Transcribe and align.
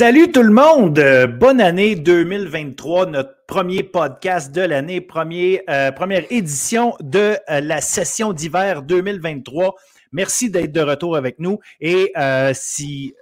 Salut 0.00 0.32
tout 0.32 0.42
le 0.42 0.50
monde! 0.50 0.98
Euh, 0.98 1.26
bonne 1.26 1.60
année 1.60 1.94
2023, 1.94 3.04
notre 3.04 3.44
premier 3.46 3.82
podcast 3.82 4.50
de 4.50 4.62
l'année, 4.62 5.06
euh, 5.06 5.92
première 5.92 6.24
édition 6.32 6.96
de 7.00 7.36
euh, 7.50 7.60
la 7.60 7.82
session 7.82 8.32
d'hiver 8.32 8.80
2023. 8.80 9.74
Merci 10.12 10.48
d'être 10.48 10.72
de 10.72 10.80
retour 10.80 11.18
avec 11.18 11.38
nous. 11.38 11.58
Et 11.82 12.14
si 12.54 13.12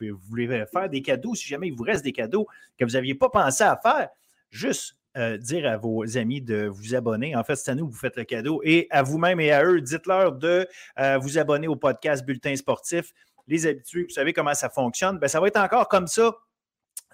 vous 0.00 0.18
voulez 0.28 0.48
faire 0.72 0.90
des 0.90 1.02
cadeaux, 1.02 1.36
si 1.36 1.46
jamais 1.46 1.68
il 1.68 1.72
vous 1.72 1.84
reste 1.84 2.02
des 2.02 2.10
cadeaux 2.10 2.48
que 2.80 2.84
vous 2.84 2.94
n'aviez 2.94 3.14
pas 3.14 3.28
pensé 3.28 3.62
à 3.62 3.78
faire, 3.80 4.08
juste 4.50 4.96
dire 5.38 5.70
à 5.70 5.76
vos 5.76 6.18
amis 6.18 6.40
de 6.40 6.66
vous 6.66 6.96
abonner. 6.96 7.36
En 7.36 7.44
fait, 7.44 7.54
c'est 7.54 7.70
à 7.70 7.76
nous 7.76 7.86
que 7.86 7.92
vous 7.92 7.98
faites 7.98 8.16
le 8.16 8.24
cadeau. 8.24 8.60
Et 8.64 8.88
à 8.90 9.04
vous-même 9.04 9.38
et 9.38 9.52
à 9.52 9.64
eux, 9.64 9.80
dites-leur 9.80 10.32
de 10.32 10.66
vous 11.20 11.38
abonner 11.38 11.68
au 11.68 11.76
podcast 11.76 12.26
Bulletin 12.26 12.56
Sportif 12.56 13.12
les 13.46 13.66
habitués, 13.66 14.04
vous 14.04 14.14
savez 14.14 14.32
comment 14.32 14.54
ça 14.54 14.70
fonctionne, 14.70 15.18
bien, 15.18 15.28
ça 15.28 15.40
va 15.40 15.48
être 15.48 15.58
encore 15.58 15.88
comme 15.88 16.06
ça 16.06 16.34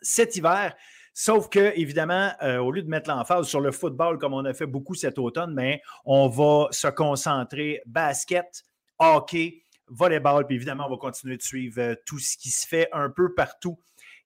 cet 0.03 0.37
hiver. 0.37 0.75
Sauf 1.13 1.49
que, 1.49 1.73
évidemment, 1.77 2.33
euh, 2.43 2.59
au 2.59 2.71
lieu 2.71 2.83
de 2.83 2.89
mettre 2.89 3.11
l'emphase 3.11 3.49
sur 3.49 3.61
le 3.61 3.73
football 3.73 4.19
comme 4.19 4.33
on 4.33 4.45
a 4.45 4.55
fait 4.55 4.67
beaucoup 4.67 4.95
cet 4.95 5.19
automne, 5.19 5.53
mais 5.55 5.83
on 6.05 6.29
va 6.29 6.69
se 6.71 6.87
concentrer 6.87 7.83
basket, 7.85 8.63
hockey, 8.99 9.65
volleyball, 9.89 10.47
puis 10.47 10.57
évidemment, 10.57 10.87
on 10.87 10.91
va 10.91 10.97
continuer 10.97 11.37
de 11.37 11.43
suivre 11.43 11.81
euh, 11.81 11.95
tout 12.07 12.19
ce 12.19 12.37
qui 12.37 12.51
se 12.51 12.67
fait 12.67 12.89
un 12.93 13.11
peu 13.11 13.35
partout 13.35 13.79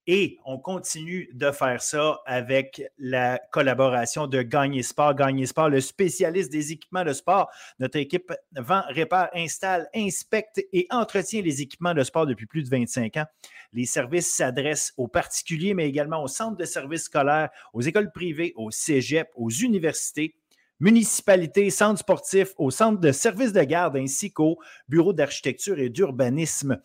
et 0.07 0.39
on 0.45 0.59
continue 0.59 1.31
de 1.33 1.51
faire 1.51 1.83
ça 1.83 2.21
avec 2.27 2.83
la 2.99 3.41
collaboration 3.51 4.27
de 4.27 4.43
Gagné 4.43 4.83
Sport. 4.83 5.15
Gagné 5.15 5.47
Sport, 5.47 5.71
le 5.71 5.81
spécialiste 5.81 6.53
des 6.53 6.73
équipements 6.73 7.05
de 7.05 7.13
sport. 7.13 7.51
Notre 7.79 7.99
équipe 7.99 8.33
vend, 8.55 8.83
répare, 8.89 9.31
installe, 9.35 9.89
inspecte 9.95 10.63
et 10.73 10.87
entretient 10.91 11.43
les 11.43 11.63
équipements 11.63 11.95
de 11.95 12.03
sport 12.03 12.27
depuis 12.27 12.47
plus 12.47 12.63
de 12.63 12.69
25 12.69 13.17
ans. 13.17 13.27
Les 13.73 13.87
services 13.87 14.31
s'adressent 14.33 14.93
aux 14.97 15.09
particuliers, 15.09 15.75
mais 15.75 15.89
également 15.89 16.23
aux 16.23 16.29
centres 16.29 16.57
de 16.57 16.65
services 16.65 17.05
scolaires, 17.05 17.51
aux 17.73 17.81
écoles 17.81 18.13
privées, 18.13 18.53
aux 18.57 18.71
cégeps, 18.71 19.31
aux 19.35 19.51
universités 19.51 20.35
municipalités, 20.81 21.71
centres 21.71 22.01
sportifs, 22.01 22.53
aux 22.59 22.71
centres 22.71 23.01
de 23.01 23.13
services 23.13 23.53
de 23.53 23.63
garde 23.63 23.97
ainsi 23.97 24.33
qu'aux 24.33 24.59
bureaux 24.89 25.13
d'architecture 25.13 25.79
et 25.79 25.89
d'urbanisme. 25.89 26.81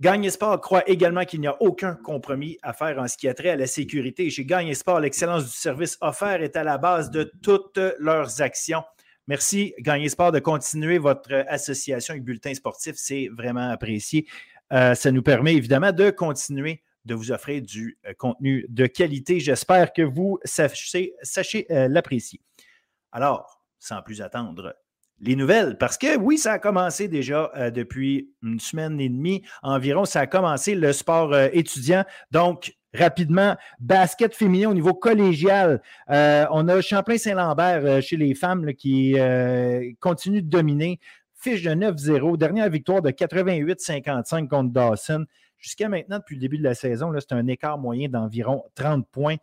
Gagne 0.00 0.30
Sport 0.30 0.62
croit 0.62 0.88
également 0.88 1.26
qu'il 1.26 1.40
n'y 1.40 1.46
a 1.46 1.60
aucun 1.60 1.94
compromis 1.94 2.56
à 2.62 2.72
faire 2.72 2.98
en 2.98 3.06
ce 3.06 3.18
qui 3.18 3.28
a 3.28 3.34
trait 3.34 3.50
à 3.50 3.56
la 3.56 3.66
sécurité. 3.66 4.30
Chez 4.30 4.46
Gagne 4.46 4.72
Sport, 4.72 5.00
l'excellence 5.00 5.44
du 5.44 5.50
service 5.50 5.98
offert 6.00 6.40
est 6.42 6.56
à 6.56 6.64
la 6.64 6.78
base 6.78 7.10
de 7.10 7.30
toutes 7.42 7.78
leurs 7.98 8.40
actions. 8.40 8.82
Merci, 9.26 9.74
Gagne 9.78 10.08
Sport, 10.08 10.32
de 10.32 10.38
continuer 10.38 10.96
votre 10.96 11.44
association 11.48 12.12
avec 12.12 12.24
Bulletin 12.24 12.54
Sportif. 12.54 12.94
C'est 12.96 13.28
vraiment 13.28 13.68
apprécié. 13.68 14.26
Euh, 14.72 14.94
ça 14.94 15.12
nous 15.12 15.22
permet 15.22 15.54
évidemment 15.54 15.92
de 15.92 16.08
continuer 16.08 16.82
de 17.04 17.14
vous 17.14 17.30
offrir 17.30 17.60
du 17.60 17.98
euh, 18.06 18.14
contenu 18.14 18.64
de 18.70 18.86
qualité. 18.86 19.38
J'espère 19.38 19.92
que 19.92 20.00
vous 20.00 20.38
sachez, 20.44 21.12
euh, 21.70 21.88
l'apprécier. 21.88 22.40
Alors, 23.12 23.62
sans 23.78 24.00
plus 24.00 24.22
attendre, 24.22 24.74
les 25.20 25.36
nouvelles, 25.36 25.76
parce 25.76 25.98
que 25.98 26.16
oui, 26.16 26.38
ça 26.38 26.52
a 26.52 26.58
commencé 26.58 27.08
déjà 27.08 27.50
euh, 27.56 27.70
depuis 27.70 28.30
une 28.42 28.58
semaine 28.58 29.00
et 29.00 29.08
demie 29.08 29.42
environ, 29.62 30.04
ça 30.04 30.20
a 30.20 30.26
commencé 30.26 30.74
le 30.74 30.92
sport 30.92 31.32
euh, 31.32 31.48
étudiant. 31.52 32.04
Donc, 32.30 32.74
rapidement, 32.94 33.56
basket 33.78 34.34
féminin 34.34 34.70
au 34.70 34.74
niveau 34.74 34.94
collégial. 34.94 35.82
Euh, 36.10 36.46
on 36.50 36.66
a 36.68 36.80
Champlain-Saint-Lambert 36.80 38.02
chez 38.02 38.16
les 38.16 38.34
femmes 38.34 38.74
qui 38.74 39.14
continue 40.00 40.42
de 40.42 40.48
dominer. 40.48 40.98
Fiche 41.34 41.62
de 41.62 41.70
9-0, 41.70 42.36
dernière 42.36 42.68
victoire 42.68 43.00
de 43.00 43.10
88-55 43.10 44.48
contre 44.48 44.72
Dawson. 44.72 45.24
Jusqu'à 45.56 45.88
maintenant, 45.88 46.18
depuis 46.18 46.34
le 46.34 46.40
début 46.40 46.58
de 46.58 46.64
la 46.64 46.74
saison, 46.74 47.12
c'est 47.18 47.32
un 47.32 47.46
écart 47.46 47.78
moyen 47.78 48.08
d'environ 48.08 48.64
30 48.74 49.06
points 49.08 49.36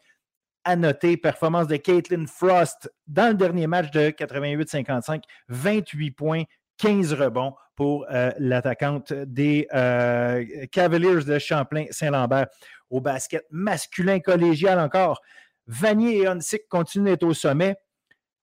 à 0.68 0.76
noter, 0.76 1.16
performance 1.16 1.68
de 1.68 1.78
Caitlin 1.78 2.26
Frost 2.28 2.92
dans 3.08 3.30
le 3.30 3.36
dernier 3.36 3.68
match 3.68 3.90
de 3.92 4.10
88-55, 4.10 5.24
28 5.48 6.12
points, 6.12 6.44
15 6.78 7.14
rebonds 7.14 7.56
pour 7.78 8.06
euh, 8.12 8.32
l'attaquante 8.38 9.14
des 9.14 9.66
euh, 9.74 10.44
Cavaliers 10.70 11.24
de 11.24 11.40
Champlain-Saint-Lambert. 11.40 12.48
Au 12.90 13.00
basket 13.00 13.46
masculin 13.50 14.20
collégial 14.20 14.78
encore, 14.78 15.22
Vanier 15.68 16.18
et 16.18 16.28
Onsic 16.28 16.68
continuent 16.68 17.12
d'être 17.12 17.24
au 17.24 17.34
sommet. 17.34 17.78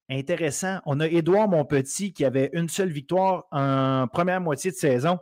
Intéressant, 0.08 0.80
on 0.86 1.00
a 1.00 1.06
Édouard 1.06 1.48
Monpetit 1.48 2.14
qui 2.14 2.24
avait 2.24 2.48
une 2.54 2.70
seule 2.70 2.90
victoire 2.90 3.44
en 3.50 4.06
première 4.10 4.40
moitié 4.40 4.70
de 4.70 4.76
saison. 4.76 5.18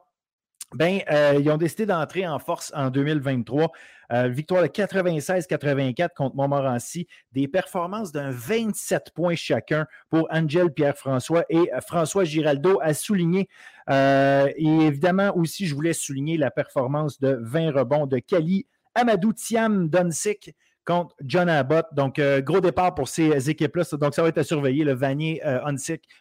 Ben, 0.74 1.00
euh, 1.10 1.38
ils 1.38 1.50
ont 1.50 1.56
décidé 1.56 1.84
d'entrer 1.84 2.26
en 2.26 2.38
force 2.38 2.72
en 2.74 2.90
2023. 2.90 3.72
Euh, 4.12 4.28
victoire 4.28 4.62
de 4.62 4.69
96-84 4.69 6.11
contre 6.15 6.37
Montmorency. 6.37 7.06
Des 7.33 7.49
performances 7.49 8.12
d'un 8.12 8.31
27 8.31 9.11
points 9.15 9.34
chacun 9.34 9.87
pour 10.11 10.28
Angel 10.31 10.71
Pierre-François 10.71 11.45
et 11.49 11.73
euh, 11.73 11.81
François 11.81 12.25
Giraldo 12.25 12.78
à 12.83 12.95
souligner. 12.95 13.49
et 13.89 14.53
évidemment 14.59 15.37
aussi, 15.37 15.67
je 15.67 15.75
voulais 15.75 15.93
souligner 15.93 16.37
la 16.37 16.50
performance 16.50 17.21
de 17.21 17.39
20 17.41 17.73
rebonds 17.73 18.06
de 18.06 18.19
Kali 18.19 18.67
Amadou 18.95 19.33
Thiam 19.33 19.89
Donsik 19.89 20.55
contre 20.84 21.15
John 21.23 21.49
Abbott. 21.49 21.87
Donc, 21.93 22.21
gros 22.41 22.61
départ 22.61 22.94
pour 22.94 23.09
ces 23.09 23.50
équipes-là. 23.50 23.84
Donc, 23.99 24.15
ça 24.15 24.23
va 24.23 24.29
être 24.29 24.39
à 24.39 24.44
surveiller. 24.44 24.84
Le 24.84 24.94
Vanier, 24.94 25.41
euh, 25.44 25.61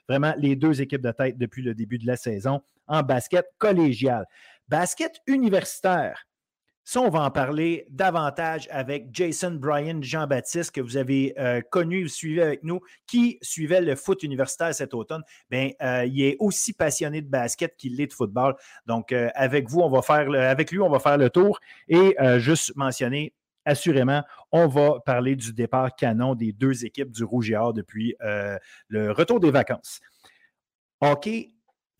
vraiment 0.07 0.33
les 0.37 0.55
deux 0.55 0.81
équipes 0.81 1.01
de 1.01 1.11
tête 1.11 1.37
depuis 1.37 1.61
le 1.61 1.73
début 1.73 1.97
de 1.97 2.07
la 2.07 2.17
saison 2.17 2.61
en 2.87 3.03
basket 3.03 3.45
collégial. 3.57 4.25
Basket 4.67 5.13
universitaire. 5.27 6.25
Ça, 6.83 6.99
on 6.99 7.09
va 7.09 7.21
en 7.21 7.29
parler 7.29 7.85
davantage 7.89 8.67
avec 8.71 9.09
Jason 9.11 9.51
Bryan 9.51 10.01
Jean-Baptiste, 10.01 10.71
que 10.71 10.81
vous 10.81 10.97
avez 10.97 11.33
euh, 11.39 11.61
connu, 11.61 12.03
vous 12.03 12.09
suivez 12.09 12.41
avec 12.41 12.63
nous, 12.63 12.81
qui 13.05 13.37
suivait 13.41 13.81
le 13.81 13.95
foot 13.95 14.23
universitaire 14.23 14.73
cet 14.73 14.95
automne. 14.95 15.21
Bien, 15.51 15.69
euh, 15.81 16.05
il 16.05 16.23
est 16.23 16.37
aussi 16.39 16.73
passionné 16.73 17.21
de 17.21 17.29
basket 17.29 17.77
qu'il 17.77 17.97
l'est 17.97 18.07
de 18.07 18.13
football. 18.13 18.55
Donc, 18.87 19.11
euh, 19.11 19.29
avec 19.35 19.69
vous, 19.69 19.81
on 19.81 19.89
va 19.89 20.01
faire 20.01 20.27
avec 20.31 20.71
lui, 20.71 20.79
on 20.79 20.89
va 20.89 20.99
faire 20.99 21.17
le 21.17 21.29
tour 21.29 21.59
et 21.87 22.15
juste 22.37 22.75
mentionner 22.75 23.33
assurément, 23.63 24.23
on 24.51 24.67
va 24.67 24.99
parler 25.05 25.35
du 25.35 25.53
départ 25.53 25.95
canon 25.95 26.33
des 26.33 26.51
deux 26.51 26.83
équipes 26.83 27.11
du 27.11 27.23
Rouge 27.23 27.51
et 27.51 27.55
Or 27.55 27.73
depuis 27.73 28.15
le 28.19 29.11
retour 29.11 29.39
des 29.39 29.51
vacances. 29.51 30.01
OK, 31.01 31.29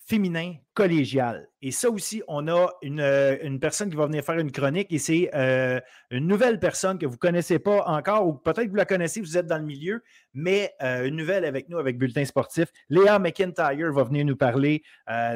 féminin 0.05 0.55
collégial. 0.73 1.47
Et 1.61 1.71
ça 1.71 1.89
aussi, 1.89 2.23
on 2.27 2.47
a 2.47 2.69
euh, 2.83 3.37
une, 3.43 3.59
personne 3.59 3.89
qui 3.89 3.95
va 3.95 4.07
venir 4.07 4.23
faire 4.23 4.39
une 4.39 4.51
chronique 4.51 4.91
et 4.91 4.97
c'est 4.97 5.29
euh, 5.35 5.79
une 6.09 6.27
nouvelle 6.27 6.59
personne 6.59 6.97
que 6.97 7.05
vous 7.05 7.13
ne 7.13 7.17
connaissez 7.17 7.59
pas 7.59 7.83
encore 7.85 8.27
ou 8.27 8.33
peut-être 8.33 8.65
que 8.65 8.69
vous 8.69 8.75
la 8.75 8.85
connaissez, 8.85 9.21
vous 9.21 9.37
êtes 9.37 9.45
dans 9.45 9.57
le 9.57 9.63
milieu, 9.63 10.03
mais 10.33 10.73
euh, 10.81 11.05
une 11.05 11.15
nouvelle 11.15 11.45
avec 11.45 11.69
nous, 11.69 11.77
avec 11.77 11.97
Bulletin 11.97 12.25
Sportif. 12.25 12.69
Léa 12.89 13.19
McIntyre 13.19 13.93
va 13.93 14.03
venir 14.03 14.25
nous 14.25 14.35
parler 14.35 14.83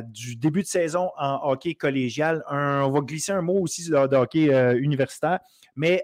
du 0.07 0.35
début 0.35 0.61
de 0.61 0.67
saison 0.67 1.11
en 1.17 1.39
hockey 1.49 1.75
collégial. 1.75 2.43
on 2.49 2.89
va 2.89 2.99
glisser 3.01 3.33
un 3.33 3.41
mot 3.41 3.59
aussi 3.59 3.89
de 3.89 4.15
hockey 4.15 4.77
universitaire, 4.77 5.39
mais 5.75 6.03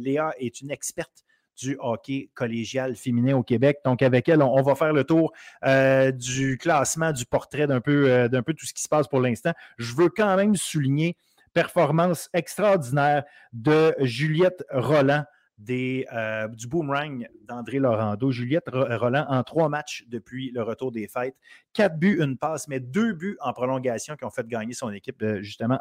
Léa 0.00 0.32
est 0.38 0.60
une 0.60 0.70
experte 0.70 1.24
du 1.58 1.76
hockey 1.80 2.30
collégial 2.34 2.94
féminin 2.96 3.36
au 3.36 3.42
Québec. 3.42 3.78
Donc, 3.84 4.02
avec 4.02 4.28
elle, 4.28 4.42
on, 4.42 4.62
va 4.62 4.74
faire 4.74 4.92
le 4.92 5.04
tour 5.04 5.32
euh, 5.64 6.12
du 6.12 6.56
classement, 6.58 7.12
du 7.12 7.26
portrait 7.26 7.66
d'un 7.66 7.80
peu, 7.80 8.10
euh, 8.10 8.28
d'un 8.28 8.42
peu 8.42 8.54
tout 8.54 8.66
ce 8.66 8.72
qui 8.72 8.82
se 8.82 8.88
passe 8.88 9.08
pour 9.08 9.20
l'instant. 9.20 9.52
Je 9.78 9.94
veux 9.94 10.08
quand 10.08 10.36
même 10.36 10.56
souligner 10.56 11.16
performance 11.52 12.28
extraordinaire 12.32 13.24
de 13.52 13.94
Juliette 14.00 14.64
Roland. 14.70 15.24
Euh, 15.70 16.48
du 16.48 16.68
boomerang 16.68 17.28
d'André 17.42 17.78
Laurando. 17.78 18.30
Juliette 18.30 18.68
Roland 18.72 19.26
en 19.28 19.42
trois 19.42 19.68
matchs 19.68 20.04
depuis 20.08 20.50
le 20.52 20.62
retour 20.62 20.92
des 20.92 21.08
fêtes. 21.08 21.34
Quatre 21.72 21.98
buts, 21.98 22.18
une 22.22 22.38
passe, 22.38 22.68
mais 22.68 22.78
deux 22.80 23.12
buts 23.12 23.36
en 23.40 23.52
prolongation 23.52 24.16
qui 24.16 24.24
ont 24.24 24.30
fait 24.30 24.46
gagner 24.46 24.72
son 24.72 24.90
équipe 24.90 25.24
justement 25.40 25.80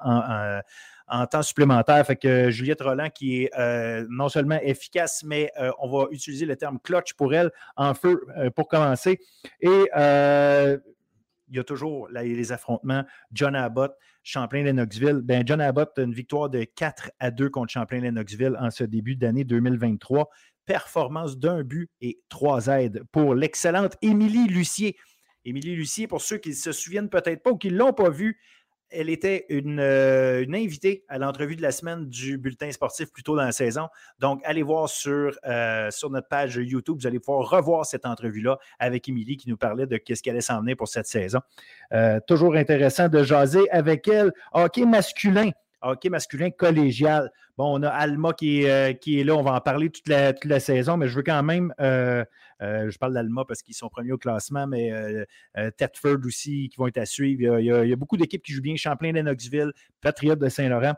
en 1.08 1.26
temps 1.28 1.42
supplémentaire. 1.42 2.06
Fait 2.06 2.16
que 2.16 2.50
Juliette 2.50 2.82
Roland, 2.82 3.10
qui 3.10 3.44
est 3.44 3.52
euh, 3.58 4.06
non 4.10 4.30
seulement 4.30 4.60
efficace, 4.62 5.24
mais 5.24 5.52
euh, 5.60 5.72
on 5.80 5.90
va 5.90 6.08
utiliser 6.12 6.46
le 6.46 6.56
terme 6.56 6.80
clutch 6.80 7.14
pour 7.14 7.34
elle 7.34 7.52
en 7.76 7.94
feu 7.94 8.26
euh, 8.38 8.50
pour 8.50 8.68
commencer. 8.68 9.20
Et 9.62 9.90
il 11.50 11.56
y 11.56 11.60
a 11.60 11.64
toujours 11.64 12.10
les 12.10 12.52
affrontements. 12.52 13.06
John 13.32 13.56
Abbott, 13.56 13.96
Champlain-Lennoxville. 14.28 15.22
Ben, 15.24 15.44
John 15.46 15.62
Abbott, 15.62 15.98
une 15.98 16.14
victoire 16.14 16.50
de 16.50 16.66
4 16.66 17.12
à 17.20 17.32
2 17.32 17.50
contre 17.50 17.72
Champlain-Lennoxville 17.72 18.58
en 18.60 18.70
ce 18.70 18.84
début 18.84 19.16
d'année 19.16 19.46
2023. 19.46 20.30
Performance 20.66 21.38
d'un 21.38 21.64
but 21.64 21.90
et 22.02 22.20
trois 22.28 22.68
aides 22.68 23.04
pour 23.14 23.36
l'excellente 23.36 23.96
Émilie 24.02 24.48
Lucier. 24.48 24.98
Émilie 25.46 25.78
Lucier, 25.78 26.08
pour 26.08 26.22
ceux 26.22 26.40
qui 26.40 26.50
ne 26.50 26.56
se 26.56 26.74
souviennent 26.74 27.10
peut-être 27.10 27.42
pas 27.42 27.52
ou 27.52 27.58
qui 27.58 27.72
ne 27.72 27.78
l'ont 27.78 27.94
pas 27.94 28.10
vu, 28.10 28.38
elle 28.90 29.10
était 29.10 29.46
euh, 29.52 30.44
une, 30.44 30.56
invitée 30.56 31.04
à 31.08 31.18
l'entrevue 31.18 31.56
de 31.56 31.62
la 31.62 31.72
semaine 31.72 32.06
du 32.06 32.38
bulletin 32.38 32.72
sportif 32.72 33.12
plus 33.12 33.24
tôt 33.24 33.36
dans 33.36 33.44
la 33.44 33.52
saison. 33.52 33.88
Donc, 34.20 34.42
allez 34.44 34.64
voir 34.64 34.90
sur, 34.90 35.38
euh, 35.46 35.90
notre 36.10 36.28
page 36.28 36.56
YouTube. 36.56 36.98
Vous 37.00 37.08
allez 37.08 37.20
pouvoir 37.20 37.50
revoir 37.50 37.86
cette 37.86 38.06
entrevue-là 38.06 38.58
avec 38.80 39.08
Émilie 39.10 39.38
qui 39.38 39.50
nous 39.50 39.58
parlait 39.58 39.88
de 39.88 40.00
ce 40.08 40.22
qu'elle 40.22 40.34
allait 40.34 40.42
s'en 40.42 40.62
venir 40.62 40.78
pour 40.78 40.88
cette 40.88 41.08
saison. 41.08 41.40
Euh, 41.94 42.20
toujours 42.28 42.56
intéressant 42.56 43.10
de 43.10 43.24
jaser 43.24 43.70
avec 43.72 44.08
elle. 44.08 44.32
Hockey 44.54 44.86
masculin. 44.86 45.52
hockey 45.82 46.10
masculin 46.10 46.50
collégial. 46.50 47.32
Bon, 47.58 47.80
on 47.80 47.84
a 47.84 47.90
Alma 47.90 48.34
qui 48.34 48.64
est, 48.64 49.00
qui 49.00 49.20
est 49.20 49.24
là. 49.24 49.36
On 49.36 49.42
va 49.42 49.54
en 49.54 49.62
parler 49.62 49.90
toute 49.90 50.08
la 50.08 50.60
saison, 50.60 50.96
mais 50.96 51.08
je 51.08 51.16
veux 51.16 51.24
quand 51.24 51.44
même. 51.44 51.74
Euh, 52.62 52.86
euh, 52.86 52.90
je 52.90 52.98
parle 52.98 53.14
d'Alma 53.14 53.44
parce 53.48 53.62
qu'ils 53.62 53.76
sont 53.76 53.90
premiers 53.90 54.12
au 54.12 54.18
classement, 54.18 54.68
mais 54.68 54.92
Tetford 55.78 56.20
aussi 56.26 56.70
qui 56.70 56.78
vont 56.78 56.88
être 56.88 56.98
à 56.98 57.06
suivre. 57.06 57.60
Il 57.60 57.66
y 57.66 57.72
a, 57.72 57.96
beaucoup 57.96 58.18
d'équipes 58.18 58.44
qui 58.44 58.54
jouent 58.54 58.62
bien. 58.62 58.76
Champlain 58.76 59.12
Lennoxville, 59.12 59.72
Patriote 60.02 60.40
de 60.40 60.50
Saint-Laurent. 60.50 60.94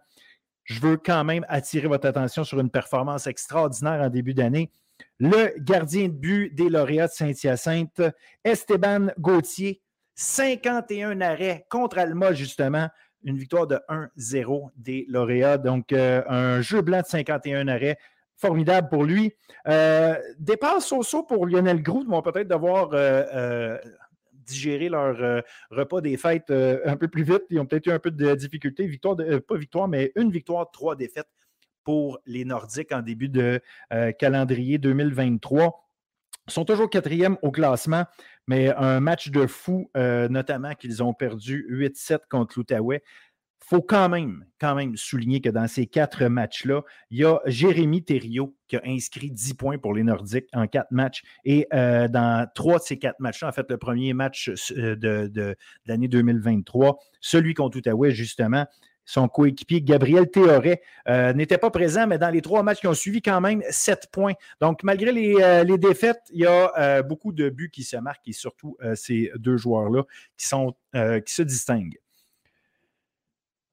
Je 0.64 0.80
veux 0.80 0.98
quand 0.98 1.24
même 1.24 1.46
attirer 1.50 1.88
votre 1.88 2.08
attention 2.08 2.44
sur 2.44 2.60
une 2.60 2.70
performance 2.70 3.28
extraordinaire 3.28 4.02
en 4.02 4.10
début 4.10 4.34
d'année. 4.34 4.72
Le 5.20 5.54
gardien 5.60 6.08
de 6.08 6.14
but 6.14 6.54
des 6.54 6.70
lauréats 6.70 7.08
de 7.08 7.12
Saint-Hyacinthe, 7.12 8.02
Esteban 8.44 9.08
Gauthier, 9.18 9.82
51 10.16 11.22
arrêts 11.22 11.66
contre 11.70 11.98
Alma, 11.98 12.34
justement 12.34 12.90
une 13.24 13.38
victoire 13.38 13.68
de 13.68 13.80
1-0 13.90 14.70
des 14.76 15.06
lauréats. 15.10 15.58
Donc, 15.58 15.92
euh, 15.92 16.24
un 16.28 16.62
jeu 16.62 16.82
blanc 16.82 17.02
de 17.02 17.08
51 17.08 17.68
arrêts. 17.68 17.98
Formidable 18.40 18.88
pour 18.88 19.04
lui. 19.04 19.34
Euh, 19.68 20.16
départ 20.40 20.82
so 20.82 21.24
pour 21.24 21.46
Lionel 21.46 21.84
Groux. 21.84 22.06
Vont 22.08 22.22
peut-être 22.22 22.48
devoir 22.48 22.92
euh, 22.94 23.26
euh, 23.34 23.78
digérer 24.32 24.88
leur 24.88 25.44
repas 25.70 26.00
des 26.00 26.16
fêtes 26.16 26.50
un 26.50 26.96
peu 26.96 27.10
plus 27.10 27.24
vite. 27.24 27.44
Ils 27.50 27.60
ont 27.60 27.66
peut-être 27.66 27.88
eu 27.88 27.92
un 27.92 28.00
peu 28.00 28.12
de 28.12 28.36
difficulté. 28.36 28.88
Victoire, 28.88 29.18
pas 29.46 29.58
victoire, 29.58 29.90
mais 29.90 30.14
une 30.16 30.32
victoire, 30.32 30.72
trois 30.72 30.96
défaites 30.96 31.28
pour 31.84 32.20
les 32.26 32.46
Nordiques 32.46 32.94
en 32.94 33.02
début 33.02 33.28
de 33.28 33.62
calendrier 34.18 34.78
2023. 34.78 35.90
Ils 36.50 36.54
sont 36.54 36.66
toujours 36.66 36.90
quatrième 36.90 37.38
au 37.44 37.52
classement, 37.52 38.06
mais 38.48 38.74
un 38.76 39.00
match 39.00 39.30
de 39.30 39.46
fou, 39.46 39.92
euh, 39.96 40.28
notamment 40.30 40.74
qu'ils 40.74 41.04
ont 41.04 41.14
perdu 41.14 41.68
8-7 41.70 42.22
contre 42.28 42.58
l'Outaouais. 42.58 43.04
Faut 43.62 43.82
quand 43.82 44.10
même, 44.10 44.46
quand 44.60 44.74
même 44.74 44.98
souligner 44.98 45.42
que 45.42 45.50
dans 45.50 45.68
ces 45.68 45.86
quatre 45.86 46.26
matchs-là, 46.26 46.82
il 47.12 47.20
y 47.20 47.26
a 47.26 47.40
Jérémy 47.46 48.04
Thériault 48.04 48.56
qui 48.68 48.78
a 48.78 48.82
inscrit 48.86 49.30
10 49.30 49.56
points 49.56 49.78
pour 49.78 49.94
les 49.94 50.04
Nordiques 50.04 50.48
en 50.54 50.66
quatre 50.68 50.92
matchs. 50.92 51.24
Et 51.44 51.68
euh, 51.74 52.08
dans 52.08 52.48
trois 52.56 52.80
de 52.80 52.84
ces 52.84 52.98
quatre 52.98 53.20
matchs-là, 53.20 53.50
en 53.50 53.52
fait, 53.52 53.70
le 53.70 53.78
premier 53.78 54.14
match 54.14 54.50
euh, 54.78 54.96
de, 54.96 55.56
l'année 55.86 56.08
2023, 56.08 57.00
celui 57.20 57.54
contre 57.54 57.78
l'Outaouais, 57.78 58.12
justement, 58.12 58.66
son 59.06 59.28
coéquipier 59.28 59.82
Gabriel 59.82 60.30
Théoret 60.30 60.82
euh, 61.08 61.34
n'était 61.34 61.58
pas 61.58 61.72
présent, 61.72 62.08
mais 62.08 62.18
dans 62.18 62.30
les 62.30 62.42
trois 62.42 62.64
matchs 62.64 62.80
qui 62.80 62.88
ont 62.88 62.94
suivi, 62.94 63.22
quand 63.22 63.42
même 63.42 63.62
sept 63.70 64.08
points. 64.12 64.34
Donc, 64.62 64.84
malgré 64.84 65.12
les, 65.12 65.78
défaites, 65.78 66.22
il 66.32 66.42
y 66.42 66.46
a 66.46 67.04
beaucoup 67.04 67.34
de 67.34 67.50
buts 67.50 67.72
qui 67.72 67.84
se 67.84 67.98
marquent 67.98 68.28
et 68.28 68.34
surtout 68.34 68.78
ces 68.96 69.32
deux 69.36 69.58
joueurs-là 69.58 70.04
qui 70.34 71.34
se 71.34 71.42
distinguent. 71.42 72.00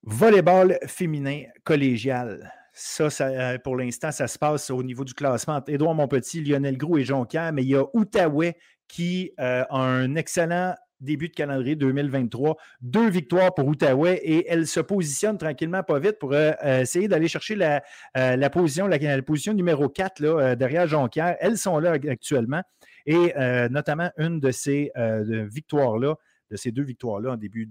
Volleyball 0.07 0.79
féminin 0.87 1.43
collégial. 1.65 2.53
Ça, 2.73 3.59
pour 3.65 3.77
l'instant, 3.77 4.13
ça 4.13 4.29
se 4.29 4.39
passe 4.39 4.71
au 4.71 4.83
niveau 4.83 5.05
du 5.05 5.15
classement 5.15 5.63
Édouard 5.67 5.95
Montpetit, 5.95 6.43
Lionel 6.43 6.77
Gros 6.77 6.99
et 6.99 7.05
Jonquière, 7.05 7.53
mais 7.53 7.63
il 7.63 7.71
y 7.71 7.75
a 7.75 7.85
Outaouais 7.93 8.57
qui 8.87 9.33
a 9.37 9.67
un 9.75 10.15
excellent 10.15 10.75
début 11.01 11.29
de 11.29 11.35
calendrier 11.35 11.77
2023. 11.77 12.57
Deux 12.81 13.09
victoires 13.09 13.55
pour 13.55 13.67
Outaouais 13.67 14.21
et 14.23 14.47
elle 14.49 14.67
se 14.67 14.81
positionne 14.81 15.39
tranquillement, 15.39 15.83
pas 15.83 15.99
vite, 15.99 16.19
pour 16.19 16.33
euh, 16.33 16.53
euh, 16.65 16.81
essayer 16.81 17.09
d'aller 17.09 17.29
chercher 17.29 17.55
la, 17.55 17.83
euh, 18.17 18.49
position, 18.49 18.87
la, 18.87 19.23
position 19.23 19.55
numéro 19.55 19.89
4 19.89 20.21
là, 20.21 20.57
derrière 20.57 20.87
Jonquière. 20.87 21.37
Elles 21.41 21.59
sont 21.59 21.79
là 21.79 21.93
actuellement 21.93 22.63
et 23.07 23.33
notamment 23.71 24.11
une 24.19 24.41
de 24.41 24.51
ces 24.51 24.91
victoires-là 25.27 26.17
de 26.51 26.57
ces 26.57 26.71
deux 26.71 26.85
victoires-là 26.85 27.33
en 27.33 27.37
début 27.37 27.67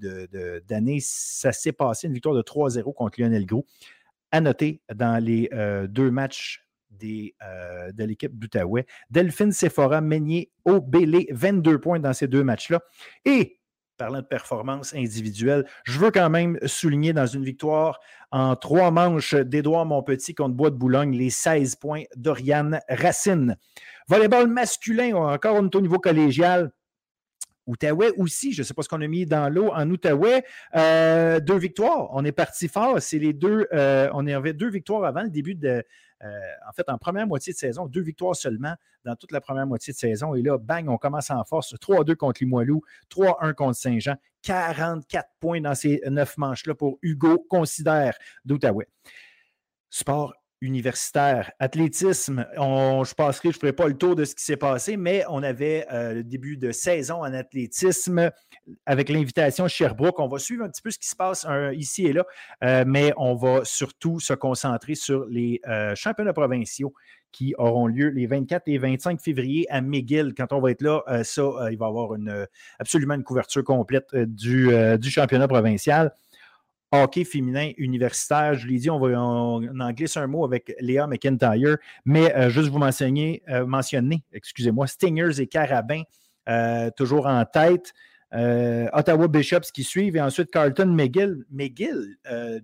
d'année, 0.67 0.99
ça 1.01 1.51
s'est 1.51 1.71
passé 1.71 2.07
une 2.07 2.13
victoire 2.13 2.35
de 2.35 2.41
3-0 2.41 2.93
contre 2.93 3.21
Lionel 3.21 3.45
Gros. 3.45 3.65
À 4.31 4.41
noter 4.41 4.81
dans 4.93 5.23
les 5.23 5.49
deux 5.87 6.11
matchs 6.11 6.65
des, 6.97 7.35
euh, 7.43 7.91
de 7.91 8.03
l'équipe 8.03 8.37
d'Outaouais. 8.37 8.85
Delphine 9.09 9.51
Sephora, 9.51 10.01
Meignier, 10.01 10.51
Obélé, 10.65 11.27
22 11.31 11.79
points 11.79 11.99
dans 11.99 12.13
ces 12.13 12.27
deux 12.27 12.43
matchs-là. 12.43 12.81
Et 13.25 13.59
parlant 13.97 14.19
de 14.19 14.25
performance 14.25 14.93
individuelle, 14.93 15.65
je 15.85 15.99
veux 15.99 16.11
quand 16.11 16.29
même 16.29 16.59
souligner 16.65 17.13
dans 17.13 17.27
une 17.27 17.43
victoire 17.43 17.99
en 18.31 18.55
trois 18.55 18.91
manches 18.91 19.35
d'Édouard 19.35 19.85
Montpetit 19.85 20.35
contre 20.35 20.55
Bois 20.55 20.69
de 20.69 20.75
Boulogne 20.75 21.15
les 21.15 21.29
16 21.29 21.75
points 21.75 22.03
d'Oriane 22.17 22.81
Racine. 22.89 23.55
Volleyball 24.07 24.47
masculin, 24.47 25.15
encore 25.15 25.55
au 25.55 25.81
niveau 25.81 25.99
collégial. 25.99 26.71
Outaouais 27.67 28.11
aussi, 28.17 28.53
je 28.53 28.61
ne 28.61 28.63
sais 28.63 28.73
pas 28.73 28.83
ce 28.83 28.89
qu'on 28.89 29.01
a 29.01 29.07
mis 29.07 29.25
dans 29.25 29.51
l'eau 29.51 29.71
en 29.73 29.89
Outaouais. 29.89 30.43
Euh, 30.75 31.39
deux 31.39 31.57
victoires. 31.57 32.09
On 32.11 32.23
est 32.23 32.31
parti 32.31 32.67
fort. 32.67 33.01
C'est 33.01 33.19
les 33.19 33.33
deux. 33.33 33.67
Euh, 33.73 34.09
on 34.13 34.25
avait 34.27 34.53
deux 34.53 34.69
victoires 34.69 35.03
avant 35.03 35.23
le 35.23 35.29
début 35.29 35.55
de. 35.55 35.83
Euh, 36.23 36.39
en 36.67 36.71
fait, 36.73 36.87
en 36.87 36.97
première 36.97 37.27
moitié 37.27 37.53
de 37.53 37.57
saison, 37.57 37.87
deux 37.87 38.01
victoires 38.01 38.35
seulement 38.35 38.73
dans 39.03 39.15
toute 39.15 39.31
la 39.31 39.41
première 39.41 39.67
moitié 39.67 39.93
de 39.93 39.97
saison. 39.97 40.33
Et 40.35 40.41
là, 40.41 40.57
bang, 40.57 40.87
on 40.89 40.97
commence 40.97 41.29
en 41.29 41.43
force. 41.43 41.73
3-2 41.75 42.15
contre 42.15 42.43
Limoilou, 42.43 42.81
3-1 43.09 43.53
contre 43.53 43.75
Saint-Jean. 43.75 44.15
44 44.43 45.27
points 45.39 45.61
dans 45.61 45.75
ces 45.75 46.01
neuf 46.09 46.37
manches-là 46.37 46.75
pour 46.75 46.99
Hugo 47.01 47.45
Considère 47.49 48.15
d'Outaouais. 48.45 48.87
Sport 49.89 50.33
universitaire. 50.61 51.51
Athlétisme, 51.59 52.45
je 52.55 53.13
passerai, 53.13 53.51
je 53.51 53.57
ne 53.57 53.59
ferai 53.59 53.73
pas 53.73 53.87
le 53.87 53.95
tour 53.95 54.15
de 54.15 54.25
ce 54.25 54.35
qui 54.35 54.43
s'est 54.43 54.57
passé, 54.57 54.97
mais 54.97 55.23
on 55.29 55.43
avait 55.43 55.85
euh, 55.91 56.13
le 56.15 56.23
début 56.23 56.57
de 56.57 56.71
saison 56.71 57.17
en 57.17 57.33
athlétisme 57.33 58.31
avec 58.85 59.09
l'invitation 59.09 59.67
Sherbrooke. 59.67 60.19
On 60.19 60.27
va 60.27 60.39
suivre 60.39 60.63
un 60.63 60.69
petit 60.69 60.81
peu 60.81 60.91
ce 60.91 60.99
qui 60.99 61.07
se 61.07 61.15
passe 61.15 61.45
ici 61.73 62.05
et 62.05 62.13
là, 62.13 62.25
euh, 62.63 62.83
mais 62.87 63.13
on 63.17 63.35
va 63.35 63.61
surtout 63.63 64.19
se 64.19 64.33
concentrer 64.33 64.95
sur 64.95 65.25
les 65.29 65.59
euh, 65.67 65.93
championnats 65.95 66.33
provinciaux 66.33 66.93
qui 67.31 67.53
auront 67.57 67.87
lieu 67.87 68.07
les 68.07 68.27
24 68.27 68.63
et 68.67 68.77
25 68.77 69.19
février 69.19 69.69
à 69.69 69.81
McGill. 69.81 70.33
Quand 70.37 70.53
on 70.53 70.61
va 70.61 70.71
être 70.71 70.81
là, 70.81 71.03
ça, 71.23 71.41
il 71.69 71.77
va 71.77 71.85
y 71.85 71.89
avoir 71.89 72.17
absolument 72.79 73.15
une 73.15 73.25
couverture 73.25 73.61
complète 73.61 74.15
du 74.15 74.71
championnat 75.09 75.49
provincial 75.49 76.13
hockey 77.03 77.23
féminin 77.23 77.71
universitaire. 77.77 78.55
Je 78.55 78.67
l'ai 78.67 78.77
dit, 78.77 78.89
on, 78.89 78.99
va, 78.99 79.19
en 79.19 79.91
glisse 79.91 80.17
un 80.17 80.27
mot 80.27 80.45
avec 80.45 80.75
Léa 80.79 81.07
McIntyre, 81.07 81.77
mais 82.05 82.35
euh, 82.35 82.49
juste 82.49 82.69
vous 82.69 82.79
mentionner, 82.79 83.43
euh, 83.49 83.65
mentionner 83.65 84.23
excusez-moi, 84.31 84.87
Stingers 84.87 85.39
et 85.39 85.47
Carabin, 85.47 86.01
euh, 86.49 86.89
toujours 86.95 87.27
en 87.27 87.43
tête. 87.45 87.93
Ottawa 88.31 89.29
Bishops 89.29 89.71
qui 89.73 89.85
suivent 89.85 90.17
et 90.17 90.21
ensuite 90.21 90.51
Carlton 90.51 90.87
McGill. 90.87 91.45
McGill, 91.49 92.17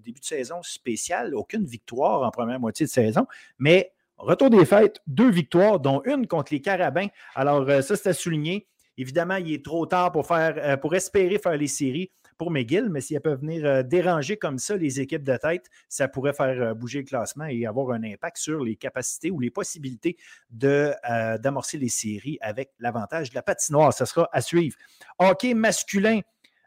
début 0.03 0.19
de 0.19 0.25
saison 0.25 0.61
spécial, 0.63 1.33
aucune 1.33 1.63
victoire 1.63 2.23
en 2.23 2.31
première 2.31 2.59
moitié 2.59 2.87
de 2.87 2.91
saison, 2.91 3.25
mais 3.57 3.93
retour 4.17 4.49
des 4.49 4.65
fêtes, 4.65 4.99
deux 5.07 5.31
victoires, 5.31 5.79
dont 5.79 6.01
une 6.03 6.27
contre 6.27 6.53
les 6.53 6.59
Carabins. 6.59 7.07
Alors, 7.35 7.65
ça, 7.83 7.95
c'est 7.95 8.09
à 8.09 8.13
souligner. 8.13 8.67
Évidemment, 8.97 9.37
il 9.37 9.53
est 9.53 9.63
trop 9.63 9.85
tard 9.85 10.11
pour, 10.11 10.27
faire, 10.27 10.77
pour 10.81 10.93
espérer 10.93 11.39
faire 11.39 11.55
les 11.55 11.67
séries 11.67 12.11
pour 12.37 12.51
McGill, 12.51 12.89
mais 12.89 13.01
si 13.01 13.15
elles 13.15 13.21
peuvent 13.21 13.39
venir 13.39 13.65
euh, 13.65 13.83
déranger 13.83 14.37
comme 14.37 14.57
ça 14.57 14.75
les 14.75 14.99
équipes 14.99 15.23
de 15.23 15.37
tête, 15.37 15.65
ça 15.89 16.07
pourrait 16.07 16.33
faire 16.33 16.61
euh, 16.61 16.73
bouger 16.73 16.99
le 16.99 17.05
classement 17.05 17.45
et 17.45 17.65
avoir 17.65 17.91
un 17.91 18.03
impact 18.03 18.37
sur 18.37 18.63
les 18.63 18.75
capacités 18.75 19.31
ou 19.31 19.39
les 19.39 19.49
possibilités 19.49 20.17
euh, 20.63 21.37
d'amorcer 21.37 21.77
les 21.77 21.89
séries 21.89 22.37
avec 22.41 22.71
l'avantage 22.79 23.29
de 23.29 23.35
la 23.35 23.41
patinoire. 23.41 23.93
Ça 23.93 24.05
sera 24.05 24.29
à 24.31 24.41
suivre. 24.41 24.77
Hockey 25.19 25.53
masculin. 25.53 26.21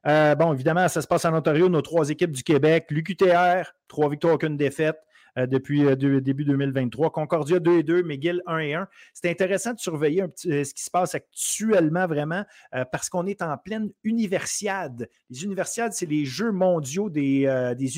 bon, 0.04 0.52
évidemment, 0.52 0.88
ça 0.88 1.02
se 1.02 1.06
passe 1.06 1.24
en 1.24 1.34
Ontario, 1.34 1.68
nos 1.68 1.82
trois 1.82 2.10
équipes 2.10 2.32
du 2.32 2.42
Québec. 2.42 2.86
L'UQTR, 2.90 3.74
trois 3.88 4.08
victoires, 4.08 4.34
aucune 4.34 4.56
défaite. 4.56 4.98
Euh, 5.36 5.46
depuis 5.46 5.84
euh, 5.84 5.96
début 5.96 6.44
2023. 6.44 7.10
Concordia 7.10 7.58
2 7.58 7.78
et 7.78 7.82
2, 7.82 8.02
McGill 8.02 8.42
1 8.46 8.58
et 8.58 8.74
1. 8.74 8.88
C'est 9.12 9.28
intéressant 9.28 9.72
de 9.72 9.80
surveiller 9.80 10.22
un 10.22 10.28
petit, 10.28 10.52
euh, 10.52 10.62
ce 10.62 10.72
qui 10.72 10.84
se 10.84 10.90
passe 10.90 11.14
actuellement 11.14 12.06
vraiment 12.06 12.44
parce 12.92 13.08
qu'on 13.08 13.26
est 13.26 13.42
en 13.42 13.56
pleine 13.56 13.90
universiade. 14.02 15.08
Les 15.30 15.44
universiades, 15.44 15.92
c'est 15.92 16.06
les 16.06 16.24
Jeux 16.24 16.52
mondiaux 16.52 17.10
des, 17.10 17.46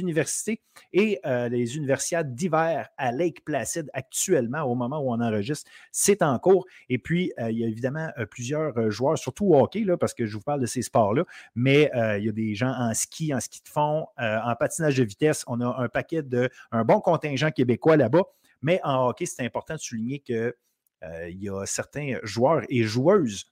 universités 0.00 0.60
et 0.92 1.20
les 1.24 1.76
universiades 1.76 2.34
d'hiver 2.34 2.88
à 2.96 3.12
Lake 3.12 3.44
Placid 3.44 3.88
actuellement, 3.92 4.62
au 4.62 4.74
moment 4.74 4.98
où 4.98 5.12
on 5.12 5.20
enregistre, 5.20 5.70
c'est 5.92 6.22
en 6.22 6.38
cours. 6.38 6.66
Et 6.88 6.98
puis, 6.98 7.32
il 7.38 7.58
y 7.58 7.64
a 7.64 7.68
évidemment 7.68 8.10
plusieurs 8.30 8.90
joueurs, 8.90 9.18
surtout 9.18 9.46
au 9.46 9.60
hockey, 9.60 9.80
là, 9.80 9.96
parce 9.96 10.14
que 10.14 10.26
je 10.26 10.36
vous 10.36 10.42
parle 10.42 10.60
de 10.60 10.66
ces 10.66 10.82
sports-là, 10.82 11.24
mais 11.54 11.90
il 12.18 12.24
y 12.24 12.28
a 12.28 12.32
des 12.32 12.54
gens 12.54 12.72
en 12.76 12.92
ski, 12.94 13.34
en 13.34 13.40
ski 13.40 13.62
de 13.62 13.68
fond, 13.68 14.06
en 14.18 14.54
patinage 14.56 14.96
de 14.96 15.04
vitesse. 15.04 15.44
On 15.46 15.60
a 15.60 15.82
un 15.82 15.88
paquet 15.88 16.22
de, 16.22 16.50
un 16.72 16.84
bon 16.84 17.00
contingent 17.26 17.46
gens 17.46 17.50
québécois 17.50 17.96
là-bas. 17.96 18.24
Mais 18.62 18.80
en 18.84 19.08
hockey, 19.08 19.26
c'est 19.26 19.44
important 19.44 19.74
de 19.74 19.80
souligner 19.80 20.20
qu'il 20.20 20.52
euh, 21.04 21.30
y 21.30 21.48
a 21.48 21.66
certains 21.66 22.18
joueurs 22.22 22.62
et 22.68 22.82
joueuses 22.82 23.44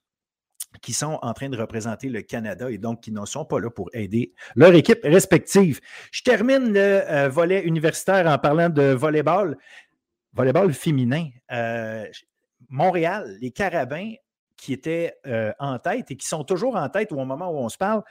qui 0.82 0.92
sont 0.92 1.18
en 1.22 1.32
train 1.34 1.48
de 1.48 1.56
représenter 1.56 2.08
le 2.08 2.22
Canada 2.22 2.68
et 2.68 2.78
donc 2.78 3.02
qui 3.02 3.12
ne 3.12 3.24
sont 3.26 3.44
pas 3.44 3.60
là 3.60 3.70
pour 3.70 3.90
aider 3.92 4.32
leur 4.56 4.74
équipe 4.74 5.00
respective. 5.04 5.80
Je 6.10 6.22
termine 6.22 6.72
le 6.72 6.80
euh, 6.80 7.28
volet 7.28 7.62
universitaire 7.62 8.26
en 8.26 8.38
parlant 8.38 8.70
de 8.70 8.82
volleyball. 8.82 9.56
Volleyball 10.32 10.72
féminin. 10.72 11.28
Euh, 11.52 12.06
Montréal, 12.68 13.36
les 13.40 13.52
Carabins 13.52 14.14
qui 14.56 14.72
étaient 14.72 15.14
en 15.58 15.78
tête 15.78 16.10
et 16.10 16.16
qui 16.16 16.26
sont 16.26 16.42
toujours 16.42 16.76
en 16.76 16.88
tête 16.88 17.12
au 17.12 17.16
moment 17.24 17.50
où 17.50 17.58
on 17.58 17.68
se 17.68 17.76
parle, 17.76 18.02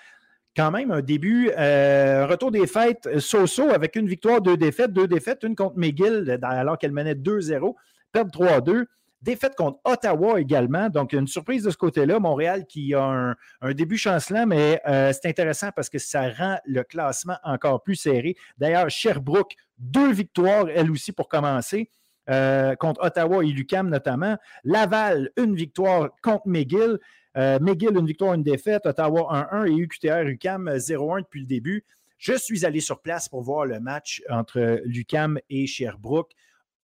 quand 0.55 0.71
même 0.71 0.91
un 0.91 1.01
début, 1.01 1.51
un 1.55 2.25
retour 2.25 2.51
des 2.51 2.67
fêtes 2.67 3.19
so-so 3.19 3.69
avec 3.69 3.95
une 3.95 4.07
victoire, 4.07 4.41
deux 4.41 4.57
défaites, 4.57 4.93
deux 4.93 5.07
défaites, 5.07 5.43
une 5.43 5.55
contre 5.55 5.77
McGill 5.77 6.37
alors 6.43 6.77
qu'elle 6.77 6.91
menait 6.91 7.15
2-0, 7.15 7.73
perdre 8.11 8.31
3-2. 8.31 8.85
Défaite 9.23 9.55
contre 9.55 9.79
Ottawa 9.85 10.41
également. 10.41 10.89
Donc, 10.89 11.13
une 11.13 11.27
surprise 11.27 11.63
de 11.63 11.69
ce 11.71 11.77
côté-là. 11.77 12.19
Montréal 12.19 12.65
qui 12.67 12.93
a 12.93 13.35
un, 13.61 13.73
début 13.73 13.97
chancelant, 13.97 14.45
mais 14.45 14.81
euh, 14.85 15.13
c'est 15.13 15.29
intéressant 15.29 15.69
parce 15.73 15.89
que 15.89 15.97
ça 15.97 16.29
rend 16.29 16.57
le 16.65 16.83
classement 16.83 17.37
encore 17.45 17.81
plus 17.81 17.95
serré. 17.95 18.35
D'ailleurs, 18.57 18.89
Sherbrooke, 18.89 19.55
deux 19.77 20.11
victoires, 20.11 20.65
elle 20.75 20.91
aussi, 20.91 21.13
pour 21.13 21.29
commencer. 21.29 21.89
Euh, 22.29 22.75
contre 22.75 23.03
Ottawa 23.03 23.43
et 23.43 23.47
Lucam 23.47 23.89
notamment. 23.89 24.37
Laval, 24.65 25.29
une 25.37 25.55
victoire 25.55 26.09
contre 26.21 26.47
McGill. 26.47 26.99
Euh, 27.37 27.59
McGill, 27.59 27.97
une 27.97 28.05
victoire, 28.05 28.33
une 28.33 28.43
défaite. 28.43 28.85
Ottawa 28.85 29.47
1-1 29.51 29.67
et 29.67 29.75
UQTR, 29.75 30.27
UCAM 30.27 30.69
0-1 30.69 31.21
depuis 31.21 31.41
le 31.41 31.47
début. 31.47 31.83
Je 32.17 32.33
suis 32.33 32.65
allé 32.65 32.79
sur 32.79 33.01
place 33.01 33.27
pour 33.27 33.41
voir 33.41 33.65
le 33.65 33.79
match 33.79 34.21
entre 34.29 34.81
Lucam 34.85 35.39
et 35.49 35.67
Sherbrooke 35.67 36.33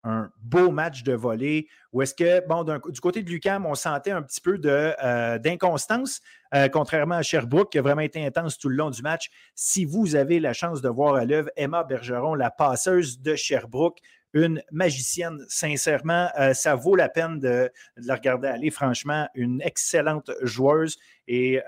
un 0.04 0.32
beau 0.42 0.72
match 0.72 1.04
de 1.04 1.14
volée 1.14 1.68
où 1.92 2.02
est-ce 2.02 2.14
que, 2.14 2.46
bon, 2.48 2.64
du 2.64 3.02
côté 3.02 3.24
de 3.24 3.30
Lucam, 3.30 3.66
on 3.66 3.76
sentait 3.76 4.12
un 4.12 4.22
petit 4.22 4.42
peu 4.42 4.60
euh, 4.66 5.40
d'inconstance, 5.40 6.22
euh, 6.54 6.70
contrairement 6.70 7.16
à 7.16 7.22
Sherbrooke, 7.22 7.72
qui 7.72 7.80
a 7.80 7.82
vraiment 7.82 8.02
été 8.02 8.24
intense 8.26 8.58
tout 8.58 8.70
le 8.70 8.76
long 8.76 8.92
du 8.92 9.02
match. 9.02 9.30
Si 9.56 9.86
vous 9.86 10.16
avez 10.16 10.40
la 10.40 10.54
chance 10.54 10.82
de 10.82 10.90
voir 10.90 11.16
à 11.16 11.26
l'œuvre 11.26 11.50
Emma 11.56 11.84
Bergeron, 11.84 12.36
la 12.36 12.52
passeuse 12.52 13.20
de 13.22 13.36
Sherbrooke, 13.36 14.00
une 14.34 14.62
magicienne, 14.72 15.40
sincèrement, 15.48 16.30
euh, 16.40 16.54
ça 16.54 16.76
vaut 16.76 16.96
la 16.96 17.10
peine 17.10 17.40
de, 17.40 17.72
la 17.98 18.16
regarder 18.16 18.48
aller. 18.48 18.70
Franchement, 18.70 19.28
une 19.34 19.62
excellente 19.62 20.32
joueuse. 20.42 20.98
Et 21.32 21.60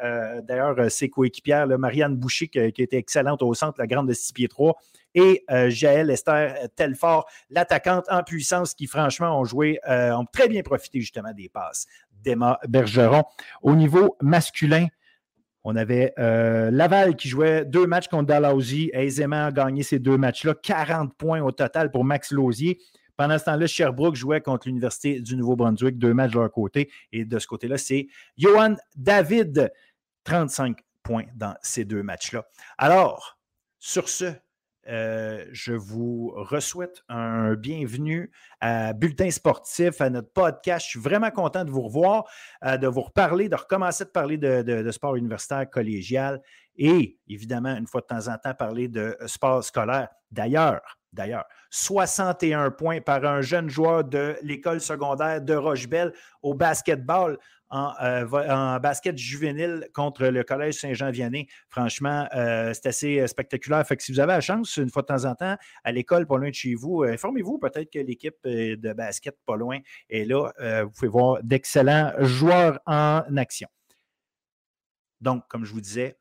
d'ailleurs, 0.43 0.89
ses 0.89 1.09
coéquipières, 1.09 1.67
Marianne 1.77 2.15
Boucher, 2.15 2.47
qui, 2.47 2.57
était 2.59 2.97
excellente 2.97 3.43
au 3.43 3.53
centre, 3.53 3.75
la 3.77 3.85
grande 3.85 4.07
de 4.07 4.13
6 4.13 4.33
pieds 4.33 4.47
3, 4.47 4.75
et 5.13 5.43
euh, 5.49 5.69
Jaël 5.69 6.09
Esther 6.09 6.69
Telfort, 6.75 7.27
l'attaquante 7.49 8.05
en 8.09 8.23
puissance 8.23 8.73
qui, 8.73 8.87
franchement, 8.87 9.39
ont 9.39 9.43
joué, 9.43 9.79
euh, 9.87 10.11
ont 10.13 10.25
très 10.25 10.47
bien 10.47 10.61
profité 10.61 10.99
justement 10.99 11.33
des 11.33 11.49
passes 11.49 11.85
d'Emma 12.11 12.59
Bergeron. 12.67 13.23
Au 13.61 13.75
niveau 13.75 14.15
masculin, 14.21 14.87
on 15.63 15.75
avait 15.75 16.13
euh, 16.17 16.71
Laval 16.71 17.15
qui 17.15 17.29
jouait 17.29 17.65
deux 17.65 17.85
matchs 17.85 18.07
contre 18.07 18.27
Dalhousie, 18.27 18.89
aisément 18.93 19.51
gagné 19.51 19.83
ces 19.83 19.99
deux 19.99 20.17
matchs-là, 20.17 20.55
40 20.55 21.15
points 21.15 21.41
au 21.41 21.51
total 21.51 21.91
pour 21.91 22.03
Max 22.03 22.31
Lausier. 22.31 22.79
Pendant 23.15 23.37
ce 23.37 23.45
temps-là, 23.45 23.67
Sherbrooke 23.67 24.15
jouait 24.15 24.41
contre 24.41 24.67
l'Université 24.67 25.19
du 25.19 25.35
Nouveau-Brunswick, 25.35 25.99
deux 25.99 26.13
matchs 26.13 26.31
de 26.31 26.39
leur 26.39 26.51
côté. 26.51 26.89
Et 27.11 27.25
de 27.25 27.37
ce 27.37 27.45
côté-là, 27.45 27.77
c'est 27.77 28.07
Johan 28.37 28.75
David, 28.95 29.71
35 30.23 30.79
points 31.03 31.25
dans 31.35 31.55
ces 31.61 31.85
deux 31.85 32.01
matchs-là. 32.01 32.45
Alors, 32.77 33.39
sur 33.79 34.09
ce, 34.09 34.33
euh, 34.87 35.45
je 35.51 35.73
vous 35.73 36.33
souhaite 36.59 37.03
un 37.07 37.53
bienvenue 37.53 38.31
à 38.61 38.93
Bulletin 38.93 39.29
Sportif, 39.29 40.01
à 40.01 40.09
notre 40.09 40.31
podcast. 40.31 40.85
Je 40.85 40.91
suis 40.91 40.99
vraiment 40.99 41.29
content 41.29 41.63
de 41.63 41.69
vous 41.69 41.81
revoir, 41.81 42.25
euh, 42.65 42.77
de 42.77 42.87
vous 42.87 43.01
reparler, 43.01 43.47
de 43.47 43.55
recommencer 43.55 44.05
de 44.05 44.09
parler 44.09 44.37
de, 44.37 44.91
sport 44.91 45.15
universitaire 45.15 45.69
collégial 45.69 46.41
et 46.75 47.19
évidemment, 47.27 47.75
une 47.75 47.85
fois 47.85 48.01
de 48.01 48.07
temps 48.07 48.27
en 48.27 48.37
temps, 48.37 48.53
parler 48.53 48.87
de 48.87 49.15
sport 49.27 49.63
scolaire. 49.63 50.09
D'ailleurs, 50.31 50.81
d'ailleurs, 51.13 51.45
61 51.69 52.71
points 52.71 53.01
par 53.01 53.23
un 53.25 53.41
jeune 53.41 53.69
joueur 53.69 54.03
de 54.03 54.35
l'école 54.41 54.81
secondaire 54.81 55.41
de 55.41 55.53
Rochebelle 55.53 56.13
au 56.41 56.53
basketball. 56.53 57.37
Euh, 57.73 58.27
en, 58.49 58.79
basket 58.79 59.17
juvénile 59.17 59.87
contre 59.93 60.25
le 60.25 60.43
Collège 60.43 60.75
Saint-Jean-Vianney. 60.75 61.47
Franchement, 61.69 62.27
euh, 62.35 62.73
c'est 62.73 62.87
assez 62.87 63.19
euh, 63.19 63.27
spectaculaire. 63.27 63.85
Fait 63.87 63.95
que 63.95 64.03
si 64.03 64.11
vous 64.11 64.19
avez 64.19 64.33
la 64.33 64.41
chance, 64.41 64.75
une 64.77 64.89
fois 64.89 65.03
de 65.03 65.07
temps 65.07 65.25
en 65.25 65.35
temps, 65.35 65.55
à 65.83 65.91
l'école 65.91 66.27
pas 66.27 66.37
loin 66.37 66.49
de 66.49 66.55
chez 66.55 66.75
vous, 66.75 67.03
informez-vous. 67.03 67.59
Peut-être 67.59 67.91
que 67.91 67.99
l'équipe 67.99 68.35
de 68.43 68.93
basket 68.93 69.37
pas 69.45 69.55
loin 69.55 69.79
est 70.09 70.25
là. 70.25 70.51
vous 70.83 70.91
pouvez 70.91 71.07
voir 71.07 71.41
d'excellents 71.43 72.11
joueurs 72.19 72.79
en 72.85 73.21
action. 73.37 73.69
Donc, 75.21 75.43
comme 75.47 75.63
je 75.63 75.71
vous 75.71 75.81
disais, 75.81 76.17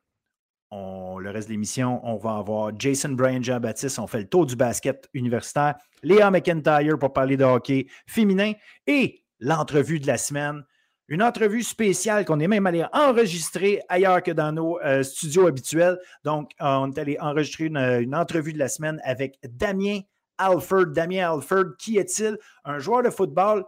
le 0.73 1.31
reste 1.31 1.49
de 1.49 1.53
l'émission, 1.53 2.01
on 2.05 2.17
va 2.17 2.37
avoir 2.37 2.73
Jason 2.79 3.11
Bryan 3.11 3.43
Jean-Baptiste. 3.43 3.99
On 3.99 4.07
fait 4.07 4.21
le 4.21 4.29
tour 4.29 4.47
du 4.47 4.57
basket 4.57 5.09
universitaire. 5.15 5.77
Léa 6.03 6.31
McIntyre 6.31 6.99
pour 6.99 7.13
parler 7.13 7.37
de 7.37 7.45
hockey 7.45 7.87
féminin 8.07 8.53
et 8.87 9.25
l'entrevue 9.41 9.99
de 9.99 10.07
la 10.07 10.19
semaine 10.19 10.65
une 11.11 11.25
entrevue 11.25 11.65
spéciale 11.65 12.25
qu'on 12.25 12.39
est 12.39 12.47
même 12.47 12.67
allé 12.67 12.87
enregistrer 12.93 13.83
ailleurs 13.89 14.23
que 14.23 14.31
dans 14.31 14.53
nos 14.53 14.81
euh, 14.81 15.03
studios 15.03 15.49
habituels. 15.49 15.99
Donc, 16.25 16.53
on 16.61 16.91
est 16.93 16.99
allé 16.99 17.19
enregistrer 17.21 17.65
une, 17.65 18.15
entrevue 18.15 18.53
de 18.53 18.59
la 18.59 18.69
semaine 18.69 19.01
avec 19.05 19.39
Damien 19.43 20.01
Alford. 20.39 20.87
Damien 20.87 21.35
Alford, 21.35 21.77
qui 21.79 21.99
est-il? 21.99 22.39
Un 22.65 22.79
joueur 22.79 23.03
de 23.03 23.11
football, 23.11 23.65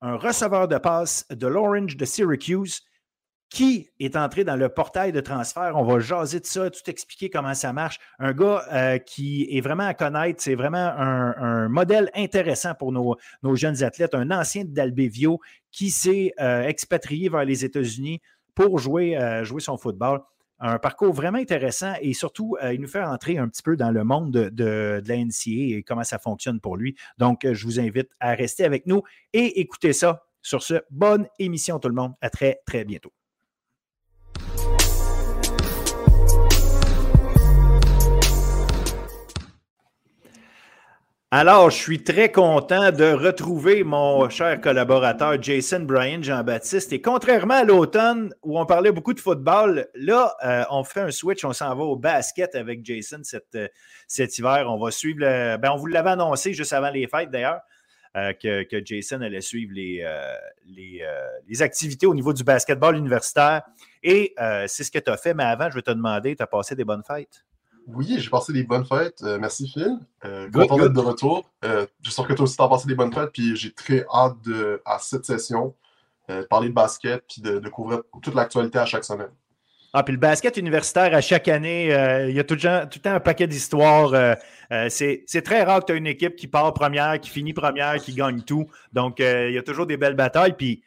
un 0.00 0.16
receveur 0.16 0.66
de 0.66 0.76
passe 0.76 1.24
de 1.30 1.46
l'Orange 1.46 1.96
de 1.96 2.04
Syracuse 2.04 2.82
qui 3.52 3.90
est 4.00 4.16
entré 4.16 4.44
dans 4.44 4.56
le 4.56 4.70
portail 4.70 5.12
de 5.12 5.20
transfert. 5.20 5.74
On 5.76 5.84
va 5.84 5.98
jaser 5.98 6.40
de 6.40 6.46
ça, 6.46 6.70
tout 6.70 6.88
expliquer 6.88 7.28
comment 7.28 7.52
ça 7.52 7.74
marche. 7.74 7.98
Un 8.18 8.32
gars 8.32 8.64
euh, 8.72 8.98
qui 8.98 9.46
est 9.50 9.60
vraiment 9.60 9.84
à 9.84 9.92
connaître, 9.92 10.42
c'est 10.42 10.54
vraiment 10.54 10.78
un, 10.78 11.68
modèle 11.68 12.10
intéressant 12.14 12.74
pour 12.74 12.92
nos, 12.92 13.16
jeunes 13.54 13.82
athlètes, 13.82 14.14
un 14.14 14.30
ancien 14.30 14.64
d'Albevio 14.64 15.38
qui 15.70 15.90
s'est 15.90 16.32
euh, 16.40 16.62
expatrié 16.62 17.28
vers 17.28 17.44
les 17.44 17.64
États-Unis 17.64 18.20
pour 18.54 18.78
jouer, 18.78 19.18
euh, 19.18 19.44
jouer 19.44 19.60
son 19.60 19.76
football. 19.76 20.20
Un 20.58 20.78
parcours 20.78 21.12
vraiment 21.12 21.38
intéressant 21.38 21.92
et 22.00 22.14
surtout, 22.14 22.56
il 22.72 22.80
nous 22.80 22.86
fait 22.86 23.02
entrer 23.02 23.36
un 23.36 23.48
petit 23.48 23.62
peu 23.62 23.76
dans 23.76 23.90
le 23.90 24.04
monde 24.04 24.30
de, 24.30 24.48
de, 24.48 25.02
la 25.04 25.16
NCA 25.16 25.76
et 25.76 25.84
comment 25.84 26.04
ça 26.04 26.18
fonctionne 26.18 26.60
pour 26.60 26.76
lui. 26.76 26.94
Donc, 27.18 27.44
je 27.44 27.64
vous 27.64 27.80
invite 27.80 28.10
à 28.20 28.34
rester 28.34 28.64
avec 28.64 28.86
nous 28.86 29.02
et 29.32 29.60
écouter 29.60 29.92
ça. 29.92 30.22
Sur 30.40 30.62
ce, 30.62 30.74
bonne 30.90 31.26
émission 31.38 31.80
tout 31.80 31.88
le 31.88 31.94
monde. 31.94 32.12
À 32.20 32.30
très, 32.30 32.60
très 32.64 32.84
bientôt. 32.84 33.12
Alors, 41.34 41.70
je 41.70 41.76
suis 41.76 42.04
très 42.04 42.30
content 42.30 42.92
de 42.92 43.10
retrouver 43.10 43.84
mon 43.84 44.28
cher 44.28 44.60
collaborateur 44.60 45.42
Jason 45.42 45.80
Bryan 45.80 46.22
Jean-Baptiste. 46.22 46.92
Et 46.92 47.00
contrairement 47.00 47.54
à 47.54 47.64
l'automne 47.64 48.34
où 48.42 48.60
on 48.60 48.66
parlait 48.66 48.92
beaucoup 48.92 49.14
de 49.14 49.18
football, 49.18 49.88
là, 49.94 50.36
euh, 50.44 50.62
on 50.68 50.84
fait 50.84 51.00
un 51.00 51.10
switch, 51.10 51.42
on 51.46 51.54
s'en 51.54 51.74
va 51.74 51.84
au 51.84 51.96
basket 51.96 52.54
avec 52.54 52.84
Jason 52.84 53.20
cet, 53.22 53.46
euh, 53.54 53.66
cet 54.06 54.36
hiver. 54.36 54.66
On 54.68 54.78
va 54.78 54.90
suivre, 54.90 55.20
le, 55.20 55.56
ben, 55.56 55.70
on 55.72 55.76
vous 55.76 55.86
l'avait 55.86 56.10
annoncé 56.10 56.52
juste 56.52 56.74
avant 56.74 56.90
les 56.90 57.06
fêtes 57.06 57.30
d'ailleurs. 57.30 57.62
Euh, 58.14 58.34
que, 58.34 58.64
que, 58.64 58.84
Jason 58.84 59.22
allait 59.22 59.40
suivre 59.40 59.72
les, 59.74 60.06
les, 60.66 61.02
les, 61.48 61.62
activités 61.62 62.06
au 62.06 62.14
niveau 62.14 62.34
du 62.34 62.44
basketball 62.44 62.94
universitaire. 62.94 63.62
Et 64.02 64.34
c'est 64.66 64.84
ce 64.84 64.90
que 64.90 64.98
tu 64.98 65.10
as 65.10 65.16
fait, 65.16 65.32
mais 65.32 65.44
avant, 65.44 65.70
je 65.70 65.76
vais 65.76 65.82
te 65.82 65.92
demander, 65.92 66.36
tu 66.36 66.42
as 66.42 66.46
passé 66.46 66.74
des 66.74 66.84
bonnes 66.84 67.04
fêtes? 67.08 67.42
Oui, 67.86 68.16
j'ai 68.18 68.30
passé 68.30 68.52
des 68.52 68.64
bonnes 68.64 68.84
fêtes. 68.84 69.22
Euh, 69.22 69.38
merci 69.38 69.68
Phil. 69.68 69.98
Euh, 70.24 70.50
content 70.50 70.76
d'être 70.76 70.92
de 70.92 71.00
retour. 71.00 71.44
Euh, 71.64 71.86
je 72.02 72.10
sens 72.10 72.26
que 72.26 72.32
toi 72.32 72.44
aussi, 72.44 72.56
tu 72.56 72.62
as 72.62 72.68
passé 72.68 72.86
des 72.86 72.94
bonnes 72.94 73.12
fêtes. 73.12 73.30
Puis 73.32 73.56
j'ai 73.56 73.72
très 73.72 74.04
hâte 74.12 74.36
de, 74.44 74.80
à 74.84 74.98
cette 74.98 75.24
session 75.24 75.74
de 76.28 76.42
parler 76.42 76.68
de 76.68 76.74
basket 76.74 77.24
puis 77.28 77.42
de, 77.42 77.68
couvrir 77.68 78.02
toute 78.22 78.34
l'actualité 78.34 78.78
à 78.78 78.86
chaque 78.86 79.04
semaine. 79.04 79.30
Ah, 79.92 80.02
puis 80.02 80.12
le 80.12 80.20
basket 80.20 80.56
universitaire, 80.56 81.14
à 81.14 81.20
chaque 81.20 81.48
année, 81.48 81.88
il 82.28 82.34
y 82.34 82.40
a 82.40 82.44
tout 82.44 82.54
le, 82.54 82.60
temps, 82.60 82.86
tout 82.86 82.98
le 82.98 83.02
temps 83.02 83.12
un 83.12 83.20
paquet 83.20 83.46
d'histoires. 83.46 84.36
c'est 84.88 85.42
très 85.44 85.64
rare 85.64 85.80
que 85.80 85.86
tu 85.86 85.92
aies 85.92 85.98
une 85.98 86.06
équipe 86.06 86.36
qui 86.36 86.46
part 86.46 86.72
première, 86.72 87.20
qui 87.20 87.28
finit 87.28 87.52
première, 87.52 87.96
qui 87.96 88.14
gagne 88.14 88.40
tout. 88.42 88.66
Donc, 88.92 89.18
il 89.18 89.52
y 89.52 89.58
a 89.58 89.62
toujours 89.62 89.86
des 89.86 89.98
belles 89.98 90.14
batailles. 90.14 90.54
Puis, 90.56 90.82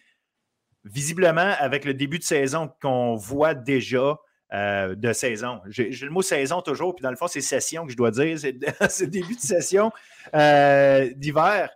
visiblement, 0.86 1.54
avec 1.60 1.86
le 1.86 1.94
début 1.94 2.18
de 2.18 2.24
saison 2.24 2.72
qu'on 2.82 3.16
voit 3.16 3.54
déjà, 3.54 4.18
euh, 4.54 4.94
de 4.94 5.12
saison. 5.12 5.60
J'ai 5.68 5.90
le 5.90 6.12
mot 6.12 6.22
saison 6.22 6.62
toujours, 6.62 6.96
puis 6.96 7.02
dans 7.02 7.10
le 7.10 7.16
fond, 7.16 7.28
c'est 7.28 7.42
session 7.42 7.86
que 7.86 7.92
je 7.92 7.98
dois 7.98 8.12
dire. 8.12 8.38
C'est 8.38 8.54
début 9.10 9.36
de 9.36 9.40
session 9.40 9.92
euh, 10.36 11.12
d'hiver. 11.16 11.70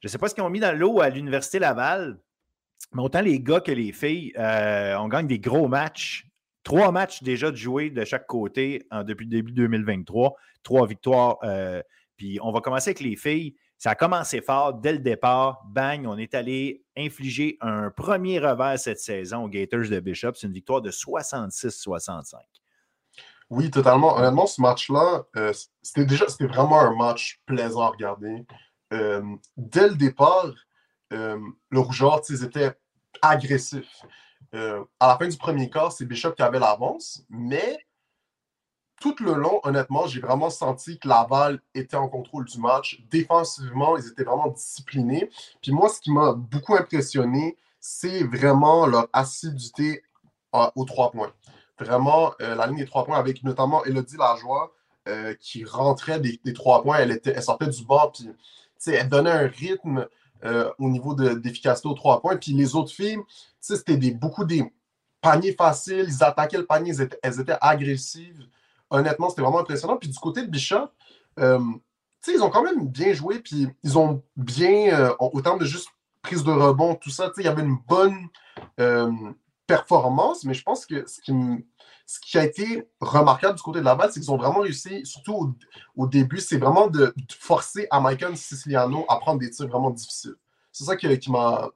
Je 0.00 0.06
ne 0.06 0.10
sais 0.10 0.18
pas 0.18 0.28
ce 0.28 0.34
qu'ils 0.34 0.44
ont 0.44 0.50
mis 0.50 0.60
dans 0.60 0.76
l'eau 0.76 1.00
à 1.00 1.08
l'Université 1.08 1.58
Laval, 1.58 2.18
mais 2.92 3.02
autant 3.02 3.20
les 3.20 3.40
gars 3.40 3.60
que 3.60 3.72
les 3.72 3.90
filles, 3.90 4.32
euh, 4.38 4.94
on 4.98 5.08
gagne 5.08 5.26
des 5.26 5.40
gros 5.40 5.66
matchs. 5.66 6.26
Trois 6.62 6.92
matchs 6.92 7.22
déjà 7.24 7.50
de 7.50 7.56
jouer 7.56 7.90
de 7.90 8.04
chaque 8.04 8.26
côté 8.26 8.86
depuis 9.04 9.24
le 9.24 9.30
début 9.30 9.52
2023. 9.52 10.36
Trois 10.62 10.86
victoires. 10.86 11.38
puis 12.16 12.38
on 12.42 12.52
va 12.52 12.60
commencer 12.60 12.90
avec 12.90 13.00
les 13.00 13.16
filles. 13.16 13.54
Ça 13.78 13.90
a 13.90 13.94
commencé 13.94 14.40
fort 14.40 14.74
dès 14.74 14.92
le 14.92 14.98
départ. 14.98 15.62
Bang, 15.66 16.06
on 16.06 16.16
est 16.16 16.34
allé 16.34 16.84
infliger 16.96 17.58
un 17.60 17.90
premier 17.90 18.38
revers 18.38 18.78
cette 18.78 19.00
saison 19.00 19.44
aux 19.44 19.48
Gators 19.48 19.90
de 19.90 20.00
Bishop. 20.00 20.32
C'est 20.34 20.46
une 20.46 20.52
victoire 20.54 20.80
de 20.80 20.90
66-65. 20.90 22.36
Oui, 23.50 23.70
totalement. 23.70 24.16
Honnêtement, 24.16 24.46
ce 24.46 24.60
match-là, 24.60 25.24
euh, 25.36 25.52
c'était 25.82 26.04
déjà 26.06 26.28
c'était 26.28 26.46
vraiment 26.46 26.80
un 26.80 26.94
match 26.96 27.40
plaisant 27.46 27.82
à 27.82 27.88
regarder. 27.88 28.44
Euh, 28.92 29.22
dès 29.56 29.88
le 29.88 29.94
départ, 29.94 30.52
euh, 31.12 31.38
le 31.70 31.80
rougeur, 31.80 32.22
ils 32.28 32.42
étaient 32.42 32.72
agressifs. 33.22 34.02
à 34.52 35.06
la 35.06 35.18
fin 35.18 35.28
du 35.28 35.36
premier 35.36 35.68
quart, 35.68 35.92
c'est 35.92 36.06
Bishop 36.06 36.32
qui 36.32 36.42
avait 36.42 36.58
l'avance, 36.58 37.24
mais 37.28 37.78
tout 39.00 39.14
le 39.20 39.34
long, 39.34 39.60
honnêtement, 39.62 40.06
j'ai 40.06 40.20
vraiment 40.20 40.50
senti 40.50 40.98
que 40.98 41.08
Laval 41.08 41.60
était 41.74 41.96
en 41.96 42.08
contrôle 42.08 42.44
du 42.46 42.58
match. 42.58 43.02
Défensivement, 43.10 43.96
ils 43.96 44.08
étaient 44.08 44.24
vraiment 44.24 44.48
disciplinés. 44.48 45.30
Puis 45.60 45.72
moi, 45.72 45.88
ce 45.88 46.00
qui 46.00 46.10
m'a 46.10 46.32
beaucoup 46.32 46.74
impressionné, 46.74 47.56
c'est 47.78 48.24
vraiment 48.24 48.86
leur 48.86 49.08
assiduité 49.12 50.02
aux 50.74 50.84
trois 50.84 51.10
points. 51.10 51.32
Vraiment, 51.78 52.32
euh, 52.40 52.54
la 52.54 52.66
ligne 52.66 52.78
des 52.78 52.86
trois 52.86 53.04
points 53.04 53.18
avec 53.18 53.42
notamment 53.44 53.84
Elodie 53.84 54.16
Lajoie 54.16 54.72
euh, 55.08 55.34
qui 55.38 55.64
rentrait 55.64 56.18
des, 56.18 56.52
trois 56.54 56.82
points. 56.82 56.98
Elle, 56.98 57.10
était, 57.10 57.32
elle 57.36 57.42
sortait 57.42 57.68
du 57.68 57.84
bord, 57.84 58.12
puis 58.12 58.30
elle 58.86 59.08
donnait 59.08 59.30
un 59.30 59.46
rythme 59.46 60.06
euh, 60.44 60.70
au 60.78 60.88
niveau 60.88 61.14
d'efficacité 61.14 61.88
aux 61.88 61.94
trois 61.94 62.20
points. 62.20 62.36
Puis 62.36 62.52
les 62.52 62.74
autres 62.74 62.92
filles, 62.92 63.18
c'était 63.60 63.96
beaucoup 64.12 64.44
des 64.44 64.72
paniers 65.20 65.52
faciles. 65.52 66.06
Ils 66.08 66.24
attaquaient 66.24 66.58
le 66.58 66.66
panier, 66.66 66.92
elles 67.22 67.40
étaient, 67.40 67.58
agressives. 67.60 68.46
Honnêtement, 68.90 69.28
c'était 69.28 69.42
vraiment 69.42 69.60
impressionnant. 69.60 69.96
Puis 69.96 70.08
du 70.08 70.18
côté 70.18 70.42
de 70.42 70.50
Bishop, 70.50 70.88
ils 71.38 72.42
ont 72.42 72.50
quand 72.50 72.62
même 72.62 72.86
bien 72.88 73.12
joué, 73.12 73.38
puis 73.40 73.68
ils 73.82 73.98
ont 73.98 74.22
bien, 74.36 75.14
au 75.18 75.40
terme 75.40 75.58
de 75.58 75.64
juste 75.64 75.88
prise 76.22 76.42
de 76.42 76.50
rebond, 76.50 76.96
tout 76.96 77.10
ça, 77.10 77.30
il 77.36 77.44
y 77.44 77.48
avait 77.48 77.62
une 77.62 77.78
bonne 77.86 78.28
performance, 79.66 80.44
mais 80.44 80.54
je 80.54 80.62
pense 80.62 80.86
que 80.86 81.06
ce 81.06 81.20
qui, 81.20 81.32
ce 82.06 82.20
qui 82.20 82.38
a 82.38 82.44
été 82.44 82.88
remarquable 83.00 83.56
du 83.56 83.62
côté 83.62 83.80
de 83.80 83.84
la 83.84 83.94
balle, 83.94 84.10
c'est 84.12 84.20
qu'ils 84.20 84.30
ont 84.30 84.36
vraiment 84.36 84.60
réussi, 84.60 85.04
surtout 85.04 85.56
au, 85.96 86.06
début, 86.06 86.38
c'est 86.38 86.58
vraiment 86.58 86.86
de, 86.86 87.12
forcer 87.38 87.88
à 87.90 88.00
Michael 88.00 88.36
Siciliano 88.36 89.04
à 89.08 89.18
prendre 89.18 89.40
des 89.40 89.50
tirs 89.50 89.68
vraiment 89.68 89.90
difficiles. 89.90 90.36
C'est 90.70 90.84
ça 90.84 90.96
qui, 90.96 91.18
qui 91.18 91.30
m'a 91.30 91.72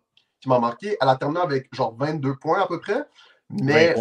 marqué. 0.47 0.97
Elle 1.01 1.09
a 1.09 1.17
terminé 1.17 1.41
avec 1.41 1.75
genre 1.75 1.95
22 1.99 2.37
points 2.37 2.61
à 2.61 2.67
peu 2.67 2.79
près, 2.81 3.05
mais 3.49 3.97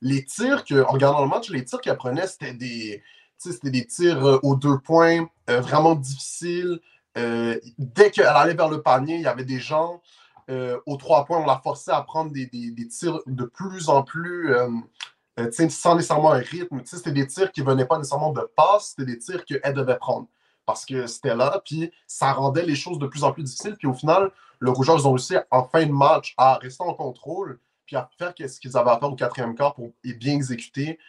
les 0.00 0.24
tirs, 0.24 0.64
que, 0.64 0.80
regardant 0.80 1.22
le 1.22 1.28
match, 1.28 1.50
les 1.50 1.64
tirs 1.64 1.80
qu'elle 1.80 1.96
prenait, 1.96 2.26
c'était 2.26 2.54
des, 2.54 3.02
c'était 3.38 3.70
des 3.70 3.86
tirs 3.86 4.24
euh, 4.24 4.38
aux 4.42 4.56
deux 4.56 4.78
points, 4.78 5.26
euh, 5.48 5.60
vraiment 5.60 5.94
difficiles. 5.94 6.80
Euh, 7.16 7.58
dès 7.78 8.10
qu'elle 8.10 8.26
allait 8.26 8.54
vers 8.54 8.68
le 8.68 8.82
panier, 8.82 9.16
il 9.16 9.22
y 9.22 9.26
avait 9.26 9.44
des 9.44 9.60
gens 9.60 10.02
aux 10.86 10.96
trois 10.96 11.26
points, 11.26 11.40
on 11.40 11.44
l'a 11.44 11.60
forcé 11.62 11.90
à 11.90 12.00
prendre 12.00 12.32
des, 12.32 12.48
tirs 12.88 13.20
de 13.26 13.44
plus 13.44 13.90
en 13.90 14.02
plus, 14.02 14.54
sans 15.68 15.94
nécessairement 15.94 16.32
un 16.32 16.38
rythme. 16.38 16.80
C'était 16.86 17.12
des 17.12 17.26
tirs 17.26 17.52
qui 17.52 17.60
ne 17.60 17.66
venaient 17.66 17.84
pas 17.84 17.98
nécessairement 17.98 18.32
de 18.32 18.40
passe, 18.56 18.94
c'était 18.96 19.12
des 19.12 19.18
tirs 19.18 19.44
qu'elle 19.44 19.74
devait 19.74 19.98
prendre. 19.98 20.26
Parce 20.64 20.86
que 20.86 21.06
c'était 21.06 21.34
là, 21.34 21.60
puis 21.62 21.92
ça 22.06 22.32
rendait 22.32 22.64
les 22.64 22.76
choses 22.76 22.98
de 22.98 23.06
plus 23.06 23.24
en 23.24 23.32
plus 23.32 23.42
difficiles. 23.42 23.76
Puis 23.78 23.86
au 23.86 23.92
final, 23.92 24.30
le 24.58 24.70
Rougeur, 24.70 24.98
ils 24.98 25.06
ont 25.06 25.12
réussi 25.12 25.36
en 25.50 25.64
fin 25.64 25.84
de 25.84 25.92
match 25.92 26.32
à 26.38 26.54
rester 26.54 26.82
en 26.82 26.94
contrôle, 26.94 27.60
puis 27.88 27.96
à 27.96 28.08
faire 28.16 28.32
ce 28.36 28.60
qu'ils 28.60 28.76
avaient 28.76 28.90
à 28.90 28.98
faire 29.00 29.10
au 29.10 29.16
quatrième 29.16 29.56
quart 29.56 29.74
pour 29.74 29.90
et 30.04 30.14
bien 30.14 30.34
exécuter 30.34 31.00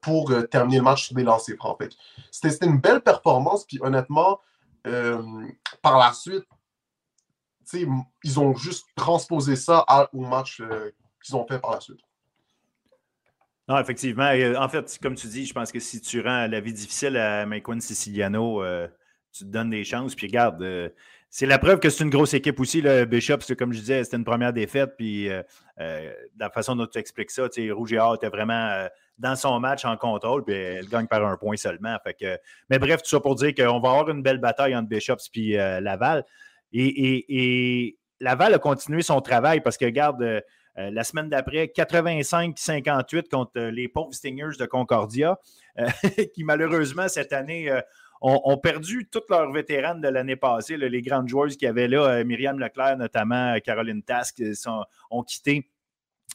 pour 0.00 0.32
terminer 0.50 0.78
le 0.78 0.84
match 0.84 1.06
sur 1.06 1.16
des 1.16 1.24
lancers 1.24 1.56
francs. 1.56 1.76
C'était 2.30 2.64
une 2.64 2.78
belle 2.78 3.00
performance, 3.00 3.66
puis 3.66 3.78
honnêtement, 3.82 4.40
par 4.84 5.98
la 5.98 6.12
suite, 6.12 6.46
ils 7.72 8.40
ont 8.40 8.54
juste 8.54 8.86
transposé 8.96 9.56
ça 9.56 9.84
au 10.12 10.20
match 10.20 10.60
euh, 10.60 10.90
qu'ils 11.22 11.36
ont 11.36 11.46
fait 11.46 11.58
par 11.58 11.72
la 11.72 11.80
suite. 11.80 12.00
Non, 13.68 13.78
effectivement. 13.78 14.28
Euh, 14.28 14.56
en 14.56 14.68
fait, 14.68 14.98
comme 15.00 15.14
tu 15.14 15.26
dis, 15.26 15.46
je 15.46 15.54
pense 15.54 15.72
que 15.72 15.80
si 15.80 16.00
tu 16.00 16.20
rends 16.20 16.46
la 16.46 16.60
vie 16.60 16.72
difficile 16.72 17.16
à 17.16 17.46
Maicon 17.46 17.80
Siciliano, 17.80 18.62
euh, 18.62 18.88
tu 19.32 19.44
te 19.44 19.48
donnes 19.48 19.70
des 19.70 19.84
chances. 19.84 20.14
Puis 20.14 20.26
regarde, 20.26 20.62
c'est 21.36 21.46
la 21.46 21.58
preuve 21.58 21.80
que 21.80 21.90
c'est 21.90 22.04
une 22.04 22.10
grosse 22.10 22.32
équipe 22.32 22.60
aussi. 22.60 22.80
Le 22.80 23.06
Bishop, 23.06 23.38
comme 23.58 23.72
je 23.72 23.80
disais, 23.80 24.04
c'était 24.04 24.18
une 24.18 24.24
première 24.24 24.52
défaite. 24.52 24.92
Puis 24.96 25.28
la 25.76 26.50
façon 26.50 26.76
dont 26.76 26.86
tu 26.86 26.96
expliques 26.96 27.32
ça, 27.32 27.48
Rouge 27.72 27.92
et 27.92 27.98
Or 27.98 28.14
était 28.14 28.28
vraiment 28.28 28.86
dans 29.18 29.34
son 29.34 29.58
match 29.58 29.84
en 29.84 29.96
contrôle. 29.96 30.44
Puis 30.44 30.54
elle 30.54 30.88
gagne 30.88 31.08
par 31.08 31.26
un 31.26 31.36
point 31.36 31.56
seulement. 31.56 31.96
Que, 32.20 32.38
mais 32.70 32.78
bref, 32.78 33.02
tout 33.02 33.08
ça 33.08 33.18
pour 33.18 33.34
dire 33.34 33.52
qu'on 33.52 33.80
va 33.80 33.90
avoir 33.90 34.10
une 34.10 34.22
belle 34.22 34.38
bataille 34.38 34.76
entre 34.76 34.88
Bishops 34.88 35.28
et 35.34 35.56
Laval. 35.80 36.24
Et, 36.72 37.96
Laval 38.20 38.54
a 38.54 38.58
continué 38.58 39.02
son 39.02 39.20
travail 39.20 39.60
parce 39.60 39.76
que, 39.76 39.84
regarde, 39.84 40.22
euh, 40.22 40.40
euh, 40.78 40.90
la 40.90 41.04
semaine 41.04 41.28
d'après, 41.28 41.66
85-58 41.66 43.28
contre 43.28 43.52
euh, 43.56 43.70
les 43.70 43.86
pauvres 43.88 44.14
Stingers 44.14 44.56
de 44.58 44.66
Concordia, 44.66 45.38
qui 46.34 46.44
malheureusement 46.44 47.08
cette 47.08 47.32
année 47.32 47.68
ont, 48.26 48.56
perdu 48.58 49.06
toutes 49.10 49.28
leurs 49.28 49.52
vétérans 49.52 49.96
de 49.96 50.08
l'année 50.08 50.36
passée. 50.36 50.76
les 50.76 51.02
grandes 51.02 51.28
joueuses 51.28 51.56
qui 51.56 51.66
avaient 51.66 51.88
là, 51.88 52.24
Myriam 52.24 52.58
Leclerc 52.58 52.96
notamment, 52.96 53.58
Caroline 53.60 54.02
Task, 54.02 54.42
ont 55.10 55.22
quitté. 55.22 55.68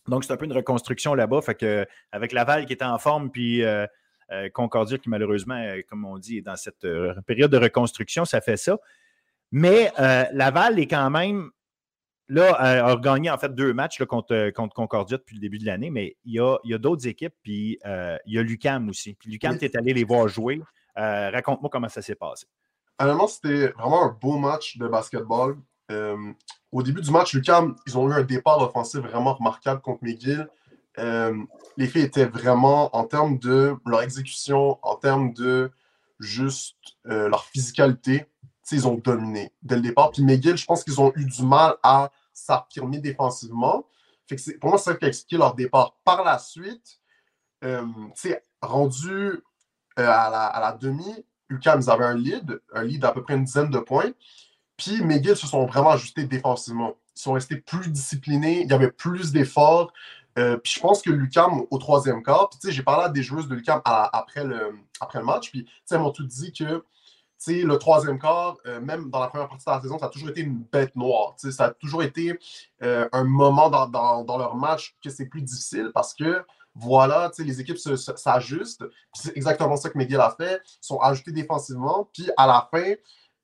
Donc, 0.07 0.23
c'est 0.23 0.31
un 0.31 0.37
peu 0.37 0.45
une 0.45 0.53
reconstruction 0.53 1.15
là-bas. 1.15 1.41
Fait 1.41 1.55
que, 1.55 1.87
avec 2.11 2.31
Laval 2.31 2.65
qui 2.65 2.73
est 2.73 2.83
en 2.83 2.97
forme, 2.99 3.31
puis 3.31 3.63
Concordia 4.53 4.99
qui 4.99 5.09
malheureusement, 5.09 5.63
comme 5.87 6.05
on 6.05 6.19
dit, 6.19 6.37
est 6.37 6.41
dans 6.41 6.55
cette 6.55 6.87
période 7.25 7.51
de 7.51 7.57
reconstruction, 7.57 8.23
ça 8.23 8.39
fait 8.39 8.57
ça. 8.57 8.77
Mais 9.51 9.91
euh, 9.99 10.25
Laval 10.33 10.79
est 10.79 10.87
quand 10.87 11.09
même, 11.09 11.49
là, 12.27 12.53
euh, 12.61 12.93
a 12.93 12.95
gagné 12.97 13.29
en 13.29 13.37
fait 13.37 13.53
deux 13.53 13.73
matchs 13.73 14.03
contre, 14.03 14.33
euh, 14.33 14.51
contre 14.51 14.75
Concordia 14.75 15.17
depuis 15.17 15.35
le 15.35 15.41
début 15.41 15.57
de 15.57 15.65
l'année, 15.65 15.89
mais 15.89 16.15
il 16.23 16.33
y 16.33 16.39
a, 16.39 16.55
a 16.55 16.77
d'autres 16.77 17.07
équipes, 17.07 17.33
puis 17.41 17.79
il 17.83 18.33
y 18.33 18.37
a 18.37 18.43
Lucam 18.43 18.89
aussi. 18.89 19.15
Puis 19.15 19.31
Lucam, 19.31 19.57
tu 19.57 19.65
es 19.65 19.77
allé 19.77 19.93
les 19.93 20.03
voir 20.03 20.27
jouer. 20.27 20.61
Raconte-moi 20.99 21.69
comment 21.71 21.89
ça 21.89 22.01
s'est 22.01 22.15
passé. 22.15 22.45
Honnêtement, 22.99 23.27
c'était 23.27 23.69
vraiment 23.69 24.05
un 24.05 24.17
beau 24.21 24.37
match 24.37 24.77
de 24.77 24.87
basketball. 24.87 25.57
au 26.71 26.83
début 26.83 27.01
du 27.01 27.11
match, 27.11 27.33
Lucam, 27.33 27.75
ils 27.87 27.97
ont 27.97 28.09
eu 28.09 28.13
un 28.13 28.23
départ 28.23 28.61
offensif 28.61 28.99
vraiment 28.99 29.33
remarquable 29.33 29.81
contre 29.81 30.03
McGill. 30.03 30.47
les 30.97 31.87
filles 31.87 32.03
étaient 32.03 32.25
vraiment, 32.25 32.95
en 32.95 33.05
termes 33.05 33.37
de 33.37 33.75
leur 33.85 34.01
exécution, 34.01 34.77
en 34.81 34.95
termes 34.95 35.33
de 35.33 35.71
juste 36.19 36.75
leur 37.05 37.45
physicalité, 37.45 38.25
ils 38.75 38.87
ont 38.87 38.95
dominé 38.95 39.51
dès 39.61 39.75
le 39.75 39.81
départ. 39.81 40.11
Puis 40.11 40.23
McGill, 40.23 40.57
je 40.57 40.65
pense 40.65 40.83
qu'ils 40.83 40.99
ont 40.99 41.11
eu 41.15 41.25
du 41.25 41.43
mal 41.43 41.75
à 41.83 42.11
s'affirmer 42.33 42.99
défensivement. 42.99 43.85
Pour 44.59 44.69
moi, 44.69 44.77
c'est 44.77 44.91
ça 44.91 44.95
qui 44.95 45.05
a 45.05 45.07
expliqué 45.07 45.37
leur 45.37 45.55
départ. 45.55 45.97
Par 46.03 46.23
la 46.23 46.37
suite, 46.37 46.99
euh, 47.63 47.85
rendu 48.61 49.41
euh, 49.97 50.07
à, 50.07 50.29
la, 50.29 50.45
à, 50.45 50.59
la, 50.59 50.71
demi, 50.73 51.25
UCAM, 51.49 51.81
ils 51.81 51.89
avaient 51.89 52.05
un 52.05 52.15
lead, 52.15 52.61
un 52.73 52.83
lead 52.83 53.01
d'à 53.01 53.11
peu 53.11 53.23
près 53.23 53.35
une 53.35 53.43
dizaine 53.43 53.69
de 53.69 53.79
points. 53.79 54.11
Puis 54.77 55.03
McGill 55.03 55.35
se 55.35 55.47
sont 55.47 55.65
vraiment 55.65 55.91
ajustés 55.91 56.25
défensivement. 56.25 56.95
Ils 57.15 57.21
sont 57.21 57.33
restés 57.33 57.57
plus 57.57 57.89
disciplinés, 57.89 58.61
il 58.61 58.69
y 58.69 58.73
avait 58.73 58.91
plus 58.91 59.31
d'efforts. 59.31 59.91
Euh, 60.37 60.57
puis 60.57 60.73
je 60.73 60.79
pense 60.79 61.01
que 61.01 61.09
Lucam, 61.09 61.63
au 61.69 61.77
troisième 61.79 62.23
quart, 62.23 62.49
puis 62.49 62.71
j'ai 62.71 62.83
parlé 62.83 63.05
à 63.05 63.09
des 63.09 63.23
joueuses 63.23 63.47
de 63.47 63.55
Lucam 63.55 63.81
après, 63.83 64.45
le, 64.45 64.77
après 65.01 65.19
le 65.19 65.25
match, 65.25 65.51
puis 65.51 65.67
elles 65.91 65.99
m'ont 65.99 66.11
tout 66.11 66.25
dit 66.25 66.53
que 66.53 66.83
le 67.47 67.75
troisième 67.77 68.19
quart, 68.19 68.57
euh, 68.67 68.79
même 68.79 69.09
dans 69.09 69.19
la 69.19 69.27
première 69.27 69.49
partie 69.49 69.65
de 69.65 69.71
la 69.71 69.81
saison, 69.81 69.97
ça 69.99 70.05
a 70.05 70.09
toujours 70.09 70.29
été 70.29 70.41
une 70.41 70.59
bête 70.71 70.95
noire. 70.95 71.33
ça 71.37 71.65
a 71.65 71.69
toujours 71.71 72.03
été 72.03 72.39
un 72.81 73.23
moment 73.23 73.69
dans, 73.69 74.37
leur 74.37 74.55
match 74.55 74.95
que 75.03 75.09
c'est 75.09 75.25
plus 75.25 75.41
difficile 75.41 75.91
parce 75.93 76.13
que 76.13 76.45
voilà, 76.79 77.31
les 77.37 77.61
équipes 77.61 77.77
s'ajustent. 77.77 78.85
C'est 79.13 79.35
exactement 79.35 79.75
ça 79.75 79.89
que 79.89 79.97
McGill 79.97 80.19
a 80.19 80.31
fait. 80.31 80.61
Ils 80.65 80.77
sont 80.87 80.99
ajoutés 80.99 81.31
défensivement. 81.31 82.09
Puis 82.13 82.29
à 82.37 82.47
la 82.47 82.67
fin, 82.71 82.93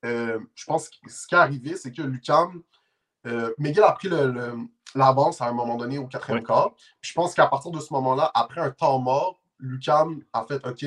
euh, 0.04 0.38
je 0.54 0.64
pense 0.64 0.88
que 0.88 0.96
ce 1.08 1.26
qui 1.26 1.34
est 1.34 1.38
arrivé, 1.38 1.76
c'est 1.76 1.92
que 1.92 2.02
Lucam, 2.02 2.62
McGill 3.58 3.82
a 3.82 3.92
pris 3.92 4.08
l'avance 4.94 5.40
à 5.40 5.46
un 5.46 5.52
moment 5.52 5.76
donné 5.76 5.98
au 5.98 6.06
quatrième 6.06 6.44
quart. 6.44 6.70
je 7.00 7.12
pense 7.12 7.34
qu'à 7.34 7.48
partir 7.48 7.72
de 7.72 7.80
ce 7.80 7.92
moment-là, 7.92 8.30
après 8.34 8.60
un 8.60 8.70
temps 8.70 9.00
mort, 9.00 9.40
Lucam 9.58 10.22
a 10.32 10.44
fait 10.44 10.64
OK, 10.64 10.84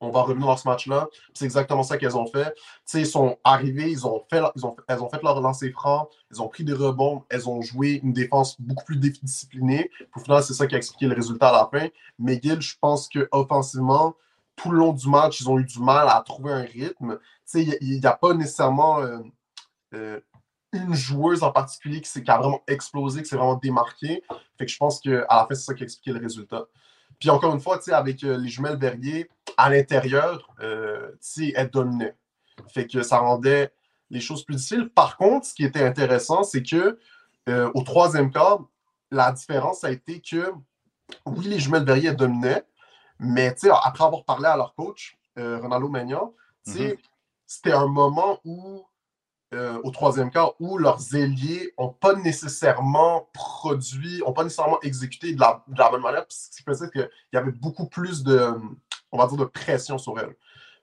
on 0.00 0.10
va 0.10 0.22
revenir 0.22 0.46
dans 0.46 0.56
ce 0.56 0.68
match-là. 0.68 1.08
C'est 1.32 1.44
exactement 1.44 1.82
ça 1.82 1.96
qu'elles 1.96 2.16
ont 2.16 2.26
fait. 2.26 2.54
ils 2.94 3.06
sont 3.06 3.38
arrivés, 3.44 3.90
ils 3.90 4.06
ont 4.06 4.22
fait, 4.30 4.42
ils 4.56 4.62
elles 4.88 5.02
ont 5.02 5.08
fait 5.08 5.22
leur 5.22 5.40
lancer 5.40 5.70
franc, 5.70 6.08
elles 6.30 6.42
ont 6.42 6.48
pris 6.48 6.64
des 6.64 6.72
rebonds, 6.72 7.24
elles 7.30 7.48
ont 7.48 7.62
joué 7.62 8.00
une 8.02 8.12
défense 8.12 8.60
beaucoup 8.60 8.84
plus 8.84 8.96
disciplinée. 8.96 9.90
Au 10.14 10.20
final, 10.20 10.42
c'est 10.42 10.54
ça 10.54 10.66
qui 10.66 10.74
a 10.74 10.78
expliqué 10.78 11.06
le 11.06 11.14
résultat 11.14 11.48
à 11.48 11.52
la 11.52 11.68
fin. 11.72 11.88
McGill, 12.18 12.60
je 12.60 12.76
pense 12.80 13.08
qu'offensivement, 13.08 14.14
tout 14.56 14.70
le 14.70 14.78
long 14.78 14.92
du 14.92 15.08
match, 15.08 15.40
ils 15.40 15.48
ont 15.48 15.58
eu 15.58 15.64
du 15.64 15.80
mal 15.80 16.08
à 16.08 16.22
trouver 16.24 16.52
un 16.52 16.62
rythme. 16.62 17.18
Il 17.54 18.00
n'y 18.00 18.06
a, 18.06 18.12
pas 18.12 18.34
nécessairement 18.34 19.00
euh, 19.00 19.18
euh, 19.94 20.20
une 20.72 20.94
joueuse 20.94 21.42
en 21.42 21.52
particulier 21.52 22.00
qui, 22.00 22.22
qui, 22.22 22.30
a 22.30 22.38
vraiment 22.38 22.62
explosé, 22.66 23.22
qui 23.22 23.28
s'est 23.28 23.36
vraiment 23.36 23.56
démarqué. 23.56 24.22
Fait 24.58 24.66
que 24.66 24.70
je 24.70 24.76
pense 24.76 25.00
qu'à 25.00 25.10
la 25.10 25.46
fin, 25.48 25.54
c'est 25.54 25.64
ça 25.64 25.74
qui 25.74 25.82
a 25.82 25.84
expliqué 25.84 26.12
le 26.12 26.20
résultat. 26.20 26.64
Puis 27.18 27.30
encore 27.30 27.54
une 27.54 27.60
fois, 27.60 27.80
avec 27.92 28.22
euh, 28.24 28.36
les 28.36 28.48
jumelles 28.48 28.76
Verrier, 28.76 29.30
à 29.56 29.70
l'intérieur, 29.70 30.54
euh, 30.60 31.10
elles 31.54 31.70
dominaient. 31.70 32.16
Fait 32.68 32.86
que 32.86 33.02
ça 33.02 33.18
rendait 33.18 33.72
les 34.10 34.20
choses 34.20 34.44
plus 34.44 34.56
difficiles. 34.56 34.90
Par 34.90 35.16
contre, 35.16 35.46
ce 35.46 35.54
qui 35.54 35.64
était 35.64 35.82
intéressant, 35.82 36.42
c'est 36.42 36.62
que 36.62 36.98
euh, 37.48 37.70
au 37.74 37.82
troisième 37.82 38.30
quart, 38.30 38.60
la 39.10 39.32
différence 39.32 39.84
a 39.84 39.90
été 39.90 40.20
que 40.20 40.52
oui, 41.26 41.46
les 41.46 41.58
jumelles 41.58 41.84
Verrier 41.84 42.12
dominaient, 42.12 42.64
mais 43.18 43.54
après 43.82 44.04
avoir 44.04 44.24
parlé 44.24 44.46
à 44.46 44.56
leur 44.56 44.74
coach, 44.74 45.18
Ronaldo 45.36 45.88
Magnan, 45.88 46.32
mm-hmm. 46.66 46.96
c'était 47.46 47.72
un 47.72 47.86
moment 47.86 48.40
où 48.44 48.84
euh, 49.54 49.78
au 49.84 49.90
troisième 49.90 50.30
quart 50.30 50.54
où 50.58 50.78
leurs 50.78 51.14
ailiers 51.14 51.72
n'ont 51.78 51.92
pas 51.92 52.14
nécessairement 52.14 53.28
produit, 53.32 54.18
n'ont 54.18 54.32
pas 54.32 54.42
nécessairement 54.42 54.80
exécuté 54.80 55.32
de 55.32 55.38
la, 55.38 55.62
de 55.68 55.78
la 55.78 55.90
bonne 55.90 56.02
manière, 56.02 56.24
ce 56.28 56.50
qui 56.50 56.64
faisait 56.64 56.90
qu'il 56.90 57.08
y 57.32 57.36
avait 57.36 57.52
beaucoup 57.52 57.86
plus 57.86 58.24
de, 58.24 58.52
on 59.14 59.18
va 59.18 59.26
dire, 59.26 59.38
de 59.38 59.44
pression 59.44 59.96
sur 59.96 60.18
elles. 60.18 60.34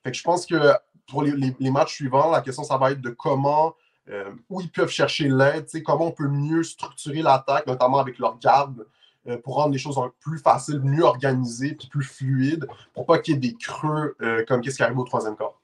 Fait 0.04 0.12
que 0.12 0.18
je 0.18 0.24
pense 0.24 0.46
que 0.46 0.74
pour 1.08 1.24
les, 1.24 1.72
matchs 1.72 1.96
suivants, 1.96 2.32
la 2.32 2.42
question, 2.42 2.64
ça 2.64 2.78
va 2.78 2.92
être 2.92 3.02
de 3.02 3.10
comment, 3.10 3.76
euh, 4.10 4.32
où 4.50 4.62
ils 4.62 4.72
peuvent 4.72 4.90
chercher 4.90 5.28
l'aide, 5.28 5.68
comment 5.84 6.08
on 6.08 6.12
peut 6.12 6.28
mieux 6.28 6.64
structurer 6.64 7.22
l'attaque, 7.22 7.68
notamment 7.68 8.00
avec 8.00 8.18
leur 8.18 8.40
garde, 8.40 8.88
euh, 9.28 9.38
pour 9.38 9.56
rendre 9.56 9.74
les 9.74 9.78
choses 9.78 10.00
plus 10.22 10.40
faciles, 10.40 10.80
mieux 10.80 11.04
organisées, 11.04 11.76
puis 11.76 11.88
plus 11.88 12.04
fluides, 12.04 12.68
pour 12.94 13.06
pas 13.06 13.20
qu'il 13.20 13.36
y 13.36 13.38
ait 13.38 13.40
des 13.40 13.54
creux 13.54 14.16
comme 14.48 14.62
qu'est-ce 14.62 14.78
qui 14.78 14.84
arrive 14.84 14.98
au 14.98 15.04
troisième 15.04 15.36
quart. 15.36 15.60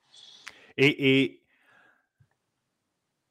Et, 0.77 1.21
et 1.23 1.41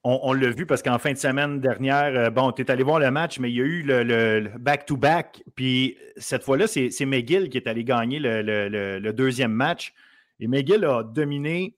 on, 0.08 0.32
l'a 0.32 0.50
vu 0.50 0.66
parce 0.66 0.82
qu'en 0.82 0.98
fin 0.98 1.12
de 1.12 1.18
semaine 1.18 1.60
dernière, 1.60 2.14
euh, 2.16 2.30
bon, 2.30 2.52
tu 2.52 2.62
es 2.62 2.70
allé 2.70 2.84
voir 2.84 3.00
le 3.00 3.10
match, 3.10 3.40
mais 3.40 3.50
il 3.50 3.56
y 3.56 3.60
a 3.60 3.64
eu 3.64 3.82
le 3.82 4.50
back-to-back. 4.56 5.42
puis 5.56 5.98
cette 6.16 6.44
fois-là, 6.44 6.68
c'est 6.68 7.04
McGill 7.04 7.48
qui 7.48 7.58
est 7.58 7.66
allé 7.66 7.82
gagner 7.82 8.20
le, 8.20 9.10
deuxième 9.12 9.50
match. 9.50 9.92
Et 10.38 10.46
McGill 10.46 10.84
a 10.84 11.02
dominé 11.02 11.76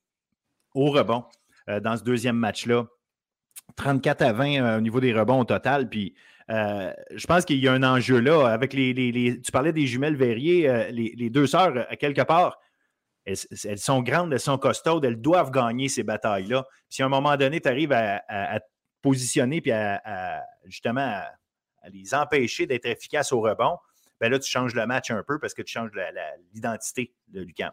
au 0.74 0.90
rebond 0.90 1.24
euh, 1.70 1.80
dans 1.80 1.96
ce 1.96 2.04
deuxième 2.04 2.36
match-là. 2.36 2.86
34 3.76 4.22
à 4.22 4.32
20 4.32 4.60
euh, 4.60 4.78
au 4.78 4.80
niveau 4.82 5.00
des 5.00 5.14
rebonds 5.14 5.40
au 5.40 5.44
total. 5.44 5.88
Puis 5.88 6.14
je 6.48 7.26
pense 7.26 7.44
qu'il 7.44 7.58
y 7.58 7.68
a 7.68 7.72
un 7.72 7.82
enjeu 7.82 8.20
là. 8.20 8.46
Avec 8.46 8.74
les, 8.74 9.40
tu 9.42 9.52
parlais 9.52 9.72
des 9.72 9.86
jumelles 9.86 10.16
Verrier, 10.16 10.90
les, 10.90 11.30
deux 11.30 11.46
sœurs, 11.46 11.86
à 11.88 11.96
quelque 11.96 12.22
part, 12.22 12.58
elles, 13.64 13.78
sont 13.78 14.02
grandes, 14.02 14.32
elles 14.32 14.40
sont 14.40 14.58
costaudes, 14.58 15.04
elles 15.04 15.20
doivent 15.20 15.50
gagner 15.50 15.88
ces 15.88 16.02
batailles-là. 16.02 16.66
Si 16.88 17.02
à 17.02 17.06
un 17.06 17.08
moment 17.08 17.36
donné, 17.36 17.60
tu 17.60 17.68
arrives 17.68 17.92
à, 17.92 18.60
te 18.60 18.66
positionner 19.02 19.60
puis 19.60 19.72
à, 19.72 20.42
justement 20.64 21.00
à, 21.00 21.26
les 21.90 22.14
empêcher 22.14 22.66
d'être 22.66 22.86
efficaces 22.86 23.32
au 23.32 23.40
rebond, 23.40 23.78
ben 24.20 24.30
là, 24.30 24.38
tu 24.38 24.50
changes 24.50 24.74
le 24.74 24.86
match 24.86 25.10
un 25.10 25.22
peu 25.22 25.38
parce 25.38 25.54
que 25.54 25.62
tu 25.62 25.72
changes 25.72 25.90
l'identité 26.52 27.14
de 27.28 27.40
Lucam. 27.40 27.72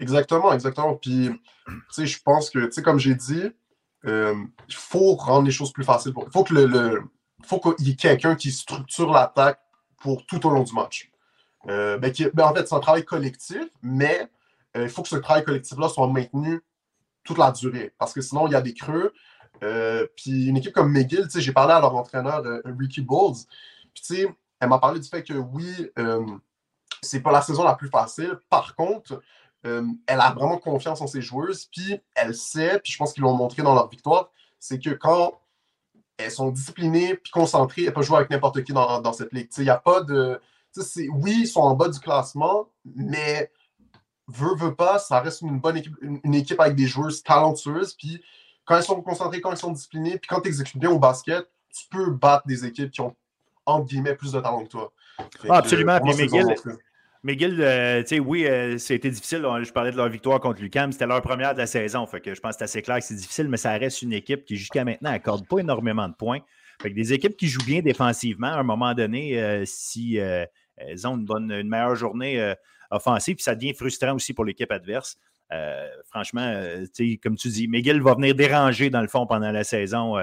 Exactement, 0.00 0.52
exactement. 0.52 0.96
Puis, 0.96 1.30
tu 1.66 1.74
sais, 1.90 2.06
je 2.06 2.22
pense 2.22 2.50
que, 2.50 2.66
tu 2.66 2.72
sais, 2.72 2.82
comme 2.82 2.98
j'ai 2.98 3.14
dit, 3.14 3.50
euh, 4.06 4.34
il 4.68 4.74
faut 4.74 5.14
rendre 5.16 5.46
les 5.46 5.52
choses 5.52 5.72
plus 5.72 5.84
faciles. 5.84 6.12
Il 6.16 6.32
faut 6.32 6.44
que 6.44 6.54
le, 6.54 7.02
faut 7.44 7.60
qu'il 7.60 7.88
y 7.88 7.90
ait 7.92 7.96
quelqu'un 7.96 8.36
qui 8.36 8.50
structure 8.50 9.12
l'attaque 9.12 9.60
pour 9.98 10.24
tout 10.26 10.44
au 10.46 10.50
long 10.50 10.62
du 10.62 10.72
match. 10.72 11.10
Euh, 11.66 11.98
ben, 11.98 12.12
ben, 12.34 12.44
en 12.44 12.54
fait, 12.54 12.66
c'est 12.66 12.74
un 12.74 12.80
travail 12.80 13.04
collectif, 13.04 13.64
mais 13.82 14.30
euh, 14.76 14.84
il 14.84 14.88
faut 14.88 15.02
que 15.02 15.08
ce 15.08 15.16
travail 15.16 15.44
collectif-là 15.44 15.88
soit 15.88 16.06
maintenu 16.06 16.60
toute 17.24 17.38
la 17.38 17.50
durée, 17.50 17.92
parce 17.98 18.12
que 18.12 18.20
sinon, 18.20 18.46
il 18.46 18.52
y 18.52 18.56
a 18.56 18.60
des 18.60 18.74
creux. 18.74 19.12
Euh, 19.64 20.06
puis 20.16 20.46
une 20.46 20.56
équipe 20.56 20.72
comme 20.72 20.92
McGill, 20.92 21.26
j'ai 21.34 21.52
parlé 21.52 21.72
à 21.72 21.80
leur 21.80 21.94
entraîneur 21.94 22.44
Ricky 22.64 23.02
Bowles, 23.02 23.36
puis 23.92 24.26
elle 24.60 24.68
m'a 24.68 24.78
parlé 24.78 25.00
du 25.00 25.08
fait 25.08 25.22
que 25.22 25.34
oui, 25.34 25.90
c'est 27.02 27.20
pas 27.20 27.32
la 27.32 27.42
saison 27.42 27.64
la 27.64 27.74
plus 27.74 27.88
facile. 27.88 28.38
Par 28.48 28.76
contre, 28.76 29.20
elle 29.64 30.20
a 30.20 30.30
vraiment 30.30 30.58
confiance 30.58 31.00
en 31.00 31.06
ses 31.06 31.20
joueuses, 31.20 31.66
puis 31.66 32.00
elle 32.14 32.34
sait, 32.34 32.80
puis 32.82 32.92
je 32.92 32.98
pense 32.98 33.12
qu'ils 33.12 33.24
l'ont 33.24 33.34
montré 33.34 33.62
dans 33.62 33.74
leur 33.74 33.88
victoire, 33.88 34.30
c'est 34.60 34.78
que 34.78 34.90
quand 34.90 35.40
elles 36.18 36.30
sont 36.30 36.50
disciplinées 36.50 37.14
puis 37.14 37.30
concentrées, 37.30 37.84
elles 37.84 37.92
peuvent 37.92 38.04
jouer 38.04 38.18
avec 38.18 38.30
n'importe 38.30 38.62
qui 38.64 38.72
dans, 38.72 39.00
dans 39.00 39.12
cette 39.12 39.32
ligue. 39.32 39.48
Il 39.56 39.64
n'y 39.64 39.70
a 39.70 39.76
pas 39.76 40.00
de 40.02 40.40
oui, 41.12 41.40
ils 41.40 41.46
sont 41.46 41.60
en 41.60 41.74
bas 41.74 41.88
du 41.88 42.00
classement, 42.00 42.68
mais 42.84 43.50
veut, 44.28 44.54
veut 44.56 44.74
pas, 44.74 44.98
ça 44.98 45.20
reste 45.20 45.42
une 45.42 45.58
bonne 45.58 45.76
équipe, 45.78 45.94
une, 46.02 46.34
équipe 46.34 46.60
avec 46.60 46.76
des 46.76 46.86
joueuses 46.86 47.22
talentueuses. 47.22 47.94
Puis 47.94 48.22
quand 48.64 48.76
ils 48.76 48.84
sont 48.84 49.00
concentrés, 49.00 49.40
quand 49.40 49.52
ils 49.52 49.58
sont 49.58 49.72
disciplinés, 49.72 50.18
puis 50.18 50.28
quand 50.28 50.40
tu 50.40 50.48
exécutes 50.48 50.78
bien 50.78 50.90
au 50.90 50.98
basket, 50.98 51.50
tu 51.74 51.86
peux 51.90 52.10
battre 52.10 52.46
des 52.46 52.64
équipes 52.64 52.90
qui 52.90 53.00
ont, 53.00 53.14
entre 53.66 53.86
guillemets, 53.86 54.14
plus 54.14 54.32
de 54.32 54.40
talent 54.40 54.64
que 54.64 54.68
toi. 54.68 54.92
ah, 55.48 55.56
absolument. 55.56 55.98
puis 56.00 56.14
Miguel, 56.14 56.54
McGill, 57.24 57.60
euh, 57.60 58.02
tu 58.02 58.08
sais, 58.08 58.18
oui, 58.20 58.46
euh, 58.46 58.78
c'était 58.78 59.10
difficile. 59.10 59.44
Je 59.62 59.72
parlais 59.72 59.90
de 59.90 59.96
leur 59.96 60.08
victoire 60.08 60.38
contre 60.40 60.62
Lucam. 60.62 60.92
C'était 60.92 61.06
leur 61.06 61.20
première 61.20 61.52
de 61.52 61.58
la 61.58 61.66
saison. 61.66 62.06
Fait 62.06 62.20
que 62.20 62.34
je 62.34 62.40
pense 62.40 62.52
que 62.52 62.58
c'est 62.58 62.64
assez 62.64 62.82
clair 62.82 62.98
que 62.98 63.04
c'est 63.04 63.16
difficile, 63.16 63.48
mais 63.48 63.56
ça 63.56 63.72
reste 63.72 64.02
une 64.02 64.12
équipe 64.12 64.44
qui, 64.44 64.56
jusqu'à 64.56 64.84
maintenant, 64.84 65.10
n'accorde 65.10 65.46
pas 65.46 65.58
énormément 65.58 66.08
de 66.08 66.14
points. 66.14 66.40
Fait 66.80 66.90
que 66.90 66.94
des 66.94 67.12
équipes 67.12 67.36
qui 67.36 67.48
jouent 67.48 67.64
bien 67.64 67.80
défensivement, 67.80 68.48
à 68.48 68.58
un 68.58 68.62
moment 68.62 68.94
donné, 68.94 69.42
euh, 69.42 69.64
si 69.66 70.20
elles 70.80 71.06
ont 71.06 71.16
une, 71.16 71.68
meilleure 71.68 71.96
journée 71.96 72.40
euh, 72.40 72.54
offensive, 72.90 73.36
puis 73.36 73.44
ça 73.44 73.54
devient 73.54 73.74
frustrant 73.74 74.14
aussi 74.14 74.32
pour 74.32 74.44
l'équipe 74.44 74.70
adverse. 74.70 75.16
Euh, 75.52 75.88
franchement, 76.04 76.42
euh, 76.44 76.84
comme 77.22 77.36
tu 77.36 77.48
dis, 77.48 77.68
Miguel 77.68 78.02
va 78.02 78.14
venir 78.14 78.34
déranger 78.34 78.90
dans 78.90 79.00
le 79.00 79.08
fond 79.08 79.26
pendant 79.26 79.50
la 79.50 79.64
saison 79.64 80.16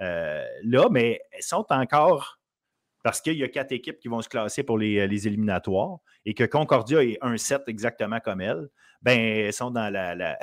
là, 0.00 0.88
mais 0.92 1.20
elles 1.32 1.42
sont 1.42 1.66
encore 1.70 2.37
parce 3.02 3.20
qu'il 3.20 3.34
y 3.34 3.44
a 3.44 3.48
quatre 3.48 3.72
équipes 3.72 3.98
qui 3.98 4.08
vont 4.08 4.22
se 4.22 4.28
classer 4.28 4.62
pour 4.62 4.78
les, 4.78 5.26
éliminatoires 5.26 5.98
et 6.26 6.34
que 6.34 6.44
Concordia 6.44 7.02
est 7.02 7.18
un 7.22 7.36
set 7.36 7.62
exactement 7.66 8.20
comme 8.20 8.40
elle, 8.40 8.68
ben, 9.02 9.18
elles 9.18 9.52
sont 9.52 9.70
dans 9.70 9.92
la, 9.92 10.14
la, 10.14 10.38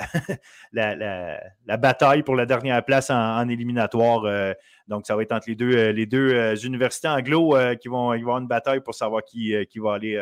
bataille 1.78 2.22
pour 2.22 2.34
la 2.34 2.46
dernière 2.46 2.82
place 2.84 3.10
en, 3.10 3.48
éliminatoire. 3.48 4.54
donc, 4.88 5.06
ça 5.06 5.14
va 5.14 5.22
être 5.22 5.32
entre 5.32 5.48
les 5.48 5.54
deux, 5.54 5.90
les 5.90 6.06
deux 6.06 6.64
universités 6.64 7.08
anglo 7.08 7.54
qui 7.80 7.88
vont, 7.88 8.14
ils 8.14 8.24
vont 8.24 8.30
avoir 8.30 8.38
une 8.38 8.48
bataille 8.48 8.80
pour 8.80 8.94
savoir 8.94 9.22
qui, 9.24 9.54
qui 9.68 9.78
va 9.78 9.94
aller 9.94 10.18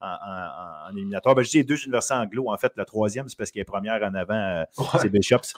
en, 0.00 0.96
éliminatoire. 0.96 1.34
Ben, 1.34 1.42
je 1.42 1.50
dis 1.50 1.56
les 1.58 1.64
deux 1.64 1.82
universités 1.84 2.14
anglo. 2.14 2.50
En 2.50 2.56
fait, 2.56 2.72
la 2.76 2.84
troisième, 2.84 3.28
c'est 3.28 3.36
parce 3.36 3.50
qu'elle 3.50 3.62
est 3.62 3.64
première 3.64 4.02
en 4.02 4.14
avant, 4.14 4.64
c'est 5.00 5.10
Bishops. 5.10 5.54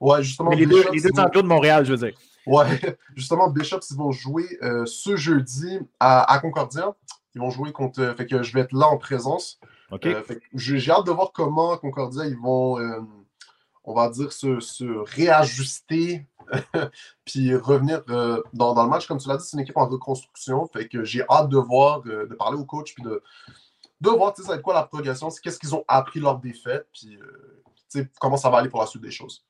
Ouais, 0.00 0.22
justement. 0.22 0.50
les, 0.50 0.66
deux, 0.66 0.84
les 0.92 1.00
deux 1.00 1.18
anglo 1.18 1.42
de 1.42 1.46
Montréal, 1.46 1.84
je 1.84 1.92
veux 1.92 2.08
dire. 2.08 2.18
Ouais, 2.46 2.80
justement, 3.16 3.48
Bishops, 3.48 3.90
ils 3.90 3.96
vont 3.96 4.12
jouer 4.12 4.58
ce 4.86 5.16
jeudi 5.16 5.78
à, 6.00 6.38
Concordia. 6.40 6.94
Ils 7.34 7.40
vont 7.40 7.50
jouer 7.50 7.72
contre. 7.72 8.14
Fait 8.16 8.26
que 8.26 8.42
je 8.42 8.52
vais 8.54 8.60
être 8.60 8.72
là 8.72 8.86
en 8.88 8.96
présence. 8.96 9.60
Euh, 9.92 10.22
j'ai 10.54 10.90
hâte 10.90 11.06
de 11.06 11.12
voir 11.12 11.32
comment 11.32 11.76
Concordia 11.76 12.26
ils 12.26 12.36
vont, 12.36 12.78
euh, 12.80 13.00
on 13.84 13.94
va 13.94 14.08
dire, 14.08 14.32
se, 14.32 15.14
réajuster 15.14 16.26
puis 17.24 17.54
revenir 17.54 18.02
euh, 18.08 18.42
dans, 18.52 18.82
le 18.82 18.88
match. 18.88 19.06
Comme 19.06 19.18
tu 19.18 19.28
l'as 19.28 19.36
dit, 19.36 19.44
c'est 19.46 19.56
une 19.56 19.62
équipe 19.62 19.76
en 19.76 19.86
reconstruction. 19.86 20.66
Fait 20.72 20.88
que 20.88 21.04
j'ai 21.04 21.22
hâte 21.28 21.48
de 21.48 21.58
voir, 21.58 22.02
de 22.02 22.34
parler 22.38 22.58
au 22.58 22.64
coach 22.64 22.94
puis 22.94 23.02
de, 23.02 23.22
de 24.00 24.10
voir 24.10 24.36
ça 24.36 24.42
va 24.42 24.54
être 24.54 24.62
quoi 24.62 24.74
la 24.74 24.82
progression, 24.84 25.28
qu'est-ce 25.42 25.58
qu'ils 25.58 25.74
ont 25.74 25.84
appris 25.88 26.20
lors 26.20 26.38
des 26.38 26.52
fêtes, 26.52 26.88
puis 26.92 27.18
comment 28.20 28.36
ça 28.36 28.50
va 28.50 28.58
aller 28.58 28.68
pour 28.68 28.80
la 28.80 28.86
suite 28.86 29.02
des 29.02 29.10
choses. 29.10 29.44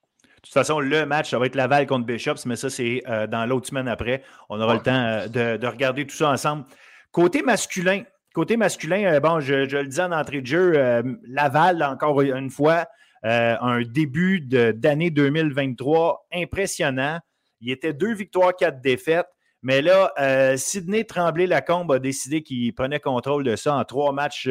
De 0.46 0.58
toute 0.60 0.66
façon, 0.66 0.80
le 0.80 1.06
match, 1.06 1.30
ça 1.30 1.38
va 1.38 1.46
être 1.46 1.56
Laval 1.56 1.86
contre 1.86 2.06
Bishops, 2.06 2.46
mais 2.46 2.56
ça, 2.56 2.70
c'est 2.70 3.02
dans 3.28 3.46
l'autre 3.46 3.66
semaine 3.66 3.88
après. 3.88 4.22
On 4.48 4.60
aura 4.60 4.74
le 4.74 4.80
temps 4.80 5.26
de, 5.26 5.56
de, 5.56 5.66
regarder 5.66 6.06
tout 6.06 6.14
ça 6.14 6.30
ensemble. 6.30 6.64
Côté 7.10 7.42
masculin, 7.42 8.04
Côté 8.36 8.58
masculin, 8.58 9.14
euh, 9.14 9.18
bon, 9.18 9.40
je, 9.40 9.54
le 9.54 9.86
disais 9.86 10.02
en 10.02 10.12
entrée 10.12 10.42
de 10.42 10.46
jeu, 10.46 10.74
euh, 10.76 11.02
Laval, 11.26 11.82
encore 11.82 12.20
une 12.20 12.50
fois, 12.50 12.84
euh, 13.24 13.56
un 13.58 13.80
début 13.80 14.42
d'année 14.42 15.08
2023 15.08 16.26
impressionnant. 16.34 17.18
Il 17.62 17.70
était 17.70 17.94
deux 17.94 18.12
victoires, 18.12 18.54
quatre 18.54 18.82
défaites. 18.82 19.24
Mais 19.62 19.80
là, 19.80 20.12
Sidney 20.58 21.04
Tremblay-Lacombe 21.04 21.90
a 21.92 21.98
décidé 21.98 22.42
qu'il 22.42 22.74
prenait 22.74 23.00
contrôle 23.00 23.42
de 23.42 23.56
ça 23.56 23.74
en 23.74 23.84
trois 23.84 24.12
matchs, 24.12 24.50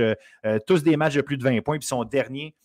tous 0.65 0.83
des 0.83 0.97
matchs 0.97 1.13
de 1.13 1.21
plus 1.21 1.37
de 1.37 1.43
20 1.43 1.61
points, 1.61 1.77
puis 1.77 1.87
son 1.87 2.03
dernier 2.03 2.55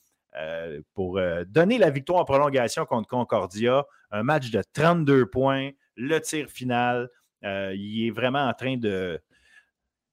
pour 0.95 1.21
donner 1.47 1.79
la 1.79 1.91
victoire 1.91 2.21
en 2.21 2.25
prolongation 2.25 2.85
contre 2.85 3.09
Concordia. 3.09 3.85
Un 4.11 4.23
match 4.23 4.51
de 4.51 4.63
32 4.73 5.27
points, 5.27 5.71
le 5.97 6.21
tir 6.21 6.49
final. 6.49 7.09
il 7.43 8.07
est 8.07 8.11
vraiment 8.11 8.47
en 8.47 8.53
train 8.53 8.77
de, 8.77 9.21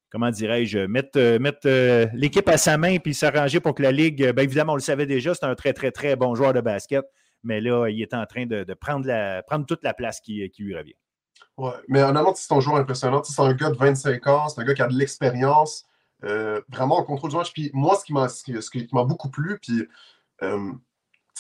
comment 0.09 0.29
dirais-je, 0.29 0.79
mettre, 0.79 1.17
euh, 1.17 1.39
mettre 1.39 1.67
euh, 1.67 2.07
l'équipe 2.13 2.47
à 2.49 2.57
sa 2.57 2.77
main 2.77 2.97
puis 2.97 3.13
s'arranger 3.13 3.59
pour 3.59 3.75
que 3.75 3.83
la 3.83 3.91
Ligue, 3.91 4.31
bien 4.31 4.43
évidemment, 4.43 4.73
on 4.73 4.77
le 4.77 4.81
savait 4.81 5.05
déjà, 5.05 5.33
c'est 5.33 5.45
un 5.45 5.55
très, 5.55 5.73
très, 5.73 5.91
très 5.91 6.15
bon 6.15 6.35
joueur 6.35 6.53
de 6.53 6.61
basket, 6.61 7.05
mais 7.43 7.61
là, 7.61 7.87
il 7.87 8.01
est 8.01 8.13
en 8.13 8.25
train 8.25 8.45
de, 8.45 8.65
prendre, 8.73 9.05
la, 9.07 9.43
prendre 9.43 9.65
toute 9.65 9.83
la 9.83 9.93
place 9.93 10.19
qui, 10.19 10.49
lui 10.59 10.75
revient. 10.75 10.95
Ouais, 11.57 11.71
mais 11.87 12.03
honnêtement, 12.03 12.33
c'est 12.35 12.53
un 12.53 12.59
joueur 12.59 12.77
impressionnant. 12.77 13.23
C'est 13.23 13.41
un 13.41 13.53
gars 13.53 13.69
de 13.69 13.77
25 13.77 14.27
ans, 14.27 14.49
c'est 14.49 14.61
un 14.61 14.63
gars 14.63 14.73
qui 14.73 14.81
a 14.81 14.87
de 14.87 14.97
l'expérience, 14.97 15.85
euh, 16.23 16.61
vraiment 16.69 16.97
en 16.97 17.03
contrôle 17.03 17.29
du 17.29 17.37
match. 17.37 17.53
Puis 17.53 17.71
moi, 17.73 17.95
ce 17.95 18.05
qui 18.05 18.13
m'a, 18.13 18.29
ce 18.29 18.43
qui, 18.43 18.87
beaucoup 18.91 19.29
plu, 19.29 19.59
puis 19.59 19.87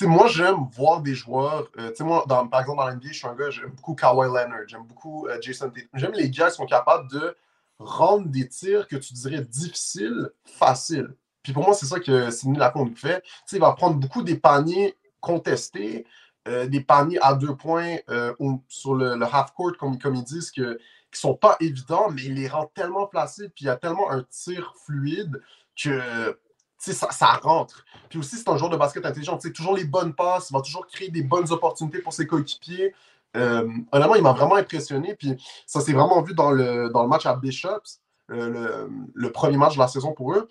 moi, 0.01 0.27
j'aime 0.27 0.67
voir 0.71 1.01
des 1.01 1.15
joueurs. 1.15 1.69
moi, 2.01 2.25
par 2.27 2.61
exemple, 2.61 2.77
dans 2.77 2.87
l'NBA, 2.87 3.07
je 3.11 3.17
suis 3.17 3.27
un 3.27 3.35
gars, 3.35 3.49
j'aime 3.49 3.71
beaucoup 3.71 3.95
Kawhi 3.95 4.27
Leonard, 4.27 4.67
j'aime 4.67 4.83
beaucoup 4.83 5.27
Jason 5.41 5.69
Tatum. 5.69 5.89
J'aime 5.95 6.13
les 6.13 6.29
gars 6.29 6.49
qui 6.49 6.55
sont 6.55 6.65
capables 6.65 7.09
de 7.09 7.35
rendre 7.79 8.27
des 8.27 8.47
tirs 8.47 8.87
que 8.87 8.95
tu 8.95 9.13
dirais 9.13 9.41
difficiles, 9.41 10.29
faciles. 10.45 11.15
Puis 11.43 11.53
pour 11.53 11.63
moi, 11.63 11.73
c'est 11.73 11.85
ça 11.85 11.99
que 11.99 12.29
Sidney 12.29 12.59
Lacombe 12.59 12.97
fait. 12.97 13.23
il 13.51 13.59
va 13.59 13.71
prendre 13.71 13.95
beaucoup 13.95 14.21
des 14.21 14.37
paniers 14.37 14.95
contestés, 15.21 16.05
euh, 16.47 16.67
des 16.67 16.81
paniers 16.81 17.19
à 17.21 17.33
deux 17.35 17.55
points 17.55 17.97
euh, 18.09 18.33
sur 18.67 18.95
le, 18.95 19.21
half-court, 19.23 19.77
comme, 19.77 19.97
comme, 19.97 20.15
ils 20.15 20.23
disent, 20.23 20.51
que, 20.51 20.79
qui 21.11 21.19
sont 21.19 21.35
pas 21.35 21.55
évidents, 21.59 22.09
mais 22.09 22.23
il 22.23 22.35
les 22.35 22.47
rend 22.47 22.69
tellement 22.73 23.07
faciles, 23.07 23.49
puis 23.55 23.65
il 23.65 23.67
y 23.67 23.71
a 23.71 23.75
tellement 23.75 24.11
un 24.11 24.23
tir 24.23 24.73
fluide 24.85 25.41
que 25.75 26.37
ça, 26.77 27.11
ça 27.11 27.33
rentre. 27.41 27.85
Puis 28.09 28.19
aussi, 28.19 28.35
c'est 28.35 28.49
un 28.49 28.57
joueur 28.57 28.69
de 28.69 28.77
basket 28.77 29.05
intelligent. 29.05 29.39
sais, 29.39 29.51
toujours 29.51 29.75
les 29.75 29.85
bonnes 29.85 30.13
passes, 30.13 30.49
il 30.49 30.53
va 30.53 30.61
toujours 30.61 30.87
créer 30.87 31.09
des 31.09 31.23
bonnes 31.23 31.51
opportunités 31.51 31.99
pour 31.99 32.13
ses 32.13 32.27
coéquipiers. 32.27 32.93
Euh, 33.35 33.67
honnêtement, 33.91 34.15
il 34.15 34.23
m'a 34.23 34.33
vraiment 34.33 34.55
impressionné. 34.55 35.15
Puis 35.15 35.35
ça 35.65 35.81
s'est 35.81 35.93
vraiment 35.93 36.21
vu 36.21 36.33
dans 36.33 36.51
le, 36.51 36.89
dans 36.89 37.03
le 37.03 37.09
match 37.09 37.25
à 37.25 37.35
Bishops, 37.35 38.01
euh, 38.31 38.87
le, 39.13 39.31
premier 39.31 39.57
match 39.57 39.75
de 39.75 39.79
la 39.79 39.87
saison 39.87 40.13
pour 40.13 40.33
eux. 40.33 40.47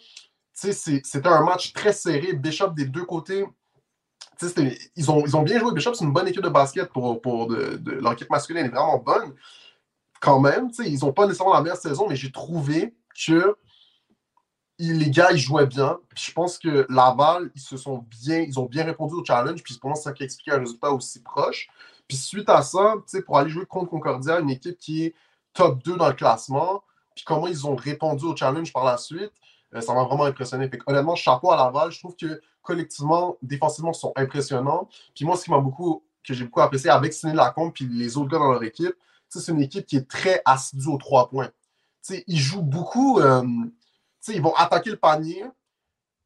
C'était 0.52 1.28
un 1.28 1.44
match 1.44 1.72
très 1.72 1.92
serré. 1.92 2.32
Bishop 2.32 2.70
des 2.70 2.86
deux 2.86 3.04
côtés. 3.04 3.44
Ils 4.96 5.10
ont, 5.10 5.24
ils 5.24 5.36
ont 5.36 5.42
bien 5.42 5.58
joué. 5.58 5.72
Bishop, 5.72 5.94
c'est 5.94 6.04
une 6.04 6.12
bonne 6.12 6.28
équipe 6.28 6.42
de 6.42 6.48
basket 6.48 6.90
pour, 6.90 7.20
pour 7.20 7.48
de, 7.48 7.80
leur 8.00 8.12
équipe 8.12 8.30
masculine. 8.30 8.66
est 8.66 8.70
vraiment 8.70 8.98
bonne 8.98 9.34
quand 10.20 10.40
même. 10.40 10.70
Ils 10.78 11.00
n'ont 11.00 11.12
pas 11.12 11.26
nécessairement 11.26 11.54
la 11.54 11.62
meilleure 11.62 11.76
saison, 11.76 12.06
mais 12.08 12.16
j'ai 12.16 12.32
trouvé 12.32 12.94
que 13.26 13.56
les 14.78 15.10
gars, 15.10 15.30
ils 15.32 15.38
jouaient 15.38 15.66
bien. 15.66 15.98
je 16.14 16.32
pense 16.32 16.58
que 16.58 16.86
Laval, 16.90 17.50
ils 17.54 17.60
se 17.60 17.76
sont 17.76 18.04
bien, 18.08 18.40
ils 18.40 18.60
ont 18.60 18.66
bien 18.66 18.84
répondu 18.84 19.14
au 19.14 19.24
challenge. 19.24 19.62
Puis 19.62 19.78
pour 19.80 19.96
ça 19.96 20.12
qui 20.12 20.22
explique 20.22 20.48
un 20.48 20.58
résultat 20.58 20.90
aussi 20.90 21.22
proche. 21.22 21.68
Puis 22.06 22.16
suite 22.16 22.48
à 22.48 22.62
ça, 22.62 22.94
pour 23.24 23.38
aller 23.38 23.50
jouer 23.50 23.66
contre 23.66 23.90
Concordia, 23.90 24.38
une 24.40 24.50
équipe 24.50 24.78
qui 24.78 25.04
est 25.04 25.14
top 25.54 25.82
2 25.82 25.96
dans 25.96 26.08
le 26.08 26.14
classement, 26.14 26.82
puis 27.14 27.24
comment 27.24 27.46
ils 27.46 27.66
ont 27.66 27.74
répondu 27.74 28.26
au 28.26 28.36
challenge 28.36 28.72
par 28.72 28.84
la 28.84 28.98
suite, 28.98 29.32
euh, 29.74 29.80
ça 29.80 29.94
m'a 29.94 30.04
vraiment 30.04 30.24
impressionné. 30.24 30.68
Fait 30.68 30.78
honnêtement, 30.86 31.16
chapeau 31.16 31.50
à 31.50 31.56
Laval. 31.56 31.90
Je 31.90 31.98
trouve 31.98 32.14
que 32.14 32.40
collectivement, 32.62 33.38
défensivement, 33.42 33.92
ils 33.92 33.98
sont 33.98 34.12
impressionnants. 34.16 34.88
Puis 35.14 35.24
moi, 35.24 35.36
ce 35.36 35.44
qui 35.44 35.50
m'a 35.50 35.58
beaucoup, 35.58 36.04
que 36.22 36.34
j'ai 36.34 36.44
beaucoup 36.44 36.60
apprécié 36.60 36.90
avec 36.90 37.12
Sidney 37.12 37.34
Lacombe 37.34 37.72
puis 37.72 37.86
les 37.86 38.16
autres 38.16 38.28
gars 38.28 38.38
dans 38.38 38.52
leur 38.52 38.62
équipe, 38.62 38.94
c'est 39.28 39.52
une 39.52 39.60
équipe 39.60 39.86
qui 39.86 39.96
est 39.96 40.08
très 40.08 40.42
assidue 40.44 40.88
aux 40.88 40.98
trois 40.98 41.28
points. 41.28 41.50
ils 42.26 42.38
jouent 42.38 42.62
beaucoup. 42.62 43.20
Euh, 43.20 43.44
ils 44.28 44.42
vont 44.42 44.54
attaquer 44.54 44.90
le 44.90 44.96
panier. 44.96 45.44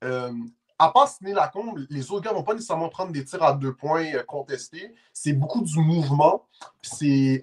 Euh, 0.04 0.32
à 0.78 0.90
part 0.90 1.08
Sidney 1.08 1.34
Lacombe, 1.34 1.84
les 1.90 2.10
autres 2.10 2.22
gars 2.22 2.30
ne 2.30 2.36
vont 2.36 2.42
pas 2.42 2.54
nécessairement 2.54 2.88
prendre 2.88 3.12
des 3.12 3.22
tirs 3.24 3.42
à 3.42 3.52
deux 3.52 3.74
points 3.74 4.14
euh, 4.14 4.22
contestés. 4.22 4.94
C'est 5.12 5.34
beaucoup 5.34 5.60
du 5.60 5.78
mouvement. 5.78 6.46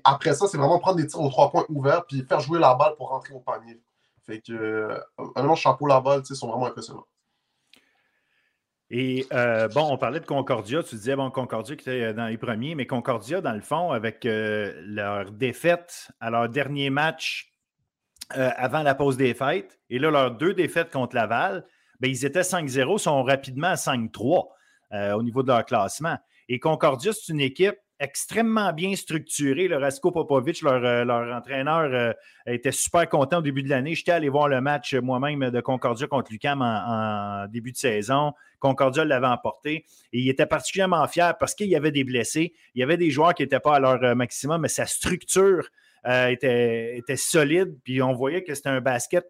Après 0.03 0.33
ça, 0.33 0.47
c'est 0.47 0.57
vraiment 0.57 0.79
prendre 0.79 0.97
des 0.97 1.05
tirs 1.05 1.21
aux 1.21 1.29
trois 1.29 1.51
points 1.51 1.65
ouverts 1.69 2.05
puis 2.07 2.23
faire 2.23 2.39
jouer 2.39 2.59
la 2.59 2.73
balle 2.73 2.95
pour 2.95 3.09
rentrer 3.09 3.35
au 3.35 3.39
panier. 3.39 3.79
Fait 4.25 4.41
que, 4.41 4.99
honnêtement, 5.17 5.55
chapeau 5.55 5.85
la 5.85 6.01
balle, 6.01 6.23
ils 6.27 6.35
sont 6.35 6.47
vraiment 6.47 6.65
impressionnants. 6.65 7.05
Et 8.89 9.27
bon, 9.31 9.89
on 9.91 9.97
parlait 9.97 10.19
de 10.19 10.25
Concordia. 10.25 10.81
Tu 10.81 10.95
disais, 10.95 11.15
bon, 11.15 11.29
Concordia 11.29 11.75
qui 11.75 11.89
était 11.89 12.13
dans 12.13 12.27
les 12.27 12.37
premiers, 12.37 12.73
mais 12.73 12.85
Concordia, 12.87 13.41
dans 13.41 13.53
le 13.53 13.61
fond, 13.61 13.91
avec 13.91 14.25
leur 14.25 15.31
défaite 15.31 16.09
à 16.19 16.29
leur 16.29 16.47
dernier 16.47 16.89
match 16.89 17.53
euh, 18.35 18.49
avant 18.57 18.83
la 18.83 18.93
pause 18.93 19.15
des 19.15 19.33
fêtes. 19.33 19.79
Et 19.89 19.99
là, 19.99 20.11
leurs 20.11 20.31
deux 20.31 20.53
défaites 20.53 20.91
contre 20.91 21.15
Laval, 21.15 21.65
ben, 22.01 22.11
ils 22.11 22.25
étaient 22.25 22.41
5-0, 22.41 22.97
sont 22.97 23.23
rapidement 23.23 23.67
à 23.67 23.75
5-3 23.75 24.49
euh, 24.91 25.13
au 25.13 25.23
niveau 25.23 25.43
de 25.43 25.47
leur 25.47 25.63
classement. 25.65 26.17
Et 26.49 26.59
Concordia, 26.59 27.13
c'est 27.13 27.31
une 27.31 27.39
équipe 27.39 27.77
extrêmement 27.99 28.73
bien 28.73 28.95
structurée. 28.95 29.67
Le 29.67 29.77
Rasko 29.77 30.11
Popovic, 30.11 30.61
leur, 30.61 30.83
euh, 30.83 31.33
entraîneur, 31.33 32.15
était 32.45 32.71
super 32.71 33.07
content 33.09 33.39
au 33.39 33.41
début 33.41 33.63
de 33.63 33.69
l'année. 33.69 33.95
J'étais 33.95 34.11
allé 34.11 34.29
voir 34.29 34.47
le 34.47 34.61
match 34.61 34.93
moi-même 34.93 35.49
de 35.49 35.61
Concordia 35.61 36.07
contre 36.07 36.31
Lucam 36.31 36.61
en, 36.61 37.47
début 37.47 37.71
de 37.71 37.77
saison. 37.77 38.33
Concordia 38.59 39.05
l'avait 39.05 39.27
emporté 39.27 39.85
et 40.13 40.19
il 40.19 40.29
était 40.29 40.45
particulièrement 40.45 41.07
fier 41.07 41.37
parce 41.37 41.53
qu'il 41.53 41.67
y 41.67 41.75
avait 41.75 41.91
des 41.91 42.03
blessés. 42.03 42.53
Il 42.75 42.79
y 42.79 42.83
avait 42.83 42.97
des 42.97 43.11
joueurs 43.11 43.33
qui 43.33 43.43
n'étaient 43.43 43.59
pas 43.59 43.75
à 43.75 43.79
leur 43.79 44.15
maximum, 44.15 44.61
mais 44.61 44.67
sa 44.67 44.85
structure 44.85 45.69
euh, 46.07 46.27
était, 46.27 47.15
solide. 47.15 47.77
Puis 47.83 48.01
on 48.01 48.13
voyait 48.13 48.43
que 48.43 48.53
c'était 48.53 48.69
un 48.69 48.81
basket. 48.81 49.29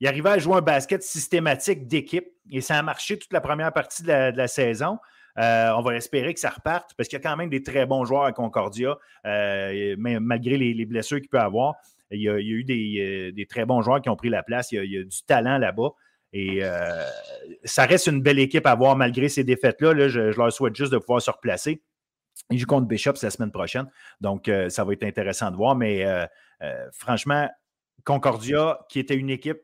Il 0.00 0.08
arrivait 0.08 0.30
à 0.30 0.38
jouer 0.38 0.56
un 0.56 0.62
basket 0.62 1.02
systématique 1.02 1.86
d'équipe 1.86 2.26
et 2.50 2.60
ça 2.60 2.78
a 2.78 2.82
marché 2.82 3.18
toute 3.18 3.32
la 3.32 3.40
première 3.40 3.72
partie 3.72 4.02
de 4.02 4.08
la, 4.08 4.48
saison. 4.48 4.98
Euh, 5.40 5.72
on 5.76 5.82
va 5.82 5.94
espérer 5.96 6.34
que 6.34 6.40
ça 6.40 6.50
reparte 6.50 6.94
parce 6.96 7.08
qu'il 7.08 7.18
y 7.18 7.20
a 7.20 7.28
quand 7.28 7.36
même 7.36 7.50
des 7.50 7.62
très 7.62 7.86
bons 7.86 8.04
joueurs 8.04 8.24
à 8.24 8.32
Concordia, 8.32 8.98
euh, 9.26 9.94
malgré 9.98 10.56
les, 10.56 10.86
blessures 10.86 11.20
qu'il 11.20 11.30
peut 11.30 11.40
avoir. 11.40 11.76
Il 12.10 12.20
y 12.20 12.28
a, 12.28 12.38
eu 12.38 12.64
des, 12.64 13.46
très 13.48 13.64
bons 13.64 13.82
joueurs 13.82 14.02
qui 14.02 14.08
ont 14.08 14.16
pris 14.16 14.28
la 14.28 14.42
place. 14.42 14.72
Il 14.72 14.84
y 14.84 14.98
a, 14.98 15.02
du 15.02 15.22
talent 15.26 15.58
là-bas. 15.58 15.90
Et 16.32 16.62
ça 17.64 17.86
reste 17.86 18.06
une 18.06 18.20
belle 18.20 18.38
équipe 18.38 18.66
à 18.66 18.74
voir 18.74 18.96
malgré 18.96 19.28
ces 19.28 19.44
défaites-là. 19.44 20.08
je, 20.08 20.36
leur 20.36 20.52
souhaite 20.52 20.76
juste 20.76 20.92
de 20.92 20.98
pouvoir 20.98 21.22
se 21.22 21.30
replacer. 21.30 21.82
Il 22.50 22.58
joue 22.58 22.66
contre 22.66 22.86
Bishops 22.86 23.22
la 23.22 23.30
semaine 23.30 23.52
prochaine. 23.52 23.86
Donc, 24.20 24.48
euh, 24.48 24.68
ça 24.70 24.84
va 24.84 24.92
être 24.92 25.04
intéressant 25.04 25.50
de 25.50 25.56
voir. 25.56 25.76
Mais 25.76 26.04
euh, 26.04 26.26
euh, 26.62 26.88
franchement, 26.92 27.48
Concordia, 28.04 28.80
qui 28.88 28.98
était 28.98 29.16
une 29.16 29.30
équipe, 29.30 29.60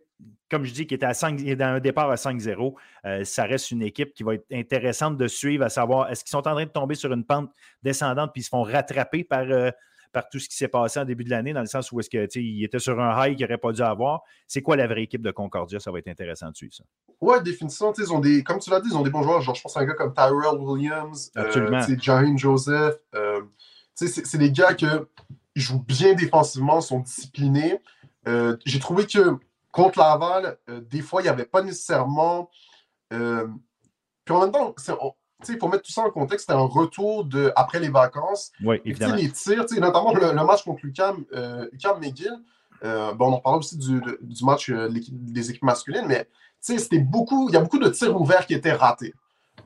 comme 0.51 0.65
je 0.65 0.73
dis, 0.73 0.87
qui 0.87 0.95
était 0.95 1.07
à 1.07 1.15
5, 1.15 1.43
dans 1.57 1.65
un 1.65 1.81
départ 1.81 2.11
à 2.11 2.15
5-0, 2.15 2.75
ça 3.25 3.45
reste 3.45 3.71
une 3.71 3.83
équipe 3.83 4.15
qui 4.15 4.23
va 4.23 4.35
être 4.35 4.47
intéressante 4.53 5.17
de 5.17 5.27
suivre, 5.27 5.65
à 5.65 5.69
savoir 5.69 6.11
est-ce 6.11 6.25
qu'ils 6.25 6.31
sont 6.31 6.47
en 6.47 6.55
train 6.55 6.65
de 6.65 6.71
tomber 6.71 6.95
sur 6.95 7.13
une 7.13 7.25
pente 7.25 7.51
descendante 7.83 8.31
puis 8.33 8.43
ils 8.43 8.45
se 8.45 8.51
font 8.51 8.63
rattraper 8.63 9.25
par 9.25 9.47
par 10.17 10.31
tout 10.31 10.39
ce 10.39 10.49
qui 10.49 10.57
s'est 10.57 10.69
passé 10.69 10.99
en 10.99 11.05
début 11.05 11.25
de 11.25 11.31
l'année, 11.31 11.53
dans 11.53 11.61
le 11.61 11.67
sens 11.67 11.93
où 11.93 12.01
est-ce 12.01 12.09
qu'il 12.09 12.65
était 12.65 12.79
sur 12.79 12.99
un 12.99 13.27
high 13.27 13.37
qu'il 13.37 13.45
n'aurait 13.45 13.59
pas 13.59 13.71
dû 13.73 13.83
avoir. 13.83 14.23
C'est 14.47 14.63
quoi 14.63 14.75
la 14.75 14.87
vraie 14.87 15.03
équipe 15.03 15.21
de 15.21 15.31
Concordia? 15.31 15.79
Ça 15.79 15.93
va 15.93 15.99
être 15.99 16.09
intéressant 16.09 16.51
de 16.51 16.57
suivre 16.57 16.73
ça. 16.73 16.85
Ouais, 17.21 17.43
définitivement. 17.43 17.93
Ils 17.99 18.11
ont 18.11 18.19
des, 18.19 18.43
comme 18.43 18.59
tu 18.59 18.71
l'as 18.71 18.81
dit, 18.81 18.89
ils 18.91 18.97
ont 18.97 19.03
des 19.03 19.11
bons 19.11 19.23
joueurs. 19.23 19.43
Genre, 19.43 19.55
je 19.55 19.61
pense 19.61 19.77
à 19.77 19.81
un 19.81 19.85
gars 19.85 19.93
comme 19.93 20.15
Tyrell 20.15 20.59
Williams, 20.59 21.31
euh, 21.37 22.37
Joseph. 22.39 22.95
Euh, 23.15 23.43
c'est 23.95 24.39
des 24.39 24.51
gars 24.51 24.73
qui 24.73 24.87
jouent 25.55 25.85
bien 25.85 26.15
défensivement, 26.15 26.81
sont 26.81 27.01
disciplinés. 27.01 27.79
Euh, 28.27 28.57
j'ai 28.65 28.79
trouvé 28.79 29.07
que 29.07 29.37
contre 29.77 29.99
Laval, 29.99 30.59
euh, 30.69 30.81
des 30.81 31.03
fois, 31.03 31.21
il 31.21 31.25
n'y 31.25 31.31
avait 31.31 31.45
pas 31.45 31.63
nécessairement. 31.63 32.51
puis 33.11 34.35
en 34.35 34.41
même 34.41 34.53
temps, 34.53 34.75
il 35.49 35.59
faut 35.59 35.69
mettre 35.69 35.83
tout 35.83 35.93
ça 35.93 36.03
en 36.03 36.11
contexte, 36.11 36.47
c'était 36.47 36.59
un 36.59 36.65
retour 36.65 37.25
de, 37.25 37.53
après 37.57 37.79
les 37.79 37.91
vacances. 37.91 38.53
Oui, 38.65 38.81
évidemment. 38.85 39.15
les 39.15 39.31
tirs, 39.31 39.67
notamment 39.79 40.15
le, 40.15 40.33
match 40.45 40.65
contre 40.65 40.81
Lucam, 40.85 41.25
euh, 41.33 41.69
McGill. 42.01 42.33
Euh, 42.85 43.15
bon, 43.15 43.29
on 43.29 43.33
en 43.35 43.41
parle 43.41 43.59
aussi 43.59 43.77
du, 43.79 44.01
du 44.21 44.45
match 44.45 44.71
euh, 44.71 44.89
des 45.11 45.51
équipes 45.51 45.63
masculines, 45.63 46.07
mais 46.07 46.29
c'était 46.61 46.99
beaucoup, 46.99 47.49
il 47.49 47.55
y 47.55 47.57
a 47.57 47.61
beaucoup 47.61 47.79
de 47.79 47.89
tirs 47.89 48.19
ouverts 48.21 48.47
qui 48.47 48.55
étaient 48.55 48.73
ratés. 48.73 49.15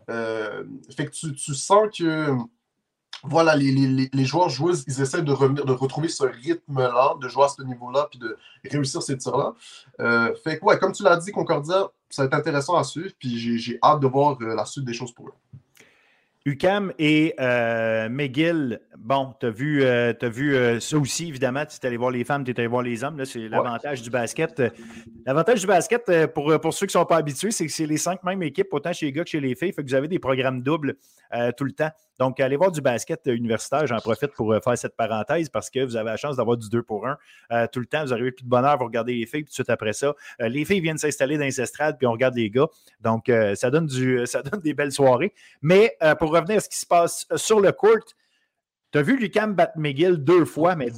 Euh, 0.08 0.64
fait 0.96 1.06
que 1.06 1.10
tu, 1.10 1.32
tu, 1.34 1.54
sens 1.54 1.88
que 1.96 2.36
voilà, 3.22 3.54
les, 3.54 4.08
les, 4.12 4.24
joueurs 4.24 4.48
joueuses, 4.48 4.84
ils 4.86 5.00
essaient 5.00 5.22
de 5.22 5.32
revenir, 5.32 5.64
de 5.64 5.72
retrouver 5.72 6.08
ce 6.08 6.24
rythme-là, 6.24 7.16
de 7.20 7.28
jouer 7.28 7.44
à 7.44 7.48
ce 7.48 7.62
niveau-là, 7.62 8.08
puis 8.10 8.18
de 8.18 8.36
réussir 8.64 9.02
ces 9.02 9.18
tirs-là. 9.18 9.54
fait 10.42 10.58
que, 10.58 10.64
ouais, 10.64 10.78
comme 10.78 10.92
tu 10.92 11.02
l'as 11.02 11.16
dit, 11.16 11.30
Concordia, 11.30 11.88
ça 12.08 12.22
va 12.22 12.26
être 12.26 12.34
intéressant 12.34 12.76
à 12.76 12.84
suivre, 12.84 13.12
puis 13.18 13.58
j'ai 13.58 13.78
hâte 13.82 14.00
de 14.00 14.06
voir 14.06 14.40
la 14.40 14.64
suite 14.64 14.84
des 14.84 14.94
choses 14.94 15.12
pour 15.12 15.28
eux. 15.28 15.34
UCAM 16.50 16.92
et 16.98 17.34
euh, 17.38 18.08
McGill, 18.08 18.80
bon, 18.98 19.34
tu 19.38 19.46
as 19.46 19.50
vu, 19.50 19.84
euh, 19.84 20.12
vu 20.22 20.56
euh, 20.56 20.80
ça 20.80 20.98
aussi, 20.98 21.28
évidemment. 21.28 21.64
Tu 21.64 21.76
es 21.76 21.86
allé 21.86 21.96
voir 21.96 22.10
les 22.10 22.24
femmes, 22.24 22.44
tu 22.44 22.50
es 22.50 22.58
allé 22.58 22.66
voir 22.66 22.82
les 22.82 23.04
hommes. 23.04 23.24
C'est 23.24 23.48
l'avantage 23.48 24.02
du 24.02 24.10
basket. 24.10 24.62
L'avantage 25.24 25.60
du 25.60 25.66
basket, 25.66 26.26
pour, 26.34 26.58
pour 26.60 26.74
ceux 26.74 26.86
qui 26.86 26.96
ne 26.96 27.00
sont 27.00 27.06
pas 27.06 27.16
habitués, 27.16 27.52
c'est 27.52 27.66
que 27.66 27.72
c'est 27.72 27.86
les 27.86 27.98
cinq 27.98 28.24
mêmes 28.24 28.42
équipes, 28.42 28.68
autant 28.72 28.92
chez 28.92 29.06
les 29.06 29.12
gars 29.12 29.22
que 29.22 29.30
chez 29.30 29.40
les 29.40 29.54
filles. 29.54 29.72
Fait 29.72 29.82
que 29.82 29.88
vous 29.88 29.94
avez 29.94 30.08
des 30.08 30.18
programmes 30.18 30.62
doubles 30.62 30.96
tout 31.56 31.64
le 31.64 31.72
temps. 31.72 31.90
Donc, 32.18 32.38
allez 32.40 32.56
voir 32.56 32.70
du 32.70 32.82
basket 32.82 33.22
universitaire. 33.26 33.86
J'en 33.86 33.98
profite 33.98 34.32
pour 34.34 34.54
faire 34.62 34.76
cette 34.76 34.96
parenthèse 34.96 35.48
parce 35.48 35.70
que 35.70 35.82
vous 35.84 35.96
avez 35.96 36.10
la 36.10 36.16
chance 36.16 36.36
d'avoir 36.36 36.56
du 36.56 36.68
2 36.68 36.82
pour 36.82 37.06
1 37.50 37.66
tout 37.68 37.80
le 37.80 37.86
temps. 37.86 38.04
Vous 38.04 38.12
arrivez 38.12 38.32
plus 38.32 38.44
de 38.44 38.48
bonheur, 38.48 38.76
vous 38.76 38.84
regardez 38.84 39.14
les 39.14 39.26
filles, 39.26 39.42
puis 39.42 39.44
tout 39.44 39.50
de 39.50 39.54
suite 39.54 39.70
après 39.70 39.92
ça, 39.92 40.14
les 40.38 40.64
filles 40.64 40.80
viennent 40.80 40.98
s'installer 40.98 41.38
dans 41.38 41.44
les 41.44 41.60
estrades, 41.60 41.96
puis 41.96 42.06
on 42.06 42.12
regarde 42.12 42.34
les 42.34 42.50
gars. 42.50 42.66
Donc, 43.00 43.30
ça, 43.54 43.70
donne 43.70 43.86
du, 43.86 44.20
ça 44.26 44.42
donne 44.42 44.60
des 44.60 44.74
belles 44.74 44.92
soirées. 44.92 45.32
Mais 45.62 45.96
pour 46.18 46.32
revenir 46.40 46.58
à 46.58 46.60
ce 46.60 46.68
qui 46.68 46.78
se 46.78 46.86
passe 46.86 47.26
euh, 47.32 47.36
sur 47.36 47.60
le 47.60 47.72
court, 47.72 47.98
tu 48.92 48.98
as 48.98 49.02
vu 49.02 49.18
Lucam 49.18 49.54
battre 49.54 49.76
McGill 49.76 50.16
deux 50.16 50.44
fois, 50.44 50.74
mais 50.74 50.88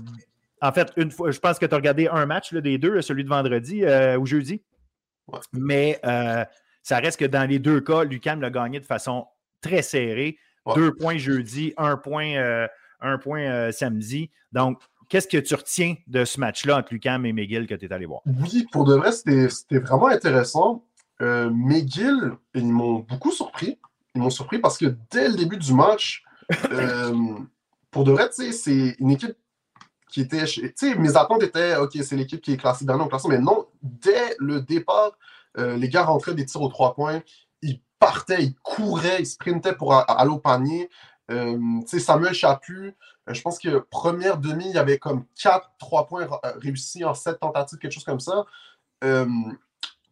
en 0.61 0.73
fait, 0.73 0.93
une 0.97 1.11
fois, 1.11 1.31
je 1.31 1.39
pense 1.39 1.59
que 1.59 1.67
tu 1.67 1.75
as 1.75 1.77
regardé 1.77 2.09
un 2.09 2.27
match 2.27 2.55
des 2.55 2.79
deux, 2.79 3.03
celui 3.03 3.25
de 3.25 3.29
vendredi 3.29 3.85
euh, 3.85 4.17
ou 4.17 4.27
jeudi. 4.27 4.63
Mais 5.53 6.01
euh, 6.05 6.45
ça 6.83 6.99
reste 6.99 7.19
que 7.19 7.25
dans 7.25 7.49
les 7.49 7.59
deux 7.59 7.81
cas, 7.81 8.05
Lucam 8.05 8.41
l'a 8.41 8.51
gagné 8.51 8.81
de 8.81 8.85
façon 8.85 9.27
très 9.61 9.83
serrée. 9.83 10.39
Deux 10.75 10.95
points 10.95 11.19
jeudi, 11.19 11.75
un 11.77 11.97
point, 11.97 12.69
un 13.01 13.19
point 13.19 13.73
samedi. 13.73 14.31
Donc, 14.53 14.81
qu'est-ce 15.09 15.27
que 15.27 15.39
tu 15.39 15.57
retiens 15.57 15.97
de 16.07 16.25
ce 16.25 16.39
match-là 16.39 16.79
entre 16.79 16.93
Lucam 16.93 17.27
et 17.27 17.33
McGill 17.33 17.67
que 17.67 17.75
tu 17.75 17.87
es 17.87 17.93
allé 17.93 18.07
voir? 18.07 18.21
Oui, 18.27 18.65
pour 18.71 18.85
de 18.85 18.95
vrai, 18.95 19.11
c'était 19.11 19.79
vraiment 19.79 20.07
intéressant. 20.07 20.85
McGill, 21.21 22.33
ils 22.55 22.67
m'ont 22.67 23.01
beaucoup 23.01 23.33
surpris 23.33 23.79
ils 24.15 24.23
m'ont 24.23 24.31
surpris 24.31 24.59
parce 24.59 24.79
que 24.79 24.95
dès 25.11 25.29
le 25.29 25.35
début 25.35 25.57
du 25.57 25.73
match, 25.73 26.25
euh, 26.71 27.39
pour 27.91 28.05
de 28.05 28.13
vrai, 28.13 28.29
c'est 28.33 28.97
une 28.99 29.11
équipe 29.11 29.37
qui 30.09 30.21
était. 30.21 30.45
Tu 30.45 30.73
sais, 30.75 30.95
mes 30.97 31.17
attentes 31.17 31.43
étaient, 31.43 31.77
OK, 31.77 31.97
c'est 32.03 32.17
l'équipe 32.17 32.41
qui 32.41 32.53
est 32.53 32.57
classée 32.57 32.85
dernier 32.85 33.05
au 33.05 33.09
classement, 33.09 33.31
mais 33.31 33.39
non, 33.39 33.67
dès 33.83 34.35
le 34.39 34.61
départ, 34.61 35.13
euh, 35.59 35.77
les 35.77 35.89
gars 35.89 36.05
rentraient 36.05 36.35
des 36.35 36.45
tirs 36.45 36.63
aux 36.63 36.69
trois 36.69 36.95
points, 36.95 37.23
ils 37.63 37.81
partaient, 37.99 38.43
ils 38.43 38.55
couraient, 38.57 39.21
ils 39.21 39.27
sprintaient 39.27 39.75
pour 39.75 39.95
aller 39.95 40.31
au 40.31 40.39
panier. 40.39 40.91
Euh, 41.31 41.81
Samuel 41.87 42.35
Chaput, 42.35 42.95
je 43.27 43.41
pense 43.41 43.59
que 43.59 43.79
première 43.79 44.39
demi, 44.39 44.67
il 44.67 44.75
y 44.75 44.79
avait 44.79 44.99
comme 44.99 45.25
4 45.41 45.71
3 45.79 46.07
points 46.07 46.29
réussis 46.57 47.05
en 47.05 47.15
7 47.15 47.39
tentatives, 47.41 47.79
quelque 47.79 47.93
chose 47.93 48.05
comme 48.05 48.21
ça 48.21 48.45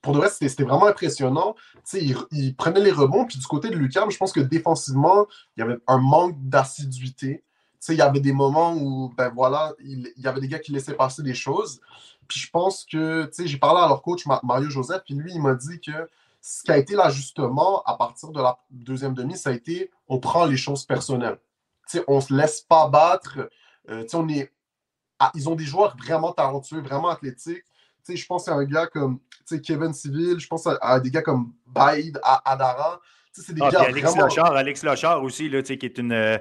pour 0.03 0.15
le 0.15 0.21
reste, 0.21 0.37
c'était 0.39 0.65
vraiment 0.65 0.87
impressionnant. 0.87 1.55
Il, 1.93 2.17
il, 2.33 2.55
prenait 2.55 2.81
les 2.81 2.93
rebonds. 2.93 3.27
Puis 3.27 3.39
du 3.39 3.47
côté 3.47 3.69
de 3.69 3.77
Lucam, 3.77 4.11
je 4.11 4.17
pense 4.17 4.33
que 4.33 4.41
défensivement, 4.41 5.27
il 5.57 5.61
y 5.61 5.63
avait 5.63 5.79
un 5.87 5.99
manque 5.99 6.37
d'assiduité. 6.39 7.45
Il 7.89 7.95
y 7.97 8.03
avait 8.03 8.21
des 8.21 8.33
moments 8.33 8.75
où, 8.75 9.13
ben 9.17 9.31
voilà, 9.35 9.73
il, 9.81 10.13
y 10.17 10.27
avait 10.27 10.41
des 10.41 10.49
gars 10.49 10.59
qui 10.59 10.73
laissaient 10.73 10.95
passer 10.95 11.23
des 11.23 11.35
choses. 11.35 11.81
Puis 12.29 12.39
je 12.39 12.51
pense 12.51 12.87
que, 12.91 13.31
j'ai 13.39 13.59
parlé 13.59 13.81
à 13.81 13.89
leur 13.89 14.03
coach 14.03 14.25
Mario 14.43 14.71
Joseph, 14.71 15.03
puis 15.05 15.15
lui, 15.15 15.33
il 15.35 15.41
m'a 15.41 15.55
dit 15.55 15.81
que 15.81 16.09
ce 16.41 16.63
qui 16.63 16.71
a 16.71 16.79
été 16.79 16.95
l'ajustement 16.95 17.83
à 17.83 17.97
partir 17.97 18.31
de 18.31 18.41
la 18.41 18.59
deuxième 18.71 19.15
demi, 19.15 19.37
ça 19.37 19.51
a 19.51 19.53
été 19.53 19.91
on 20.09 20.19
prend 20.19 20.45
les 20.45 20.57
choses 20.57 20.85
personnelles. 20.85 21.39
on 22.07 22.17
ne 22.17 22.21
se 22.21 22.33
laisse 22.33 22.61
pas 22.61 22.89
battre. 22.89 23.51
Euh, 23.89 24.07
on 24.15 24.29
est... 24.29 24.53
Ah, 25.19 25.33
ils 25.35 25.49
ont 25.49 25.55
des 25.55 25.65
joueurs 25.65 25.97
vraiment 25.97 26.33
talentueux, 26.33 26.81
vraiment 26.81 27.09
athlétiques. 27.09 27.65
je 28.09 28.27
pense 28.27 28.49
à 28.49 28.55
un 28.55 28.65
gars 28.65 28.87
comme 28.87 29.21
Kevin 29.59 29.93
Civil, 29.93 30.39
je 30.39 30.47
pense 30.47 30.67
à, 30.67 31.01
des 31.01 31.11
gars 31.11 31.23
comme 31.23 31.53
Baïd, 31.67 32.19
Adara. 32.45 33.01
C'est 33.33 33.55
des 33.55 33.63
ah, 33.63 33.71
gars 33.71 33.81
Alex 33.83 34.11
vraiment... 34.11 34.27
Lochard, 34.27 34.57
Alex 34.57 34.83
Lochard 34.83 35.23
aussi, 35.23 35.49
là, 35.49 35.63
qui 35.63 35.73
est 35.73 35.99
une, 35.99 36.13
euh, 36.13 36.37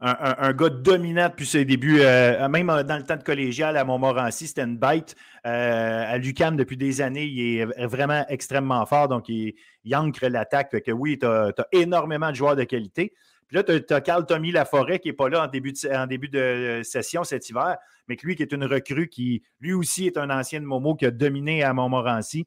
un, 0.00 0.52
gars 0.52 0.68
dominant 0.68 1.28
depuis 1.28 1.46
ses 1.46 1.64
débuts, 1.64 2.00
euh, 2.00 2.48
même 2.48 2.66
dans 2.66 2.96
le 2.96 3.04
temps 3.04 3.16
de 3.16 3.22
collégial 3.22 3.76
à 3.76 3.84
Montmorency, 3.84 4.48
c'était 4.48 4.62
une 4.62 4.76
bête. 4.76 5.14
Euh, 5.46 6.04
à 6.06 6.18
Lucam, 6.18 6.56
depuis 6.56 6.76
des 6.76 7.00
années, 7.00 7.24
il 7.24 7.60
est 7.60 7.86
vraiment 7.86 8.24
extrêmement 8.28 8.84
fort, 8.86 9.08
donc 9.08 9.28
il, 9.28 9.54
ancre 9.94 10.26
l'attaque. 10.26 10.82
que 10.82 10.90
oui, 10.90 11.18
tu 11.18 11.26
as, 11.26 11.52
énormément 11.72 12.30
de 12.30 12.34
joueurs 12.34 12.56
de 12.56 12.64
qualité. 12.64 13.14
Là, 13.54 13.62
tu 13.62 13.94
as, 13.94 14.00
Carl 14.00 14.26
Tommy 14.26 14.52
Laforêt 14.52 14.98
qui 14.98 15.08
n'est 15.08 15.14
pas 15.14 15.28
là 15.28 15.44
en 15.44 15.46
début, 15.46 15.72
de, 15.72 16.78
de 16.78 16.82
session 16.82 17.24
cet 17.24 17.48
hiver, 17.48 17.76
mais 18.08 18.16
que 18.16 18.26
lui 18.26 18.36
qui 18.36 18.42
est 18.42 18.52
une 18.52 18.64
recrue 18.64 19.08
qui, 19.08 19.42
lui 19.60 19.72
aussi, 19.72 20.06
est 20.06 20.18
un 20.18 20.28
ancien 20.28 20.60
de 20.60 20.66
Momo 20.66 20.94
qui 20.94 21.06
a 21.06 21.10
dominé 21.10 21.62
à 21.62 21.72
Montmorency. 21.72 22.46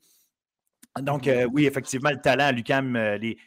Donc, 1.00 1.28
euh, 1.28 1.48
oui, 1.52 1.66
effectivement, 1.66 2.10
le 2.10 2.22
talent 2.22 2.46
à 2.46 2.52
Lucam, 2.52 2.96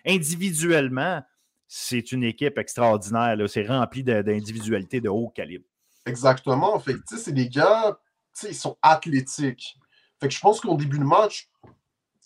individuellement, 0.07 1.23
c'est 1.69 2.13
une 2.13 2.25
équipe 2.25 2.59
extraordinaire. 2.59 3.37
C'est 3.49 3.67
rempli 3.67 4.03
d'individualités 4.03 5.01
de, 5.01 5.09
haut 5.09 5.29
calibre. 5.29 5.65
Exactement. 6.07 6.79
Fait 6.81 6.97
c'est 7.07 7.33
des 7.33 7.49
gars, 7.49 7.99
ils 8.43 8.55
sont 8.55 8.77
athlétiques. 8.83 9.77
Fait 10.19 10.29
que 10.29 10.35
je 10.35 10.41
pense 10.41 10.61
qu'au 10.61 10.77
début 10.77 10.99
de 10.99 11.05
match, 11.05 11.49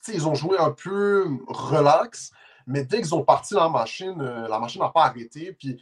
ils 0.08 0.26
ont 0.28 0.34
joué 0.34 0.58
un 0.58 0.70
peu 0.70 1.26
relax, 1.46 2.30
mais 2.66 2.84
dès 2.84 2.98
qu'ils 2.98 3.14
ont 3.14 3.24
parti 3.24 3.54
la 3.54 3.68
machine, 3.68 4.20
euh, 4.20 4.48
la 4.48 4.58
machine 4.58 4.80
n'a 4.80 4.88
pas 4.88 5.04
arrêté. 5.04 5.52
Puis, 5.52 5.80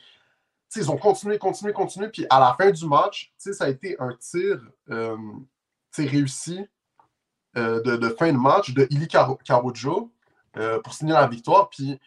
ils 0.74 0.90
ont 0.90 0.96
continué, 0.96 1.38
continué, 1.38 1.72
continué. 1.72 2.08
Puis 2.08 2.26
à 2.30 2.40
la 2.40 2.54
fin 2.58 2.70
du 2.70 2.86
match, 2.86 3.32
ça 3.36 3.64
a 3.64 3.68
été 3.68 3.94
un 4.00 4.16
tir 4.18 4.58
euh, 4.90 5.16
réussi 5.98 6.66
euh, 7.58 7.82
de, 7.82 8.08
fin 8.08 8.32
de 8.32 8.38
match 8.38 8.72
de 8.72 8.86
Ili 8.88 9.06
Carujo 9.06 10.10
pour 10.82 10.94
signer 10.94 11.12
la 11.12 11.26
victoire. 11.26 11.68
Puis 11.68 12.00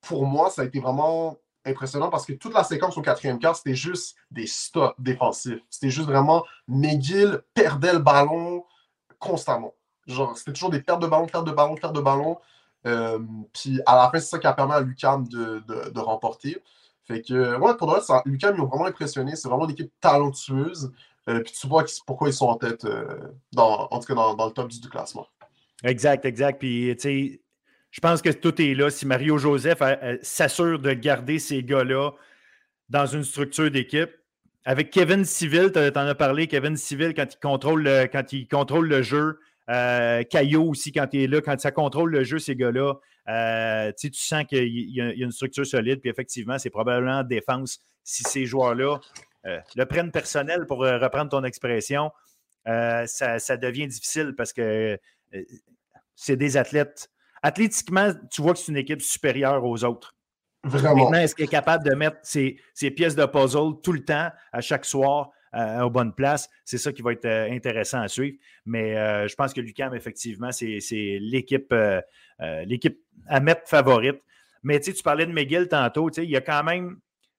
pour 0.00 0.26
moi, 0.26 0.48
ça 0.48 0.62
a 0.62 0.64
été 0.64 0.78
vraiment 0.78 1.36
impressionnant 1.64 2.08
parce 2.08 2.26
que 2.26 2.34
toute 2.34 2.54
la 2.54 2.62
séquence 2.62 2.96
au 2.96 3.02
quatrième 3.02 3.38
quart, 3.38 3.56
c'était 3.56 3.74
juste 3.74 4.16
des 4.30 4.46
stops 4.46 4.94
défensifs. 5.00 5.62
C'était 5.68 5.90
juste 5.90 6.06
vraiment 6.06 6.44
McGill 6.68 7.42
perdait 7.52 7.94
le 7.94 7.98
ballon 7.98 8.64
constamment. 9.18 9.74
Genre, 10.06 10.36
c'était 10.36 10.52
toujours 10.52 10.70
des 10.70 10.82
pertes 10.82 11.00
de 11.00 11.06
ballon, 11.06 11.26
pertes 11.26 11.46
de 11.46 11.52
ballon, 11.52 11.74
pertes 11.76 11.94
de 11.94 12.00
ballon. 12.00 12.38
Euh, 12.86 13.18
puis 13.52 13.80
à 13.86 13.96
la 13.96 14.10
fin, 14.10 14.18
c'est 14.18 14.30
ça 14.30 14.38
qui 14.38 14.46
a 14.46 14.52
permis 14.52 14.72
à 14.72 14.80
Lucam 14.80 15.26
de, 15.28 15.98
remporter. 16.00 16.62
Fait 17.04 17.22
que, 17.22 17.58
ouais, 17.58 17.76
pour 17.76 17.88
le 17.88 17.94
reste, 17.94 18.10
Lucam, 18.24 18.54
ils 18.56 18.60
ont 18.60 18.66
vraiment 18.66 18.86
impressionné. 18.86 19.36
C'est 19.36 19.48
vraiment 19.48 19.64
une 19.64 19.72
équipe 19.72 19.92
talentueuse. 20.00 20.92
Euh, 21.28 21.40
puis 21.40 21.52
tu 21.58 21.66
vois 21.66 21.84
pourquoi 22.06 22.28
ils 22.28 22.34
sont 22.34 22.46
en 22.46 22.56
tête, 22.56 22.84
euh, 22.84 23.06
dans, 23.52 23.88
en 23.90 23.98
tout 23.98 24.06
cas 24.06 24.14
dans, 24.14 24.46
le 24.46 24.52
top 24.52 24.68
10 24.68 24.80
du 24.80 24.88
classement. 24.88 25.26
Exact, 25.82 26.24
exact. 26.24 26.58
Puis, 26.58 26.94
tu 26.96 27.00
sais, 27.00 27.40
je 27.90 28.00
pense 28.00 28.20
que 28.20 28.30
tout 28.30 28.60
est 28.60 28.74
là. 28.74 28.90
Si 28.90 29.06
Mario 29.06 29.38
Joseph 29.38 29.82
s'assure 30.22 30.78
de 30.78 30.92
garder 30.92 31.38
ces 31.38 31.62
gars-là 31.62 32.12
dans 32.90 33.06
une 33.06 33.24
structure 33.24 33.70
d'équipe, 33.70 34.10
avec 34.66 34.90
Kevin 34.90 35.24
Civil, 35.24 35.70
tu 35.72 35.78
en 35.78 36.06
as 36.06 36.14
parlé, 36.14 36.46
Kevin 36.46 36.76
Civil, 36.76 37.12
quand 37.14 37.26
il 37.30 37.38
contrôle 37.38 37.82
le, 37.82 38.06
quand 38.06 38.32
il 38.32 38.48
contrôle 38.48 38.88
le 38.88 39.02
jeu, 39.02 39.38
Caillot 39.66 40.64
aussi, 40.64 40.92
quand 40.92 41.06
il 41.12 41.22
est 41.22 41.26
là, 41.26 41.40
quand 41.40 41.58
ça 41.58 41.70
contrôle 41.70 42.10
le 42.10 42.24
jeu, 42.24 42.38
ces 42.38 42.56
gars-là, 42.56 42.94
tu 43.98 44.12
sens 44.12 44.44
qu'il 44.44 44.68
y, 44.68 45.00
a 45.00 45.12
une 45.12 45.32
structure 45.32 45.66
solide. 45.66 46.00
Puis 46.00 46.10
effectivement, 46.10 46.58
c'est 46.58 46.70
probablement 46.70 47.22
défense 47.22 47.80
si 48.02 48.22
ces 48.24 48.46
joueurs-là 48.46 49.00
le 49.44 49.84
prennent 49.84 50.10
personnel, 50.10 50.66
pour 50.66 50.78
reprendre 50.78 51.30
ton 51.30 51.44
expression, 51.44 52.10
ça, 52.66 53.38
ça, 53.38 53.56
devient 53.56 53.86
difficile 53.86 54.34
parce 54.36 54.52
que 54.52 54.98
c'est 56.14 56.36
des 56.36 56.56
athlètes 56.56 57.10
athlétiquement, 57.42 58.10
tu 58.30 58.40
vois 58.42 58.54
que 58.54 58.58
c'est 58.58 58.72
une 58.72 58.78
équipe 58.78 59.02
supérieure 59.02 59.64
aux 59.64 59.84
autres. 59.84 60.14
Vraiment. 60.64 61.04
Maintenant, 61.04 61.18
est-ce 61.18 61.34
qu'il 61.34 61.44
est 61.44 61.48
capable 61.48 61.84
de 61.84 61.94
mettre 61.94 62.16
ses, 62.22 62.56
pièces 62.96 63.14
de 63.14 63.26
puzzle 63.26 63.80
tout 63.82 63.92
le 63.92 64.02
temps, 64.02 64.30
à 64.50 64.60
chaque 64.62 64.86
soir, 64.86 65.28
euh, 65.28 65.33
aux 65.82 65.90
bonnes 65.90 66.14
places? 66.14 66.48
C'est 66.64 66.78
ça 66.78 66.92
qui 66.92 67.02
va 67.02 67.12
être 67.12 67.24
euh, 67.24 67.50
intéressant 67.50 68.00
à 68.00 68.08
suivre. 68.08 68.36
Mais 68.66 68.96
euh, 68.96 69.28
je 69.28 69.34
pense 69.34 69.52
que 69.52 69.60
Lucam, 69.60 69.94
effectivement, 69.94 70.52
c'est 70.52 70.78
l'équipe 71.20 71.72
à 71.72 73.40
mettre 73.40 73.68
favorite. 73.68 74.20
Mais 74.62 74.80
tu 74.80 74.94
parlais 75.02 75.26
de 75.26 75.32
McGill 75.32 75.68
tantôt, 75.68 76.10
il 76.10 76.30
y 76.30 76.36
a 76.36 76.40
quand 76.40 76.64
même, 76.64 76.98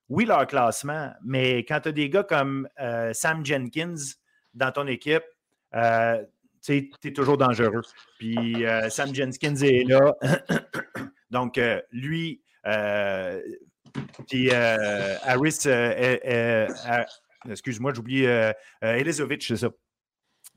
oui, 0.10 0.25
leur 0.25 0.45
classement, 0.45 1.12
mais 1.23 1.65
quand 1.65 1.80
tu 1.82 1.89
as 1.89 1.91
des 1.91 2.10
gars 2.10 2.23
comme 2.23 2.67
Sam 3.13 3.43
Jenkins 3.43 3.95
dans 4.54 4.71
ton 4.71 4.86
équipe, 4.86 5.23
tu 6.65 6.91
es 7.04 7.13
toujours 7.13 7.38
dangereux. 7.38 7.82
Puis 8.17 8.65
euh, 8.65 8.89
Sam 8.89 9.13
Jenkins 9.13 9.56
est 9.56 9.88
là. 9.88 10.13
Donc, 11.32 11.58
euh, 11.58 11.82
lui, 11.91 12.41
euh, 12.65 13.41
puis 14.28 14.51
Harris, 14.51 15.67
excuse-moi, 17.49 17.93
j'oublie, 17.93 18.25
Elizovic, 18.81 19.43
c'est 19.43 19.58
ça. 19.58 19.69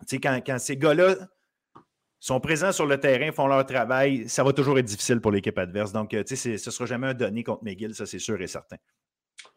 Tu 0.06 0.20
quand, 0.20 0.40
quand 0.46 0.58
ces 0.58 0.76
gars-là 0.76 1.16
sont 2.20 2.40
présents 2.40 2.72
sur 2.72 2.86
le 2.86 2.98
terrain, 2.98 3.32
font 3.32 3.46
leur 3.46 3.64
travail, 3.64 4.28
ça 4.28 4.42
va 4.44 4.52
toujours 4.52 4.78
être 4.78 4.86
difficile 4.86 5.20
pour 5.20 5.32
l'équipe 5.32 5.56
adverse. 5.58 5.92
Donc, 5.92 6.10
tu 6.10 6.36
sais, 6.36 6.58
ce 6.58 6.68
ne 6.68 6.72
sera 6.72 6.86
jamais 6.86 7.08
un 7.08 7.14
donné 7.14 7.44
contre 7.44 7.64
McGill, 7.64 7.94
ça 7.94 8.06
c'est 8.06 8.18
sûr 8.18 8.40
et 8.40 8.46
certain. 8.46 8.76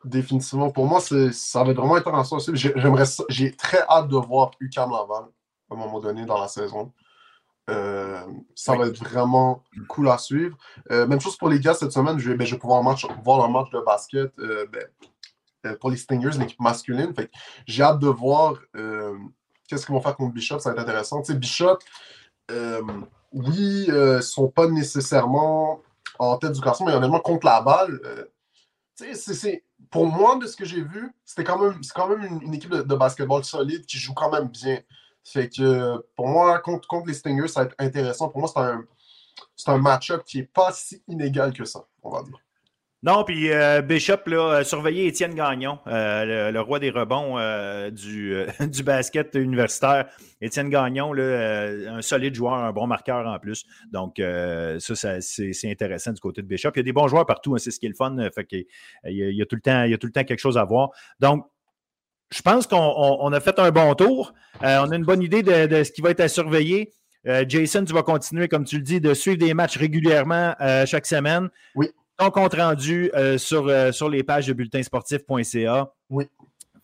Définitivement. 0.03 0.71
Pour 0.71 0.87
moi, 0.87 0.99
ça 0.99 1.63
va 1.63 1.71
être 1.71 1.77
vraiment 1.77 1.95
intéressant. 1.95 2.37
J'aimerais, 2.53 3.05
j'ai 3.29 3.55
très 3.55 3.81
hâte 3.87 4.07
de 4.07 4.17
voir 4.17 4.51
UCAM 4.59 4.89
Laval 4.89 5.25
à 5.69 5.73
un 5.73 5.77
moment 5.77 5.99
donné 5.99 6.25
dans 6.25 6.39
la 6.39 6.47
saison. 6.47 6.91
Euh, 7.69 8.19
ça 8.55 8.75
va 8.75 8.87
être 8.87 8.97
vraiment 8.97 9.63
cool 9.87 10.09
à 10.09 10.17
suivre. 10.17 10.57
Euh, 10.91 11.05
même 11.07 11.21
chose 11.21 11.37
pour 11.37 11.49
les 11.49 11.59
gars 11.59 11.73
cette 11.73 11.91
semaine, 11.91 12.17
je 12.17 12.29
vais, 12.29 12.35
ben, 12.35 12.45
je 12.45 12.55
vais 12.55 12.59
pouvoir 12.59 12.81
voir 13.23 13.37
leur 13.37 13.49
match 13.49 13.69
de 13.71 13.79
basket 13.79 14.31
euh, 14.39 14.65
ben, 14.71 14.83
pour 15.79 15.89
les 15.89 15.97
Stingers, 15.97 16.37
l'équipe 16.39 16.59
masculine. 16.59 17.13
J'ai 17.65 17.83
hâte 17.83 17.99
de 17.99 18.07
voir 18.07 18.55
qu'est-ce 19.67 19.85
qu'ils 19.85 19.95
vont 19.95 20.01
faire 20.01 20.15
contre 20.15 20.33
Bishop, 20.33 20.59
ça 20.59 20.71
va 20.71 20.75
être 20.75 20.81
intéressant. 20.81 21.21
Bishop, 21.29 21.77
oui, 23.31 23.85
ils 23.87 23.93
ne 23.93 24.21
sont 24.21 24.49
pas 24.49 24.67
nécessairement 24.67 25.81
en 26.19 26.37
tête 26.37 26.51
du 26.51 26.61
classement, 26.61 26.87
mais 26.87 26.93
honnêtement, 26.93 27.19
contre 27.19 27.45
la 27.45 27.61
balle, 27.61 27.99
c'est, 28.95 29.63
pour 29.89 30.05
moi, 30.05 30.37
de 30.37 30.47
ce 30.47 30.55
que 30.55 30.65
j'ai 30.65 30.81
vu, 30.81 31.11
c'était 31.25 31.43
quand 31.43 31.59
même, 31.59 31.81
c'est 31.81 31.93
quand 31.93 32.07
même 32.07 32.41
une, 32.41 32.53
équipe 32.53 32.69
de, 32.69 32.81
de, 32.81 32.95
basketball 32.95 33.43
solide 33.43 33.85
qui 33.85 33.97
joue 33.97 34.13
quand 34.13 34.31
même 34.31 34.47
bien. 34.47 34.79
Fait 35.23 35.49
que 35.49 35.97
pour 36.15 36.27
moi, 36.27 36.59
contre, 36.59 36.87
contre 36.87 37.07
les 37.07 37.13
Stingers, 37.13 37.47
ça 37.47 37.61
va 37.61 37.65
être 37.67 37.75
intéressant. 37.79 38.29
Pour 38.29 38.39
moi, 38.39 38.49
c'est 38.53 38.59
un, 38.59 38.83
un 39.73 39.77
match-up 39.77 40.23
qui 40.25 40.37
n'est 40.37 40.43
pas 40.43 40.71
si 40.71 41.03
inégal 41.07 41.53
que 41.53 41.65
ça, 41.65 41.85
on 42.03 42.09
va 42.09 42.23
dire. 42.23 42.37
Non, 43.03 43.23
puis 43.23 43.51
euh, 43.51 43.81
Bishop, 43.81 44.27
là, 44.27 44.59
euh, 44.59 44.63
surveiller 44.63 45.07
Étienne 45.07 45.33
Gagnon, 45.33 45.79
euh, 45.87 46.51
le, 46.51 46.61
roi 46.61 46.79
des 46.79 46.91
rebonds 46.91 47.37
du, 47.89 48.35
du, 48.59 48.83
basket 48.83 49.33
universitaire. 49.35 50.07
Étienne 50.39 50.69
Gagnon, 50.69 51.11
là, 51.13 51.93
un 51.95 52.01
solide 52.01 52.35
joueur, 52.35 52.53
un 52.53 52.71
bon 52.71 52.85
marqueur 52.85 53.25
en 53.25 53.39
plus. 53.39 53.65
Donc, 53.91 54.21
ça, 54.79 55.21
c'est 55.21 55.71
intéressant 55.71 56.11
du 56.11 56.21
côté 56.21 56.41
de 56.41 56.47
Bishop. 56.47 56.71
Il 56.75 56.79
y 56.79 56.81
a 56.81 56.83
des 56.83 56.93
bons 56.93 57.07
joueurs 57.07 57.25
partout, 57.25 57.55
hein, 57.55 57.57
c'est 57.57 57.71
ce 57.71 57.79
qui 57.79 57.87
est 57.87 57.89
le 57.89 57.95
fun. 57.95 58.15
Fait 58.35 58.47
il, 58.51 59.35
y 59.35 59.41
a, 59.41 59.45
tout 59.45 59.55
le 59.55 59.61
temps, 59.61 59.83
il 59.83 59.91
y 59.91 59.93
a 59.93 59.97
tout 59.97 60.07
le 60.07 60.13
temps 60.13 60.23
quelque 60.23 60.39
chose 60.39 60.57
à 60.57 60.63
voir. 60.63 60.89
Donc, 61.19 61.45
je 62.31 62.41
pense 62.41 62.65
qu'on 62.65 63.33
a 63.33 63.39
fait 63.39 63.59
un 63.59 63.71
bon 63.71 63.93
tour. 63.93 64.33
Euh, 64.63 64.83
on 64.85 64.91
a 64.91 64.95
une 64.95 65.03
bonne 65.03 65.21
idée 65.21 65.43
de, 65.43 65.83
ce 65.83 65.91
qui 65.91 66.01
va 66.01 66.11
être 66.11 66.21
à 66.21 66.27
surveiller. 66.27 66.93
Euh, 67.27 67.45
Jason, 67.47 67.83
tu 67.83 67.93
vas 67.93 68.03
continuer, 68.03 68.47
comme 68.47 68.63
tu 68.63 68.77
le 68.77 68.83
dis, 68.83 69.01
de 69.01 69.13
suivre 69.13 69.37
des 69.37 69.53
matchs 69.53 69.77
régulièrement 69.77 70.55
euh, 70.61 70.85
chaque 70.85 71.05
semaine. 71.05 71.49
Oui. 71.75 71.89
Ton 72.21 72.31
compte 72.31 72.53
rendu 72.53 73.11
sur, 73.37 73.93
sur 73.93 74.09
les 74.09 74.23
pages 74.23 74.47
de 74.47 74.53
bulletinsportif.ca. 74.53 75.91
Oui. 76.09 76.27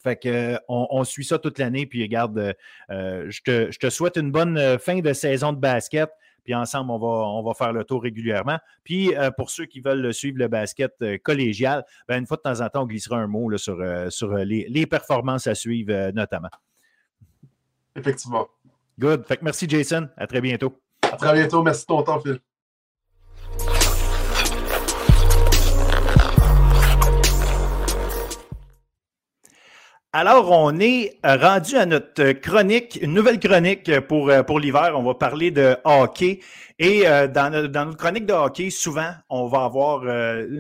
Fait 0.04 0.16
que, 0.16 0.58
on, 0.68 1.04
suit 1.04 1.26
ça 1.26 1.38
toute 1.38 1.60
l'année. 1.60 1.86
Puis 1.86 2.02
regarde, 2.02 2.56
je 2.90 3.42
te, 3.42 3.72
je, 3.72 3.78
te, 3.78 3.90
souhaite 3.90 4.18
une 4.18 4.32
bonne 4.32 4.80
fin 4.80 5.00
de 5.00 5.14
saison 5.14 5.54
de 5.54 5.60
basket. 5.60 6.10
Puis 6.48 6.56
ensemble, 6.56 6.92
on 6.92 6.98
va, 6.98 7.08
on 7.08 7.44
va 7.44 7.54
faire 7.54 7.74
le 7.74 7.84
tour 7.84 8.02
régulièrement. 8.02 8.58
Puis 8.86 9.14
euh, 9.14 9.32
pour 9.32 9.50
ceux 9.50 9.66
qui 9.66 9.82
veulent 9.82 10.14
suivre 10.14 10.38
le 10.38 10.48
basket 10.48 10.94
euh, 11.02 11.18
collégial, 11.22 11.84
ben, 12.08 12.20
une 12.20 12.26
fois 12.26 12.38
de 12.38 12.44
temps 12.44 12.62
en 12.62 12.70
temps, 12.70 12.84
on 12.84 12.86
glissera 12.86 13.18
un 13.18 13.28
mot 13.28 13.58
sur, 13.58 13.82
euh, 13.82 14.10
sur 14.10 14.34
les, 14.34 14.86
performances 14.86 15.46
à 15.48 15.56
suivre 15.56 16.12
notamment. 16.12 16.48
Effectivement. 17.98 18.48
Good. 18.98 19.26
Fait 19.26 19.36
que 19.36 19.44
merci, 19.44 19.68
Jason. 19.68 20.08
À 20.16 20.26
très 20.26 20.40
bientôt. 20.40 20.80
À 21.02 21.18
très 21.18 21.34
bientôt. 21.34 21.62
Merci 21.64 21.82
de 21.82 21.88
ton 21.88 22.04
temps, 22.04 22.22
Phil. 22.22 22.40
Alors, 30.20 30.50
on 30.50 30.80
est 30.80 31.20
euh, 31.28 31.38
rendu 31.38 31.76
à 31.76 31.86
notre 31.86 32.32
chronique, 32.32 32.98
une 33.04 33.14
nouvelle 33.14 33.40
chronique 33.40 34.00
pour, 34.08 34.32
euh, 34.32 34.42
pour 34.42 34.60
l'hiver. 34.60 34.94
On 34.96 35.04
va 35.04 35.14
parler 35.14 35.52
de 35.52 35.78
hockey. 35.84 36.40
Et 36.80 37.08
euh, 37.08 37.28
dans, 37.28 37.52
notre 37.52 37.96
chronique 37.96 38.26
de 38.26 38.34
hockey, 38.34 38.72
souvent, 38.72 39.12
on 39.30 39.46
va 39.46 39.66
avoir 39.66 40.02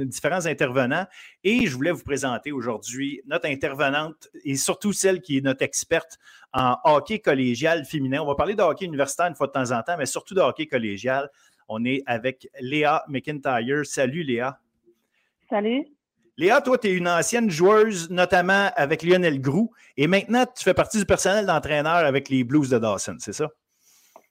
différents 0.06 0.46
intervenants. 0.46 1.08
Et 1.44 1.66
je 1.66 1.76
voulais 1.76 1.92
vous 1.92 2.04
présenter 2.04 2.52
aujourd'hui 2.52 3.24
notre 3.26 3.48
intervenante 3.48 4.30
et 4.46 4.56
surtout 4.58 4.94
celle 4.94 5.22
qui 5.22 5.40
est 5.40 5.42
notre 5.42 5.64
experte 5.64 6.20
en 6.54 6.76
hockey 6.84 7.18
collégial 7.18 7.84
féminin. 7.84 8.22
On 8.22 8.28
va 8.28 8.36
parler 8.36 8.54
de 8.54 8.62
hockey 8.62 8.86
universitaire 8.86 9.26
une 9.26 9.36
fois 9.36 9.48
de 9.48 9.54
temps 9.54 9.72
en 9.72 9.82
temps, 9.82 9.98
mais 9.98 10.06
surtout 10.06 10.36
de 10.36 10.42
hockey 10.42 10.68
collégial. 10.68 11.32
On 11.68 11.84
est 11.84 12.04
avec 12.06 12.48
Léa 12.60 13.06
McIntyre. 13.08 13.88
Salut 13.88 14.22
Léa. 14.22 14.60
Salut. 15.50 15.97
Léa, 16.40 16.62
toi, 16.62 16.78
tu 16.78 16.88
es 16.88 16.94
une 16.94 17.08
ancienne 17.08 17.50
joueuse, 17.50 18.12
notamment 18.12 18.70
avec 18.76 19.02
Lionel 19.02 19.42
Groux, 19.42 19.72
et 19.98 20.06
maintenant, 20.06 20.46
tu 20.46 20.64
fais 20.64 20.76
partie 20.76 21.00
du 21.00 21.06
personnel 21.06 21.48
d'entraîneur 21.48 21.96
avec 21.96 22.30
les 22.30 22.44
Blues 22.44 22.70
de 22.70 22.78
Dawson, 22.78 23.16
c'est 23.20 23.34
ça? 23.34 23.50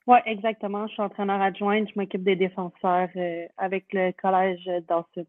Oui, 0.07 0.19
exactement. 0.25 0.87
Je 0.87 0.93
suis 0.93 1.03
entraîneur 1.03 1.41
adjoint. 1.41 1.85
Je 1.85 1.93
m'occupe 1.97 2.23
des 2.23 2.37
défenseurs 2.37 3.09
euh, 3.17 3.47
avec 3.59 3.87
le 3.93 4.13
collège 4.13 4.65
Dawson. 4.89 5.27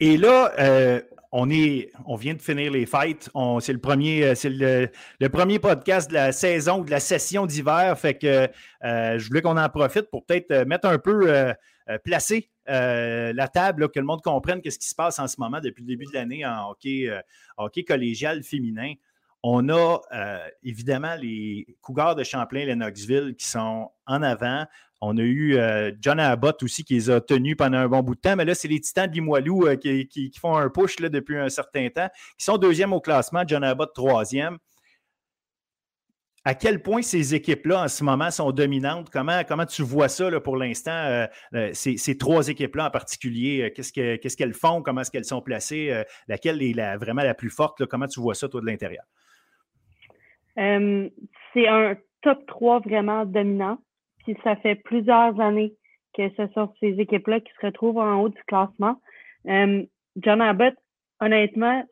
Et 0.00 0.18
là, 0.18 0.52
euh, 0.58 1.00
on, 1.32 1.48
est, 1.48 1.90
on 2.04 2.16
vient 2.16 2.34
de 2.34 2.42
finir 2.42 2.72
les 2.72 2.84
fêtes. 2.84 3.30
C'est 3.60 3.72
le 3.72 3.80
premier, 3.80 4.22
euh, 4.22 4.34
c'est 4.34 4.50
le, 4.50 5.28
premier 5.30 5.58
podcast 5.58 6.10
de 6.10 6.14
la 6.14 6.32
saison 6.32 6.80
ou 6.80 6.84
de 6.84 6.90
la 6.90 7.00
session 7.00 7.46
d'hiver. 7.46 7.98
Fait 7.98 8.18
que 8.18 8.48
je 8.82 9.26
voulais 9.28 9.40
qu'on 9.40 9.56
en 9.56 9.68
profite 9.70 10.10
pour 10.10 10.26
peut-être 10.26 10.66
mettre 10.66 10.86
un 10.86 10.98
peu 10.98 11.54
placer 12.02 12.50
euh, 12.68 13.32
la 13.34 13.48
table, 13.48 13.88
que 13.90 13.98
le 13.98 14.06
monde 14.06 14.22
comprenne 14.22 14.60
qu'est-ce 14.60 14.78
qui 14.78 14.88
se 14.88 14.94
passe 14.94 15.18
en 15.18 15.28
ce 15.28 15.36
moment 15.38 15.60
depuis 15.60 15.82
le 15.82 15.88
début 15.88 16.06
de 16.06 16.12
l'année 16.12 16.44
en 16.46 16.70
hockey, 16.70 17.08
euh, 17.08 17.20
hockey 17.56 17.84
collégial 17.84 18.42
féminin. 18.42 18.94
On 19.42 19.68
a 19.68 20.00
euh, 20.12 20.38
évidemment 20.62 21.14
les 21.20 21.66
Cougars 21.82 22.16
de 22.16 22.24
Champlain-Lennoxville 22.24 23.34
qui 23.36 23.46
sont 23.46 23.90
en 24.06 24.22
avant. 24.22 24.64
On 25.02 25.18
a 25.18 25.22
eu 25.22 25.58
John 26.00 26.18
Abbott 26.18 26.62
aussi 26.62 26.82
qui 26.82 26.94
les 26.94 27.10
a 27.10 27.20
tenus 27.20 27.56
pendant 27.58 27.76
un 27.76 27.88
bon 27.88 28.00
bout 28.00 28.14
de 28.14 28.20
temps, 28.20 28.36
mais 28.36 28.46
là, 28.46 28.54
c'est 28.54 28.68
les 28.68 28.80
Titans 28.80 29.06
de 29.06 29.12
Limoilou 29.12 29.76
qui, 29.76 30.32
font 30.40 30.56
un 30.56 30.70
push 30.70 30.96
depuis 30.96 31.36
un 31.36 31.50
certain 31.50 31.90
temps, 31.90 32.08
qui 32.38 32.44
sont 32.46 32.56
deuxième 32.56 32.94
au 32.94 33.00
classement, 33.02 33.42
John 33.46 33.64
Abbott 33.64 33.92
troisième 33.92 34.56
à 36.44 36.54
quel 36.54 36.82
point 36.82 37.00
ces 37.00 37.34
équipes-là, 37.34 37.84
en 37.84 37.88
ce 37.88 38.04
moment, 38.04 38.30
sont 38.30 38.52
dominantes? 38.52 39.08
Comment, 39.10 39.42
comment 39.48 39.64
tu 39.64 39.82
vois 39.82 40.08
ça 40.08 40.28
là, 40.28 40.40
pour 40.40 40.56
l'instant, 40.56 40.92
euh, 40.92 41.26
euh, 41.54 41.70
ces, 41.72 42.18
trois 42.18 42.48
équipes-là 42.48 42.86
en 42.88 42.90
particulier? 42.90 43.62
Euh, 43.62 43.70
qu'est-ce, 43.70 44.36
qu'elles 44.36 44.52
font? 44.52 44.82
Comment 44.82 45.00
est-ce 45.00 45.10
qu'elles 45.10 45.24
sont 45.24 45.40
placées? 45.40 46.04
laquelle 46.28 46.62
est 46.62 46.74
la, 46.74 46.98
vraiment 46.98 47.22
la 47.22 47.34
plus 47.34 47.48
forte? 47.48 47.86
Comment 47.86 48.06
tu 48.06 48.20
vois 48.20 48.34
ça, 48.34 48.48
toi, 48.48 48.60
de 48.60 48.66
l'intérieur? 48.66 49.04
c'est 50.56 51.66
un 51.66 51.96
top 52.22 52.46
3 52.46 52.80
vraiment 52.80 53.24
dominant. 53.24 53.78
Puis 54.18 54.36
ça 54.44 54.54
fait 54.56 54.76
plusieurs 54.76 55.38
années 55.40 55.74
que 56.16 56.28
ce 56.36 56.46
sont 56.54 56.72
ces 56.78 56.94
équipes-là 57.00 57.40
qui 57.40 57.50
se 57.60 57.66
retrouvent 57.66 57.98
en 57.98 58.20
haut 58.20 58.28
du 58.28 58.40
classement. 58.46 59.00
John 59.46 60.40
Abbott, 60.40 60.74
honnêtement, 61.20 61.82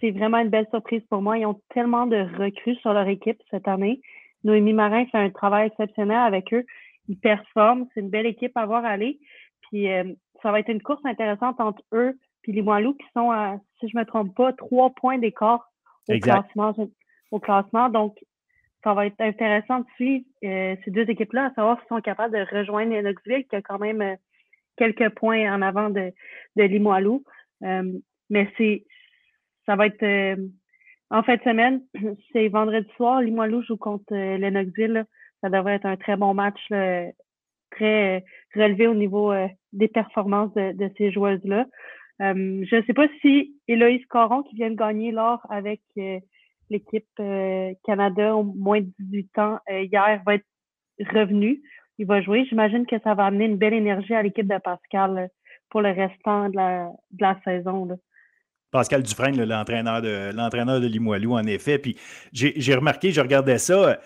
c'est 0.00 0.10
vraiment 0.10 0.38
une 0.38 0.48
belle 0.48 0.68
surprise 0.70 1.02
pour 1.10 1.22
moi. 1.22 1.38
Ils 1.38 1.46
ont 1.46 1.60
tellement 1.74 2.06
de 2.06 2.16
recrues 2.38 2.76
sur 2.76 2.92
leur 2.92 3.08
équipe 3.08 3.40
cette 3.50 3.68
année. 3.68 4.00
Noémie 4.44 4.72
Marin 4.72 5.06
fait 5.06 5.18
un 5.18 5.30
travail 5.30 5.66
exceptionnel 5.68 6.18
avec 6.18 6.52
eux. 6.52 6.64
Ils 7.08 7.18
performent. 7.18 7.86
C'est 7.92 8.00
une 8.00 8.10
belle 8.10 8.26
équipe 8.26 8.56
à 8.56 8.66
voir 8.66 8.84
aller. 8.84 9.18
Puis 9.62 9.90
euh, 9.90 10.04
ça 10.42 10.52
va 10.52 10.60
être 10.60 10.70
une 10.70 10.82
course 10.82 11.04
intéressante 11.04 11.60
entre 11.60 11.82
eux 11.92 12.18
et 12.48 12.52
les 12.52 12.62
Moilous 12.62 12.94
qui 12.94 13.06
sont 13.14 13.30
à, 13.30 13.58
si 13.78 13.88
je 13.88 13.96
ne 13.96 14.00
me 14.00 14.06
trompe 14.06 14.34
pas, 14.34 14.52
trois 14.54 14.90
points 14.90 15.18
d'écart 15.18 15.70
au 16.08 16.18
classement, 16.18 16.74
au 17.30 17.38
classement. 17.38 17.90
Donc, 17.90 18.16
ça 18.82 18.94
va 18.94 19.06
être 19.06 19.20
intéressant 19.20 19.80
de 19.80 19.86
suivre 19.96 20.24
euh, 20.44 20.74
ces 20.82 20.90
deux 20.90 21.08
équipes-là, 21.10 21.46
à 21.46 21.54
savoir 21.54 21.78
s'ils 21.78 21.88
sont 21.88 22.00
capables 22.00 22.34
de 22.34 22.56
rejoindre 22.56 22.98
Knoxville, 23.02 23.44
qui 23.48 23.56
a 23.56 23.60
quand 23.60 23.78
même 23.78 24.00
euh, 24.00 24.16
quelques 24.78 25.10
points 25.10 25.52
en 25.52 25.60
avant 25.60 25.90
de, 25.90 26.10
de 26.56 26.62
Limoilou. 26.62 27.22
mais 27.60 28.50
c'est 28.56 28.86
ça 29.68 29.76
va 29.76 29.86
être 29.86 30.02
euh, 30.02 30.36
en 31.10 31.22
fin 31.22 31.36
de 31.36 31.42
semaine. 31.42 31.82
C'est 32.32 32.48
vendredi 32.48 32.88
soir. 32.96 33.20
Limoilou 33.20 33.62
joue 33.62 33.76
contre 33.76 34.14
euh. 34.14 35.04
Ça 35.42 35.50
devrait 35.50 35.74
être 35.74 35.86
un 35.86 35.96
très 35.96 36.16
bon 36.16 36.34
match, 36.34 36.60
très 36.68 38.16
euh, 38.16 38.20
relevé 38.56 38.88
au 38.88 38.94
niveau 38.94 39.32
des 39.72 39.88
performances 39.88 40.52
de, 40.54 40.90
ces 40.96 41.12
joueuses-là. 41.12 41.66
je 42.18 42.76
ne 42.76 42.82
sais 42.82 42.94
pas 42.94 43.06
si 43.20 43.54
Héloïse 43.68 44.04
Coron, 44.06 44.42
qui 44.42 44.56
vient 44.56 44.70
de 44.70 44.74
gagner 44.74 45.12
l'or 45.12 45.46
avec 45.48 45.80
l'équipe 46.70 47.22
Canada 47.84 48.34
au 48.34 48.42
moins 48.42 48.80
de 48.80 48.90
18 48.98 49.38
ans 49.38 49.58
hier, 49.68 50.22
va 50.26 50.34
être 50.34 50.46
revenu. 51.12 51.62
Il 51.98 52.06
va 52.06 52.20
jouer. 52.20 52.46
J'imagine 52.46 52.86
que 52.86 52.98
ça 53.04 53.14
va 53.14 53.26
amener 53.26 53.44
une 53.44 53.58
belle 53.58 53.74
énergie 53.74 54.14
à 54.14 54.22
l'équipe 54.24 54.48
de 54.48 54.58
Pascal 54.58 55.28
pour 55.70 55.82
le 55.82 55.90
restant 55.90 56.48
de 56.48 56.56
la, 56.56 57.40
saison. 57.44 57.96
Pascal 58.70 59.02
Dufresne, 59.02 59.42
l'entraîneur 59.44 60.02
de, 60.02 60.30
l'entraîneur 60.34 60.80
Limoilou, 60.80 61.34
en 61.34 61.44
effet. 61.46 61.78
Puis 61.78 61.96
j'ai 62.32 62.74
remarqué, 62.74 63.12
je 63.12 63.20
regardais 63.20 63.58
ça. 63.58 63.98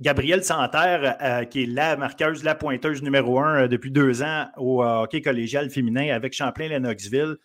Gabrielle 0.00 0.42
Santerre, 0.42 1.16
euh, 1.22 1.44
qui 1.44 1.62
est 1.62 1.66
la 1.66 1.96
marqueuse, 1.96 2.42
la 2.42 2.54
pointeuse 2.54 3.02
numéro 3.02 3.38
un 3.38 3.62
euh, 3.62 3.68
depuis 3.68 3.92
deux 3.92 4.22
ans 4.22 4.48
au 4.56 4.82
euh, 4.82 5.02
hockey 5.02 5.22
collégial 5.22 5.70
féminin 5.70 6.12
avec 6.12 6.32
Champlain-Lennoxville, 6.32 7.36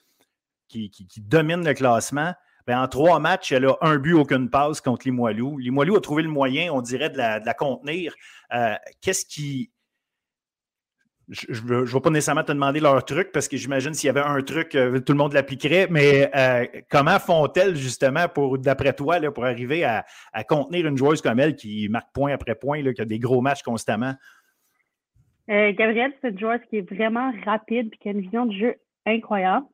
qui, 0.67 0.91
domine 1.17 1.63
le 1.65 1.73
classement. 1.73 2.33
Ben, 2.65 2.81
en 2.81 2.87
trois 2.87 3.19
matchs, 3.19 3.51
elle 3.51 3.65
a 3.65 3.77
un 3.81 3.97
but, 3.97 4.13
aucune 4.13 4.49
passe 4.49 4.81
contre 4.81 5.07
Limoilou. 5.07 5.57
Limoilou 5.57 5.95
a 5.95 6.01
trouvé 6.01 6.23
le 6.23 6.29
moyen, 6.29 6.71
on 6.71 6.81
dirait, 6.81 7.09
de 7.09 7.17
la 7.17 7.53
contenir. 7.55 8.13
Qu'est-ce 9.01 9.25
qui, 9.25 9.71
je 11.29 11.51
ne 11.51 11.85
vais 11.85 11.99
pas 11.99 12.09
nécessairement 12.09 12.43
te 12.43 12.51
demander 12.51 12.79
leur 12.79 13.03
truc 13.05 13.31
parce 13.31 13.47
que 13.47 13.55
j'imagine 13.55 13.93
s'il 13.93 14.07
y 14.07 14.09
avait 14.09 14.21
un 14.21 14.41
truc, 14.41 14.73
euh, 14.75 14.99
tout 14.99 15.13
le 15.13 15.17
monde 15.17 15.33
l'appliquerait, 15.33 15.87
mais 15.89 16.29
euh, 16.35 16.65
comment 16.89 17.19
font-elles 17.19 17.75
justement 17.75 18.27
pour, 18.27 18.57
d'après 18.57 18.93
toi, 18.93 19.19
là, 19.19 19.31
pour 19.31 19.45
arriver 19.45 19.83
à, 19.83 20.03
contenir 20.47 20.87
une 20.87 20.97
joueuse 20.97 21.21
comme 21.21 21.39
elle 21.39 21.55
qui 21.55 21.87
marque 21.89 22.11
point 22.13 22.33
après 22.33 22.55
point, 22.55 22.81
là, 22.81 22.93
qui 22.93 23.01
a 23.01 23.05
des 23.05 23.19
gros 23.19 23.41
matchs 23.41 23.61
constamment? 23.61 24.13
Euh, 25.49 25.71
Gabrielle, 25.73 26.13
c'est 26.21 26.29
une 26.29 26.39
joueuse 26.39 26.61
qui 26.69 26.77
est 26.77 26.93
vraiment 26.93 27.31
rapide 27.45 27.89
et 27.93 27.97
qui 27.97 28.09
a 28.09 28.11
une 28.11 28.21
vision 28.21 28.45
de 28.45 28.53
jeu 28.53 28.75
incroyable. 29.05 29.65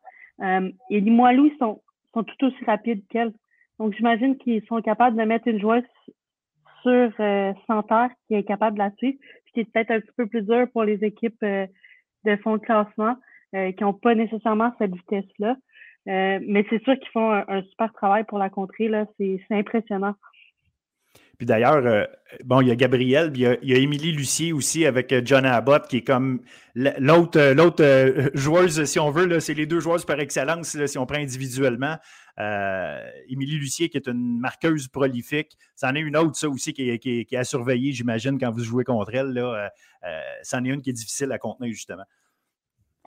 et 0.41 1.01
les 1.01 1.11
Moilous 1.11 1.51
sont, 1.57 1.81
sont 2.13 2.23
tout 2.23 2.45
aussi 2.45 2.65
rapides 2.65 3.03
qu'elle. 3.09 3.33
Donc, 3.79 3.93
j'imagine 3.95 4.37
qu'ils 4.37 4.65
sont 4.67 4.81
capables 4.81 5.17
de 5.17 5.23
mettre 5.23 5.47
une 5.47 5.59
joueuse 5.59 5.83
sur 6.83 7.11
terre 7.17 8.09
qui 8.27 8.35
est 8.35 8.43
capable 8.43 8.77
de 8.77 8.83
la 8.83 8.91
qui 9.55 9.61
est 9.61 9.71
peut-être 9.71 9.91
un 9.91 9.99
petit 9.99 10.11
peu 10.15 10.27
plus 10.27 10.43
dur 10.43 10.67
pour 10.71 10.83
les 10.83 11.03
équipes 11.03 11.41
euh, 11.43 11.65
de 12.25 12.35
fond 12.37 12.57
de 12.57 12.61
classement 12.61 13.15
euh, 13.55 13.71
qui 13.71 13.83
n'ont 13.83 13.93
pas 13.93 14.13
nécessairement 14.13 14.71
cette 14.77 14.93
vitesse-là. 14.93 15.55
Euh, 16.07 16.39
mais 16.45 16.63
c'est 16.69 16.83
sûr 16.83 16.93
qu'ils 16.99 17.09
font 17.11 17.31
un, 17.31 17.63
super 17.63 17.91
travail 17.93 18.25
pour 18.25 18.37
la 18.37 18.49
contrer. 18.49 18.91
C'est 19.17 19.39
impressionnant. 19.49 20.13
Puis 21.37 21.45
d'ailleurs, 21.45 22.07
bon, 22.45 22.61
il 22.61 22.69
y 22.69 22.71
a 22.71 22.75
Gabriel, 22.75 23.31
il 23.35 23.41
y 23.41 23.73
a, 23.73 23.77
Émilie 23.77 24.13
Lucier 24.13 24.53
aussi 24.53 24.85
avec 24.85 25.13
John 25.25 25.45
Abbott, 25.45 25.87
qui 25.87 25.97
est 25.97 26.07
comme 26.07 26.41
l'autre 26.75 27.53
l'autre 27.53 28.31
joueuse, 28.33 28.85
si 28.85 28.99
on 28.99 29.09
veut, 29.09 29.41
c'est 29.41 29.53
les 29.53 29.65
deux 29.65 29.81
joueuses 29.81 30.05
par 30.05 30.19
excellence, 30.21 30.77
si 30.85 30.97
on 30.97 31.05
prend 31.05 31.17
individuellement. 31.17 31.97
Euh, 32.39 33.09
Émilie 33.29 33.57
Lucier, 33.57 33.89
qui 33.89 33.97
est 33.97 34.07
une 34.07 34.39
marqueuse 34.39 34.87
prolifique. 34.87 35.57
C'en 35.75 35.95
est 35.95 36.01
une 36.01 36.17
autre, 36.17 36.35
ça 36.35 36.49
aussi, 36.49 36.73
qui, 36.73 36.97
qui 36.99 37.37
a 37.37 37.43
surveillé, 37.43 37.91
j'imagine, 37.93 38.37
quand 38.37 38.51
vous 38.51 38.63
jouez 38.63 38.83
contre 38.83 39.15
elle. 39.15 39.37
Euh, 39.37 39.67
euh, 40.03 40.21
c'en 40.43 40.63
est 40.65 40.69
une 40.69 40.81
qui 40.81 40.89
est 40.89 40.93
difficile 40.93 41.31
à 41.31 41.37
contenir, 41.37 41.71
justement. 41.71 42.03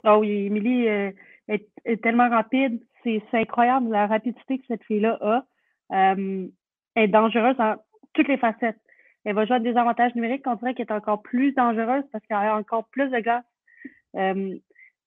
Ah 0.03 0.17
oui, 0.17 0.45
Émilie 0.45 0.85
est, 0.87 2.01
tellement 2.01 2.29
rapide. 2.29 2.81
C'est 3.03 3.21
incroyable 3.33 3.89
la 3.89 4.07
rapidité 4.07 4.59
que 4.59 4.65
cette 4.67 4.83
fille-là 4.83 5.17
a. 5.21 5.45
elle 5.89 6.51
est 6.95 7.07
dangereuse 7.07 7.57
dans 7.57 7.77
toutes 8.13 8.27
les 8.27 8.37
facettes. 8.37 8.79
Elle 9.25 9.35
va 9.35 9.45
jouer 9.45 9.57
à 9.57 9.59
des 9.59 9.75
avantages 9.75 10.15
numériques, 10.15 10.47
on 10.47 10.55
dirait 10.55 10.73
qu'elle 10.73 10.87
est 10.87 10.93
encore 10.93 11.21
plus 11.21 11.51
dangereuse 11.51 12.03
parce 12.11 12.25
qu'elle 12.25 12.37
a 12.37 12.55
encore 12.55 12.87
plus 12.89 13.09
de 13.09 13.19
gaz. 13.19 13.43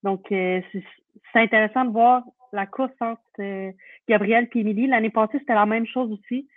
donc, 0.02 0.26
c'est 0.28 0.64
intéressant 1.34 1.86
de 1.86 1.90
voir 1.90 2.22
la 2.52 2.66
course 2.66 2.92
entre 3.00 3.20
euh, 3.40 3.72
Gabriel 4.08 4.48
et 4.52 4.58
Émilie. 4.58 4.86
L'année 4.86 5.10
passée, 5.10 5.38
c'était 5.38 5.54
la 5.54 5.66
même 5.66 5.86
chose 5.86 6.12
aussi. 6.12 6.48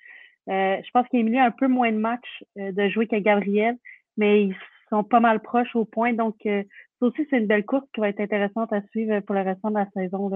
Euh, 0.50 0.78
je 0.84 0.92
pense 0.92 1.08
qu'Émilie 1.10 1.40
a 1.40 1.46
un 1.46 1.52
peu 1.52 1.68
moins 1.68 1.92
de 1.92 1.98
matchs 1.98 2.44
euh, 2.58 2.72
de 2.72 2.90
jouer 2.90 3.08
que 3.08 3.16
Gabriel, 3.16 3.78
mais 4.18 4.44
ils 4.44 4.56
sont 4.90 5.04
pas 5.04 5.20
mal 5.20 5.40
proches 5.42 5.76
au 5.76 5.86
point. 5.86 6.14
Donc, 6.14 6.36
ça 6.44 7.06
aussi, 7.06 7.26
c'est 7.30 7.38
une 7.38 7.48
belle 7.48 7.66
course 7.66 7.86
qui 7.94 8.02
va 8.02 8.10
être 8.10 8.20
intéressante 8.20 8.72
à 8.72 8.82
suivre 8.92 9.20
pour 9.22 9.36
le 9.36 9.42
restant 9.42 9.70
de 9.70 9.76
la 9.76 9.90
saison. 9.92 10.30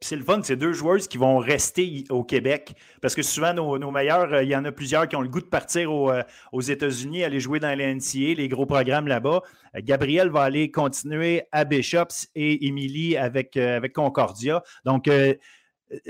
C'est 0.00 0.16
le 0.16 0.22
fun, 0.22 0.40
c'est 0.42 0.56
deux 0.56 0.72
joueuses 0.72 1.08
qui 1.08 1.16
vont 1.16 1.38
rester 1.38 2.04
au 2.10 2.22
Québec. 2.22 2.74
Parce 3.00 3.14
que 3.14 3.22
souvent, 3.22 3.54
nos, 3.54 3.90
meilleurs, 3.90 4.32
euh, 4.32 4.42
il 4.42 4.50
y 4.50 4.56
en 4.56 4.64
a 4.64 4.72
plusieurs 4.72 5.08
qui 5.08 5.16
ont 5.16 5.22
le 5.22 5.28
goût 5.28 5.40
de 5.40 5.46
partir 5.46 5.90
euh, 5.90 6.22
aux 6.52 6.60
États-Unis, 6.60 7.24
aller 7.24 7.40
jouer 7.40 7.60
dans 7.60 7.76
l'NCA, 7.76 8.34
les 8.34 8.48
gros 8.48 8.66
programmes 8.66 9.08
là-bas. 9.08 9.40
Euh, 9.74 9.80
Gabriel 9.82 10.28
va 10.28 10.42
aller 10.42 10.70
continuer 10.70 11.44
à 11.50 11.64
Bishops 11.64 12.28
et 12.34 12.66
Émilie 12.66 13.16
avec, 13.16 13.56
avec 13.56 13.94
Concordia. 13.94 14.62
Donc, 14.84 15.08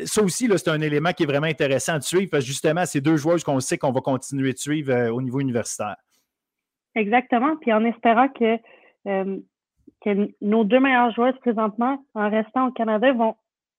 ça 0.04 0.22
aussi, 0.22 0.48
c'est 0.56 0.68
un 0.68 0.80
élément 0.80 1.12
qui 1.12 1.22
est 1.22 1.26
vraiment 1.26 1.46
intéressant 1.46 1.98
de 1.98 2.02
suivre 2.02 2.28
parce 2.30 2.44
que 2.44 2.48
justement, 2.48 2.86
c'est 2.86 3.00
deux 3.00 3.16
joueuses 3.16 3.44
qu'on 3.44 3.60
sait 3.60 3.78
qu'on 3.78 3.92
va 3.92 4.00
continuer 4.00 4.52
de 4.52 4.58
suivre 4.58 5.10
au 5.10 5.20
niveau 5.20 5.40
universitaire. 5.40 5.96
Exactement. 6.94 7.56
Puis 7.60 7.72
en 7.72 7.84
espérant 7.84 8.28
que, 8.28 8.56
que 9.04 10.28
nos 10.40 10.64
deux 10.64 10.80
meilleures 10.80 11.12
joueuses 11.14 11.38
présentement, 11.40 12.02
en 12.14 12.30
restant 12.30 12.68
au 12.68 12.70
Canada, 12.72 13.12
vont 13.12 13.36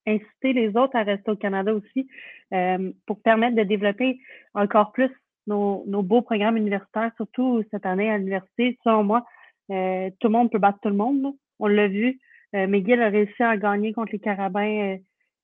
inciter 0.07 0.53
les 0.53 0.69
autres 0.75 0.95
à 0.95 1.03
rester 1.03 1.31
au 1.31 1.35
Canada 1.35 1.73
aussi 1.73 2.07
euh, 2.53 2.91
pour 3.05 3.21
permettre 3.21 3.55
de 3.55 3.63
développer 3.63 4.19
encore 4.53 4.91
plus 4.93 5.11
nos, 5.47 6.03
beaux 6.03 6.21
programmes 6.21 6.57
universitaires, 6.57 7.11
surtout 7.15 7.63
cette 7.71 7.85
année 7.85 8.09
à 8.09 8.17
l'université. 8.17 8.77
Selon 8.83 9.03
moi, 9.03 9.25
euh, 9.71 10.09
tout 10.19 10.27
le 10.27 10.33
monde 10.33 10.51
peut 10.51 10.59
battre 10.59 10.79
tout 10.81 10.89
le 10.89 10.95
monde. 10.95 11.33
On 11.59 11.67
l'a 11.67 11.87
vu. 11.87 12.19
Euh, 12.55 12.67
McGill 12.67 13.01
a 13.01 13.09
réussi 13.09 13.41
à 13.43 13.57
gagner 13.57 13.93
contre 13.93 14.13
les 14.13 14.19
Carabins 14.19 14.93
euh, 14.93 14.97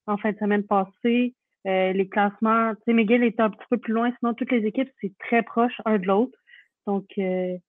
en 0.08 0.18
fin 0.18 0.32
de 0.32 0.38
semaine 0.38 0.64
passée. 0.64 1.34
les 1.66 2.10
classements, 2.10 2.74
tu 2.76 2.82
sais, 2.86 2.94
McGill 2.94 3.24
est 3.24 3.40
un 3.40 3.50
petit 3.50 3.66
peu 3.70 3.78
plus 3.78 3.94
loin, 3.94 4.14
sinon 4.20 4.34
toutes 4.34 4.52
les 4.52 4.66
équipes, 4.66 4.90
c'est 5.02 5.14
très 5.20 5.44
proche 5.44 5.80
un 5.86 5.98
de 5.98 6.08
l'autre. 6.08 6.38
Donc, 6.86 7.06
c'est 7.16 7.62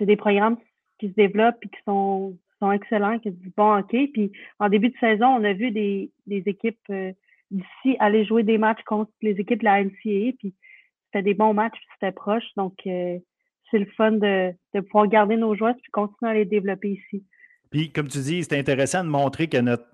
des 0.00 0.16
programmes 0.16 0.56
qui 1.00 1.08
se 1.08 1.14
développent 1.14 1.64
et 1.64 1.68
qui 1.68 1.80
sont 1.84 2.36
sont 2.60 2.72
excellents, 2.72 3.18
qui 3.18 3.30
du 3.30 3.52
bon 3.56 3.76
hockey. 3.76 4.08
Puis 4.12 4.32
en 4.58 4.68
début 4.68 4.88
de 4.88 4.98
saison, 4.98 5.26
on 5.26 5.44
a 5.44 5.52
vu 5.52 5.70
des, 5.70 6.10
des 6.26 6.42
équipes 6.46 6.78
euh, 6.90 7.12
d'ici 7.50 7.96
aller 7.98 8.24
jouer 8.24 8.42
des 8.42 8.58
matchs 8.58 8.82
contre 8.86 9.10
les 9.22 9.32
équipes 9.32 9.60
de 9.60 9.64
la 9.64 9.82
NCAA. 9.82 10.32
Puis 10.38 10.54
c'était 11.06 11.22
des 11.22 11.34
bons 11.34 11.54
matchs, 11.54 11.78
c'était 11.94 12.12
proche. 12.12 12.44
Donc 12.56 12.74
euh, 12.86 13.18
c'est 13.70 13.78
le 13.78 13.86
fun 13.96 14.12
de, 14.12 14.52
de 14.74 14.80
pouvoir 14.80 15.08
garder 15.08 15.36
nos 15.36 15.54
joueurs 15.54 15.74
puis 15.74 15.90
continuer 15.92 16.30
à 16.30 16.34
les 16.34 16.44
développer 16.44 16.90
ici. 16.90 17.24
Puis 17.70 17.92
comme 17.92 18.08
tu 18.08 18.18
dis, 18.18 18.44
c'est 18.44 18.58
intéressant 18.58 19.04
de 19.04 19.10
montrer 19.10 19.48
que 19.48 19.58
notre 19.58 19.86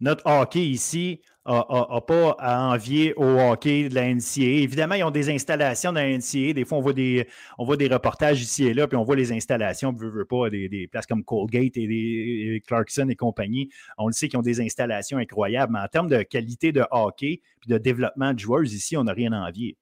notre 0.00 0.26
hockey 0.26 0.60
ici 0.60 1.22
n'a 1.46 2.00
pas 2.00 2.36
à 2.38 2.68
envier 2.68 3.14
au 3.16 3.38
hockey 3.38 3.88
de 3.88 3.94
la 3.94 4.12
NCA. 4.12 4.42
Évidemment, 4.42 4.94
ils 4.94 5.04
ont 5.04 5.10
des 5.10 5.30
installations 5.30 5.92
dans 5.92 6.00
la 6.00 6.16
NCA. 6.16 6.52
Des 6.52 6.64
fois, 6.64 6.78
on 6.78 6.80
voit 6.80 6.92
des, 6.92 7.26
on 7.58 7.64
voit 7.64 7.76
des 7.76 7.88
reportages 7.88 8.40
ici 8.42 8.66
et 8.66 8.74
là, 8.74 8.86
puis 8.88 8.96
on 8.96 9.04
voit 9.04 9.16
les 9.16 9.32
installations, 9.32 9.90
on 9.90 9.92
veut, 9.92 10.24
pas, 10.24 10.50
des, 10.50 10.88
places 10.90 11.06
comme 11.06 11.24
Colgate 11.24 11.76
et, 11.76 11.86
des, 11.86 12.62
Clarkson 12.66 13.08
et 13.08 13.16
compagnie. 13.16 13.70
On 13.98 14.06
le 14.06 14.12
sait 14.12 14.28
qu'ils 14.28 14.38
ont 14.38 14.42
des 14.42 14.60
installations 14.60 15.18
incroyables, 15.18 15.72
mais 15.72 15.80
en 15.80 15.88
termes 15.88 16.08
de 16.08 16.22
qualité 16.22 16.72
de 16.72 16.84
hockey 16.90 17.40
et 17.66 17.68
de 17.68 17.78
développement 17.78 18.32
de 18.32 18.38
joueurs, 18.38 18.64
ici, 18.64 18.96
on 18.96 19.04
n'a 19.04 19.12
rien 19.12 19.32
à 19.32 19.46
envier. 19.46 19.76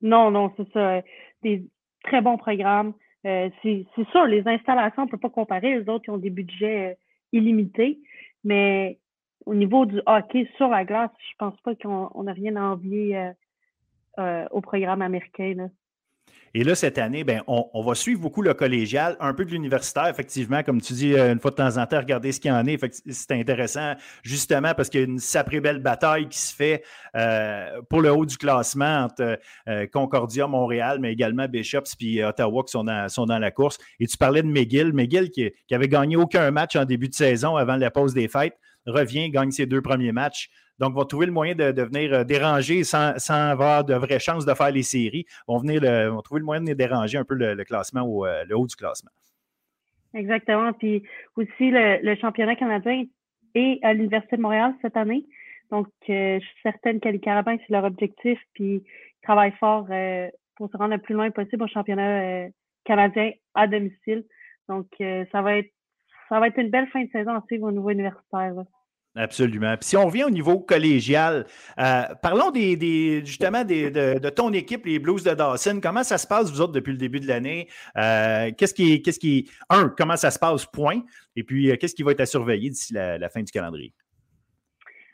Non, 0.00 0.30
non, 0.30 0.52
c'est 0.56 0.70
ça. 0.72 1.02
Des 1.42 1.64
très 2.04 2.20
bons 2.20 2.36
programmes. 2.36 2.94
Euh, 3.26 3.48
c'est 3.62 3.86
sûr, 4.10 4.26
les 4.26 4.42
installations, 4.46 5.02
on 5.02 5.06
ne 5.06 5.10
peut 5.10 5.18
pas 5.18 5.30
comparer. 5.30 5.78
Les 5.78 5.88
autres, 5.88 6.04
ils 6.08 6.10
ont 6.10 6.18
des 6.18 6.30
budgets 6.30 6.90
euh, 6.90 6.94
illimités, 7.32 8.00
mais 8.42 8.98
au 9.46 9.54
niveau 9.54 9.86
du 9.86 10.00
hockey 10.06 10.48
sur 10.56 10.68
la 10.68 10.84
glace, 10.84 11.10
je 11.30 11.36
pense 11.38 11.58
pas 11.62 11.74
qu'on 11.74 12.22
n'a 12.22 12.32
rien 12.32 12.56
à 12.56 12.62
envier 12.62 13.16
euh, 13.16 13.32
euh, 14.18 14.46
au 14.50 14.60
programme 14.60 15.02
américain. 15.02 15.68
Et 16.54 16.64
là, 16.64 16.74
cette 16.74 16.98
année, 16.98 17.24
ben, 17.24 17.42
on, 17.46 17.82
va 17.82 17.94
suivre 17.94 18.20
beaucoup 18.20 18.42
le 18.42 18.52
collégial, 18.52 19.16
un 19.20 19.32
peu 19.32 19.46
de 19.46 19.50
l'universitaire, 19.50 20.08
effectivement, 20.08 20.62
comme 20.62 20.82
tu 20.82 20.92
dis, 20.92 21.14
euh, 21.14 21.32
une 21.32 21.40
fois 21.40 21.50
de 21.50 21.56
temps 21.56 21.78
en 21.78 21.86
temps, 21.86 21.98
regarder 21.98 22.30
ce 22.30 22.40
qu'il 22.40 22.50
y 22.50 22.54
en 22.54 22.66
est. 22.66 22.78
C'est 23.10 23.32
intéressant, 23.32 23.94
justement, 24.22 24.74
parce 24.74 24.90
qu'il 24.90 25.00
y 25.00 25.02
a 25.02 25.06
une 25.06 25.18
sacrée 25.18 25.60
belle 25.60 25.78
bataille 25.78 26.28
qui 26.28 26.38
se 26.38 26.54
fait 26.54 26.84
pour 27.88 28.02
le 28.02 28.12
haut 28.12 28.26
du 28.26 28.36
classement 28.36 29.04
entre 29.04 29.38
Concordia, 29.92 30.46
Montréal, 30.46 30.98
mais 31.00 31.12
également 31.12 31.48
Bishops 31.48 31.96
puis 31.98 32.22
Ottawa 32.22 32.62
qui 32.64 32.72
sont 32.72 32.84
dans, 32.84 33.38
la 33.38 33.50
course. 33.50 33.78
Et 33.98 34.06
tu 34.06 34.18
parlais 34.18 34.42
de 34.42 34.48
McGill. 34.48 34.92
McGill 34.92 35.30
qui, 35.30 35.50
qui 35.66 35.74
avait 35.74 35.88
gagné 35.88 36.16
aucun 36.16 36.50
match 36.50 36.76
en 36.76 36.84
début 36.84 37.08
de 37.08 37.14
saison 37.14 37.56
avant 37.56 37.76
la 37.76 37.90
pause 37.90 38.12
des 38.12 38.28
fêtes 38.28 38.58
revient, 38.86 39.30
gagne 39.30 39.50
ses 39.50 39.66
deux 39.66 39.82
premiers 39.82 40.12
matchs. 40.12 40.50
Donc, 40.78 40.94
vont 40.94 41.04
trouver 41.04 41.26
le 41.26 41.32
moyen 41.32 41.54
de, 41.54 41.82
venir 41.82 42.12
euh, 42.12 42.24
déranger 42.24 42.82
sans, 42.82 43.14
avoir 43.28 43.84
de 43.84 43.94
vraies 43.94 44.18
chances 44.18 44.44
de 44.44 44.54
faire 44.54 44.72
les 44.72 44.82
séries. 44.82 45.26
Vont, 45.46 45.58
venir 45.58 45.80
vont 46.10 46.22
trouver 46.22 46.40
le 46.40 46.44
moyen 46.44 46.60
de 46.60 46.64
venir 46.64 46.76
déranger 46.76 47.18
un 47.18 47.24
peu 47.24 47.34
le, 47.34 47.62
classement 47.64 48.02
ou 48.02 48.26
euh, 48.26 48.44
le 48.48 48.56
haut 48.56 48.66
du 48.66 48.74
classement. 48.74 49.10
Exactement. 50.14 50.72
Puis 50.72 51.04
aussi, 51.36 51.70
le, 51.70 52.16
championnat 52.16 52.56
canadien 52.56 53.04
est 53.54 53.78
à 53.82 53.92
l'Université 53.92 54.36
de 54.36 54.42
Montréal 54.42 54.74
cette 54.82 54.96
année. 54.96 55.24
Donc, 55.70 55.86
euh, 56.08 56.38
je 56.40 56.44
suis 56.44 56.62
certaine 56.62 57.00
que 57.00 57.08
les 57.08 57.20
Carabins, 57.20 57.56
c'est 57.58 57.72
leur 57.72 57.84
objectif. 57.84 58.38
Puis, 58.54 58.82
ils 58.84 59.22
travaillent 59.22 59.54
fort 59.60 59.86
pour 60.56 60.70
se 60.70 60.76
rendre 60.76 60.94
le 60.94 60.98
plus 60.98 61.14
loin 61.14 61.30
possible 61.30 61.62
au 61.62 61.68
championnat 61.68 62.48
canadien 62.84 63.30
à 63.54 63.68
domicile. 63.68 64.24
Donc, 64.68 64.86
ça 64.98 65.42
va 65.42 65.58
être 65.58 65.70
ça 66.32 66.40
va 66.40 66.46
être 66.46 66.58
une 66.58 66.70
belle 66.70 66.88
fin 66.88 67.04
de 67.04 67.10
saison 67.10 67.32
aussi 67.36 67.58
au 67.62 67.70
niveau 67.70 67.90
universitaire. 67.90 68.54
Absolument. 69.14 69.76
Puis 69.76 69.90
si 69.90 69.96
on 69.98 70.06
revient 70.06 70.24
au 70.24 70.30
niveau 70.30 70.58
collégial, 70.60 71.44
euh, 71.78 72.04
parlons 72.22 72.50
des, 72.50 73.20
justement 73.22 73.64
de, 73.64 74.30
ton 74.30 74.50
équipe, 74.54 74.86
les 74.86 74.98
Blues 74.98 75.22
de 75.24 75.34
Dawson. 75.34 75.80
Comment 75.82 76.02
ça 76.02 76.16
se 76.16 76.26
passe, 76.26 76.50
vous 76.50 76.62
autres, 76.62 76.72
depuis 76.72 76.92
le 76.92 76.96
début 76.96 77.20
de 77.20 77.28
l'année? 77.28 77.68
Euh, 77.98 78.50
qu'est-ce 78.56 78.72
qui, 78.72 79.02
qu'est-ce 79.02 79.18
qui, 79.18 79.50
un, 79.68 79.90
comment 79.90 80.16
ça 80.16 80.30
se 80.30 80.38
passe, 80.38 80.64
point? 80.64 81.02
Et 81.36 81.42
puis, 81.42 81.70
euh, 81.70 81.76
qu'est-ce 81.76 81.94
qui 81.94 82.02
va 82.02 82.12
être 82.12 82.22
à 82.22 82.26
surveiller 82.26 82.70
d'ici 82.70 82.94
la, 82.94 83.28
fin 83.28 83.42
du 83.42 83.52
calendrier? 83.52 83.92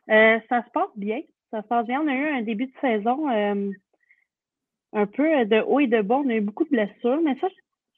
ça 0.07 0.65
se 0.65 0.71
passe 0.73 0.95
bien. 0.95 1.21
Ça 1.51 1.63
se 1.63 1.67
passe 1.67 1.85
bien. 1.85 2.01
On 2.01 2.07
a 2.07 2.15
eu 2.15 2.29
un 2.29 2.43
début 2.43 2.67
de 2.67 2.73
saison 2.81 3.29
un 3.29 5.07
peu 5.07 5.45
de 5.47 5.61
haut 5.63 5.81
et 5.81 5.89
de 5.89 6.01
bas. 6.01 6.21
On 6.25 6.31
a 6.31 6.35
eu 6.35 6.41
beaucoup 6.41 6.65
de 6.65 6.71
blessures, 6.71 7.21
mais 7.25 7.37
ça, 7.41 7.49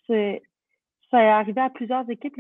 c'est, 0.07 0.43
ça 1.11 1.23
est 1.23 1.29
arrivé 1.29 1.61
à 1.61 1.69
plusieurs 1.69 2.09
équipes 2.09 2.39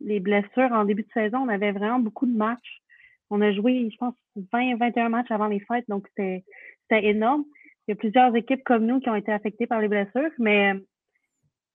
les 0.00 0.20
blessures 0.20 0.72
en 0.72 0.84
début 0.84 1.02
de 1.02 1.12
saison, 1.12 1.38
on 1.38 1.48
avait 1.48 1.72
vraiment 1.72 1.98
beaucoup 1.98 2.26
de 2.26 2.36
matchs. 2.36 2.80
On 3.30 3.40
a 3.40 3.52
joué, 3.52 3.88
je 3.90 3.96
pense, 3.96 4.14
20, 4.52 4.76
21 4.76 5.08
matchs 5.08 5.30
avant 5.30 5.48
les 5.48 5.60
fêtes, 5.60 5.84
donc 5.88 6.06
c'était 6.08 6.44
énorme. 6.90 7.44
Il 7.86 7.92
y 7.92 7.94
a 7.94 7.96
plusieurs 7.96 8.34
équipes 8.36 8.62
comme 8.64 8.86
nous 8.86 9.00
qui 9.00 9.08
ont 9.08 9.14
été 9.14 9.32
affectées 9.32 9.66
par 9.66 9.80
les 9.80 9.88
blessures, 9.88 10.30
mais 10.38 10.74
euh, 10.74 10.80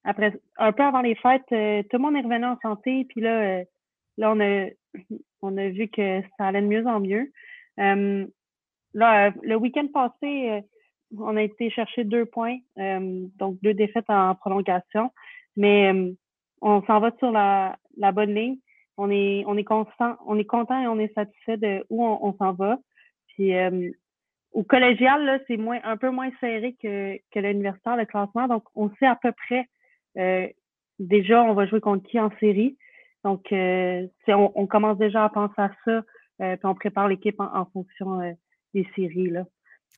après, 0.03 0.33
un 0.57 0.71
peu 0.71 0.83
avant 0.83 1.01
les 1.01 1.15
fêtes, 1.15 1.51
euh, 1.51 1.81
tout 1.83 1.97
le 1.97 1.99
monde 1.99 2.15
est 2.15 2.21
revenu 2.21 2.45
en 2.45 2.57
santé, 2.61 3.05
puis 3.09 3.21
là, 3.21 3.41
euh, 3.41 3.63
là, 4.17 4.31
on 4.31 4.39
a, 4.39 4.67
on 5.41 5.57
a 5.57 5.69
vu 5.69 5.87
que 5.87 6.21
ça 6.37 6.47
allait 6.47 6.61
de 6.61 6.67
mieux 6.67 6.85
en 6.87 6.99
mieux. 6.99 7.31
là, 7.77 9.33
le 9.41 9.55
week-end 9.55 9.87
passé, 9.87 10.61
on 11.17 11.35
a 11.35 11.41
été 11.41 11.69
chercher 11.69 12.03
deux 12.03 12.25
points, 12.25 12.57
donc 12.77 13.59
deux 13.61 13.73
défaites 13.73 14.09
en 14.09 14.35
prolongation, 14.35 15.11
mais 15.57 15.91
on 16.63 16.81
s'en 16.83 16.99
va 16.99 17.11
sur 17.19 17.31
la, 17.31 17.77
bonne 18.13 18.33
ligne. 18.33 18.57
On 18.97 19.11
est, 19.11 19.43
on 19.47 19.57
est 19.57 19.63
constant, 19.63 20.17
on 20.25 20.37
est 20.37 20.45
content 20.45 20.81
et 20.81 20.87
on 20.87 20.97
est 20.97 21.13
satisfait 21.13 21.57
de 21.57 21.85
où 21.89 22.05
on, 22.05 22.33
s'en 22.37 22.53
va. 22.53 22.77
Puis 23.27 23.55
euh, 23.55 23.91
au 24.53 24.63
collégial, 24.63 25.43
c'est 25.47 25.59
un 25.83 25.97
peu 25.97 26.09
moins 26.09 26.29
serré 26.39 26.75
que, 26.81 27.17
que 27.31 27.39
l'universitaire, 27.39 27.97
le 27.97 28.05
classement. 28.05 28.47
Donc, 28.47 28.63
on 28.75 28.89
sait 28.99 29.07
à 29.07 29.15
peu 29.15 29.31
près 29.31 29.67
euh, 30.17 30.47
déjà 30.99 31.43
on 31.43 31.53
va 31.53 31.65
jouer 31.65 31.81
contre 31.81 32.07
qui 32.07 32.19
en 32.19 32.31
série. 32.39 32.77
Donc, 33.23 33.51
euh, 33.51 34.07
on, 34.27 34.67
commence 34.67 34.97
déjà 34.97 35.23
à 35.25 35.29
penser 35.29 35.53
à 35.57 35.71
ça, 35.85 36.03
puis 36.39 36.65
on 36.65 36.75
prépare 36.75 37.07
l'équipe 37.07 37.39
en, 37.39 37.65
fonction 37.65 38.19
des 38.73 38.87
séries. 38.95 39.31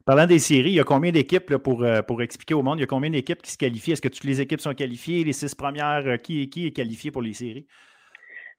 Parlant 0.05 0.27
des 0.27 0.37
séries, 0.37 0.69
il 0.69 0.75
y 0.75 0.79
a 0.79 0.83
combien 0.83 1.11
d'équipes 1.11 1.57
pour, 1.57 1.83
euh, 1.83 2.03
pour 2.03 2.21
expliquer 2.21 2.53
au 2.53 2.61
monde? 2.61 2.77
Il 2.77 2.81
y 2.81 2.83
a 2.83 2.87
combien 2.87 3.09
d'équipes 3.09 3.41
qui 3.41 3.49
se 3.49 3.57
qualifient? 3.57 3.93
Est-ce 3.93 4.03
que 4.03 4.07
toutes 4.07 4.23
les 4.23 4.39
équipes 4.39 4.61
sont 4.61 4.75
qualifiées? 4.75 5.23
Les 5.23 5.33
six 5.33 5.55
premières, 5.55 6.05
euh, 6.05 6.17
qui, 6.17 6.47
qui 6.47 6.67
est 6.67 6.71
qualifié 6.71 7.09
pour 7.09 7.23
les 7.23 7.33
séries? 7.33 7.65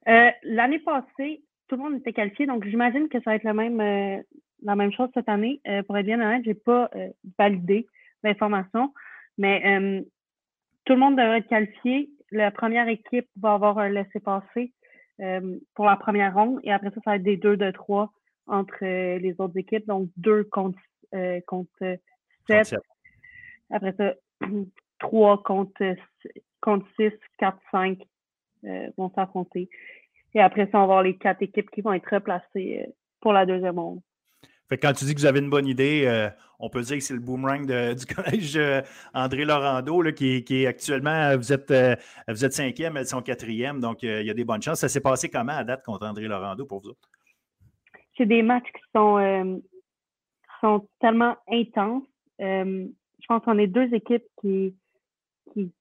Euh, 0.09 0.31
l'année 0.43 0.81
passée, 0.81 1.45
tout 1.69 1.77
le 1.77 1.83
monde 1.83 2.01
était 2.01 2.13
qualifié, 2.13 2.47
donc 2.47 2.65
j'imagine 2.65 3.09
que 3.09 3.19
ça 3.19 3.31
va 3.31 3.37
être 3.37 3.45
la 3.45 3.55
même, 3.55 3.79
la 4.63 4.75
même 4.75 4.93
chose 4.93 5.09
cette 5.15 5.29
année. 5.29 5.61
pour 5.87 5.97
être 5.97 6.07
bien 6.07 6.21
honnête, 6.21 6.43
je 6.45 6.51
n'ai 6.51 6.55
pas 6.55 6.89
validé 7.39 7.89
l'information, 8.23 8.93
mais 9.37 9.61
tout 10.85 10.93
le 10.93 10.99
monde 11.01 11.17
devrait 11.17 11.39
être 11.39 11.49
qualifié. 11.49 12.09
La 12.31 12.53
première 12.53 12.87
équipe 12.87 13.27
va 13.41 13.55
avoir 13.55 13.79
un 13.79 13.89
laissé-passer 13.89 14.73
pour 15.75 15.87
la 15.87 15.97
première 15.97 16.35
ronde, 16.35 16.61
et 16.63 16.71
après 16.71 16.91
ça, 16.91 17.01
ça 17.05 17.11
va 17.11 17.17
être 17.17 17.25
des 17.25 17.37
deux 17.37 17.57
de 17.57 17.73
trois 17.73 18.13
entre 18.47 18.85
les 18.85 19.35
autres 19.41 19.59
équipes, 19.59 19.89
donc 19.89 20.09
deux 20.17 20.45
contre 20.45 20.79
euh, 21.15 21.41
contre 21.47 21.99
7. 22.49 22.77
Après 23.71 23.95
ça, 23.97 24.15
3 25.01 25.43
contre, 25.43 25.95
contre 26.61 26.87
6, 26.99 27.13
4, 27.39 27.59
5 27.71 27.99
vont 28.97 29.11
s'affronter. 29.15 29.69
Et 30.35 30.41
après 30.41 30.69
ça, 30.73 30.79
on 30.79 30.79
va 30.79 30.83
avoir 30.83 31.03
les 31.03 31.17
quatre 31.17 31.43
équipes 31.43 31.71
qui 31.71 31.81
vont 31.81 31.93
être 31.93 32.09
replacées 32.11 32.85
euh, 32.87 32.93
pour 33.21 33.33
la 33.33 33.47
deuxième 33.47 33.79
ronde. 33.79 34.01
Fait 34.69 34.77
quand 34.77 34.93
tu 34.93 35.05
dis 35.05 35.15
que 35.15 35.21
vous 35.21 35.27
avez 35.27 35.39
une 35.39 35.51
bonne 35.51 35.69
idée, 35.69 36.05
euh, 36.07 36.29
on 36.59 36.69
peut 36.69 36.83
dire 36.83 36.97
que 36.97 37.03
c'est 37.03 37.15
le 37.15 37.21
boomerang 37.21 37.65
du 37.95 38.07
collège 38.07 38.59
André 39.15 39.45
Laurando, 39.45 40.03
qui, 40.13 40.45
est 40.51 40.67
actuellement, 40.67 41.37
vous 41.37 41.53
êtes, 41.53 41.73
vous 42.29 42.45
êtes 42.45 42.53
cinquième, 42.53 42.97
elles 42.97 43.07
sont 43.07 43.23
quatrième, 43.23 43.81
donc 43.81 44.03
il 44.03 44.27
y 44.27 44.31
a 44.31 44.35
des 44.35 44.45
bonnes 44.45 44.63
chances. 44.63 44.81
Ça 44.81 44.89
s'est 44.89 45.01
passé 45.01 45.29
comment 45.29 45.57
à 45.57 45.63
date 45.63 45.85
contre 45.85 46.05
André 46.07 46.27
Laurando 46.27 46.67
pour 46.67 46.81
vous 46.81 46.89
autres? 46.89 47.09
c'est 48.17 48.27
des 48.27 48.43
matchs 48.43 48.71
qui 48.73 48.83
sont, 48.95 49.19
euh, 49.19 49.57
sont 50.67 50.89
tellement 51.01 51.37
intenses. 51.49 52.05
Euh, 52.41 52.87
je 53.21 53.27
pense 53.29 53.43
qu'on 53.45 53.59
est 53.59 53.67
deux 53.67 53.93
équipes 53.95 54.25
qui, 54.41 54.75
qui, 55.53 55.73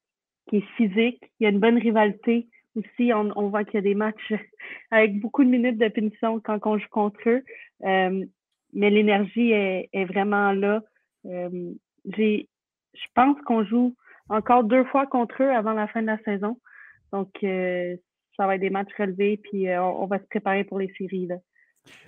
qui 0.48 0.58
est 0.58 0.68
physique. 0.78 1.22
Il 1.40 1.44
y 1.44 1.48
a 1.48 1.50
une 1.50 1.60
bonne 1.60 1.78
rivalité 1.78 2.48
aussi. 2.76 3.12
On, 3.14 3.50
voit 3.50 3.64
qu'il 3.64 3.76
y 3.76 3.78
a 3.78 3.82
des 3.82 3.96
matchs 3.96 4.34
avec 4.92 5.20
beaucoup 5.20 5.44
de 5.44 5.50
minutes 5.50 5.78
de 5.78 5.88
punition 5.88 6.40
quand 6.40 6.60
on 6.66 6.78
joue 6.78 6.90
contre 6.90 7.20
eux. 7.28 7.44
Euh, 7.84 8.26
mais 8.74 8.90
l'énergie 8.90 9.52
est, 9.52 10.06
vraiment 10.06 10.52
là. 10.52 10.82
Euh, 11.26 11.72
j'ai, 12.16 12.48
je 12.94 13.06
pense 13.16 13.40
qu'on 13.42 13.64
joue 13.64 13.96
encore 14.30 14.64
deux 14.64 14.84
fois 14.86 15.08
contre 15.08 15.44
eux 15.44 15.52
avant 15.52 15.74
la 15.74 15.88
fin 15.88 16.02
de 16.02 16.08
la 16.08 16.20
saison. 16.20 16.60
Donc, 17.12 17.30
ça 17.42 18.48
va 18.48 18.56
être 18.56 18.62
des 18.62 18.70
matchs 18.70 18.94
relevés, 19.00 19.38
puis 19.38 19.70
on, 19.78 20.04
on, 20.04 20.08
va 20.08 20.20
se 20.20 20.26
préparer 20.26 20.66
pour 20.66 20.80
les 20.80 20.92
séries. 20.98 21.28
Là. 21.28 21.38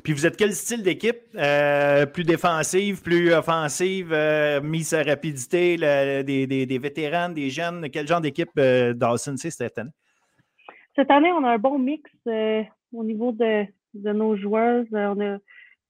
Puis 0.04 0.14
vous 0.14 0.26
êtes 0.26 0.38
quel 0.38 0.54
style 0.54 0.84
d'équipe? 0.84 1.20
Euh, 1.36 2.06
plus 2.06 2.24
défensive, 2.24 3.02
plus 3.02 3.34
offensive, 3.34 4.12
euh, 4.14 4.62
mise 4.62 4.94
à 4.94 5.04
rapidité, 5.04 5.78
des, 6.24 6.48
des, 6.48 6.78
vétérans, 6.78 7.30
des 7.30 7.50
jeunes? 7.50 7.90
Quel 7.92 8.08
genre 8.08 8.22
d'équipe 8.22 8.52
euh, 8.58 8.94
Dawson 8.94 9.36
c'est 9.38 9.50
cette 9.50 9.78
année? 9.78 9.90
Cette 10.96 11.12
année, 11.12 11.32
on 11.32 11.44
a 11.44 11.52
un 11.52 11.58
bon 11.58 11.78
mix 11.78 12.10
euh, 12.28 12.64
au 12.94 13.04
niveau 13.04 13.32
de, 13.32 13.66
nos 13.94 14.36
joueurs. 14.36 14.86
on 14.92 15.20
a 15.20 15.38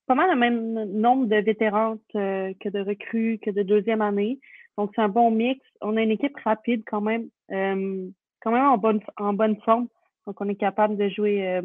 pas 0.06 0.16
mal 0.16 0.30
le 0.32 0.36
même 0.38 0.86
nombre 1.00 1.26
de 1.28 1.36
vétérans 1.38 1.98
que 2.14 2.70
de 2.70 2.80
recrues, 2.80 3.40
que 3.42 3.52
de 3.52 3.64
deuxième 3.64 4.02
année. 4.02 4.40
Donc, 4.78 4.92
c'est 4.96 5.02
un 5.02 5.10
bon 5.10 5.32
mix. 5.32 5.60
On 5.82 5.98
a 5.98 6.02
une 6.02 6.12
équipe 6.12 6.38
rapide 6.44 6.84
quand 6.86 7.02
même, 7.02 7.30
quand 7.50 8.52
même 8.52 9.02
en 9.18 9.34
bonne 9.34 9.62
forme. 9.66 9.88
Donc, 10.26 10.40
on 10.40 10.48
est 10.50 10.56
capable 10.56 10.98
de 10.98 11.10
jouer 11.10 11.62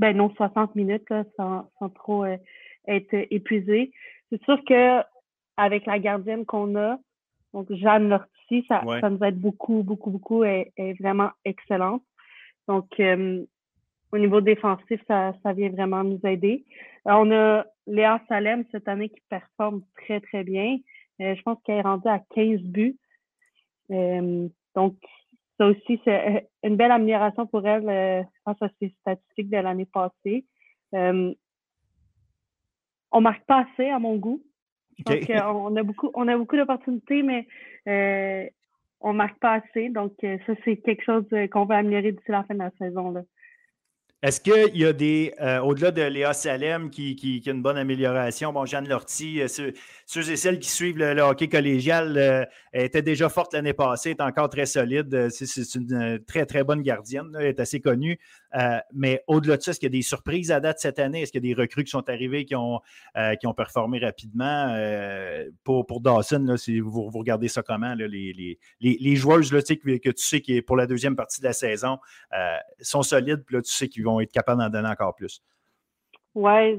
ben 0.00 0.16
non 0.16 0.30
60 0.34 0.74
minutes 0.74 1.08
là, 1.10 1.24
sans, 1.36 1.70
sans 1.78 1.90
trop 1.90 2.24
euh, 2.24 2.36
être 2.88 3.14
épuisé. 3.30 3.92
C'est 4.30 4.42
sûr 4.44 4.58
que 4.64 5.00
avec 5.56 5.86
la 5.86 5.98
gardienne 5.98 6.46
qu'on 6.46 6.74
a, 6.76 6.98
donc 7.52 7.72
Jeanne 7.72 8.08
Lortie, 8.08 8.64
ça, 8.66 8.84
ouais. 8.84 9.00
ça 9.00 9.10
nous 9.10 9.22
aide 9.22 9.38
beaucoup, 9.38 9.82
beaucoup, 9.82 10.10
beaucoup. 10.10 10.42
Elle 10.42 10.70
est 10.76 11.00
vraiment 11.00 11.30
excellente. 11.44 12.02
Donc 12.66 12.88
euh, 12.98 13.44
au 14.12 14.18
niveau 14.18 14.40
défensif, 14.40 15.00
ça, 15.06 15.34
ça 15.42 15.52
vient 15.52 15.70
vraiment 15.70 16.02
nous 16.02 16.20
aider. 16.24 16.64
Alors, 17.04 17.22
on 17.22 17.30
a 17.30 17.64
Léa 17.86 18.20
Salem 18.28 18.64
cette 18.72 18.88
année 18.88 19.08
qui 19.08 19.20
performe 19.28 19.82
très, 19.96 20.20
très 20.20 20.44
bien. 20.44 20.78
Euh, 21.20 21.34
je 21.34 21.42
pense 21.42 21.58
qu'elle 21.64 21.78
est 21.78 21.82
rendue 21.82 22.08
à 22.08 22.20
15 22.34 22.60
buts. 22.62 22.96
Euh, 23.90 24.48
donc, 24.74 24.96
ça 25.60 25.66
aussi, 25.66 26.00
c'est 26.04 26.36
euh, 26.36 26.40
une 26.64 26.76
belle 26.76 26.90
amélioration 26.90 27.46
pour 27.46 27.66
elle 27.66 27.86
euh, 27.86 28.22
face 28.46 28.62
à 28.62 28.68
ses 28.80 28.94
statistiques 29.02 29.50
de 29.50 29.58
l'année 29.58 29.84
passée. 29.84 30.46
Euh, 30.94 31.34
on 33.12 33.20
marque 33.20 33.44
pas 33.44 33.66
assez 33.66 33.90
à 33.90 33.98
mon 33.98 34.16
goût. 34.16 34.42
Okay. 35.06 35.34
Donc, 35.34 35.54
on 35.54 35.76
a 35.76 35.82
beaucoup, 35.82 36.10
on 36.14 36.28
a 36.28 36.36
beaucoup 36.38 36.56
d'opportunités, 36.56 37.22
mais 37.22 37.46
euh, 37.88 38.48
on 39.00 39.12
marque 39.12 39.38
pas 39.38 39.60
assez. 39.60 39.90
Donc, 39.90 40.14
ça, 40.22 40.54
c'est 40.64 40.78
quelque 40.78 41.04
chose 41.04 41.26
qu'on 41.52 41.66
va 41.66 41.76
améliorer 41.76 42.12
d'ici 42.12 42.30
la 42.30 42.44
fin 42.44 42.54
de 42.54 42.60
la 42.60 42.70
saison. 42.78 43.10
Là. 43.10 43.22
Est-ce 44.22 44.42
qu'il 44.42 44.76
y 44.76 44.84
a 44.84 44.92
des, 44.92 45.32
euh, 45.40 45.60
au-delà 45.60 45.92
de 45.92 46.02
Léa 46.02 46.34
Salem 46.34 46.90
qui, 46.90 47.16
qui, 47.16 47.42
a 47.46 47.52
une 47.52 47.62
bonne 47.62 47.78
amélioration, 47.78 48.52
bon, 48.52 48.66
Jeanne 48.66 48.86
Lortie, 48.86 49.40
euh, 49.40 49.48
ceux, 49.48 49.72
ceux, 50.04 50.30
et 50.30 50.36
celles 50.36 50.58
qui 50.58 50.68
suivent 50.68 50.98
le, 50.98 51.18
hockey 51.22 51.48
collégial 51.48 52.18
euh, 52.18 52.44
était 52.74 53.00
déjà 53.00 53.30
forte 53.30 53.54
l'année 53.54 53.72
passée, 53.72 54.10
est 54.10 54.20
encore 54.20 54.50
très 54.50 54.66
solide. 54.66 55.30
C'est 55.30 55.74
une 55.74 56.18
très, 56.26 56.44
très 56.44 56.64
bonne 56.64 56.82
gardienne, 56.82 57.34
est 57.40 57.60
assez 57.60 57.80
connue. 57.80 58.18
mais 58.92 59.24
au-delà 59.26 59.56
de 59.56 59.62
ça, 59.62 59.70
est-ce 59.70 59.80
qu'il 59.80 59.86
y 59.86 59.94
a 59.94 59.98
des 59.98 60.02
surprises 60.02 60.50
à 60.50 60.60
date 60.60 60.80
cette 60.80 60.98
année? 60.98 61.22
Est-ce 61.22 61.32
qu'il 61.32 61.42
y 61.42 61.50
a 61.50 61.54
des 61.54 61.58
recrues 61.58 61.84
qui 61.84 61.90
sont 61.90 62.06
arrivées 62.10 62.44
qui 62.44 62.54
ont, 62.54 62.80
qui 63.40 63.46
ont 63.46 63.54
performé 63.54 64.00
rapidement? 64.00 64.68
Pour, 65.86 66.00
Dawson? 66.00 66.56
Si 66.56 66.80
vous, 66.80 67.08
regardez 67.10 67.48
ça 67.48 67.62
comment, 67.62 67.94
les, 67.94 68.58
les, 68.80 69.16
joueuses 69.16 69.50
que, 69.50 70.10
tu 70.10 70.12
sais 70.16 70.40
qui 70.40 70.62
pour 70.62 70.76
la 70.76 70.86
deuxième 70.86 71.16
partie 71.16 71.40
de 71.40 71.46
la 71.46 71.52
saison 71.52 71.98
sont 72.80 73.02
solides, 73.02 73.44
puis 73.46 73.56
là, 73.56 73.62
tu 73.62 73.72
sais 73.72 73.88
qu'ils 73.88 74.04
vont 74.04 74.20
être 74.20 74.32
capables 74.32 74.60
d'en 74.60 74.70
donner 74.70 74.88
encore 74.88 75.14
plus. 75.14 75.42
Oui, 76.34 76.76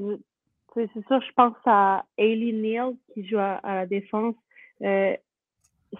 c'est 0.74 1.06
sûr, 1.06 1.20
je 1.20 1.32
pense 1.36 1.56
à 1.66 2.04
Ailey 2.16 2.52
Neal 2.52 2.94
qui 3.12 3.26
joue 3.26 3.38
à, 3.38 3.60
la 3.64 3.86
défense. 3.86 4.34
Euh, 4.82 5.14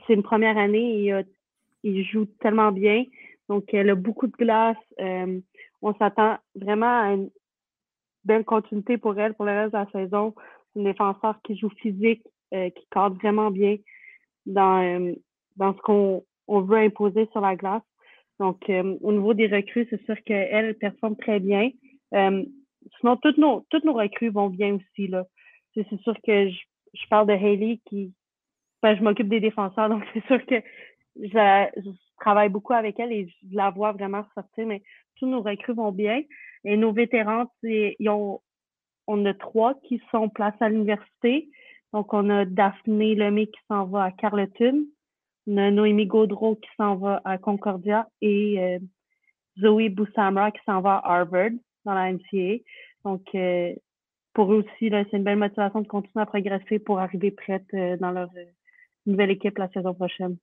c'est 0.07 0.15
une 0.15 0.23
première 0.23 0.57
année 0.57 1.13
euh, 1.13 1.23
il 1.83 2.05
joue 2.05 2.27
tellement 2.41 2.73
bien. 2.73 3.05
Donc, 3.49 3.75
elle 3.75 3.91
a 3.91 3.95
beaucoup 3.95 4.27
de 4.27 4.37
glace. 4.37 4.77
Euh, 5.01 5.41
on 5.83 5.95
s'attend 5.97 6.39
vraiment 6.55 7.03
à 7.03 7.13
une 7.13 7.31
belle 8.25 8.45
continuité 8.45 8.99
pour 8.99 9.19
elle 9.19 9.35
pour 9.35 9.45
le 9.45 9.53
reste 9.53 9.73
de 9.73 9.79
la 9.79 9.91
saison. 9.91 10.35
Une 10.77 10.85
défenseur 10.85 11.39
qui 11.43 11.57
joue 11.57 11.69
physique, 11.71 12.23
euh, 12.53 12.71
qui 12.71 12.87
cadre 12.91 13.17
vraiment 13.17 13.51
bien 13.51 13.77
dans, 14.47 15.15
dans 15.57 15.75
ce 15.75 15.79
qu'on 15.81 16.25
on 16.49 16.61
veut 16.61 16.79
imposer 16.79 17.29
sur 17.33 17.41
la 17.41 17.57
glace. 17.57 17.83
Donc, 18.39 18.69
euh, 18.71 18.97
au 19.03 19.13
niveau 19.13 19.35
des 19.35 19.47
recrues, 19.47 19.87
c'est 19.91 20.05
sûr 20.05 20.17
qu'elle 20.25 20.77
performe 20.79 21.17
très 21.17 21.39
bien. 21.41 21.71
Euh, 22.15 22.45
sinon, 22.99 23.17
toutes 23.17 23.39
nos, 23.39 23.65
toutes 23.71 23.85
nos 23.85 23.93
recrues 23.95 24.31
vont 24.31 24.49
bien 24.49 24.75
aussi. 24.75 25.07
là. 25.07 25.25
C'est 25.75 25.87
sûr 26.03 26.15
que 26.27 26.49
je, 26.49 26.59
je, 26.95 27.07
parle 27.09 27.29
de 27.29 27.33
Hailey 27.33 27.81
qui. 27.87 28.13
Ben, 28.83 28.97
je 28.97 29.03
m'occupe 29.03 29.29
des 29.29 29.41
défenseurs, 29.41 29.89
donc 29.91 30.03
c'est 30.13 30.27
sûr 30.27 30.45
que 30.45 30.57
je, 31.21 31.69
je, 31.77 31.91
travaille 32.21 32.49
beaucoup 32.49 32.73
avec 32.73 32.99
elle 33.01 33.13
et 33.13 33.29
je 33.29 33.57
la 33.57 33.71
vois 33.71 33.93
vraiment 33.93 34.25
sortir, 34.35 34.67
mais 34.67 34.83
tous 35.17 35.27
nos 35.27 35.43
recrues 35.43 35.75
vont 35.75 35.93
bien. 35.93 36.23
Et 36.65 36.77
nos 36.77 36.93
vétérans, 36.93 37.47
ils 37.63 38.09
ont, 38.09 38.41
on 39.07 39.25
a 39.25 39.35
trois 39.35 39.75
qui 39.83 40.01
sont 40.11 40.29
placés 40.29 40.63
à 40.63 40.69
l'université. 40.69 41.49
Donc, 41.93 42.15
on 42.15 42.31
a 42.31 42.45
Daphné 42.45 43.15
Lemay 43.15 43.47
qui 43.47 43.61
s'en 43.69 43.85
va 43.85 44.05
à 44.05 44.11
Carleton. 44.13 44.87
On 45.47 45.57
a 45.57 45.71
Noémie 45.71 46.07
Gaudreau 46.07 46.57
qui 46.57 46.69
s'en 46.77 46.97
va 46.97 47.21
à 47.25 47.39
Concordia 47.39 48.09
et 48.21 48.61
euh, 48.61 48.79
Zoé 49.61 49.89
Boussamra 49.89 50.51
qui 50.53 50.61
s'en 50.65 50.81
va 50.81 50.97
à 50.97 51.19
Harvard 51.19 51.51
dans 51.85 51.95
la 51.95 52.13
NCA. 52.13 52.63
Donc, 53.05 53.23
euh, 53.35 53.75
pour 54.33 54.53
eux 54.53 54.59
aussi, 54.59 54.91
c'est 54.91 55.17
une 55.17 55.25
belle 55.25 55.37
motivation 55.37 55.81
de 55.81 55.89
continuer 55.89 56.23
à 56.23 56.27
progresser 56.27 56.79
pour 56.79 56.99
arriver 56.99 57.31
prête 57.31 57.67
euh, 57.75 57.97
dans 57.99 58.13
leur 58.13 58.31
nouvelle 59.05 59.31
équipe 59.31 59.59
la 59.59 59.69
saison 59.69 59.93
prochaine. 59.93 60.37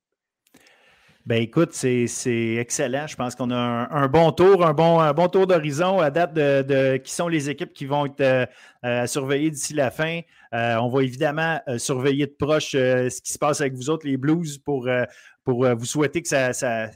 Ben 1.30 1.44
écoute, 1.44 1.74
c'est 1.74 2.56
excellent. 2.56 3.06
Je 3.06 3.16
pense 3.16 3.36
qu'on 3.36 3.52
a 3.52 3.56
un, 3.56 4.08
bon 4.08 4.32
tour, 4.32 4.66
un 4.66 4.74
bon, 4.74 5.28
tour 5.28 5.46
d'horizon 5.46 6.00
à 6.00 6.10
date 6.10 6.34
de, 6.34 6.98
qui 6.98 7.12
sont 7.12 7.28
les 7.28 7.52
équipes 7.52 7.72
qui 7.72 7.86
vont 7.86 8.08
être 8.08 8.50
euh, 8.84 9.06
surveillées 9.06 9.52
d'ici 9.52 9.76
la 9.76 9.92
fin. 9.92 10.22
Euh, 10.56 10.78
on 10.78 10.90
va 10.90 11.04
évidemment 11.04 11.60
euh, 11.68 11.78
surveiller 11.78 12.26
de 12.26 12.32
proche 12.32 12.72
ce 12.72 13.22
qui 13.22 13.32
se 13.32 13.38
passe 13.38 13.62
avec 13.62 13.76
vous 13.76 13.92
autres, 13.92 14.08
les 14.08 14.18
Blues, 14.18 14.58
pour, 14.58 14.90
vous 15.46 15.86
souhaiter 15.86 16.24
que, 16.24 16.30
ça, 16.30 16.90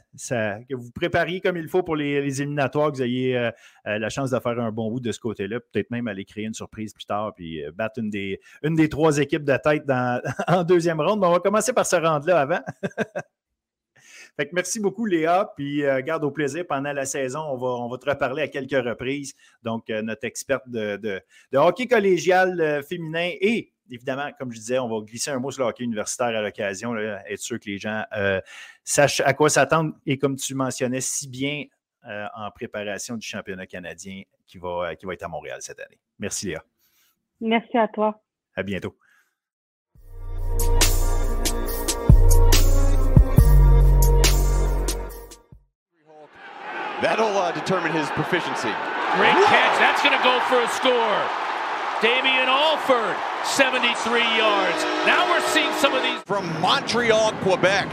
vous 0.68 0.90
prépariez 0.90 1.40
comme 1.40 1.56
il 1.56 1.68
faut 1.68 1.84
pour 1.84 1.94
les, 1.94 2.42
éliminatoires, 2.42 2.90
que 2.90 2.96
vous 2.96 3.02
ayez 3.04 3.50
la 3.84 4.08
chance 4.08 4.32
de 4.32 4.40
faire 4.40 4.58
un 4.58 4.72
bon 4.72 4.90
bout 4.90 4.98
de 4.98 5.12
ce 5.12 5.20
côté-là, 5.20 5.60
peut-être 5.60 5.92
même 5.92 6.08
aller 6.08 6.24
créer 6.24 6.46
une 6.46 6.54
surprise 6.54 6.92
plus 6.92 7.06
tard, 7.06 7.34
puis 7.36 7.62
battre 7.72 8.00
une 8.00 8.10
des, 8.10 8.88
trois 8.88 9.16
équipes 9.18 9.44
de 9.44 9.56
tête 9.62 9.84
en 10.48 10.64
deuxième 10.64 11.00
ronde. 11.00 11.22
On 11.22 11.30
va 11.30 11.38
commencer 11.38 11.72
par 11.72 11.86
se 11.86 11.94
rendre 11.94 12.26
là 12.26 12.40
avant. 12.40 12.60
Fait 14.36 14.46
que 14.46 14.54
merci 14.54 14.80
beaucoup, 14.80 15.06
Léa. 15.06 15.52
Puis, 15.56 15.84
euh, 15.84 16.00
garde 16.02 16.24
au 16.24 16.30
plaisir 16.30 16.66
pendant 16.66 16.92
la 16.92 17.06
saison. 17.06 17.40
On 17.40 17.56
va, 17.56 17.68
on 17.68 17.88
va 17.88 17.98
te 17.98 18.08
reparler 18.08 18.42
à 18.42 18.48
quelques 18.48 18.84
reprises. 18.84 19.34
Donc, 19.62 19.90
euh, 19.90 20.02
notre 20.02 20.24
experte 20.24 20.68
de, 20.68 20.96
de, 20.96 21.20
de 21.52 21.58
hockey 21.58 21.86
collégial 21.86 22.60
euh, 22.60 22.82
féminin 22.82 23.30
et 23.40 23.74
évidemment, 23.90 24.30
comme 24.38 24.52
je 24.52 24.58
disais, 24.58 24.78
on 24.78 24.88
va 24.88 25.04
glisser 25.04 25.30
un 25.30 25.38
mot 25.38 25.50
sur 25.50 25.62
le 25.62 25.68
hockey 25.68 25.84
universitaire 25.84 26.28
à 26.28 26.42
l'occasion, 26.42 26.96
être 26.96 27.38
sûr 27.38 27.58
que 27.60 27.66
les 27.66 27.78
gens 27.78 28.04
euh, 28.16 28.40
sachent 28.82 29.20
à 29.20 29.34
quoi 29.34 29.50
s'attendre. 29.50 29.94
Et 30.06 30.18
comme 30.18 30.36
tu 30.36 30.54
mentionnais 30.54 31.00
si 31.00 31.28
bien 31.28 31.64
euh, 32.06 32.26
en 32.34 32.50
préparation 32.50 33.16
du 33.16 33.26
championnat 33.26 33.66
canadien 33.66 34.22
qui 34.46 34.58
va, 34.58 34.94
qui 34.96 35.06
va 35.06 35.14
être 35.14 35.22
à 35.22 35.28
Montréal 35.28 35.58
cette 35.60 35.80
année. 35.80 35.98
Merci, 36.18 36.48
Léa. 36.48 36.64
Merci 37.40 37.76
à 37.76 37.88
toi. 37.88 38.22
À 38.54 38.62
bientôt. 38.62 38.96
That'll 47.04 47.36
uh, 47.36 47.52
determine 47.52 47.92
his 47.92 48.08
proficiency. 48.12 48.72
Great 49.20 49.36
catch. 49.44 49.76
That's 49.76 50.00
going 50.02 50.16
to 50.16 50.24
go 50.24 50.40
for 50.48 50.56
a 50.56 50.68
score. 50.72 51.20
Damian 52.00 52.48
Alford, 52.48 53.14
73 53.44 54.20
yards. 54.38 54.82
Now 55.04 55.30
we're 55.30 55.46
seeing 55.48 55.70
some 55.74 55.92
of 55.92 56.02
these. 56.02 56.22
From 56.22 56.48
Montreal, 56.62 57.32
Quebec. 57.42 57.90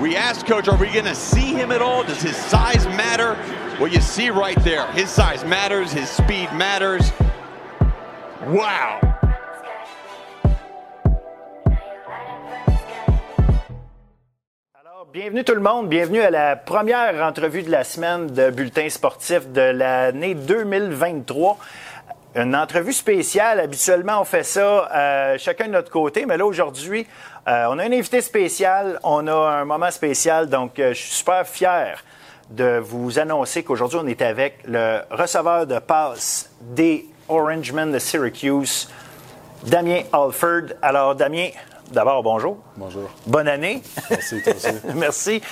We 0.00 0.14
asked 0.14 0.46
Coach, 0.46 0.68
are 0.68 0.76
we 0.76 0.86
going 0.92 1.04
to 1.04 1.16
see 1.16 1.52
him 1.52 1.72
at 1.72 1.82
all? 1.82 2.04
Does 2.04 2.22
his 2.22 2.36
size 2.36 2.86
matter? 2.86 3.34
Well, 3.80 3.88
you 3.88 4.00
see 4.00 4.30
right 4.30 4.62
there, 4.62 4.86
his 4.92 5.10
size 5.10 5.44
matters, 5.44 5.90
his 5.90 6.08
speed 6.08 6.48
matters. 6.52 7.10
Wow. 8.46 9.13
Bienvenue 15.14 15.44
tout 15.44 15.54
le 15.54 15.60
monde, 15.60 15.88
bienvenue 15.88 16.22
à 16.22 16.30
la 16.30 16.56
première 16.56 17.24
entrevue 17.24 17.62
de 17.62 17.70
la 17.70 17.84
semaine 17.84 18.26
de 18.26 18.50
Bulletin 18.50 18.88
sportif 18.88 19.48
de 19.52 19.60
l'année 19.60 20.34
2023. 20.34 21.56
une 22.34 22.56
entrevue 22.56 22.92
spéciale. 22.92 23.60
Habituellement, 23.60 24.22
on 24.22 24.24
fait 24.24 24.42
ça 24.42 24.90
euh, 24.92 25.38
chacun 25.38 25.68
de 25.68 25.70
notre 25.70 25.92
côté, 25.92 26.26
mais 26.26 26.36
là, 26.36 26.44
aujourd'hui, 26.44 27.06
euh, 27.46 27.66
on 27.70 27.78
a 27.78 27.84
un 27.84 27.92
invité 27.92 28.20
spécial, 28.22 28.98
on 29.04 29.28
a 29.28 29.60
un 29.60 29.64
moment 29.64 29.92
spécial, 29.92 30.48
donc 30.48 30.80
euh, 30.80 30.88
je 30.88 30.98
suis 30.98 31.12
super 31.12 31.46
fier 31.46 32.02
de 32.50 32.80
vous 32.82 33.16
annoncer 33.20 33.62
qu'aujourd'hui, 33.62 34.00
on 34.02 34.08
est 34.08 34.20
avec 34.20 34.64
le 34.66 34.98
receveur 35.12 35.64
de 35.68 35.78
passe 35.78 36.50
des 36.60 37.06
Orangemen 37.28 37.92
de 37.92 38.00
Syracuse, 38.00 38.90
Damien 39.64 40.00
Alford. 40.12 40.74
Alors, 40.82 41.14
Damien, 41.14 41.50
d'abord, 41.92 42.22
bonjour. 42.22 42.58
Bonjour. 42.76 43.08
Bonne 43.26 43.48
année. 43.48 43.82
Merci, 44.10 44.42
toi 44.42 44.52
aussi. 44.54 44.68
Merci. 44.94 45.42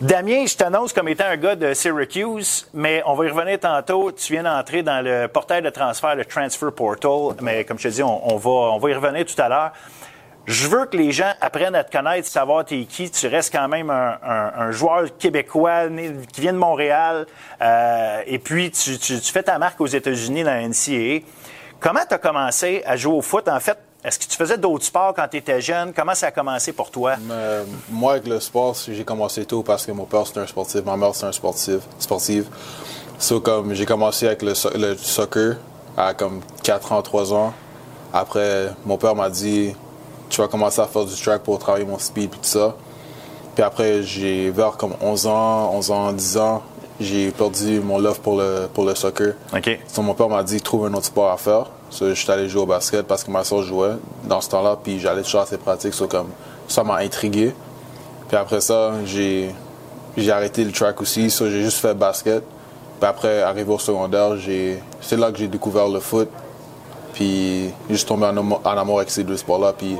Damien, 0.00 0.44
je 0.46 0.56
t'annonce 0.56 0.92
comme 0.92 1.08
étant 1.08 1.26
un 1.26 1.36
gars 1.36 1.54
de 1.54 1.72
Syracuse, 1.72 2.68
mais 2.74 3.02
on 3.06 3.14
va 3.14 3.26
y 3.26 3.28
revenir 3.28 3.60
tantôt. 3.60 4.10
Tu 4.10 4.32
viens 4.32 4.42
d'entrer 4.42 4.82
dans 4.82 5.04
le 5.04 5.28
portail 5.28 5.62
de 5.62 5.70
transfert, 5.70 6.16
le 6.16 6.24
Transfer 6.24 6.72
Portal, 6.72 7.36
mais 7.40 7.64
comme 7.64 7.78
je 7.78 7.88
te 7.88 7.94
dis, 7.94 8.02
on, 8.02 8.34
on 8.34 8.36
va, 8.36 8.50
on 8.50 8.78
va 8.78 8.90
y 8.90 8.94
revenir 8.94 9.24
tout 9.24 9.40
à 9.40 9.48
l'heure. 9.48 9.72
Je 10.46 10.66
veux 10.68 10.84
que 10.86 10.96
les 10.96 11.10
gens 11.12 11.32
apprennent 11.40 11.76
à 11.76 11.84
te 11.84 11.96
connaître, 11.96 12.28
savoir 12.28 12.64
t'es 12.66 12.84
qui. 12.84 13.08
Tu 13.10 13.28
restes 13.28 13.54
quand 13.54 13.66
même 13.68 13.88
un, 13.88 14.18
un- 14.22 14.52
un 14.66 14.70
joueur 14.72 15.04
québécois 15.16 15.88
né- 15.88 16.12
qui 16.32 16.40
vient 16.42 16.52
de 16.52 16.58
Montréal, 16.58 17.24
euh, 17.62 18.20
et 18.26 18.38
puis 18.40 18.70
tu, 18.70 18.98
tu- 18.98 19.20
tu 19.20 19.32
fais 19.32 19.42
ta 19.44 19.58
marque 19.58 19.80
aux 19.80 19.86
États-Unis 19.86 20.42
dans 20.42 20.50
la 20.50 20.68
NCAA. 20.68 21.24
Comment 21.80 22.00
tu 22.06 22.14
as 22.14 22.18
commencé 22.18 22.82
à 22.84 22.96
jouer 22.96 23.14
au 23.14 23.22
foot? 23.22 23.48
En 23.48 23.60
fait, 23.60 23.78
est-ce 24.04 24.18
que 24.18 24.24
tu 24.24 24.36
faisais 24.36 24.58
d'autres 24.58 24.84
sports 24.84 25.14
quand 25.16 25.26
tu 25.30 25.38
étais 25.38 25.60
jeune? 25.60 25.92
Comment 25.94 26.14
ça 26.14 26.26
a 26.26 26.30
commencé 26.30 26.72
pour 26.72 26.90
toi? 26.90 27.14
Moi, 27.90 28.12
avec 28.12 28.26
le 28.26 28.38
sport, 28.40 28.76
j'ai 28.86 29.04
commencé 29.04 29.44
tôt 29.46 29.62
parce 29.62 29.86
que 29.86 29.92
mon 29.92 30.04
père, 30.04 30.26
c'était 30.26 30.40
un 30.40 30.46
sportif, 30.46 30.84
ma 30.84 30.96
mère, 30.96 31.14
c'est 31.14 31.26
un 31.26 31.32
sportif, 31.32 31.80
sportive. 31.98 32.46
So, 33.18 33.40
comme, 33.40 33.72
j'ai 33.74 33.86
commencé 33.86 34.26
avec 34.26 34.42
le, 34.42 34.54
so- 34.54 34.70
le 34.76 34.96
soccer 34.96 35.56
à 35.96 36.12
comme 36.14 36.40
4 36.62 36.92
ans, 36.92 37.00
3 37.02 37.32
ans. 37.32 37.52
Après, 38.12 38.70
mon 38.84 38.96
père 38.98 39.14
m'a 39.14 39.30
dit, 39.30 39.74
tu 40.28 40.40
vas 40.40 40.48
commencer 40.48 40.80
à 40.80 40.86
faire 40.86 41.04
du 41.04 41.14
track 41.14 41.42
pour 41.42 41.58
travailler 41.58 41.84
mon 41.84 41.98
speed 41.98 42.24
et 42.24 42.36
tout 42.36 42.38
ça. 42.42 42.74
Puis 43.54 43.62
après, 43.64 44.02
j'ai, 44.02 44.50
vers 44.50 44.76
comme 44.76 44.94
11 45.00 45.26
ans, 45.28 45.70
11 45.74 45.90
ans, 45.92 46.12
10 46.12 46.36
ans, 46.38 46.62
j'ai 47.00 47.30
perdu 47.30 47.80
mon 47.80 47.98
love 47.98 48.20
pour 48.20 48.36
le, 48.36 48.68
pour 48.72 48.84
le 48.84 48.94
soccer. 48.94 49.34
OK. 49.56 49.78
So, 49.88 50.02
mon 50.02 50.14
père 50.14 50.28
m'a 50.28 50.42
dit 50.42 50.60
trouve 50.60 50.86
un 50.86 50.94
autre 50.94 51.06
sport 51.06 51.30
à 51.30 51.36
faire. 51.36 51.66
So, 51.94 52.08
je 52.08 52.14
suis 52.14 52.28
allé 52.32 52.48
jouer 52.48 52.62
au 52.62 52.66
basket 52.66 53.06
parce 53.06 53.22
que 53.22 53.30
ma 53.30 53.44
soeur 53.44 53.62
jouait 53.62 53.94
dans 54.24 54.40
ce 54.40 54.50
temps-là, 54.50 54.76
puis 54.82 54.98
j'allais 54.98 55.22
toujours 55.22 55.42
à 55.42 55.46
ses 55.46 55.58
pratiques. 55.58 55.94
So, 55.94 56.08
comme, 56.08 56.26
ça 56.66 56.82
m'a 56.82 56.96
intrigué. 56.96 57.54
Puis 58.26 58.36
après 58.36 58.60
ça, 58.60 58.94
j'ai 59.06 59.54
arrêté 60.28 60.64
le 60.64 60.72
track 60.72 61.00
aussi. 61.00 61.30
So, 61.30 61.48
j'ai 61.48 61.62
juste 61.62 61.78
fait 61.78 61.94
basket. 61.94 62.42
Puis 62.98 63.08
après, 63.08 63.42
arrivé 63.42 63.72
au 63.72 63.78
secondaire, 63.78 64.32
c'est 65.00 65.16
là 65.16 65.30
que 65.30 65.38
j'ai 65.38 65.46
découvert 65.46 65.86
le 65.86 66.00
foot. 66.00 66.28
Puis 67.12 67.66
j'ai 67.88 67.94
juste 67.94 68.08
tombé 68.08 68.26
en 68.26 68.76
amour, 68.76 68.98
avec 68.98 69.10
ces 69.10 69.22
deux 69.22 69.36
sports-là. 69.36 69.72
Puis 69.78 69.96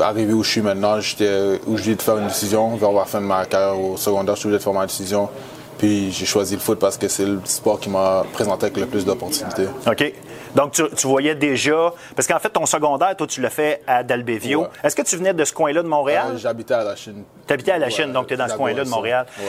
arrivé 0.00 0.32
où 0.32 0.44
je 0.44 0.50
suis 0.52 0.62
maintenant, 0.62 1.00
j'étais 1.00 1.58
j'ai 1.74 1.96
de 1.96 2.02
faire 2.02 2.18
une 2.18 2.28
décision 2.28 2.76
vers 2.76 2.92
la 2.92 3.04
fin 3.04 3.20
de 3.20 3.26
ma 3.26 3.44
carrière 3.46 3.80
au 3.80 3.96
secondaire, 3.96 4.36
je 4.36 4.40
suis 4.40 4.46
obligé 4.46 4.58
de 4.58 4.62
faire 4.62 4.72
ma 4.72 4.86
décision. 4.86 5.28
Puis 5.76 6.12
j'ai 6.12 6.24
choisi 6.24 6.54
le 6.54 6.60
foot 6.60 6.78
parce 6.78 6.96
que 6.96 7.08
c'est 7.08 7.26
le 7.26 7.40
sport 7.44 7.80
qui 7.80 7.90
m'a 7.90 8.22
présenté 8.32 8.66
avec 8.66 8.76
le 8.76 8.86
plus 8.86 9.04
d'opportunités. 9.04 9.66
OK. 9.88 10.12
Donc, 10.54 10.72
tu, 10.72 10.82
tu 10.96 11.06
voyais 11.06 11.34
déjà. 11.34 11.92
Parce 12.14 12.28
qu'en 12.28 12.38
fait, 12.38 12.50
ton 12.50 12.66
secondaire, 12.66 13.16
toi, 13.16 13.26
tu 13.26 13.40
l'as 13.40 13.50
fait 13.50 13.82
à 13.86 14.02
Dalbevio. 14.02 14.62
Ouais. 14.62 14.68
Est-ce 14.84 14.94
que 14.94 15.02
tu 15.02 15.16
venais 15.16 15.34
de 15.34 15.44
ce 15.44 15.52
coin-là 15.52 15.82
de 15.82 15.88
Montréal? 15.88 16.28
Euh, 16.34 16.38
J'habitais 16.38 16.74
à 16.74 16.84
la 16.84 16.94
Chine. 16.96 17.24
Tu 17.46 17.52
habitais 17.52 17.72
à 17.72 17.78
la 17.78 17.86
Ouais, 17.86 17.92
Chine, 17.92 18.12
donc 18.12 18.28
tu 18.28 18.34
es 18.34 18.36
dans 18.36 18.48
ce 18.48 18.54
coin-là 18.54 18.84
de. 18.84 18.88
Montréal. 18.88 19.26
Ouais. 19.38 19.44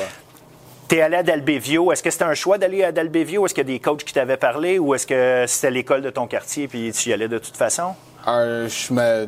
Tu 0.87 0.95
es 0.97 1.01
allé 1.01 1.17
à 1.17 1.23
Dalbevio. 1.23 1.91
Est-ce 1.91 2.03
que 2.03 2.09
c'était 2.09 2.25
un 2.25 2.33
choix 2.33 2.57
d'aller 2.57 2.83
à 2.83 2.91
Dalbevio? 2.91 3.45
Est-ce 3.45 3.53
qu'il 3.53 3.63
y 3.67 3.69
a 3.69 3.73
des 3.73 3.79
coachs 3.79 4.03
qui 4.03 4.13
t'avaient 4.13 4.37
parlé? 4.37 4.77
Ou 4.79 4.93
est-ce 4.95 5.07
que 5.07 5.45
c'était 5.47 5.71
l'école 5.71 6.01
de 6.01 6.09
ton 6.11 6.27
quartier 6.27 6.67
puis 6.67 6.91
tu 6.91 7.09
y 7.09 7.13
allais 7.13 7.27
de 7.27 7.37
toute 7.39 7.57
façon? 7.57 7.93
Euh, 8.27 8.67
je, 8.67 8.93
mais, 8.93 9.27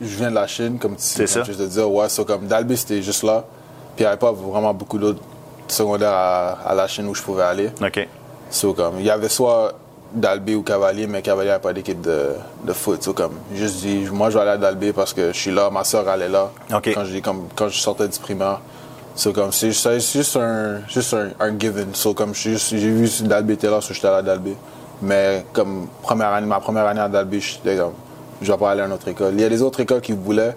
je 0.00 0.16
viens 0.16 0.30
de 0.30 0.34
la 0.36 0.46
Chine, 0.46 0.78
comme 0.78 0.96
tu 0.96 1.02
C'est 1.02 1.26
ça. 1.26 1.40
comme 1.42 1.52
je 1.52 1.58
te 1.58 1.62
dire. 1.64 1.90
Ouais, 1.90 2.08
so, 2.08 2.24
comme 2.24 2.46
Dalby, 2.46 2.76
c'était 2.76 3.02
juste 3.02 3.22
là. 3.22 3.44
Puis 3.94 4.02
il 4.02 4.02
n'y 4.02 4.06
avait 4.08 4.18
pas 4.18 4.32
vraiment 4.32 4.74
beaucoup 4.74 4.98
d'autres 4.98 5.22
secondaires 5.68 6.12
à, 6.12 6.58
à 6.70 6.74
la 6.74 6.86
Chine 6.86 7.06
où 7.08 7.14
je 7.14 7.22
pouvais 7.22 7.42
aller. 7.44 7.70
OK. 7.80 8.06
So, 8.50 8.74
comme, 8.74 8.98
il 9.00 9.06
y 9.06 9.10
avait 9.10 9.28
soit 9.28 9.72
Dalby 10.16 10.54
ou 10.54 10.62
Cavalier, 10.62 11.06
mais 11.06 11.20
Cavalier 11.20 11.50
n'avait 11.50 11.60
pas 11.60 11.72
d'équipe 11.72 12.00
de, 12.00 12.30
de 12.64 12.72
foot. 12.72 13.02
So, 13.02 13.12
comme, 13.12 13.34
juste 13.54 13.76
dit, 13.76 14.06
moi, 14.10 14.30
je 14.30 14.34
vais 14.34 14.40
aller 14.40 14.52
à 14.52 14.56
Dalby 14.56 14.92
parce 14.92 15.12
que 15.12 15.28
je 15.32 15.38
suis 15.38 15.52
là, 15.52 15.68
ma 15.70 15.84
soeur 15.84 16.08
allait 16.08 16.28
là. 16.28 16.50
Quand, 16.70 17.04
j'ai, 17.04 17.20
comme, 17.20 17.48
quand 17.54 17.68
je 17.68 17.78
sortais 17.78 18.08
du 18.08 18.18
primaire. 18.18 18.60
So, 19.14 19.32
comme, 19.32 19.52
c'est, 19.52 19.70
juste 19.70 20.36
un, 20.36 20.80
juste 20.88 21.14
un, 21.14 21.28
un 21.38 21.58
given. 21.58 21.94
So, 21.94 22.14
comme, 22.14 22.34
je 22.34 22.56
j'ai 22.56 22.90
vu 22.90 23.06
si 23.06 23.24
Dalby 23.24 23.52
était 23.52 23.70
là, 23.70 23.80
so, 23.80 23.92
j'étais 23.92 24.08
allé 24.08 24.18
à 24.18 24.22
Dalby. 24.22 24.54
Mais 25.02 25.44
comme 25.52 25.88
première 26.02 26.32
année, 26.32 26.46
ma 26.46 26.60
première 26.60 26.86
année 26.86 27.00
à 27.00 27.08
Dalby, 27.08 27.40
j'étais 27.40 27.76
comme, 27.76 27.92
je 28.40 28.50
vais 28.50 28.58
pas 28.58 28.70
aller 28.70 28.80
à 28.80 28.86
une 28.86 28.92
autre 28.92 29.08
école. 29.08 29.34
Il 29.34 29.40
y 29.40 29.44
a 29.44 29.48
des 29.48 29.60
autres 29.60 29.80
écoles 29.80 30.00
qui 30.00 30.12
voulaient. 30.12 30.56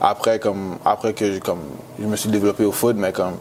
Après, 0.00 0.38
comme, 0.38 0.76
après 0.84 1.14
que 1.14 1.38
comme, 1.38 1.60
je 1.98 2.06
me 2.06 2.14
suis 2.16 2.28
développé 2.28 2.64
au 2.64 2.72
foot, 2.72 2.96
mais 2.98 3.12
comme, 3.12 3.34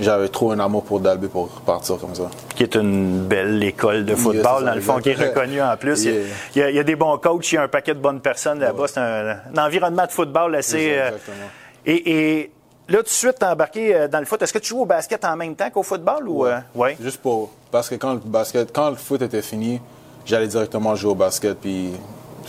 j'avais 0.00 0.28
trop 0.28 0.52
un 0.52 0.58
amour 0.60 0.82
pour 0.84 1.00
Dalby 1.00 1.28
pour 1.28 1.48
partir 1.48 1.98
comme 1.98 2.14
ça. 2.14 2.24
Qui 2.56 2.62
est 2.64 2.74
une 2.74 3.20
belle 3.26 3.62
école 3.62 4.04
de 4.04 4.14
football, 4.14 4.64
dans 4.64 4.74
le 4.74 4.80
fond, 4.80 4.98
qui 4.98 5.10
est 5.10 5.14
reconnue 5.14 5.62
en 5.62 5.76
plus. 5.76 6.04
Il 6.04 6.10
y 6.10 6.14
a- 6.14 6.20
Yeah. 6.20 6.26
il, 6.54 6.58
y 6.58 6.62
a, 6.64 6.70
il 6.70 6.76
y 6.76 6.78
a 6.78 6.84
des 6.84 6.96
bons 6.96 7.18
coachs, 7.18 7.52
il 7.52 7.54
y 7.54 7.58
a 7.58 7.62
un 7.62 7.68
paquet 7.68 7.94
de 7.94 8.00
bonnes 8.00 8.20
personnes 8.20 8.58
là-bas. 8.60 8.86
C'est 8.88 9.00
un, 9.00 9.36
un 9.54 9.66
environnement 9.66 10.06
de 10.06 10.10
football 10.12 10.54
assez. 10.56 10.92
euh, 10.94 11.06
Exactement. 11.08 11.46
et, 11.86 12.38
et 12.38 12.50
là, 12.88 12.98
tout 12.98 13.04
de 13.04 13.08
suite, 13.08 13.36
t'es 13.38 13.46
embarqué 13.46 13.94
euh, 13.94 14.08
dans 14.08 14.18
le 14.20 14.24
foot. 14.24 14.40
Est-ce 14.42 14.52
que 14.52 14.58
tu 14.58 14.68
joues 14.70 14.80
au 14.82 14.86
basket 14.86 15.24
en 15.24 15.36
même 15.36 15.54
temps 15.54 15.70
qu'au 15.70 15.82
football 15.82 16.28
ou. 16.28 16.46
euh, 16.46 16.58
ouais? 16.74 16.96
Juste 17.00 17.20
pour. 17.20 17.50
Parce 17.70 17.88
que 17.88 17.94
quand 17.96 18.14
le 18.14 18.20
basket, 18.24 18.72
quand 18.72 18.90
le 18.90 18.96
foot 18.96 19.22
était 19.22 19.42
fini, 19.42 19.80
j'allais 20.24 20.48
directement 20.48 20.94
jouer 20.96 21.12
au 21.12 21.14
basket, 21.14 21.58
puis 21.58 21.90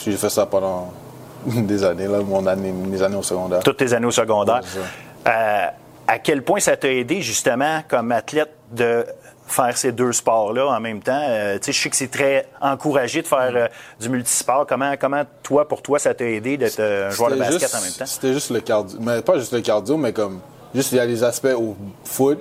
j'ai 0.03 0.11
fait 0.13 0.29
ça 0.29 0.45
pendant 0.45 0.91
des 1.45 1.83
années, 1.83 2.07
là, 2.07 2.19
mon 2.19 2.45
année, 2.47 2.71
mes 2.71 3.01
années 3.01 3.15
au 3.17 3.23
secondaire. 3.23 3.59
toutes 3.63 3.77
tes 3.77 3.93
années 3.93 4.05
au 4.07 4.11
secondaire. 4.11 4.61
Ouais, 4.61 5.31
Euh, 5.31 5.65
à 6.11 6.19
quel 6.19 6.43
point 6.43 6.59
ça 6.59 6.75
t'a 6.75 6.89
aidé 6.91 7.21
justement 7.21 7.81
comme 7.87 8.11
athlète 8.11 8.51
de 8.71 9.05
faire 9.47 9.77
ces 9.77 9.91
deux 9.93 10.11
sports-là 10.11 10.67
en 10.67 10.79
même 10.81 11.01
temps? 11.01 11.21
Euh, 11.29 11.57
je 11.65 11.71
sais 11.71 11.89
que 11.89 11.95
c'est 11.95 12.11
très 12.11 12.47
encouragé 12.59 13.21
de 13.21 13.27
faire 13.27 13.51
euh, 13.55 13.67
du 13.99 14.09
multisport. 14.09 14.65
Comment, 14.67 14.93
comment 14.99 15.23
toi, 15.41 15.67
pour 15.67 15.81
toi, 15.81 15.99
ça 15.99 16.13
t'a 16.13 16.25
aidé 16.25 16.57
d'être 16.57 16.79
euh, 16.79 17.07
un 17.07 17.11
joueur 17.11 17.31
de 17.31 17.35
basket 17.37 17.59
juste- 17.61 17.75
en 17.75 17.81
même 17.81 17.93
temps? 17.93 18.05
C'était 18.05 18.33
juste 18.33 18.51
le 18.51 18.59
cardio. 18.59 18.97
Mais 18.99 19.21
pas 19.21 19.37
juste 19.39 19.53
le 19.53 19.61
cardio, 19.61 19.95
mais 19.97 20.11
comme. 20.11 20.41
Juste, 20.75 20.91
il 20.93 20.97
y 20.97 21.01
a 21.01 21.07
des 21.07 21.23
aspects 21.23 21.55
au 21.57 21.75
foot 22.05 22.39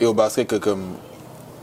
et 0.00 0.06
au 0.06 0.14
basket 0.14 0.48
que 0.48 0.56
comme. 0.56 0.94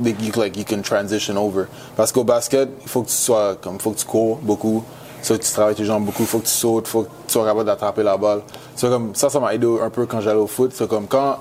You, 0.01 0.32
like, 0.38 0.55
you 0.55 0.64
can 0.64 0.82
transition 0.82 1.36
over. 1.36 1.66
Parce 1.97 2.14
qu'au 2.14 2.24
basket, 2.24 2.70
il 2.84 2.88
faut 2.88 3.01
que 3.03 3.10
tu 3.10 3.16
sois. 3.16 3.57
Comme, 3.57 3.76
il 3.76 3.82
faut 3.82 3.91
que 3.91 3.99
tu 3.99 4.05
cours 4.05 4.38
beaucoup. 4.38 4.84
Que 5.28 5.34
tu 5.34 5.51
travailles 5.51 5.76
tes 5.76 5.86
jambes 5.86 6.05
beaucoup. 6.05 6.24
Il 6.24 6.28
faut 6.28 6.39
que 6.39 6.45
tu 6.45 6.51
sautes. 6.51 6.88
Il 6.88 6.89
faut 6.91 7.01
que 7.03 7.07
tu 7.28 7.34
sois 7.34 7.45
capable 7.45 7.65
d'attraper 7.65 8.03
la 8.03 8.17
balle. 8.17 8.41
C'est 8.76 8.89
comme, 8.89 9.13
ça, 9.13 9.30
ça 9.30 9.39
m'a 9.39 9.53
aidé 9.53 9.67
un 9.82 9.89
peu 9.89 10.05
quand 10.05 10.22
j'allais 10.22 10.39
au 10.39 10.47
foot. 10.47 10.72
C'est 10.74 10.88
comme 10.88 11.07
quand 11.07 11.38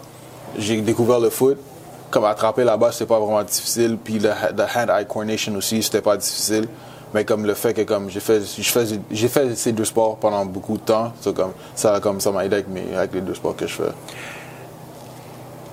j'ai 0.59 0.81
découvert 0.81 1.21
le 1.21 1.31
foot, 1.31 1.57
comme 2.11 2.25
attraper 2.25 2.65
la 2.65 2.77
balle, 2.77 2.93
c'était 2.93 3.07
pas 3.07 3.19
vraiment 3.19 3.43
difficile. 3.43 3.97
Puis 4.03 4.19
le, 4.19 4.31
hand-eye 4.31 5.07
coordination 5.07 5.55
aussi, 5.57 5.83
c'était 5.83 6.03
pas 6.03 6.17
difficile. 6.17 6.69
Mais 7.15 7.25
comme 7.25 7.47
le 7.47 7.55
fait 7.55 7.73
que 7.73 7.83
comme 7.83 8.11
j'ai 8.11 8.21
fait, 8.21 8.41
fait 8.41 9.55
ces 9.57 9.73
deux 9.73 9.87
sports 9.87 10.17
pendant 10.17 10.45
beaucoup 10.45 10.77
de 10.77 10.83
temps, 10.83 11.13
c'est 11.23 11.35
comme 11.35 11.53
ça, 11.75 12.01
comme 12.01 12.21
ça 12.21 12.31
m'a 12.33 12.45
aidé 12.45 12.57
avec, 12.57 12.69
mes- 12.69 12.95
avec 12.95 13.15
les 13.15 13.23
deux 13.23 13.35
sports 13.35 13.57
que 13.57 13.67
je 13.67 13.75
fais. 13.75 13.93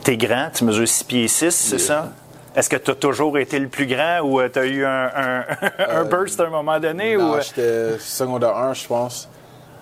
T'es 0.03 0.17
grand, 0.17 0.49
tu 0.53 0.63
mesures 0.63 0.87
6 0.87 1.03
pieds 1.03 1.27
6, 1.27 1.51
c'est 1.51 1.79
ça? 1.79 2.11
Est-ce 2.55 2.69
que 2.69 2.77
tu 2.77 2.91
as 2.91 2.95
toujours 2.95 3.37
été 3.37 3.59
le 3.59 3.67
plus 3.67 3.85
grand 3.85 4.21
ou 4.23 4.41
tu 4.47 4.59
as 4.59 4.65
eu 4.65 4.85
un, 4.85 5.09
un, 5.15 5.43
un 5.89 6.03
burst 6.05 6.39
à 6.39 6.45
un 6.45 6.49
moment 6.49 6.79
donné? 6.79 7.17
Non, 7.17 7.31
ou... 7.31 7.35
euh? 7.35 7.41
j'étais 7.41 7.99
secondaire 7.99 8.55
1, 8.57 8.73
je 8.73 8.87
pense. 8.87 9.27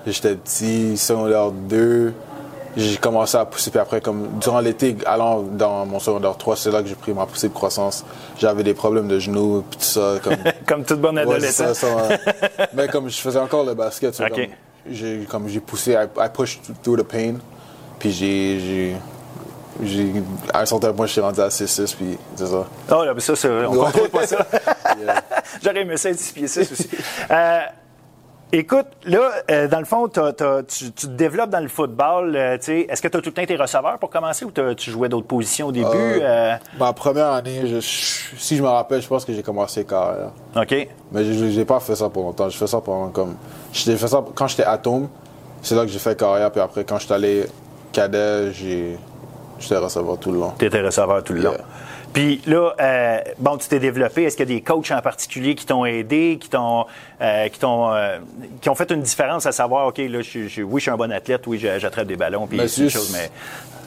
J'étais 0.08 0.36
petit, 0.36 0.98
secondaire 0.98 1.52
2. 1.52 2.14
J'ai 2.76 2.98
commencé 2.98 3.38
à 3.38 3.46
pousser, 3.46 3.70
puis 3.70 3.80
après, 3.80 4.02
comme 4.02 4.40
durant 4.42 4.60
l'été, 4.60 4.98
allant 5.06 5.42
dans 5.44 5.86
mon 5.86 6.00
secondaire 6.00 6.36
3, 6.36 6.56
c'est 6.56 6.72
là 6.72 6.82
que 6.82 6.88
j'ai 6.90 6.96
pris 6.96 7.14
ma 7.14 7.28
poussée 7.28 7.48
de 7.50 7.54
croissance. 7.54 8.04
J'avais 8.40 8.64
des 8.64 8.74
problèmes 8.74 9.08
de 9.08 9.20
genoux, 9.20 9.64
puis 9.70 9.78
tout 9.78 9.86
ça. 9.86 10.16
Comme, 10.24 10.36
Comme 10.68 10.84
toute 10.84 11.00
bonne 11.00 11.16
Ouais, 11.18 11.22
adolescente. 11.22 11.76
ça, 11.76 11.88
ça 11.88 11.96
m'a- 11.96 12.66
Mais 12.74 12.88
comme 12.88 13.10
je 13.10 13.18
faisais 13.20 13.38
encore 13.38 13.64
le 13.64 13.76
basket, 13.76 14.16
c'est 14.16 14.26
Ok. 14.26 14.50
comme, 15.30 15.48
j'ai 15.48 15.60
poussé, 15.60 15.92
I, 15.92 16.08
I 16.20 16.28
pushed 16.34 16.62
through 16.82 16.98
the 16.98 17.04
pain, 17.04 17.36
puis 18.00 18.12
j'ai 18.12 18.96
à 20.54 20.62
un 20.62 20.66
certain 20.66 20.94
point 20.94 21.06
je 21.08 21.12
suis 21.14 21.22
rendu 21.22 21.40
à 21.42 21.50
6-6 21.50 21.96
puis 21.96 22.18
c'est 22.36 22.48
ça. 22.48 22.66
Oh, 22.92 23.04
là, 23.04 23.14
mais 23.14 23.20
ça, 23.22 23.36
c'est 23.36 23.48
vrai, 23.48 23.66
on 23.66 23.72
Ouais. 23.74 23.80
contrôle 23.92 24.10
pas 24.10 24.28
ça. 24.28 24.38
J'aurais 25.64 25.82
aimé 25.82 25.98
ça 25.98 26.10
être 26.10 26.20
6 26.20 26.34
pieds 26.34 26.48
6 26.48 26.72
aussi. 26.72 26.90
Euh, 27.32 27.60
écoute, 28.52 28.86
là, 29.06 29.32
euh, 29.50 29.68
dans 29.68 29.80
le 29.80 29.86
fond, 29.86 30.08
t'as- 30.08 30.34
t'as- 30.34 30.64
tu, 30.64 30.92
tu 30.92 31.08
te 31.08 31.12
développes 31.12 31.50
dans 31.50 31.60
le 31.60 31.68
football. 31.68 32.36
euh, 32.36 32.58
tu 32.58 32.66
sais, 32.66 32.80
Est-ce 32.90 33.02
que 33.02 33.08
tu 33.08 33.18
as 33.18 33.22
tout 33.22 33.30
le 33.30 33.34
temps 33.34 33.42
été 33.42 33.56
receveur 33.56 33.98
pour 34.00 34.10
commencer 34.10 34.46
ou 34.46 34.52
tu 34.76 34.92
jouais 34.92 35.10
d'autres 35.10 35.28
positions 35.28 35.68
au 35.68 35.72
début? 35.72 35.88
Euh, 35.94 36.54
Ma 36.80 36.94
première 36.94 37.32
année, 37.32 37.62
je- 37.66 37.80
je- 37.80 38.36
si 38.38 38.56
je 38.58 38.62
me 38.64 38.68
rappelle, 38.68 39.02
je 39.02 39.08
pense 39.08 39.26
que 39.26 39.34
j'ai 39.34 39.44
commencé 39.44 39.84
carrière. 39.86 40.32
OK. 40.56 40.88
Mais 41.12 41.26
j'ai 41.26 41.52
j'ai 41.52 41.66
pas 41.66 41.80
fait 41.80 41.96
ça 41.96 42.10
pour 42.10 42.24
longtemps. 42.24 42.50
J'ai 42.50 42.58
fait 42.60 42.68
ça 42.68 42.80
pendant 42.80 43.10
comme 43.10 43.36
j'ai 43.72 43.96
fait 43.98 44.08
ça 44.08 44.24
quand 44.36 44.48
j'étais 44.48 44.66
atome. 44.66 45.08
C'est 45.62 45.76
là 45.76 45.82
que 45.84 45.88
j'ai 45.92 46.00
fait 46.00 46.18
carrière 46.18 46.52
puis 46.52 46.62
après 46.62 46.84
quand 46.84 47.00
j'étais 47.00 47.14
allé 47.14 47.46
cadet, 47.92 48.52
j'ai 48.52 48.98
j'étais 49.64 49.78
receveur 49.78 50.18
tout 50.18 50.32
le 50.32 50.40
long. 50.40 50.54
Tu 50.60 50.66
étais 50.66 50.82
receveur 50.82 51.24
tout 51.24 51.34
le 51.34 51.42
long. 51.42 51.52
Yeah. 51.52 51.62
Puis 52.14 52.42
là, 52.46 52.74
euh, 52.80 53.18
bon, 53.40 53.58
tu 53.58 53.68
t'es 53.68 53.80
développé. 53.80 54.24
Est-ce 54.24 54.38
qu'il 54.38 54.48
y 54.48 54.52
a 54.54 54.56
des 54.56 54.62
coachs 54.62 54.92
en 54.92 55.02
particulier 55.02 55.56
qui 55.56 55.66
t'ont 55.66 55.84
aidé, 55.84 56.38
qui 56.40 56.48
t'ont, 56.48 56.86
euh, 57.22 57.48
qui 57.50 57.58
t'ont, 57.60 57.92
euh, 57.92 58.20
qui 58.62 58.70
ont 58.70 58.76
fait 58.76 58.92
une 58.92 59.02
différence 59.02 59.48
à 59.48 59.52
savoir, 59.52 59.88
ok, 59.88 59.98
là, 59.98 60.22
je, 60.22 60.48
je- 60.48 60.62
oui, 60.62 60.80
je 60.80 60.84
suis 60.84 60.92
un 60.92 60.98
bon 60.98 61.12
athlète, 61.12 61.48
oui, 61.48 61.58
j'attrape 61.60 62.06
des 62.06 62.16
ballons, 62.16 62.46
puis 62.46 62.60
c'est 62.68 62.90
chose, 62.90 63.12
mais 63.14 63.32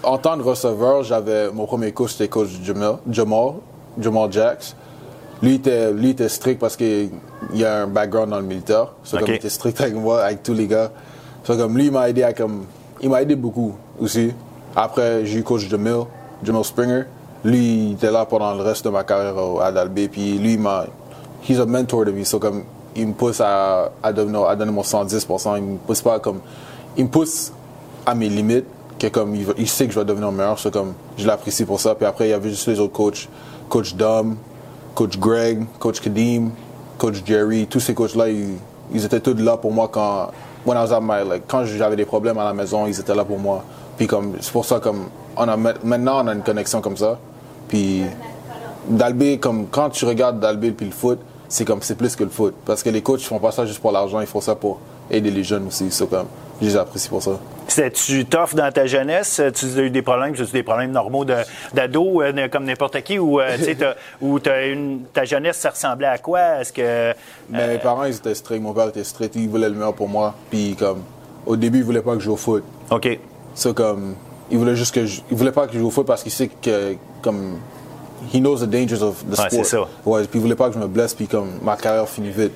En 0.03 0.18
tant 0.18 0.37
que 0.37 0.43
receveur, 0.43 1.05
j'avais 1.05 1.51
mon 1.53 1.66
premier 1.66 1.93
coach, 1.93 2.12
c'était 2.12 2.29
coach 2.29 2.49
Jamal, 2.64 2.97
Jamal, 3.11 3.53
Jamal 4.01 4.33
Jacks. 4.33 4.74
Lui 5.43 5.55
était, 5.57 5.93
lui 5.93 6.11
était 6.11 6.29
strict 6.29 6.59
parce 6.61 6.77
qu'il 6.77 7.11
il 7.55 7.64
a 7.64 7.83
un 7.83 7.87
background 7.87 8.31
dans 8.31 8.39
le 8.41 8.45
militaire. 8.47 8.93
Comme 9.11 9.20
il 9.29 9.35
était 9.35 9.49
strict 9.51 9.81
avec 9.81 9.95
moi, 9.95 10.22
avec 10.24 10.43
tous 10.43 10.55
les 10.55 10.66
gars. 10.66 10.91
Comme 11.47 11.77
lui, 11.77 11.87
il 11.87 11.93
m'a 11.93 12.09
aidé 12.09 12.22
à 12.22 12.33
comme, 12.33 12.66
il 13.01 13.09
m'a 13.11 13.22
aidé 13.22 13.37
beaucoup 13.37 13.77
aussi. 14.01 14.33
Après, 14.77 15.24
j'ai 15.24 15.39
eu 15.39 15.43
coach 15.43 15.68
Jamil, 15.68 16.05
Jamal 16.43 16.62
Springer. 16.62 17.05
Lui, 17.43 17.89
il 17.89 17.93
était 17.95 18.11
là 18.11 18.27
pendant 18.27 18.55
le 18.55 18.62
reste 18.62 18.85
de 18.85 18.91
ma 18.91 19.05
carrière 19.05 19.35
à 19.62 19.72
Dalby. 19.72 20.09
Puis 20.09 20.39
lui, 20.39 20.53
il 20.55 20.61
m'a, 20.61 20.85
he's 21.49 21.59
a 21.59 21.64
mentor 21.64 22.05
de 22.05 22.12
me. 22.12 22.24
So 22.24 22.39
comme, 22.39 22.64
il 22.95 23.09
me 23.09 23.12
pousse 23.14 23.41
à, 23.41 23.91
à, 24.03 24.12
devenir, 24.12 24.45
à 24.45 24.55
donner 24.55 24.72
mon 24.72 24.83
110%. 24.83 25.57
Il 25.57 25.62
me 25.62 25.77
pousse 25.79 26.03
pas 26.03 26.18
comme, 26.18 26.41
il 26.97 27.05
me 27.05 27.09
pousse 27.09 27.53
à 28.05 28.14
mes 28.14 28.29
limites, 28.29 28.66
que 28.99 29.07
comme 29.09 29.35
il, 29.35 29.68
sait 29.68 29.87
que 29.87 29.93
je 29.93 29.99
vais 29.99 30.05
devenir 30.05 30.31
meilleur, 30.31 30.59
c'est 30.59 30.72
comme 30.72 30.93
je 31.16 31.27
l'apprécie 31.27 31.64
pour 31.64 31.81
ça. 31.81 31.95
Puis 31.95 32.07
après, 32.07 32.29
il 32.29 32.31
y 32.31 32.35
avait 32.35 32.51
juste 32.51 32.66
les 32.68 32.79
autres 32.79 32.93
coachs, 32.93 33.29
coach 33.68 33.95
Dom, 33.95 34.37
coach 34.95 35.18
Greg, 35.18 35.64
coach 35.79 36.01
Kadim, 36.01 36.51
coach 36.99 37.22
Jerry, 37.24 37.66
tous 37.66 37.81
ces 37.81 37.95
coachs-là, 37.95 38.29
ils, 38.29 38.57
ils 38.93 39.05
étaient 39.05 39.20
tous 39.20 39.35
là 39.35 39.57
pour 39.57 39.72
moi 39.72 39.89
quand, 39.91 40.31
when 40.64 40.77
I 40.77 40.83
was 40.83 41.41
quand 41.47 41.64
j'avais 41.64 41.97
des 41.97 42.05
problèmes 42.05 42.39
à 42.39 42.45
la 42.45 42.55
maison, 42.55 42.87
ils 42.87 42.99
étaient 42.99 43.14
là 43.14 43.24
pour 43.24 43.39
moi. 43.39 43.64
Puis 43.97 44.07
comme 44.07 44.37
c'est 44.41 44.53
pour 44.53 44.65
ça 44.65 44.81
comme 44.81 45.09
on 45.37 45.49
a 45.49 45.57
maintenant 45.57 46.25
on 46.25 46.29
a 46.29 46.35
une 46.35 46.43
connexion 46.43 46.81
comme 46.81 46.97
ça. 46.97 47.19
Puis 47.69 48.03
Dalby, 48.89 49.39
comme 49.39 49.67
quand 49.69 49.91
tu 49.91 50.05
regardes 50.05 50.39
Dalby 50.41 50.71
puis 50.71 50.87
le 50.87 50.93
foot, 50.93 51.19
c'est 51.49 51.65
comme 51.65 51.83
c'est 51.83 51.97
plus 51.97 52.15
que 52.17 52.25
le 52.25 52.31
foot. 52.31 52.55
Parce 52.65 52.83
que 52.83 52.91
les 52.91 53.03
coachs 53.03 53.23
ils 53.23 53.27
font 53.27 53.39
pas 53.39 53.53
ça 53.53 53.67
juste 53.67 53.81
pour 53.81 53.93
l'argent, 53.93 54.21
ils 54.21 54.27
font 54.27 54.41
ça 54.41 54.55
pour 54.55 54.79
aider 55.11 55.31
les 55.31 55.45
jeunes 55.45 55.67
aussi. 55.67 55.91
C'est 55.91 56.09
comme 56.09 56.27
je 56.61 56.67
les 56.67 56.77
apprécie 56.77 57.09
pour 57.09 57.23
ça. 57.23 57.39
C'était-tu 57.69 58.25
tough 58.25 58.55
dans 58.55 58.71
ta 58.73 58.87
jeunesse? 58.87 59.43
Tu 59.55 59.67
as 59.67 59.83
eu 59.83 59.91
des 59.91 60.03
problèmes, 60.03 60.35
tu 60.35 60.45
des 60.45 60.63
problèmes 60.63 60.93
normaux 60.93 61.25
d'ado, 61.25 62.23
euh, 62.23 62.49
comme 62.49 62.65
n'importe 62.65 63.03
qui, 63.03 63.19
ou 63.19 63.41
euh, 63.41 63.57
ta 65.13 65.25
jeunesse, 65.25 65.57
ça 65.59 65.71
ressemblait 65.71 66.07
à 66.07 66.19
quoi? 66.19 66.61
Est-ce 66.61 66.73
que. 66.73 67.13
Mais 67.51 67.69
mes 67.69 67.79
parents, 67.79 68.05
ils 68.05 68.17
étaient 68.17 68.35
stricts. 68.35 68.63
Mon 68.63 68.73
père 68.73 68.89
était 68.89 69.05
strict. 69.05 69.35
Il 69.37 69.49
voulait 69.49 69.69
le 69.69 69.75
meilleur 69.75 69.95
pour 69.95 70.09
moi. 70.09 70.35
Puis, 70.51 70.77
comme, 70.79 71.03
au 71.45 71.57
début, 71.57 71.79
il 71.79 71.85
voulait 71.85 72.03
pas 72.03 72.15
que 72.15 72.21
je 72.21 72.25
joue 72.25 72.33
au 72.33 72.37
foot. 72.37 72.65
OK. 72.91 73.19
C'est 73.57 73.75
comme, 73.75 74.15
il 74.51 74.59
voulait 74.59 74.77
juste 74.77 74.95
que 74.95 75.05
je, 75.07 75.23
il 75.31 75.37
voulait 75.37 75.51
pas 75.51 75.67
que 75.67 75.73
je 75.73 75.79
joue 75.81 75.87
au 75.89 75.91
foot 75.91 76.07
parce 76.07 76.23
qu'il 76.23 76.31
sait 76.31 76.49
que, 76.49 76.95
comme, 77.23 77.57
he 78.33 78.39
knows 78.39 78.59
the 78.59 78.69
dangers 78.69 79.03
of 79.03 79.25
the 79.25 79.31
Ouais, 79.31 79.35
sport. 79.49 79.51
c'est 79.51 79.65
ça. 79.65 79.79
Ouais, 80.05 80.21
puis 80.25 80.39
il 80.39 80.43
voulait 80.43 80.55
pas 80.55 80.69
que 80.69 80.75
je 80.75 80.79
me 80.79 80.87
blesse, 80.87 81.15
puis 81.15 81.27
comme, 81.27 81.49
ma 81.63 81.75
carrière 81.77 82.09
finit 82.09 82.31
vite. 82.31 82.53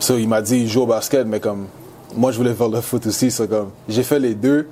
So, 0.00 0.18
il 0.18 0.28
m'a 0.28 0.42
dit, 0.42 0.68
joue 0.68 0.82
au 0.82 0.86
basket, 0.86 1.26
mais 1.26 1.40
comme, 1.40 1.66
moi, 2.16 2.32
je 2.32 2.38
voulais 2.38 2.54
faire 2.54 2.68
le 2.68 2.80
foot 2.80 3.06
aussi. 3.06 3.30
So, 3.30 3.46
comme, 3.46 3.70
j'ai 3.88 4.02
fait 4.02 4.18
les 4.18 4.34
deux. 4.34 4.66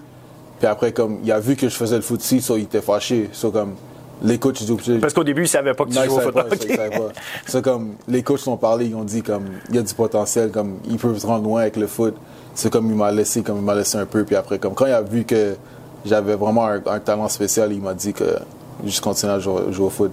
Puis 0.59 0.67
après, 0.67 0.91
comme, 0.93 1.19
il 1.23 1.31
a 1.31 1.39
vu 1.39 1.55
que 1.55 1.69
je 1.69 1.75
faisais 1.77 1.97
le 1.97 2.03
foot 2.03 2.21
aussi, 2.21 2.41
so, 2.41 2.57
il 2.57 2.65
était 2.65 2.81
fâché. 2.81 3.31
So, 3.33 3.51
comme, 3.53 3.75
les 4.21 4.39
coachs, 4.39 4.61
ils 4.61 4.73
ont 4.73 4.79
Parce 5.01 5.13
qu'au 5.15 5.23
début, 5.23 5.43
ils 5.45 5.49
savaient 5.49 5.75
pas 5.75 5.85
que 5.85 5.91
tu 5.91 5.97
non, 5.97 6.05
jouais 6.05 6.15
au 6.17 6.21
foot. 6.21 6.35
pas, 6.35 6.45
pas. 6.45 7.61
Comme, 7.63 7.93
les 8.09 8.25
coachs 8.25 8.41
sont 8.41 8.57
parlé, 8.57 8.87
ils 8.87 8.97
ont 8.97 9.05
dit 9.05 9.23
comme, 9.23 9.45
il 9.69 9.77
y 9.77 9.79
a 9.79 9.83
du 9.83 9.95
potentiel, 9.95 10.51
comme, 10.51 10.79
il 10.91 10.97
peut 10.97 11.17
se 11.17 11.25
rendre 11.25 11.45
loin 11.45 11.61
avec 11.61 11.77
le 11.77 11.87
foot. 11.87 12.17
C'est 12.59 12.71
comme, 12.71 12.91
il 12.91 12.97
m'a 12.97 13.13
laissé, 13.13 13.43
comme, 13.43 13.59
il 13.59 13.63
m'a 13.63 13.77
laissé 13.77 13.99
un 13.99 14.05
peu, 14.05 14.25
puis 14.25 14.35
après, 14.35 14.59
comme, 14.59 14.75
quand 14.75 14.87
il 14.87 14.93
a 14.93 15.01
vu 15.01 15.23
que 15.23 15.55
j'avais 16.05 16.35
vraiment 16.35 16.67
un, 16.67 16.99
talent 16.99 17.29
spécial, 17.29 17.73
il 17.73 17.81
m'a 17.81 17.95
dit 17.95 18.13
que 18.13 18.25
je 18.85 19.01
continuais 19.01 19.35
à 19.35 19.39
jouer, 19.39 19.63
au 19.79 19.89
foot. 19.89 20.11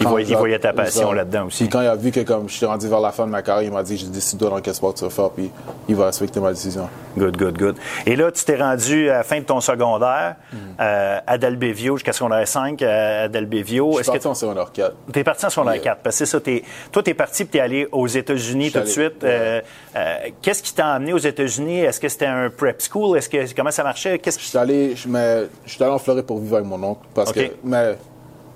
Il 0.00 0.06
voyait- 0.08 0.26
il 0.28 0.36
voyait 0.36 0.58
ta 0.58 0.72
passion 0.72 1.12
là-dedans 1.12 1.46
aussi. 1.46 1.64
Puis 1.64 1.68
quand 1.72 1.80
il 1.80 1.86
a 1.86 1.94
vu 1.94 2.10
que, 2.10 2.20
comme, 2.20 2.48
je 2.48 2.54
suis 2.54 2.66
rendu 2.66 2.88
vers 2.88 3.00
la 3.00 3.12
fin 3.12 3.24
de 3.26 3.30
ma 3.30 3.42
carrière, 3.42 3.68
il 3.68 3.72
m'a 3.72 3.82
dit, 3.82 3.96
je 3.96 4.06
décide 4.06 4.38
dans 4.38 4.60
quel 4.60 4.74
sport 4.74 4.94
tu 4.94 5.04
vas 5.04 5.10
faire, 5.10 5.30
puis 5.30 5.50
il 5.88 5.94
va 5.94 6.06
respecter 6.06 6.40
ma 6.40 6.50
décision. 6.50 6.88
Good, 7.16 7.36
good, 7.36 7.58
good. 7.58 7.76
Et 8.06 8.16
là, 8.16 8.32
tu 8.32 8.44
t'es 8.44 8.56
rendu 8.60 9.10
à 9.10 9.18
la 9.18 9.22
fin 9.22 9.38
de 9.38 9.44
ton 9.44 9.60
secondaire 9.60 10.36
euh, 10.80 11.18
à 11.26 11.38
Dalbevio, 11.38 11.96
jusqu'à 11.96 12.12
secondaire 12.12 12.48
5 12.48 12.82
à 12.82 13.28
Dalbevio. 13.28 13.90
Je 13.92 13.96
suis 13.96 14.04
que 14.06 14.10
parti 14.12 14.26
en 14.26 14.34
secondaire 14.34 14.72
4. 14.72 14.94
tu 15.12 15.18
es 15.18 15.24
parti 15.24 15.46
en 15.46 15.50
secondaire 15.50 15.74
Yeah. 15.74 15.84
4? 15.84 15.98
Parce 16.02 16.18
que 16.18 16.24
c'est 16.24 16.30
ça, 16.30 16.40
t'es- 16.40 16.62
toi, 16.90 17.02
tu 17.02 17.10
es 17.10 17.14
parti 17.14 17.42
et 17.42 17.46
tu 17.46 17.58
es 17.58 17.60
allé 17.60 17.88
aux 17.92 18.06
États-Unis 18.06 18.72
tout 18.72 18.80
de 18.80 18.84
suite. 18.86 19.22
Euh, 19.24 19.60
euh, 19.96 20.14
Qu'est-ce 20.40 20.62
qui 20.62 20.74
t'a 20.74 20.88
amené 20.94 21.12
aux 21.12 21.18
États-Unis? 21.18 21.80
Est-ce 21.80 22.00
que 22.00 22.08
c'était 22.08 22.26
un 22.26 22.50
prep 22.50 22.80
school? 22.82 23.16
Est-ce 23.18 23.28
que 23.28 23.54
comment 23.54 23.70
ça 23.70 23.82
marchait? 23.84 24.18
Qu'est-ce 24.18 24.38
Je 24.40 24.44
suis 24.46 24.58
allé, 24.58 24.96
je, 24.96 25.06
mais, 25.08 25.44
je 25.66 25.72
suis 25.72 25.82
allé 25.82 25.92
en 25.92 25.98
Floride 25.98 26.24
pour 26.24 26.38
vivre 26.40 26.56
avec 26.56 26.66
mon 26.68 26.82
oncle. 26.82 27.00
Parce 27.14 27.32
que, 27.32 27.40
mais 27.64 27.96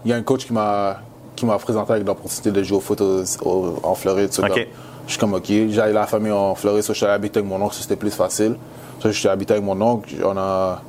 il 0.05 0.11
y 0.11 0.15
a 0.15 0.17
un 0.17 0.23
coach 0.23 0.47
qui 0.47 0.53
m'a, 0.53 0.99
qui 1.37 1.47
m'a 1.47 1.57
présenté 1.59 1.93
avec 1.93 2.07
l'opportunité 2.07 2.51
de 2.51 2.63
jouer 2.63 2.79
au 2.79 2.81
foot 2.81 3.01
au- 3.01 3.23
au- 3.45 3.79
en 3.83 3.95
Floride. 3.95 4.33
so 4.33 4.43
Ok. 4.43 4.49
comme, 4.49 4.59
je 5.07 5.11
suis 5.13 5.21
comme, 5.21 5.35
OK, 5.35 5.45
j'ai 5.47 5.93
la 5.93 6.07
famille 6.07 6.33
en 6.33 6.55
Floride, 6.55 6.83
so 6.83 6.93
je 6.93 6.97
suis 6.97 7.07
allé 7.07 7.15
habiter 7.15 7.39
avec 7.39 7.49
mon 7.51 7.63
oncle, 7.65 7.75
so 7.75 7.83
c'était 7.83 7.97
plus 7.97 8.11
facile. 8.11 8.57
So, 9.01 9.11
je 9.11 9.19
suis 9.19 9.29
habité 9.29 9.53
avec 9.53 9.65
mon 9.65 9.81
oncle, 9.81 10.15
on 10.25 10.37
a, 10.37 10.81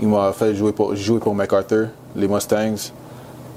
il 0.00 0.06
m'a 0.08 0.32
fait 0.32 0.54
jouer 0.54 0.72
pour, 0.72 0.94
jouer 0.94 1.18
pour 1.18 1.34
MacArthur, 1.34 1.88
les 2.14 2.28
Mustangs. 2.28 2.92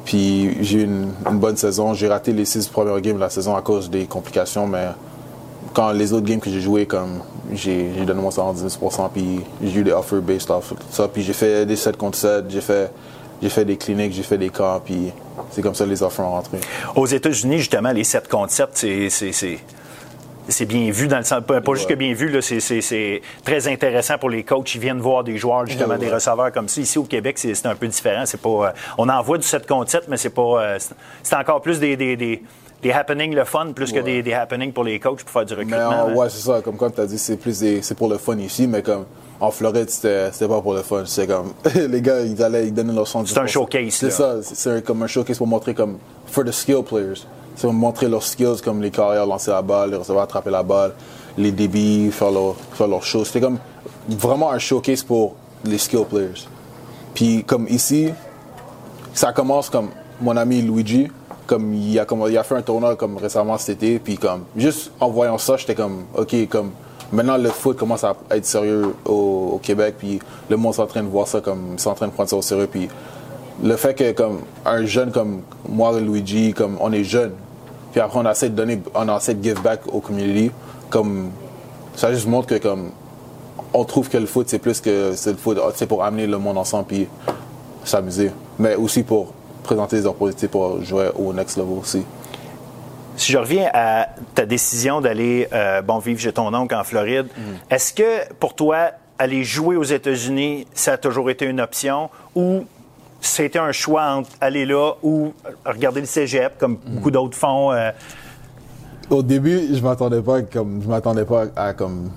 Puis 0.05 0.57
j'ai 0.63 0.79
eu 0.79 0.83
une, 0.85 1.09
une 1.29 1.37
bonne 1.37 1.57
saison. 1.57 1.93
J'ai 1.93 2.07
raté 2.07 2.31
les 2.33 2.45
six 2.45 2.67
premières 2.67 2.99
games 3.01 3.15
de 3.15 3.19
la 3.21 3.29
saison 3.29 3.55
à 3.55 3.61
cause 3.61 3.89
des 3.89 4.05
complications, 4.05 4.65
mais 4.65 4.87
quand 5.73 5.91
les 5.91 6.11
autres 6.13 6.25
games 6.25 6.39
que 6.39 6.49
j'ai 6.49 6.61
joué, 6.61 6.85
comme 6.87 7.19
j'ai 7.53 7.91
donné 8.07 8.19
mon 8.21 8.29
110%, 8.31 9.09
puis 9.13 9.41
j'ai 9.63 9.79
eu 9.79 9.83
des 9.83 9.91
offers 9.91 10.21
based 10.21 10.49
off 10.49 10.73
ça, 10.89 11.07
puis 11.07 11.21
j'ai 11.21 11.33
fait 11.33 11.65
des 11.67 11.75
7 11.75 11.97
contre 11.97 12.17
7, 12.17 12.45
j'ai 12.49 12.61
fait, 12.61 12.91
j'ai 13.41 13.49
fait 13.49 13.65
des 13.65 13.77
cliniques, 13.77 14.13
j'ai 14.13 14.23
fait 14.23 14.37
des 14.37 14.49
camps, 14.49 14.81
puis 14.83 15.11
c'est 15.51 15.61
comme 15.61 15.75
ça 15.75 15.85
que 15.85 15.89
les 15.89 16.03
offers 16.03 16.25
ont 16.25 16.31
rentré. 16.31 16.57
Aux 16.95 17.07
États-Unis, 17.07 17.57
justement, 17.59 17.91
les 17.91 18.03
7 18.03 18.27
contre 18.27 18.51
7, 18.51 18.69
c'est- 18.73 19.09
c'est- 19.09 20.65
bien 20.65 20.91
vu 20.91 21.07
dans 21.07 21.17
le 21.17 21.23
sens, 21.23 21.41
pas, 21.45 21.61
juste 21.73 21.87
que 21.89 21.93
bien 21.93 22.13
vu, 22.13 22.41
c'est- 22.41 23.21
très 23.45 23.67
intéressant 23.67 24.17
pour 24.17 24.29
les 24.29 24.43
coachs. 24.43 24.75
Ils 24.75 24.81
viennent 24.81 24.99
voir 24.99 25.23
des 25.23 25.37
joueurs, 25.37 25.65
justement, 25.65 25.93
Ouais, 25.93 25.97
des 25.99 26.09
receveurs 26.11 26.51
comme 26.51 26.67
ça. 26.67 26.81
Ici 26.81 26.97
au 26.97 27.03
Québec, 27.03 27.37
c'est 27.37 27.65
un 27.65 27.75
peu 27.75 27.87
différent. 27.87 28.23
C'est 28.25 28.41
pas, 28.41 28.49
euh, 28.49 28.71
on 28.97 29.07
envoie 29.09 29.37
du 29.37 29.47
7 29.47 29.65
contre 29.67 29.89
7, 29.91 30.03
mais 30.07 30.17
c'est 30.17 30.29
pas. 30.29 30.41
euh, 30.41 30.77
c'est- 31.23 31.35
encore 31.35 31.61
plus 31.61 31.79
des, 31.79 31.95
des, 31.95 32.15
des, 32.17 32.43
des 32.83 32.91
happenings 32.91 33.33
le 33.33 33.45
fun, 33.45 33.71
plus 33.73 33.91
que 33.93 33.99
des, 33.99 34.21
des 34.23 34.33
happenings 34.33 34.73
pour 34.73 34.83
les 34.83 34.99
coachs 34.99 35.23
pour 35.23 35.29
faire 35.31 35.45
du 35.45 35.53
Mais 35.55 35.61
recrutement. 35.63 35.87
en- 36.03 36.09
hein. 36.09 36.13
ouais, 36.15 36.29
c'est 36.29 36.41
ça, 36.45 36.61
comme 36.63 36.75
quand 36.77 36.89
tu 36.91 36.99
as 37.01 37.05
dit, 37.05 37.17
c'est 37.19 37.37
plus 37.37 37.63
c'est 37.81 37.95
pour 37.95 38.09
le 38.09 38.17
fun 38.17 38.37
ici, 38.37 38.67
mais 38.67 38.81
comme 38.81 39.05
en 39.41 39.49
Floride, 39.51 39.89
c'était 39.89 40.29
pas 40.47 40.61
pour 40.61 40.73
le 40.75 40.81
fun. 40.83 41.03
C'est 41.05 41.25
comme, 41.27 41.53
les 41.75 42.01
gars, 42.01 42.21
ils 42.21 42.41
allaient, 42.41 42.67
ils 42.67 42.73
donnaient 42.73 42.93
leur 42.93 43.05
110%. 43.07 43.25
C'est 43.25 43.39
un 43.39 43.47
showcase, 43.47 43.93
C'est 43.95 44.11
ça, 44.11 44.35
c'est- 44.41 44.85
comme 44.85 45.01
un 45.03 45.07
showcase 45.07 45.37
pour 45.37 45.47
montrer 45.47 45.73
comme, 45.73 45.97
for 46.27 46.45
the 46.45 46.51
skill 46.51 46.83
players. 46.83 47.25
C'est 47.55 47.63
pour 47.67 47.73
montrer 47.73 48.07
leurs 48.07 48.23
skills, 48.23 48.61
comme 48.63 48.81
les 48.81 48.91
carrières, 48.91 49.25
lancer 49.25 49.51
la 49.51 49.61
balle, 49.61 49.89
les 49.91 49.97
receveurs, 49.97 50.21
attraper 50.21 50.51
la 50.51 50.63
balle, 50.63 50.93
les 51.37 51.51
débits, 51.51 52.09
faire 52.11 52.31
leur, 52.31 52.55
faire 52.73 52.87
leurs 52.87 53.03
choses. 53.03 53.27
C'était 53.27 53.41
comme 53.41 53.57
vraiment 54.07 54.51
un 54.51 54.59
showcase 54.59 55.03
pour 55.03 55.35
les 55.65 55.77
skill 55.77 56.05
players. 56.09 56.45
Puis 57.13 57.43
comme 57.43 57.67
ici, 57.67 58.09
ça 59.13 59.33
commence 59.33 59.69
comme 59.69 59.89
mon 60.21 60.37
ami 60.37 60.61
Luigi, 60.61 61.07
comme 61.47 61.73
il 61.73 61.99
a, 61.99 62.05
comme, 62.05 62.23
il 62.29 62.37
a 62.37 62.43
fait 62.43 62.55
un 62.55 62.61
tournoi 62.61 62.95
comme 62.95 63.17
récemment 63.17 63.57
cet 63.57 63.83
été, 63.83 63.99
puis 63.99 64.17
comme 64.17 64.43
juste 64.55 64.91
en 64.99 65.09
voyant 65.09 65.37
ça, 65.37 65.57
j'étais 65.57 65.75
comme 65.75 66.03
ok, 66.15 66.47
comme 66.47 66.71
maintenant 67.11 67.37
le 67.37 67.49
foot 67.49 67.77
commence 67.77 68.03
à 68.03 68.15
être 68.31 68.45
sérieux 68.45 68.93
au, 69.05 69.59
Québec, 69.61 69.95
puis 69.97 70.19
le 70.49 70.57
monde 70.57 70.73
est 70.75 70.79
en 70.79 70.87
train 70.87 71.03
de 71.03 71.07
voir 71.07 71.27
ça 71.27 71.41
comme, 71.41 71.75
c'est 71.77 71.89
en 71.89 71.93
train 71.93 72.07
de 72.07 72.11
prendre 72.11 72.29
ça 72.29 72.35
au 72.35 72.41
sérieux, 72.41 72.67
puis 72.71 72.87
le 73.63 73.75
fait 73.75 73.93
que 73.93 74.11
comme 74.13 74.41
un 74.65 74.85
jeune 74.85 75.11
comme 75.11 75.41
moi 75.69 75.93
et 75.97 76.01
Luigi, 76.01 76.53
comme 76.53 76.77
on 76.79 76.91
est 76.91 77.03
jeune, 77.03 77.31
puis 77.91 78.01
après 78.01 78.19
on 78.19 78.29
essaie 78.29 78.49
de 78.49 78.55
donner, 78.55 78.81
on 78.95 79.15
essaie 79.15 79.33
de 79.33 79.43
give 79.43 79.61
back 79.61 79.81
au 79.91 79.99
community, 79.99 80.51
comme 80.89 81.29
ça 81.95 82.11
juste 82.13 82.27
montre 82.27 82.47
que 82.47 82.55
comme 82.55 82.91
on 83.73 83.83
trouve 83.83 84.09
que 84.09 84.17
le 84.17 84.25
foot 84.25 84.47
c'est 84.49 84.59
plus 84.59 84.81
que 84.81 85.13
c'est 85.15 85.31
le 85.31 85.37
foot, 85.37 85.59
c'est 85.75 85.87
pour 85.87 86.03
amener 86.03 86.27
le 86.27 86.37
monde 86.37 86.57
ensemble 86.57 86.85
puis 86.85 87.07
s'amuser, 87.83 88.31
mais 88.57 88.75
aussi 88.75 89.03
pour 89.03 89.33
présenter 89.63 89.97
des 89.97 90.05
opportunités 90.05 90.47
pour 90.47 90.83
jouer 90.83 91.09
au 91.17 91.33
next 91.33 91.57
level 91.57 91.77
aussi. 91.79 92.03
Si 93.17 93.31
je 93.31 93.37
reviens 93.37 93.69
à 93.73 94.07
ta 94.35 94.45
décision 94.45 95.01
d'aller 95.01 95.47
euh, 95.53 95.81
bon 95.81 95.99
vivre 95.99 96.19
chez 96.19 96.31
ton 96.33 96.53
oncle 96.53 96.73
en 96.75 96.83
Floride, 96.83 97.27
Mm. 97.37 97.73
est-ce 97.73 97.93
que 97.93 98.33
pour 98.35 98.55
toi 98.55 98.91
aller 99.19 99.43
jouer 99.43 99.75
aux 99.75 99.83
États-Unis, 99.83 100.65
ça 100.73 100.93
a 100.93 100.97
toujours 100.97 101.29
été 101.29 101.45
une 101.45 101.61
option 101.61 102.09
ou 102.35 102.63
c'était 103.19 103.59
un 103.59 103.71
choix 103.71 104.03
entre 104.13 104.29
aller 104.41 104.65
là 104.65 104.93
ou 105.03 105.33
regarder 105.65 105.99
le 106.01 106.07
Cégep 106.07 106.57
comme 106.57 106.73
Mm. 106.73 106.95
beaucoup 106.95 107.11
d'autres 107.11 107.37
font 107.37 107.71
euh, 107.71 107.91
Au 109.09 109.21
début, 109.21 109.59
je 109.73 109.81
m'attendais 109.81 110.21
pas 110.21 110.41
comme 110.41 110.81
je 110.81 110.87
m'attendais 110.87 111.25
pas 111.25 111.45
à 111.55 111.73
comme 111.73 112.09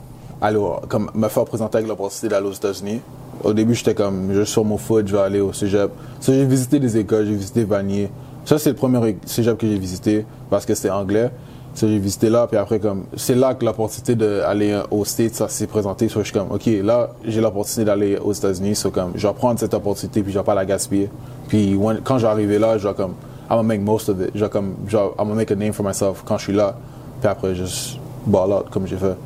comme 0.89 1.11
me 1.15 1.29
faire 1.29 1.45
présenter 1.45 1.79
avec 1.79 1.89
l'opportunité 1.89 2.29
d'aller 2.29 2.47
aux 2.49 2.53
États-Unis. 2.53 3.01
Au 3.43 3.53
début, 3.55 3.75
j'étais 3.75 3.95
comme 3.95 4.31
je 4.33 4.43
suis 4.43 4.53
sur 4.53 4.65
mon 4.65 4.77
foot, 4.79 5.07
je 5.09 5.17
vais 5.17 5.23
aller 5.23 5.41
au 5.41 5.53
cégep. 5.53 5.91
Ça, 6.21 6.33
j'ai 6.33 6.45
visité 6.45 6.79
des 6.79 6.97
écoles, 6.99 7.27
j'ai 7.27 7.35
visité 7.35 7.65
Vanier. 7.65 8.11
Ça, 8.45 8.59
c'est 8.59 8.71
le 8.71 8.77
premier 8.77 9.17
cégep 9.25 9.57
que 9.57 9.67
j'ai 9.67 9.79
visité 9.79 10.27
parce 10.51 10.67
que 10.67 10.75
c'était 10.75 10.91
anglais. 10.91 11.31
Ça, 11.75 11.89
j'ai 11.89 11.99
visité 11.99 12.31
là, 12.31 12.47
puis 12.47 12.57
après 12.57 12.79
comme 12.79 13.07
c'est 13.17 13.35
là 13.35 13.55
que 13.55 13.65
l'opportunité 13.65 14.15
d'aller 14.15 14.81
aux 14.93 15.05
States 15.05 15.35
ça 15.35 15.49
s'est 15.49 15.67
présenté. 15.67 16.09
So, 16.09 16.21
je 16.21 16.27
suis 16.27 16.33
comme 16.33 16.53
ok, 16.53 16.67
là 16.85 17.11
j'ai 17.25 17.41
l'opportunité 17.41 17.85
d'aller 17.85 18.17
aux 18.17 18.33
États-Unis. 18.33 18.77
So, 18.77 18.91
comme 18.91 19.13
je 19.17 19.27
vais 19.27 19.35
prendre 19.35 19.59
cette 19.59 19.75
opportunité 19.75 20.23
puis 20.23 20.33
je 20.33 20.39
vais 20.39 20.45
pas 20.45 20.55
la 20.55 20.65
gaspiller. 20.65 21.11
Puis 21.49 21.77
quand 22.05 22.19
je 22.19 22.27
vais 22.27 22.33
arriver 22.33 22.61
là, 22.61 22.79
je 22.79 22.87
vais 22.87 22.95
comme 22.95 23.15
I'm 23.51 23.57
gonna 23.57 23.63
make 23.63 23.81
most 23.81 24.09
of 24.09 24.21
it. 24.21 24.37
Genre, 24.37 24.49
comme, 24.49 24.75
genre, 24.89 25.15
I'm 25.19 25.27
gonna 25.27 25.35
make 25.35 25.51
a 25.51 25.57
name 25.57 25.73
for 25.73 25.85
myself 25.85 26.23
quand 26.25 26.39
je 26.39 26.45
suis 26.45 26.53
là. 26.53 26.77
Puis 27.21 27.29
après, 27.29 27.55
juste 27.55 27.99
ball 28.27 28.53
out 28.53 28.71
comme 28.71 28.87
j'ai 28.87 28.97
fait. 28.97 29.17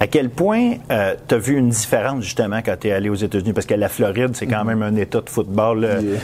À 0.00 0.06
quel 0.08 0.28
point 0.28 0.72
euh, 0.90 1.14
tu 1.28 1.34
as 1.34 1.38
vu 1.38 1.56
une 1.56 1.68
différence 1.68 2.24
justement 2.24 2.58
quand 2.64 2.74
tu 2.80 2.88
es 2.88 2.92
allé 2.92 3.08
aux 3.08 3.14
États-Unis? 3.14 3.52
Parce 3.52 3.66
que 3.66 3.74
la 3.74 3.88
Floride, 3.88 4.30
c'est 4.34 4.46
quand 4.46 4.64
même 4.64 4.82
un 4.82 4.96
état 4.96 5.20
de 5.20 5.30
football. 5.30 5.82
Yeah. 6.02 6.20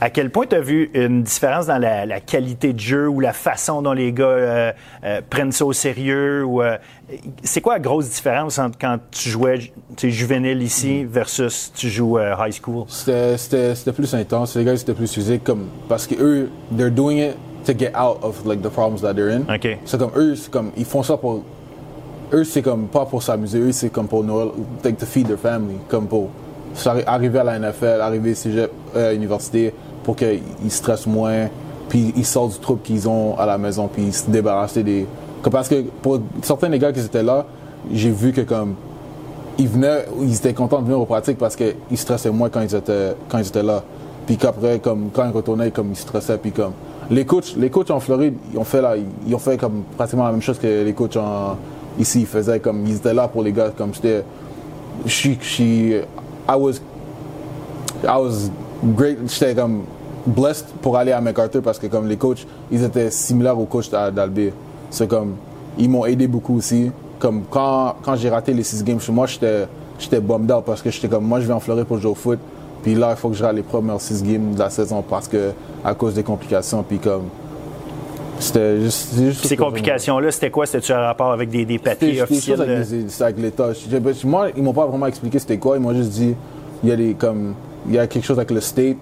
À 0.00 0.10
quel 0.10 0.30
point 0.30 0.44
tu 0.46 0.54
as 0.56 0.60
vu 0.60 0.90
une 0.92 1.22
différence 1.22 1.66
dans 1.66 1.78
la, 1.78 2.04
la 2.04 2.20
qualité 2.20 2.72
de 2.74 2.78
jeu 2.80 3.08
ou 3.08 3.20
la 3.20 3.32
façon 3.32 3.80
dont 3.80 3.92
les 3.94 4.12
gars 4.12 4.24
euh, 4.24 4.72
euh, 5.04 5.20
prennent 5.28 5.52
ça 5.52 5.64
au 5.64 5.72
sérieux? 5.72 6.44
ou 6.44 6.60
euh, 6.62 6.76
C'est 7.42 7.62
quoi 7.62 7.74
la 7.74 7.80
grosse 7.80 8.10
différence 8.10 8.58
entre 8.58 8.76
quand 8.78 8.98
tu 9.10 9.30
jouais 9.30 9.72
tu 9.96 10.10
juvénile 10.10 10.62
ici 10.62 11.04
versus 11.04 11.72
tu 11.74 11.88
joues 11.88 12.18
high 12.18 12.52
school? 12.52 12.84
C'était- 12.88 13.38
C'était 13.38 13.74
c'était 13.74 13.92
plus 13.92 14.14
intense. 14.14 14.56
Les 14.56 14.64
gars, 14.64 14.76
c'était 14.76 14.94
plus 14.94 15.10
physique. 15.12 15.42
Comme, 15.42 15.66
parce 15.88 16.06
que 16.06 16.14
eux, 16.20 16.50
they're 16.76 16.90
doing 16.90 17.16
it 17.18 17.34
to 17.64 17.72
get 17.76 17.92
out 17.96 18.18
of 18.22 18.44
like, 18.44 18.60
the 18.62 18.68
problems 18.68 19.00
that 19.00 19.14
they're 19.14 19.30
in. 19.34 19.42
OK. 19.52 19.78
C'est 19.86 19.98
comme 19.98 20.12
eux, 20.16 20.34
comme, 20.50 20.70
ils 20.76 20.84
font 20.84 21.02
ça 21.02 21.16
pour. 21.16 21.42
Eux, 22.32 22.44
c'est 22.44 22.62
comme 22.62 22.86
pas 22.86 23.04
pour 23.04 23.22
s'amuser. 23.22 23.58
Eux, 23.60 23.72
c'est 23.72 23.90
comme 23.90 24.08
pour 24.08 24.24
Noël, 24.24 24.48
like, 24.82 24.98
to 24.98 25.06
feed 25.06 25.28
their 25.28 25.38
family. 25.38 25.76
Comme 25.88 26.06
pour 26.06 26.30
arriver 27.06 27.38
à 27.38 27.44
la 27.44 27.58
NFL, 27.58 28.00
arriver 28.00 28.34
cégep, 28.34 28.70
euh, 28.94 29.10
à 29.10 29.12
l'université, 29.12 29.72
pour 30.02 30.16
qu'ils 30.16 30.40
stressent 30.68 31.06
moins, 31.06 31.48
puis 31.88 32.12
ils 32.16 32.26
sortent 32.26 32.54
du 32.54 32.58
trouble 32.58 32.82
qu'ils 32.82 33.08
ont 33.08 33.38
à 33.38 33.46
la 33.46 33.58
maison, 33.58 33.88
puis 33.88 34.04
ils 34.04 34.14
se 34.14 34.28
débarrassent 34.28 34.78
des. 34.78 35.06
parce 35.50 35.68
que 35.68 35.82
pour 36.02 36.20
certains 36.42 36.68
des 36.68 36.78
gars 36.78 36.92
qui 36.92 37.00
étaient 37.00 37.22
là, 37.22 37.46
j'ai 37.92 38.10
vu 38.10 38.32
que 38.32 38.40
comme 38.40 38.74
ils 39.58 39.68
venaient, 39.68 40.04
ils 40.20 40.34
étaient 40.34 40.52
contents 40.52 40.80
de 40.80 40.84
venir 40.84 41.00
aux 41.00 41.06
pratiques 41.06 41.38
parce 41.38 41.56
qu'ils 41.56 41.74
stressaient 41.94 42.30
moins 42.30 42.50
quand 42.50 42.60
ils 42.60 42.74
étaient, 42.74 43.14
quand 43.28 43.38
ils 43.38 43.46
étaient 43.46 43.62
là. 43.62 43.82
Puis 44.26 44.36
qu'après, 44.36 44.80
comme, 44.80 45.10
quand 45.12 45.24
ils 45.24 45.32
retournaient, 45.32 45.70
comme, 45.70 45.92
ils 45.92 45.96
stressaient. 45.96 46.38
Puis 46.38 46.50
comme, 46.50 46.72
les 47.10 47.24
coachs, 47.24 47.54
les 47.56 47.70
coachs 47.70 47.90
en 47.92 48.00
Floride, 48.00 48.34
ils 48.52 48.58
ont 48.58 48.64
fait 48.64 48.82
là, 48.82 48.96
ils 49.26 49.34
ont 49.34 49.38
fait 49.38 49.56
comme 49.56 49.84
pratiquement 49.96 50.24
la 50.24 50.32
même 50.32 50.42
chose 50.42 50.58
que 50.58 50.84
les 50.84 50.92
coachs 50.92 51.16
en, 51.16 51.56
ici, 51.98 52.20
ils 52.20 52.26
faisaient 52.26 52.60
comme, 52.60 52.86
ils 52.86 52.96
étaient 52.96 53.14
là 53.14 53.28
pour 53.28 53.42
les 53.42 53.52
gars, 53.52 53.70
comme 53.76 53.92
suis, 55.14 55.38
je 55.40 55.46
suis- 55.48 55.92
I 56.48 56.54
was, 56.56 56.74
I 58.04 58.16
was 58.18 58.50
great, 58.96 59.18
j'étais 59.26 59.54
comme 59.54 59.82
blessed 60.26 60.66
pour 60.82 60.96
aller 60.96 61.12
à 61.12 61.20
MacArthur 61.20 61.62
parce 61.62 61.78
que 61.78 61.86
comme 61.86 62.06
les 62.08 62.16
coachs, 62.16 62.46
ils 62.70 62.82
étaient 62.82 63.10
similaires 63.10 63.58
aux 63.58 63.64
coachs 63.66 63.90
d'Al- 63.90 64.12
d'Albir. 64.14 64.52
C'est 64.90 65.08
comme, 65.08 65.34
ils 65.78 65.88
m'ont 65.88 66.04
aidé 66.06 66.26
beaucoup 66.26 66.56
aussi. 66.56 66.90
Comme 67.18 67.42
quand, 67.50 67.96
quand 68.02 68.16
j'ai 68.16 68.28
raté 68.28 68.52
les 68.52 68.62
six 68.62 68.82
games 68.84 69.00
chez 69.00 69.12
moi, 69.12 69.26
j'étais, 69.26 69.66
j'étais 69.98 70.20
bummed 70.20 70.50
out 70.52 70.64
parce 70.64 70.82
que 70.82 70.90
j'étais 70.90 71.08
comme, 71.08 71.24
moi 71.24 71.40
je 71.40 71.46
vais 71.46 71.52
en 71.54 71.60
Floride 71.60 71.84
pour 71.84 71.98
jouer 71.98 72.10
au 72.10 72.14
foot. 72.14 72.38
Puis 72.82 72.94
là, 72.94 73.10
il 73.12 73.16
faut 73.16 73.30
que 73.30 73.34
je 73.34 73.42
rate 73.42 73.56
les 73.56 73.62
premières 73.62 74.00
six 74.00 74.22
games 74.22 74.52
de 74.54 74.58
la 74.58 74.70
saison 74.70 75.02
parce 75.02 75.26
que, 75.26 75.50
à 75.84 75.94
cause 75.94 76.14
des 76.14 76.22
complications, 76.22 76.84
puis 76.86 76.98
comme, 76.98 77.24
c'était 78.38 78.80
juste, 78.80 79.14
juste 79.18 79.46
ces 79.46 79.56
complications-là, 79.56 80.30
c'était 80.30 80.50
quoi? 80.50 80.66
C'était-tu 80.66 80.92
un 80.92 80.98
rapport 81.00 81.32
avec 81.32 81.48
des, 81.50 81.64
des 81.64 81.74
c'était 81.78 81.90
papiers 81.90 82.22
officiels? 82.22 82.60
avec, 82.60 82.86
euh? 82.92 83.08
avec 83.24 83.38
l'État. 83.38 83.72
Je- 83.72 84.26
Moi, 84.26 84.48
ils 84.56 84.62
m'ont 84.62 84.72
pas 84.72 84.86
vraiment 84.86 85.06
expliqué 85.06 85.38
c'était 85.38 85.58
quoi. 85.58 85.76
Ils 85.76 85.82
m'ont 85.82 85.94
juste 85.94 86.10
dit, 86.10 86.34
il 86.82 86.88
y 86.88 86.92
a 86.92 86.96
des, 86.96 87.14
comme, 87.14 87.54
il 87.88 87.94
y 87.94 87.98
a 87.98 88.06
quelque 88.06 88.24
chose 88.24 88.38
avec 88.38 88.50
le 88.50 88.60
state, 88.60 88.96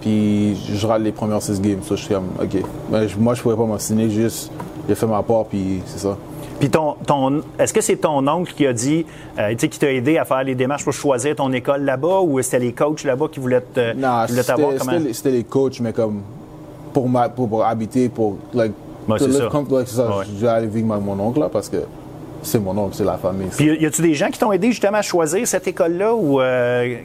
puis 0.00 0.56
je 0.74 0.86
rate 0.86 1.02
les 1.02 1.12
premières 1.12 1.42
six 1.42 1.60
games. 1.60 1.80
Ça, 1.82 1.94
je 1.96 2.02
suis 2.04 2.14
comme, 2.14 2.28
ok. 2.42 2.62
Mais 2.90 3.08
je- 3.08 3.18
moi, 3.18 3.34
je 3.34 3.42
pouvais 3.42 3.56
pas 3.56 3.64
m'en 3.64 3.78
signer, 3.78 4.10
juste, 4.10 4.50
j'ai 4.88 4.94
fait 4.94 5.06
ma 5.06 5.22
part, 5.22 5.44
puis 5.46 5.80
c'est 5.86 5.98
ça. 6.00 6.16
Puis 6.58 6.68
ton, 6.68 6.94
ton, 7.06 7.40
est-ce 7.58 7.72
que 7.72 7.80
c'est 7.80 7.96
ton 7.96 8.26
oncle 8.28 8.52
qui 8.54 8.66
a 8.66 8.72
dit, 8.74 9.06
euh, 9.38 9.50
tu 9.52 9.60
sais, 9.60 9.68
qui 9.68 9.78
t'a 9.78 9.90
aidé 9.90 10.18
à 10.18 10.26
faire 10.26 10.44
les 10.44 10.54
démarches 10.54 10.84
pour 10.84 10.92
choisir 10.92 11.34
ton 11.34 11.50
école 11.54 11.82
là-bas 11.84 12.20
ou 12.20 12.42
c'était 12.42 12.58
les 12.58 12.72
coachs 12.74 13.02
là-bas 13.04 13.28
qui 13.32 13.40
voulaient 13.40 13.62
te- 13.62 13.94
Non, 13.94 14.26
voulaient 14.28 14.42
t'avoir? 14.42 14.72
c'était 14.72 14.84
c'était 14.98 15.12
c'était 15.14 15.30
les 15.30 15.44
coachs, 15.44 15.80
mais 15.80 15.94
comme, 15.94 16.20
pour, 16.92 17.08
ma, 17.08 17.28
pour, 17.28 17.48
pour 17.48 17.64
habiter, 17.64 18.08
pour, 18.08 18.36
like, 18.54 18.72
Ouais, 19.08 19.18
to 19.18 19.26
live 19.26 19.36
ça. 19.38 19.48
com- 19.50 19.66
like, 19.70 19.88
c'est 19.88 19.96
ça. 19.96 20.08
Ouais. 20.18 20.24
Je 20.26 20.40
vais 20.40 20.48
aller 20.48 20.66
vivre 20.66 20.92
avec 20.92 21.04
mon 21.04 21.18
oncle, 21.18 21.40
là, 21.40 21.48
parce 21.50 21.68
que 21.68 21.78
c'est 22.42 22.58
mon 22.58 22.76
oncle, 22.76 22.94
c'est 22.94 23.04
la 23.04 23.16
famille. 23.16 23.48
Puis 23.56 23.66
y 23.80 23.86
a-tu 23.86 24.02
des 24.02 24.14
gens 24.14 24.28
qui 24.28 24.38
t'ont 24.38 24.52
aidé 24.52 24.68
justement 24.68 24.98
à 24.98 25.02
choisir 25.02 25.46
cette 25.48 25.66
école-là 25.66 26.14
ou 26.14 26.40
euh, 26.40 26.96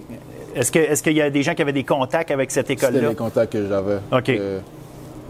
est-ce 0.56 0.72
que 0.72 0.80
est-ce 0.80 1.02
qu'il 1.02 1.14
y 1.14 1.22
a 1.22 1.30
des 1.30 1.42
gens 1.42 1.54
qui 1.56 1.62
avaient 1.62 1.72
des 1.74 1.84
contacts 1.84 2.32
avec 2.32 2.52
cette 2.52 2.68
C'était 2.68 2.86
école-là? 2.88 3.10
les 3.10 3.16
contacts 3.16 3.54
que 3.54 3.68
j'avais. 3.68 3.98
OK. 4.12 4.30
Euh, 4.30 4.60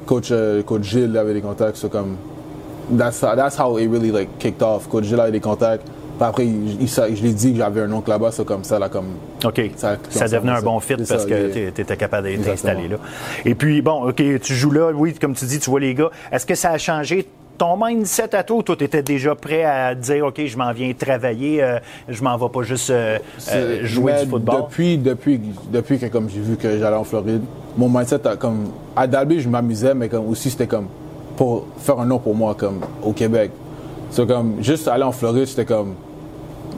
coach, 0.05 0.27
euh, 0.31 0.63
coach 0.63 0.83
Gilles 0.83 1.15
avait 1.17 1.33
des 1.33 1.41
contacts, 1.41 1.77
c'est 1.77 1.89
comme. 1.89 2.17
That's, 2.97 3.19
that's 3.21 3.57
how 3.59 3.77
it 3.79 3.89
really 3.89 4.11
like 4.11 4.37
kicked 4.37 4.61
off. 4.61 4.87
Coach 4.89 5.05
Gilles 5.05 5.19
avait 5.19 5.31
des 5.31 5.39
contacts. 5.39 5.87
Après, 6.19 6.45
il, 6.45 6.81
il 6.81 6.87
sa- 6.89 7.13
je 7.13 7.21
lui 7.21 7.29
ai 7.29 7.33
dit 7.33 7.51
que 7.51 7.57
j'avais 7.57 7.81
un 7.81 7.91
oncle 7.91 8.09
là-bas, 8.09 8.31
c'est 8.31 8.45
comme 8.45 8.63
ça, 8.63 8.79
là, 8.79 8.89
comme. 8.89 9.07
OK. 9.43 9.61
Ça, 9.75 9.97
Ça- 10.09 10.27
devenait 10.27 10.53
un 10.53 10.61
bon 10.61 10.79
fit 10.79 10.95
parce 10.95 11.09
ça, 11.09 11.17
que 11.29 11.51
tu 11.51 11.81
étais 11.81 11.97
capable 11.97 12.27
d'être 12.27 12.47
installé 12.47 12.87
là. 12.87 12.97
Et 13.43 13.55
puis, 13.55 13.81
bon, 13.81 14.07
OK, 14.09 14.21
tu 14.41 14.53
joues 14.53 14.71
là, 14.71 14.91
oui, 14.93 15.13
comme 15.13 15.33
tu 15.33 15.45
dis, 15.45 15.59
tu 15.59 15.69
vois 15.69 15.79
les 15.79 15.93
gars. 15.93 16.09
Est-ce 16.31 16.45
que 16.45 16.55
ça 16.55 16.71
a 16.71 16.77
changé 16.77 17.27
ton 17.57 17.77
mindset 17.81 18.35
à 18.35 18.43
toi 18.43 18.61
toi, 18.63 18.75
tu 18.75 18.83
étais 18.83 19.01
déjà 19.01 19.33
prêt 19.33 19.63
à 19.63 19.95
dire, 19.95 20.25
OK, 20.25 20.41
je 20.45 20.57
m'en 20.57 20.71
viens 20.73 20.91
travailler, 20.93 21.63
euh, 21.63 21.79
je 22.09 22.21
m'en 22.21 22.35
vais 22.37 22.49
pas 22.49 22.63
juste 22.63 22.89
euh, 22.89 23.17
euh, 23.53 23.79
jouer 23.85 24.13
du 24.23 24.29
football? 24.29 24.63
Depuis, 24.63 24.97
depuis, 24.97 25.39
depuis 25.71 25.97
que 25.97 26.07
comme 26.07 26.29
j'ai 26.29 26.41
vu 26.41 26.57
que 26.57 26.77
j'allais 26.77 26.97
en 26.97 27.05
Floride, 27.05 27.41
mon 27.77 27.87
mindset 27.87 28.27
a 28.27 28.35
comme 28.35 28.69
à 28.95 29.07
Dalby 29.07 29.39
je 29.39 29.47
m'amusais, 29.47 29.93
mais 29.93 30.09
comme 30.09 30.27
aussi 30.27 30.49
c'était 30.49 30.67
comme 30.67 30.87
pour 31.37 31.65
faire 31.77 31.97
un 31.99 32.05
nom 32.05 32.19
pour 32.19 32.35
moi 32.35 32.55
comme 32.55 32.79
au 33.03 33.13
Québec. 33.13 33.51
C'est 34.11 34.27
comme 34.27 34.55
juste 34.61 34.87
aller 34.89 35.03
en 35.03 35.11
Floride, 35.13 35.45
c'était 35.45 35.65
comme 35.65 35.93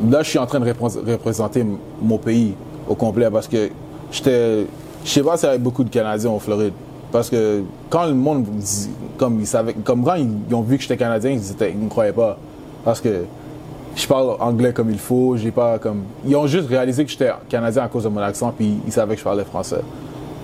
là 0.10 0.22
je 0.24 0.30
suis 0.30 0.40
en 0.40 0.46
train 0.46 0.60
de 0.60 0.66
repré- 0.72 1.12
représenter 1.12 1.66
mon 2.02 2.18
pays 2.18 2.54
au 2.88 2.96
complet 2.96 3.30
parce 3.32 3.48
que 3.48 3.70
j'étais, 4.12 4.66
je 5.04 5.10
sais 5.10 5.24
pas 5.24 5.38
s'il 5.38 5.48
y 5.48 5.50
avait 5.50 5.60
beaucoup 5.60 5.84
de 5.84 5.90
Canadiens 5.90 6.32
en 6.32 6.40
Floride. 6.40 6.74
Parce 7.12 7.30
que 7.30 7.64
quand 7.90 8.06
le 8.06 8.14
monde 8.14 8.44
dit- 8.44 8.90
comme 9.18 9.40
ils 9.40 9.48
savaient, 9.48 9.74
comme 9.74 10.04
quand 10.04 10.16
ils, 10.16 10.54
ont 10.54 10.62
vu 10.62 10.76
que 10.78 10.82
j'étais 10.84 10.98
Canadien, 10.98 11.32
ils, 11.32 11.52
étaient, 11.52 11.72
ils 11.72 11.78
me 11.78 11.90
croyaient 11.90 12.12
pas. 12.12 12.38
Parce 12.84 13.00
que 13.02 13.24
je 13.96 14.06
parle 14.08 14.36
anglais 14.40 14.74
comme 14.74 14.90
il 14.92 15.00
faut, 15.00 15.36
j'ai 15.38 15.52
pas 15.52 15.80
comme. 15.80 16.04
Ils 16.26 16.36
ont 16.36 16.48
juste 16.48 16.68
réalisé 16.70 17.04
que 17.06 17.10
j'étais 17.12 17.32
canadien 17.50 17.84
à 17.84 17.88
cause 17.88 18.04
de 18.04 18.10
mon 18.10 18.20
accent, 18.22 18.54
puis 18.56 18.78
ils 18.86 18.92
savaient 18.92 19.14
que 19.16 19.20
je 19.20 19.24
parlais 19.24 19.44
français. 19.46 19.82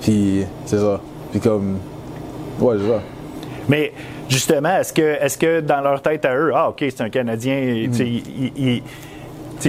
Puis 0.02 0.46
c'est 0.66 0.78
ça. 0.80 1.00
Puis 1.32 1.40
comme. 1.40 1.78
Ouais, 2.60 2.76
c'est 2.80 2.88
ça. 2.88 3.02
Mais 3.70 3.92
justement, 4.30 4.78
est-ce 4.80 4.94
que, 4.94 5.02
est-ce 5.02 5.38
que 5.38 5.60
dans 5.62 5.82
leur 5.82 6.02
tête 6.02 6.26
à 6.26 6.36
eux, 6.36 6.52
ah, 6.56 6.70
OK, 6.70 6.78
c'est 6.80 7.02
un 7.02 7.10
Canadien, 7.10 7.88
tu 7.92 7.94
sais, 7.94 8.06
tu 8.56 8.64
sais, 8.78 8.84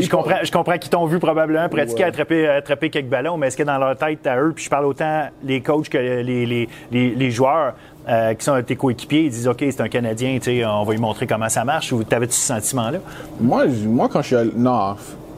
je 0.02 0.10
comprends, 0.10 0.36
je 0.42 0.50
comprends 0.52 0.78
qu'ils 0.78 0.90
t'ont 0.90 1.06
vu 1.06 1.18
probablement 1.18 1.68
pratiquer, 1.68 2.02
Ouais. 2.04 2.08
attraper, 2.08 2.48
attraper 2.48 2.90
quelques 2.90 3.08
ballons, 3.08 3.36
mais 3.36 3.48
est-ce 3.48 3.56
que 3.56 3.62
dans 3.62 3.78
leur 3.78 3.96
tête 3.96 4.26
à 4.26 4.38
eux, 4.40 4.52
puis 4.54 4.64
je 4.64 4.70
parle 4.70 4.86
autant 4.86 5.24
les 5.42 5.60
coachs 5.60 5.88
que 5.88 5.98
les, 5.98 6.22
les, 6.46 6.68
les, 6.92 7.10
les 7.14 7.30
joueurs 7.30 7.74
euh, 8.08 8.34
qui 8.34 8.44
sont 8.44 8.60
tes 8.62 8.76
coéquipiers, 8.76 9.22
ils 9.24 9.30
disent 9.30 9.48
OK, 9.48 9.58
c'est 9.60 9.80
un 9.80 9.88
Canadien, 9.88 10.38
on 10.68 10.84
va 10.84 10.92
lui 10.92 11.00
montrer 11.00 11.26
comment 11.26 11.48
ça 11.48 11.64
marche, 11.64 11.92
ou 11.92 12.02
t'avais-tu 12.04 12.34
ce 12.34 12.46
sentiment-là? 12.46 12.98
Moi, 13.40 13.64
moi 13.86 14.08
quand 14.12 14.20
je 14.22 14.26
suis 14.26 14.36
allé. 14.36 14.50
Non, 14.56 14.96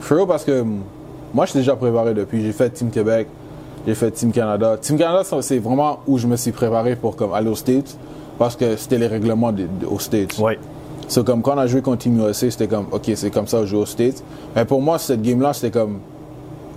real, 0.08 0.26
parce 0.26 0.44
que 0.44 0.64
moi, 1.34 1.44
je 1.44 1.50
suis 1.50 1.58
déjà 1.60 1.76
préparé 1.76 2.14
depuis. 2.14 2.42
J'ai 2.42 2.52
fait 2.52 2.70
Team 2.70 2.90
Québec, 2.90 3.26
j'ai 3.86 3.94
fait 3.94 4.10
Team 4.10 4.32
Canada. 4.32 4.76
Team 4.80 4.98
Canada, 4.98 5.22
c'est 5.40 5.58
vraiment 5.58 6.00
où 6.06 6.18
je 6.18 6.26
me 6.26 6.36
suis 6.36 6.52
préparé 6.52 6.96
pour 6.96 7.14
comme, 7.16 7.32
aller 7.34 7.48
aux 7.48 7.54
States, 7.56 7.96
parce 8.38 8.56
que 8.56 8.76
c'était 8.76 8.98
les 8.98 9.06
règlements 9.06 9.52
des- 9.52 9.64
des- 9.64 9.86
aux 9.86 9.98
States. 9.98 10.36
Oui. 10.40 10.54
C'est 11.08 11.24
comme 11.24 11.40
quand 11.42 11.54
on 11.54 11.58
a 11.58 11.66
joué 11.66 11.82
contre 11.82 12.06
USA, 12.08 12.50
c'était 12.50 12.66
comme, 12.66 12.86
OK, 12.90 13.10
c'est 13.14 13.30
comme 13.30 13.46
ça, 13.46 13.58
on 13.58 13.66
joue 13.66 13.78
aux 13.78 13.86
States. 13.86 14.22
Mais 14.54 14.64
pour 14.64 14.80
moi, 14.82 14.98
cette 14.98 15.22
game-là, 15.22 15.52
c'était 15.52 15.70
comme. 15.78 15.98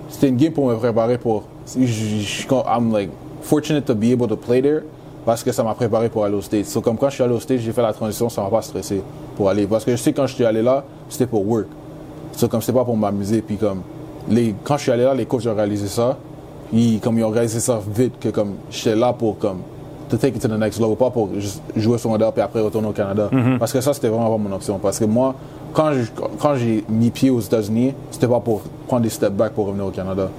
C'était 0.10 0.30
une 0.30 0.38
game 0.38 0.54
pour 0.54 0.68
me 0.68 0.76
préparer 0.76 1.18
pour. 1.18 1.44
Je, 1.78 1.86
je- 1.86 2.20
je- 2.20 2.48
I'm 2.68 2.92
like 2.92 3.10
fortunate 3.42 3.86
to 3.86 3.96
be 3.96 4.06
able 4.12 4.28
to 4.28 4.36
play 4.36 4.62
there 4.62 4.82
parce 5.26 5.44
que 5.44 5.52
ça 5.52 5.64
m'a 5.64 5.74
préparé 5.74 6.10
pour 6.10 6.26
aller 6.26 6.36
aux 6.36 6.42
States. 6.42 6.66
So, 6.66 6.82
comme 6.82 6.98
quand 6.98 7.10
je 7.10 7.16
suis 7.16 7.24
allé 7.24 7.34
aux 7.34 7.40
States, 7.40 7.60
j'ai 7.60 7.72
fait 7.72 7.82
la 7.82 7.94
transition, 7.94 8.30
ça 8.30 8.42
m'a 8.42 8.50
pas 8.50 8.62
stressé 8.62 9.02
pour 9.36 9.50
aller. 9.50 9.66
Parce 9.68 9.84
que 9.86 9.92
je 9.92 9.98
sais 9.98 10.14
quand 10.14 10.26
je 10.28 10.36
suis 10.36 10.46
allé 10.46 10.62
là, 10.62 10.84
c'était 11.10 11.28
pour 11.28 11.48
work. 11.48 11.68
So, 12.36 12.48
comme 12.48 12.62
c'était 12.62 12.78
pas 12.78 12.86
pour 12.86 12.98
m'amuser. 12.98 13.42
Puis 13.42 13.58
comme, 13.58 13.82
les, 14.30 14.54
quand 14.64 14.78
je 14.78 14.84
suis 14.84 14.92
allé 14.92 15.04
là, 15.04 15.14
les 15.14 15.26
coachs 15.26 15.46
ont 15.48 15.56
réalisé 15.56 15.88
ça. 15.88 16.18
Ils, 16.72 17.00
comme 17.00 17.18
ils 17.18 17.24
ont 17.24 17.30
réalisé 17.30 17.60
ça 17.60 17.80
vite 17.96 18.20
que 18.20 18.30
comme 18.30 18.54
j'étais 18.70 18.96
là 18.96 19.12
pour 19.14 19.38
comme 19.40 19.60
to 20.10 20.18
take 20.18 20.36
it 20.36 20.42
to 20.42 20.48
the 20.48 20.58
next 20.60 20.80
level, 20.80 20.96
pas 20.96 21.10
pour 21.10 21.30
juste 21.38 21.62
jouer 21.76 21.98
sur 21.98 22.10
Wonder 22.10 22.30
puis 22.34 22.42
après 22.42 22.62
retourner 22.62 22.88
au 22.88 22.92
Canada. 22.94 23.30
Parce 23.60 23.72
que 23.74 23.82
ça, 23.82 23.94
c'était 23.94 24.08
vraiment 24.10 24.30
pas 24.30 24.38
mon 24.38 24.56
option. 24.56 24.80
Parce 24.80 25.00
que 25.00 25.06
moi, 25.06 25.36
quand 25.74 25.92
je- 25.94 26.10
quand 26.40 26.56
j'ai 26.56 26.84
mis 26.90 27.10
pied 27.12 27.30
aux 27.30 27.40
États-Unis, 27.40 27.94
c'était 28.12 28.28
pas 28.28 28.40
pour 28.40 28.62
prendre 28.88 29.04
des 29.04 29.10
step 29.10 29.34
back 29.34 29.54
pour 29.54 29.68
revenir 29.68 29.86
au 29.86 29.92
Canada. 29.92 30.30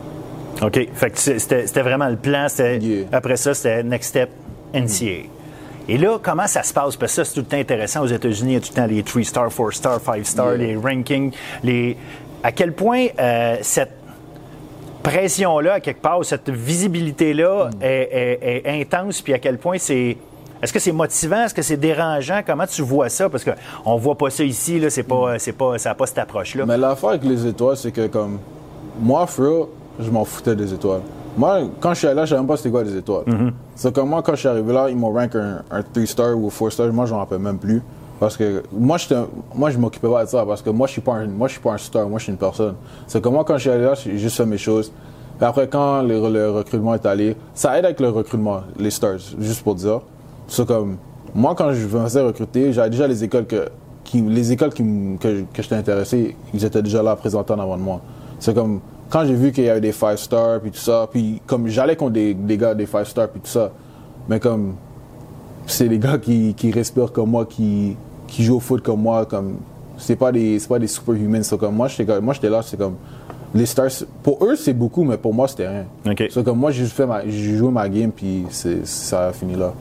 OK. 0.63 0.89
Fait 0.93 1.11
que 1.11 1.19
c'était 1.19 1.83
vraiment 1.83 2.09
le 2.09 2.17
plan. 2.17 2.47
Yeah. 2.59 3.07
Après 3.13 3.37
ça, 3.37 3.55
c'était 3.55 3.83
Next 3.83 4.11
Step 4.11 4.29
NCA. 4.75 5.27
Et 5.89 5.97
là, 5.99 6.19
comment 6.23 6.47
ça 6.47 6.63
se 6.63 6.73
passe? 6.75 6.97
Parce 6.97 7.13
que 7.13 7.17
ça, 7.17 7.25
c'est 7.25 7.35
tout 7.35 7.41
le 7.41 7.47
temps 7.47 7.57
intéressant 7.57 8.03
aux 8.03 8.07
États-Unis. 8.07 8.53
Il 8.53 8.55
y 8.55 8.57
a 8.57 8.61
tout 8.61 8.69
le 8.77 8.83
temps 8.83 8.87
les 8.87 9.03
3 9.03 9.25
stars, 9.25 9.49
4 9.57 9.73
stars, 9.73 10.01
5 10.05 10.27
stars, 10.27 10.57
Yeah. 10.57 10.67
les 10.67 10.77
rankings. 10.77 11.33
Les... 11.65 11.97
À 12.43 12.53
quel 12.53 12.73
point 12.73 13.07
euh, 13.19 13.57
cette 13.63 13.93
pression-là, 15.03 15.75
à 15.75 15.81
quelque 15.81 16.01
part, 16.03 16.25
cette 16.25 16.51
visibilité-là 16.51 17.71
Mm. 17.71 17.83
est, 17.83 18.39
est- 18.43 18.63
est 18.67 18.81
intense, 18.83 19.21
puis 19.23 19.33
à 19.35 19.39
quel 19.39 19.59
point 19.59 19.79
c'est. 19.79 20.17
Est-ce 20.63 20.73
que 20.75 20.79
c'est 20.79 20.93
motivant? 20.93 21.45
Est-ce 21.45 21.55
que 21.55 21.63
c'est 21.63 21.79
dérangeant? 21.79 22.41
Comment 22.47 22.67
tu 22.67 22.83
vois 22.83 23.09
ça? 23.09 23.31
Parce 23.31 23.45
qu'on 23.45 23.97
voit 23.97 24.15
pas 24.17 24.29
ça 24.29 24.45
ici, 24.45 24.79
là, 24.79 24.91
c'est 24.91 25.03
pas, 25.05 25.39
c'est 25.39 25.53
pas, 25.53 25.79
ça 25.79 25.91
n'a 25.91 25.95
pas 25.95 26.05
cette 26.07 26.19
approche-là. 26.19 26.67
Mais 26.67 26.77
l'affaire 26.77 27.11
avec 27.11 27.25
les 27.25 27.47
étoiles, 27.47 27.77
c'est 27.79 27.93
que 27.93 28.07
comme 28.09 28.39
moi, 29.01 29.25
real, 29.39 29.65
je 29.99 30.11
m'en 30.11 30.25
foutais 30.27 30.55
des 30.55 30.73
étoiles. 30.75 31.01
moi, 31.37 31.61
quand 31.81 31.95
je 31.95 31.99
suis 32.01 32.07
allé 32.09 32.17
là, 32.17 32.25
je 32.27 32.31
savais 32.31 32.41
même 32.43 32.49
pas 32.49 32.57
c'était 32.59 32.71
quoi 32.71 32.83
des 32.85 32.95
étoiles. 32.97 33.25
C'est 33.75 33.95
comme 33.95 34.11
moi, 34.11 34.21
quand 34.23 34.33
je 34.35 34.41
suis 34.41 34.49
arrivé 34.49 34.71
là, 34.73 34.89
ils 34.91 34.97
m'ont 34.97 35.13
rank 35.13 35.35
un, 35.35 35.63
un 35.71 35.81
3-star 35.81 36.37
ou 36.37 36.51
4-star. 36.51 36.93
Moi, 36.93 37.07
je 37.07 37.13
m'en 37.15 37.21
rappelle 37.21 37.39
même 37.39 37.57
plus. 37.59 37.81
Parce 38.21 38.37
que 38.37 38.63
moi, 38.71 38.99
j'étais- 38.99 39.17
moi 39.55 39.71
je 39.71 39.79
m'occupais 39.79 40.09
pas 40.09 40.25
de 40.25 40.29
ça. 40.29 40.45
Parce 40.47 40.61
que 40.61 40.69
moi, 40.71 40.87
je 40.87 40.93
suis 40.93 41.01
pas 41.01 41.25
moi, 41.25 41.49
je 41.49 41.53
suis 41.55 41.63
pas 41.63 41.73
un 41.73 41.79
star. 41.79 42.07
Moi, 42.09 42.19
je 42.19 42.25
suis 42.25 42.33
une 42.33 42.39
personne. 42.39 42.75
C'est 43.07 43.21
comme 43.21 43.33
moi, 43.33 43.45
quand 43.45 43.57
je 43.57 43.63
suis 43.63 43.71
allé 43.71 43.85
là, 43.85 43.95
j'ai 43.95 44.19
juste 44.19 44.37
fait 44.37 44.47
mes 44.47 44.59
choses. 44.59 44.93
Et 45.41 45.45
après, 45.45 45.67
quand 45.67 46.03
le, 46.03 46.51
recrutement 46.51 46.95
est 46.95 47.07
allé, 47.07 47.35
ça 47.55 47.79
aide 47.79 47.87
avec 47.87 47.99
le 47.99 48.11
recrutement, 48.11 48.61
les 48.79 48.91
stars, 48.91 49.17
juste 49.39 49.63
pour 49.63 49.75
dire. 49.75 50.03
C'est 50.47 50.67
comme, 50.67 50.99
moi, 51.35 51.55
quand 51.57 51.73
je 51.73 51.87
faisais 51.87 52.21
recruter, 52.21 52.75
j'avais 52.75 52.91
déjà 52.91 53.07
les 53.09 53.25
écoles 53.25 53.47
que, 53.47 53.71
qui, 54.05 54.21
les 54.21 54.53
écoles 54.53 54.75
qui, 54.75 54.83
que, 55.19 55.45
que 55.51 55.63
j'étais 55.63 55.77
intéressé, 55.77 56.37
ils 56.53 56.63
étaient 56.63 56.83
déjà 56.83 57.03
là 57.03 57.17
présentant 57.17 57.59
avant 57.59 57.79
de 57.79 57.83
moi. 57.83 58.03
C'est 58.39 58.55
comme, 58.55 58.81
quand 59.09 59.25
j'ai 59.25 59.35
vu 59.35 59.51
qu'il 59.51 59.65
y 59.65 59.71
avait 59.71 59.81
des 59.81 59.93
5 59.93 60.19
stars, 60.19 60.61
puis 60.61 60.73
tout 60.73 60.79
ça, 60.79 61.09
puis 61.11 61.41
comme 61.47 61.69
j'allais 61.69 61.97
contre 61.97 62.13
des, 62.13 62.35
des 62.35 62.59
gars 62.59 62.75
des 62.75 62.85
5 62.87 63.07
stars, 63.07 63.29
puis 63.29 63.41
tout 63.41 63.49
ça, 63.49 63.71
mais 64.29 64.41
comme, 64.41 64.75
c'est 65.67 65.89
des 65.89 65.99
gars 65.99 66.19
qui, 66.19 66.53
qui 66.53 66.71
respirent 66.71 67.13
comme 67.13 67.31
moi, 67.31 67.47
qui, 67.47 67.97
qui 68.31 68.45
jouent 68.45 68.57
au 68.57 68.61
foot 68.61 68.81
comme 68.81 69.03
moi, 69.03 69.27
comme, 69.27 69.57
c'est 69.99 70.17
pas 70.17 70.33
des, 70.33 70.59
c'est 70.59 70.69
pas 70.69 70.79
des 70.79 70.87
superhumans, 70.87 71.43
c'est 71.43 71.59
comme, 71.59 71.75
moi, 71.75 71.89
j'étais, 71.89 72.21
moi, 72.21 72.33
j'étais 72.33 72.49
là, 72.49 72.63
c'est 72.63 72.79
comme, 72.79 72.95
les 73.55 73.67
stars, 73.67 73.91
pour 74.23 74.43
eux, 74.45 74.57
c'est 74.57 74.73
beaucoup, 74.73 75.05
mais 75.05 75.19
pour 75.19 75.35
moi, 75.35 75.49
c'était 75.49 75.69
rien. 75.69 75.85
OK. 76.07 76.23
C'est 76.31 76.45
comme, 76.45 76.59
moi, 76.59 76.71
j'ai 76.71 76.87
fait 76.87 77.05
ma, 77.05 77.29
j'ai 77.29 77.57
joué 77.57 77.71
ma 77.71 77.89
game, 77.89 78.13
puis 78.13 78.47
c'est, 78.51 78.87
ça 78.87 79.29
a 79.29 79.33
fini 79.33 79.57
là. 79.57 79.75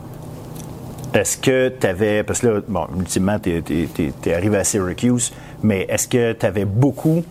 Est-ce 1.13 1.37
que 1.37 1.69
tu 1.69 1.87
avais, 1.87 2.23
parce 2.23 2.39
que 2.39 2.47
là, 2.47 2.61
bon, 2.67 2.87
ultimement, 2.97 3.37
tu 3.39 3.51
es, 3.51 4.33
arrivé 4.33 4.57
à 4.57 4.63
Syracuse, 4.63 5.31
mais 5.63 5.85
est-ce 5.89 6.07
que 6.07 6.33
tu 6.33 6.45
avais 6.45 6.65
beaucoup 6.65 7.23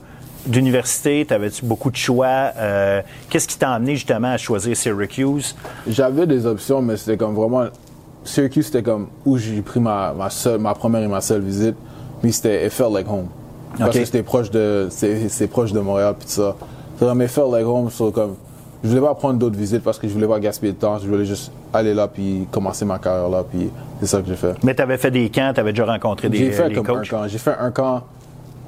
d'universités, 0.46 1.24
t'avais-tu 1.26 1.64
beaucoup 1.64 1.90
de 1.90 1.96
choix? 1.96 2.52
Euh, 2.56 3.02
Qu'est-ce 3.28 3.48
qui 3.48 3.58
t'a 3.58 3.72
amené 3.72 3.94
justement 3.94 4.28
à 4.28 4.36
choisir 4.36 4.76
Syracuse? 4.76 5.54
J'avais 5.88 6.26
des 6.26 6.46
options, 6.46 6.80
mais 6.80 6.96
c'était 6.96 7.16
comme 7.16 7.34
vraiment. 7.34 7.66
Syracuse, 8.24 8.66
c'était 8.66 8.82
comme 8.82 9.08
où 9.24 9.38
j'ai 9.38 9.62
pris 9.62 9.80
ma, 9.80 10.12
ma, 10.12 10.30
seule, 10.30 10.60
ma 10.60 10.74
première 10.74 11.02
et 11.02 11.08
ma 11.08 11.20
seule 11.20 11.40
visite. 11.42 11.76
Puis 12.20 12.32
c'était 12.32 12.66
It 12.66 12.72
felt 12.72 12.92
like 12.92 13.08
home. 13.08 13.26
Parce 13.78 13.96
que 13.96 14.04
c'était 14.04 14.22
proche 14.22 14.50
de, 14.50 14.88
c'est, 14.90 15.46
proche 15.46 15.72
de 15.72 15.80
Montréal, 15.80 16.14
puis 16.18 16.26
tout 16.26 16.34
ça. 16.34 16.56
C'est 16.98 17.06
comme 17.06 17.22
It 17.22 17.28
felt 17.28 17.50
like 17.50 17.64
home. 17.66 17.90
so 17.90 18.10
comme, 18.10 18.34
je 18.82 18.88
voulais 18.88 19.00
pas 19.00 19.14
prendre 19.14 19.38
d'autres 19.38 19.56
visites 19.56 19.82
parce 19.82 19.98
que 19.98 20.08
je 20.08 20.12
voulais 20.12 20.26
pas 20.26 20.40
gaspiller 20.40 20.72
de 20.72 20.78
temps. 20.78 20.98
Je 20.98 21.06
voulais 21.08 21.24
juste 21.24 21.50
aller 21.72 21.94
là, 21.94 22.08
puis 22.08 22.46
commencer 22.50 22.84
ma 22.84 22.98
carrière 22.98 23.28
là, 23.28 23.44
puis 23.48 23.70
c'est 24.00 24.06
ça 24.06 24.20
que 24.20 24.28
j'ai 24.28 24.36
fait. 24.36 24.54
Mais 24.62 24.74
tu 24.74 24.82
avais 24.82 24.98
fait 24.98 25.10
des 25.10 25.28
camps, 25.30 25.52
tu 25.54 25.60
avais 25.60 25.72
déjà 25.72 25.86
rencontré 25.86 26.28
des, 26.28 26.38
J'ai 26.38 26.52
fait 26.52 26.68
des 26.68 26.74
comme 26.76 26.86
un 26.86 26.98
coachs? 27.00 27.10
camp. 27.10 27.26
J'ai 27.28 27.38
fait 27.38 27.54
un 27.58 27.70
camp 27.70 28.02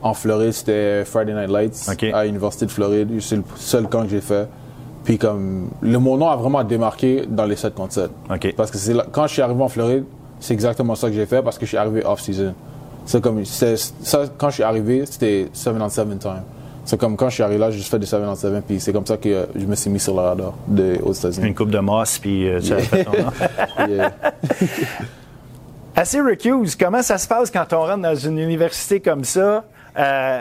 en 0.03 0.14
Floride, 0.14 0.53
c'était 0.53 1.05
Friday 1.05 1.34
Night 1.34 1.51
Lights 1.51 2.12
à 2.12 2.24
l'Université 2.24 2.66
de 2.66 2.70
Floride. 2.70 3.09
C'est 3.20 3.36
le 3.36 3.44
seul 3.57 3.86
camp 3.88 4.03
que 4.05 4.11
j'ai 4.11 4.20
fait. 4.20 4.48
Puis 5.11 5.18
comme 5.18 5.70
le 5.82 5.98
mon 5.98 6.16
nom 6.16 6.28
a 6.28 6.36
vraiment 6.36 6.62
démarqué 6.62 7.24
dans 7.28 7.44
les 7.44 7.56
7 7.56 7.74
contre 7.74 7.94
7. 7.94 8.11
Ok. 8.32 8.54
Parce 8.56 8.70
que 8.70 8.78
c'est 8.78 8.94
quand 9.11 9.26
je 9.26 9.32
suis 9.32 9.42
arrivé 9.42 9.61
en 9.61 9.68
Floride, 9.68 10.04
c'est 10.38 10.54
exactement 10.54 10.94
ça 10.94 11.08
que 11.08 11.14
j'ai 11.14 11.26
fait 11.26 11.42
parce 11.42 11.58
que 11.58 11.66
je 11.66 11.70
suis 11.70 11.76
arrivé 11.76 12.04
off-season. 12.04 12.54
C'est 13.06 13.20
comme 13.20 13.44
ça 13.44 13.74
quand 14.38 14.50
je 14.50 14.54
suis 14.54 14.62
arrivé, 14.62 15.04
c'était 15.06 15.48
7 15.52 15.74
on 15.80 15.88
7 15.88 16.16
time. 16.20 16.42
C'est 16.84 16.96
comme 16.96 17.16
quand 17.16 17.28
je 17.28 17.34
suis 17.34 17.42
arrivé 17.42 17.58
là, 17.58 17.72
j'ai 17.72 17.78
juste 17.78 17.90
fait 17.90 17.98
des 17.98 18.06
7 18.06 18.20
on 18.24 18.36
7 18.36 18.64
puis 18.64 18.78
c'est 18.78 18.92
comme 18.92 19.04
ça 19.04 19.16
que 19.16 19.48
je 19.56 19.66
me 19.66 19.74
suis 19.74 19.90
mis 19.90 19.98
sur 19.98 20.14
le 20.14 20.20
radar 20.20 20.52
de, 20.68 21.00
aux 21.02 21.12
États-Unis. 21.12 21.48
Une 21.48 21.54
coupe 21.56 21.70
de 21.70 21.80
mosse, 21.80 22.20
puis 22.20 22.48
euh, 22.48 22.61
tu 22.61 22.72
as 22.72 22.78
fait 22.78 23.02
ton 23.02 23.11
nom. 23.11 23.32
Yeah. 23.88 24.12
À 25.96 26.04
Syracuse, 26.04 26.76
comment 26.76 27.02
ça 27.02 27.18
se 27.18 27.26
passe 27.26 27.50
quand 27.50 27.72
on 27.72 27.80
rentre 27.80 28.02
dans 28.02 28.14
une 28.14 28.38
université 28.38 29.00
comme 29.00 29.24
ça? 29.24 29.64
Euh, 29.98 30.40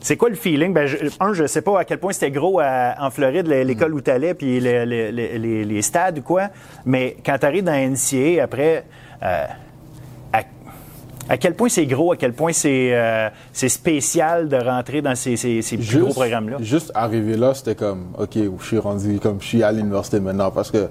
c'est 0.00 0.16
quoi 0.16 0.28
le 0.28 0.34
feeling? 0.36 0.72
Ben, 0.72 0.86
je, 0.86 0.96
un, 1.20 1.32
je 1.32 1.46
sais 1.46 1.62
pas 1.62 1.80
à 1.80 1.84
quel 1.84 1.98
point 1.98 2.12
c'était 2.12 2.30
gros 2.30 2.60
à- 2.60 2.94
en 3.00 3.10
Floride, 3.10 3.46
l'é- 3.46 3.64
l'école 3.64 3.94
où 3.94 4.00
tu 4.00 4.10
allais, 4.10 4.34
puis 4.34 4.60
le- 4.60 4.84
le- 4.84 5.10
le- 5.10 5.38
les, 5.38 5.64
les 5.64 5.82
stades 5.82 6.18
ou 6.18 6.22
quoi. 6.22 6.48
Mais 6.86 7.16
quand 7.24 7.36
tu 7.38 7.46
arrives 7.46 7.64
dans 7.64 7.72
NCA, 7.72 8.42
après, 8.42 8.84
euh, 9.22 9.44
à, 10.32 10.40
à 11.28 11.36
quel 11.36 11.54
point 11.54 11.68
c'est 11.68 11.84
gros, 11.86 12.12
à 12.12 12.16
quel 12.16 12.32
point 12.32 12.52
c'est 12.52 12.90
euh, 12.94 13.28
spécial 13.52 14.48
de 14.48 14.56
rentrer 14.56 15.02
dans 15.02 15.14
ces, 15.14 15.36
ces- 15.36 15.62
ces 15.62 15.76
plus 15.76 15.98
gros 16.00 16.12
programmes-là? 16.14 16.56
Juste 16.60 16.92
arrivé 16.94 17.36
là, 17.36 17.54
c'était 17.54 17.74
comme, 17.74 18.06
ok, 18.18 18.36
je 18.60 18.64
suis 18.66 18.78
rendu, 18.78 19.18
comme 19.20 19.40
je 19.40 19.46
suis 19.46 19.62
à 19.62 19.72
l'université 19.72 20.20
maintenant, 20.20 20.50
parce 20.50 20.70
que 20.70 20.88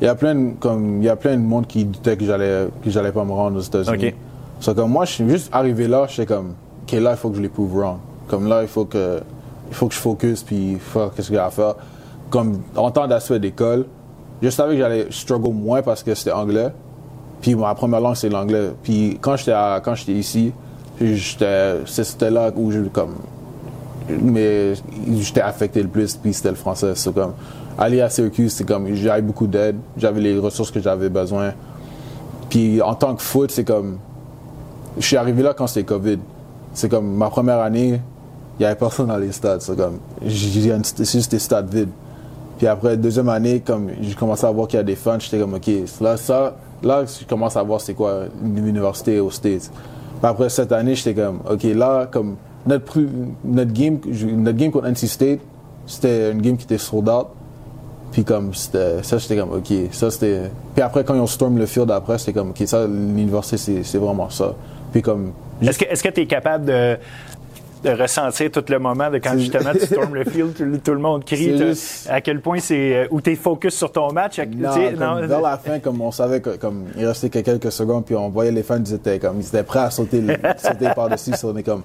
il 0.00 0.04
y 0.06 0.08
a 0.08 0.14
plein, 0.14 0.34
de, 0.34 0.50
comme 0.58 0.98
il 1.02 1.04
y 1.04 1.08
a 1.08 1.16
plein 1.16 1.36
de 1.36 1.42
monde 1.42 1.66
qui 1.66 1.84
doutait 1.84 2.16
que 2.16 2.24
j'allais, 2.24 2.66
que 2.84 2.90
j'allais 2.90 3.12
pas 3.12 3.24
me 3.24 3.32
rendre 3.32 3.58
aux 3.58 3.62
États-Unis. 3.62 4.08
Ok. 4.08 4.14
So, 4.60 4.74
comme 4.74 4.90
moi, 4.90 5.04
je 5.04 5.12
suis 5.12 5.28
juste 5.28 5.48
arrivé 5.52 5.86
là, 5.88 6.06
j'étais 6.08 6.26
comme, 6.26 6.54
ok, 6.84 6.92
là, 7.00 7.10
il 7.12 7.16
faut 7.16 7.30
que 7.30 7.36
je 7.36 7.42
les 7.42 7.48
prouve 7.48 7.76
wrong. 7.76 7.98
Comme 8.28 8.48
là, 8.48 8.62
il 8.62 8.68
faut 8.68 8.84
que, 8.84 9.20
il 9.68 9.74
faut 9.74 9.88
que 9.88 9.94
je 9.94 10.00
focus 10.00 10.42
puis 10.42 10.76
faire 10.78 11.10
qu'est-ce 11.14 11.32
y 11.32 11.38
a 11.38 11.46
à 11.46 11.50
faire. 11.50 11.74
Comme 12.30 12.60
en 12.76 12.90
temps 12.90 13.06
d'aspect 13.06 13.38
d'école, 13.38 13.86
je 14.42 14.50
savais 14.50 14.74
que 14.74 14.80
j'allais 14.80 15.06
struggle 15.10 15.52
moins 15.52 15.82
parce 15.82 16.02
que 16.02 16.14
c'était 16.14 16.32
anglais. 16.32 16.68
Puis 17.40 17.54
ma 17.54 17.74
première 17.74 18.00
langue, 18.00 18.16
c'est 18.16 18.28
l'anglais. 18.28 18.70
Puis 18.82 19.18
quand 19.20 19.36
j'étais 19.36 19.54
quand 19.82 19.94
j'étais 19.94 20.12
ici, 20.12 20.52
c'était 20.98 22.30
là 22.30 22.50
où 22.54 22.70
je, 22.70 22.80
comme, 22.80 23.14
mais 24.08 24.74
j'étais 25.18 25.40
affecté 25.40 25.82
le 25.82 25.88
plus, 25.88 26.16
puis 26.16 26.32
c'était 26.32 26.50
le 26.50 26.56
français. 26.56 26.92
C'est 26.94 27.12
comme, 27.14 27.32
aller 27.78 28.00
à 28.00 28.08
Syracuse, 28.08 28.52
c'est 28.52 28.64
comme, 28.64 28.94
j'avais 28.94 29.22
beaucoup 29.22 29.46
d'aide, 29.46 29.76
j'avais 29.96 30.20
les 30.20 30.38
ressources 30.38 30.70
que 30.70 30.80
j'avais 30.80 31.08
besoin. 31.08 31.52
Puis 32.50 32.80
en 32.80 32.94
tant 32.94 33.14
que 33.14 33.22
foot, 33.22 33.50
c'est 33.50 33.64
comme, 33.64 33.98
je 34.98 35.06
suis 35.06 35.16
arrivé 35.16 35.42
là 35.42 35.54
quand 35.54 35.66
c'était 35.66 35.84
COVID. 35.84 36.18
C'est 36.72 36.88
comme, 36.88 37.14
ma 37.14 37.30
première 37.30 37.60
année, 37.60 38.00
il 38.58 38.62
n'y 38.62 38.66
avait 38.66 38.76
personne 38.76 39.08
dans 39.08 39.16
les 39.16 39.32
stades. 39.32 39.60
C'est 39.60 41.12
juste 41.12 41.30
des 41.30 41.38
stades 41.38 41.72
vides. 41.72 41.90
Puis 42.58 42.66
après, 42.66 42.96
deuxième 42.96 43.28
année, 43.28 43.60
comme 43.60 43.90
j'ai 44.00 44.14
commencé 44.14 44.46
à 44.46 44.50
voir 44.50 44.68
qu'il 44.68 44.76
y 44.76 44.80
a 44.80 44.84
des 44.84 44.94
fans, 44.94 45.18
j'étais 45.18 45.38
comme, 45.38 45.54
OK, 45.54 45.68
là, 46.00 46.16
ça, 46.16 46.56
là, 46.82 47.04
je 47.04 47.26
commence 47.26 47.56
à 47.56 47.62
voir 47.62 47.80
c'est 47.80 47.94
quoi 47.94 48.24
une 48.44 48.66
université 48.66 49.18
aux 49.18 49.30
States. 49.30 49.70
Puis 50.20 50.30
après, 50.30 50.48
cette 50.48 50.70
année, 50.70 50.94
j'étais 50.94 51.20
comme, 51.20 51.40
OK, 51.50 51.64
là, 51.64 52.06
comme, 52.06 52.36
notre, 52.66 53.00
notre, 53.44 53.72
game, 53.72 53.98
notre 54.36 54.58
game 54.58 54.70
contre 54.70 54.88
NC 54.88 55.08
State, 55.08 55.40
c'était 55.86 56.30
une 56.30 56.40
game 56.40 56.56
qui 56.56 56.64
était 56.64 56.78
sold 56.78 57.08
out. 57.08 57.26
Puis 58.12 58.22
comme, 58.22 58.54
ça, 58.54 59.18
j'étais 59.18 59.36
comme, 59.36 59.52
OK, 59.54 59.72
ça, 59.90 60.08
c'était... 60.12 60.42
Puis 60.74 60.82
après, 60.82 61.02
quand 61.02 61.16
ils 61.16 61.20
ont 61.20 61.26
storm 61.26 61.58
le 61.58 61.66
field 61.66 61.90
après, 61.90 62.18
c'était 62.18 62.32
comme, 62.32 62.50
OK, 62.50 62.62
ça, 62.66 62.86
l'université, 62.86 63.82
c'est, 63.82 63.98
vraiment 63.98 64.30
ça. 64.30 64.54
Puis 64.92 65.02
comme, 65.02 65.32
Est-ce 65.60 66.02
que 66.04 66.08
tu 66.10 66.20
es 66.20 66.26
capable 66.26 66.66
de, 66.66 66.96
de 67.84 67.90
ressentir 67.90 68.50
tout 68.50 68.64
le 68.68 68.78
moment 68.78 69.10
de 69.10 69.18
quand 69.18 69.36
justement 69.38 69.72
tu 69.72 69.86
stormes 69.86 70.14
le 70.14 70.24
field, 70.30 70.54
tout, 70.56 70.64
le- 70.64 70.78
tout 70.78 70.92
le 70.92 70.98
monde 70.98 71.24
crie, 71.24 71.56
juste- 71.58 72.08
à 72.10 72.20
quel 72.20 72.40
point 72.40 72.58
c'est 72.58 72.96
euh, 72.96 73.06
où 73.10 73.20
tu 73.20 73.32
es 73.32 73.36
focus 73.36 73.74
sur 73.74 73.92
ton 73.92 74.10
match, 74.12 74.38
à- 74.38 74.46
Non, 74.46 74.70
comme 74.74 74.94
non, 74.98 75.26
vers 75.26 75.40
la 75.40 75.58
fin, 75.58 75.78
comme 75.78 76.00
on 76.00 76.10
savait 76.10 76.40
que 76.40 76.56
comme 76.56 76.84
il 76.96 77.06
restait 77.06 77.28
que 77.28 77.38
quelques 77.40 77.70
secondes, 77.70 78.04
puis 78.04 78.16
on 78.16 78.28
voyait 78.30 78.50
les 78.52 78.62
fans, 78.62 78.78
ils 78.84 78.94
étaient 78.94 79.18
comme 79.18 79.38
ils 79.40 79.46
étaient 79.46 79.62
prêts 79.62 79.80
à 79.80 79.90
sauter, 79.90 80.20
le- 80.22 80.34
sauter 80.58 80.88
par-dessus. 80.94 81.32
so 81.36 81.50
on 81.52 81.56
est 81.56 81.62
comme, 81.62 81.82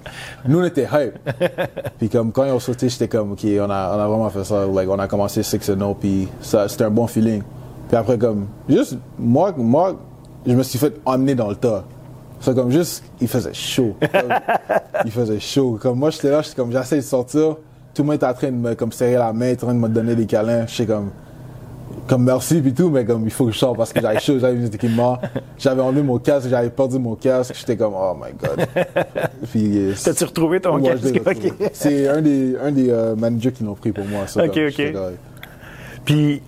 nous 0.48 0.60
on 0.60 0.64
était 0.64 0.88
hype. 0.92 1.18
puis 1.98 2.08
comme 2.08 2.32
quand 2.32 2.44
ils 2.44 2.52
ont 2.52 2.58
sauté, 2.60 2.88
j'étais 2.88 3.08
comme, 3.08 3.32
ok, 3.32 3.44
on 3.60 3.70
a, 3.70 3.96
on 3.96 4.00
a 4.00 4.08
vraiment 4.08 4.30
fait 4.30 4.44
ça. 4.44 4.66
Like, 4.66 4.88
on 4.88 4.98
a 4.98 5.06
commencé 5.06 5.42
6-0, 5.42 5.96
puis 6.00 6.28
ça, 6.40 6.68
c'était 6.68 6.84
un 6.84 6.90
bon 6.90 7.06
feeling. 7.06 7.42
Puis 7.88 7.96
après 7.96 8.16
comme, 8.18 8.46
juste 8.68 8.96
moi, 9.18 9.52
moi, 9.56 9.96
je 10.46 10.54
me 10.54 10.62
suis 10.62 10.78
fait 10.78 10.94
emmener 11.04 11.34
dans 11.34 11.48
le 11.48 11.56
tas. 11.56 11.84
C'est 12.40 12.54
comme 12.54 12.70
juste, 12.70 13.04
il 13.20 13.28
faisait 13.28 13.52
chaud. 13.52 13.96
Comme, 14.00 14.34
il 15.04 15.10
faisait 15.10 15.40
chaud. 15.40 15.78
Comme 15.80 15.98
moi, 15.98 16.10
j'étais 16.10 16.30
là, 16.30 16.42
j'étais 16.42 16.56
comme, 16.56 16.72
j'essaie 16.72 16.96
de 16.96 17.00
sortir. 17.02 17.56
Tout 17.94 18.02
le 18.02 18.04
monde 18.04 18.16
était 18.16 18.26
en 18.26 18.34
train 18.34 18.48
de 18.48 18.56
me 18.56 18.74
comme, 18.74 18.92
serrer 18.92 19.16
la 19.16 19.32
main, 19.32 19.52
en 19.52 19.56
train 19.56 19.74
de 19.74 19.78
me 19.78 19.88
donner 19.88 20.14
des 20.14 20.26
câlins. 20.26 20.66
J'étais 20.66 20.92
comme, 20.92 21.10
comme 22.06 22.24
merci 22.24 22.60
puis 22.60 22.72
tout, 22.72 22.88
mais 22.88 23.04
comme 23.04 23.24
il 23.24 23.30
faut 23.30 23.46
que 23.46 23.52
je 23.52 23.58
sorte 23.58 23.76
parce 23.76 23.92
que 23.92 24.00
j'avais 24.00 24.20
chaud, 24.20 24.38
j'avais 24.38 24.54
mes 24.54 24.66
équipements, 24.66 25.18
j'avais 25.58 25.82
enlevé 25.82 26.02
mon 26.02 26.18
casque, 26.18 26.48
j'avais 26.48 26.70
perdu 26.70 26.98
mon 26.98 27.14
casque, 27.14 27.54
j'étais 27.58 27.76
comme 27.76 27.94
oh 27.94 28.14
my 28.14 28.32
god. 28.32 28.66
puis 29.50 29.78
euh, 29.78 29.94
T'as-tu 30.02 30.24
retrouvé 30.24 30.60
ton 30.60 30.80
casque? 30.80 31.20
C'est 31.72 32.08
un 32.08 32.22
des 32.22 32.56
un 32.62 32.72
des 32.72 32.90
euh, 32.90 33.16
managers 33.16 33.52
qui 33.52 33.64
l'ont 33.64 33.74
pris 33.74 33.92
pour 33.92 34.04
moi. 34.06 34.26
Ça, 34.26 34.44
Ok, 34.44 34.54
comme, 34.54 34.96
ok. 34.96 35.12
Puis, 36.04 36.42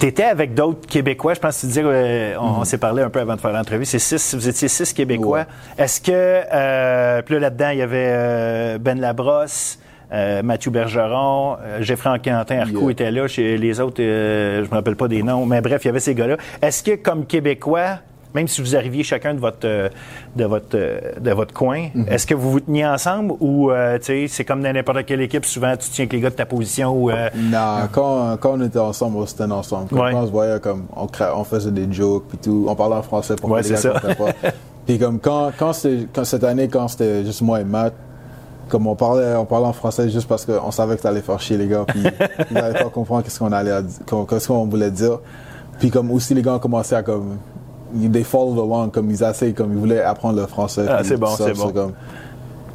tu 0.00 0.06
étais 0.06 0.24
avec 0.24 0.54
d'autres 0.54 0.88
Québécois. 0.88 1.34
Je 1.34 1.40
pense 1.40 1.56
que 1.56 1.60
tu 1.60 1.66
disais, 1.66 1.82
euh, 1.84 2.34
on, 2.40 2.60
on 2.60 2.64
s'est 2.64 2.78
parlé 2.78 3.02
un 3.02 3.10
peu 3.10 3.20
avant 3.20 3.36
de 3.36 3.40
faire 3.40 3.52
l'entrevue. 3.52 3.84
C'est 3.84 3.98
six, 3.98 4.34
vous 4.34 4.48
étiez 4.48 4.66
six 4.68 4.92
Québécois. 4.92 5.40
Ouais. 5.78 5.84
Est-ce 5.84 6.00
que, 6.00 6.10
euh, 6.12 7.22
puis 7.22 7.34
là, 7.34 7.40
là-dedans, 7.40 7.68
il 7.70 7.78
y 7.78 7.82
avait 7.82 8.06
euh, 8.08 8.78
Ben 8.78 8.98
Labrosse, 8.98 9.78
euh, 10.12 10.42
Mathieu 10.42 10.70
Bergeron, 10.70 11.56
euh, 11.62 11.82
Geoffrey 11.82 12.18
Quentin 12.24 12.58
Arcou 12.60 12.80
Yeah. 12.80 12.90
était 12.92 13.10
là. 13.12 13.28
Chez 13.28 13.56
les 13.58 13.78
autres, 13.78 14.02
euh, 14.02 14.64
je 14.64 14.70
me 14.70 14.74
rappelle 14.74 14.96
pas 14.96 15.06
des 15.06 15.22
noms. 15.22 15.46
Mais 15.46 15.60
bref, 15.60 15.84
il 15.84 15.88
y 15.88 15.90
avait 15.90 16.00
ces 16.00 16.14
gars-là. 16.14 16.36
Est-ce 16.62 16.82
que, 16.82 16.96
comme 16.96 17.26
Québécois, 17.26 17.98
même 18.34 18.46
si 18.48 18.60
vous 18.60 18.76
arriviez 18.76 19.02
chacun 19.02 19.34
de 19.34 19.40
votre 19.40 19.58
euh, 19.66 19.88
de 20.36 20.44
votre 20.44 20.66
euh, 20.74 21.00
de 21.20 21.30
votre 21.32 21.52
coin, 21.54 21.88
Mm-hmm. 21.94 22.08
est-ce 22.08 22.26
que 22.26 22.34
vous 22.34 22.50
vous 22.52 22.60
teniez 22.60 22.86
ensemble 22.86 23.34
ou 23.40 23.70
euh, 23.70 23.98
c'est 24.02 24.44
comme 24.44 24.62
dans 24.62 24.72
n'importe 24.72 25.04
quelle 25.06 25.20
équipe 25.20 25.44
souvent 25.46 25.76
tu 25.76 25.88
tiens 25.90 26.04
avec 26.04 26.12
les 26.12 26.20
gars 26.20 26.30
de 26.30 26.34
ta 26.36 26.46
position 26.46 26.90
ou 26.92 27.10
euh, 27.10 27.28
Non, 27.36 27.88
quand, 27.92 28.36
quand 28.38 28.52
on 28.54 28.60
était 28.62 28.78
ensemble, 28.78 29.16
on 29.18 29.26
se 29.26 29.34
tenait 29.34 29.52
ensemble. 29.54 29.88
Quand 29.90 30.04
Ouais. 30.04 30.14
on 30.14 30.26
se 30.26 30.30
voyait 30.30 30.60
comme 30.60 30.84
on, 30.94 31.06
cra- 31.06 31.32
on 31.36 31.44
faisait 31.44 31.70
des 31.70 31.90
jokes 31.92 32.24
puis 32.28 32.38
tout, 32.38 32.66
on 32.68 32.74
parlait 32.74 32.96
en 32.96 33.02
français 33.02 33.36
pour 33.36 33.50
Ouais, 33.50 33.60
que 33.62 33.66
les 33.68 33.70
gars 33.74 33.76
ça. 33.78 33.90
pas. 33.90 34.26
puis 34.86 34.98
comme 34.98 35.18
quand, 35.18 35.50
quand, 35.58 35.72
quand 36.14 36.24
cette 36.24 36.44
année, 36.44 36.68
quand 36.68 36.88
c'était 36.88 37.24
juste 37.24 37.42
moi 37.42 37.60
et 37.60 37.64
Matt, 37.64 37.94
comme 38.68 38.86
on 38.86 38.94
parlait, 38.94 39.34
on 39.34 39.44
parlait 39.46 39.66
en 39.66 39.72
français 39.72 40.08
juste 40.08 40.28
parce 40.28 40.44
qu'on 40.46 40.70
savait 40.70 40.96
que 40.96 41.02
t'allais 41.02 41.22
faire 41.22 41.40
chier 41.40 41.56
les 41.56 41.66
gars, 41.66 41.84
puis 41.88 42.02
ils 42.50 42.54
n'allaient 42.54 42.78
pas 42.82 42.88
comprendre 42.90 43.24
qu'est-ce 43.24 43.38
qu'on 43.40 43.50
allait, 43.50 43.72
qu'est-ce 44.28 44.46
qu'on 44.46 44.66
voulait 44.66 44.92
dire. 44.92 45.18
Puis 45.80 45.90
comme 45.90 46.10
aussi 46.12 46.34
les 46.34 46.42
gars 46.42 46.54
ont 46.54 46.58
commencé 46.60 46.94
à 46.94 47.02
comme, 47.02 47.38
they 48.12 48.24
follow 48.24 48.62
along, 48.62 48.90
comme 48.90 49.10
ils 49.10 49.22
essayent, 49.22 49.54
comme 49.54 49.72
ils 49.72 49.78
voulaient 49.78 50.02
apprendre 50.02 50.40
le 50.40 50.46
français. 50.46 50.86
Ah, 50.88 51.02
c'est 51.02 51.16
bon, 51.16 51.26
c'est 51.36 51.56
bon. 51.56 51.70
comme- 51.70 51.92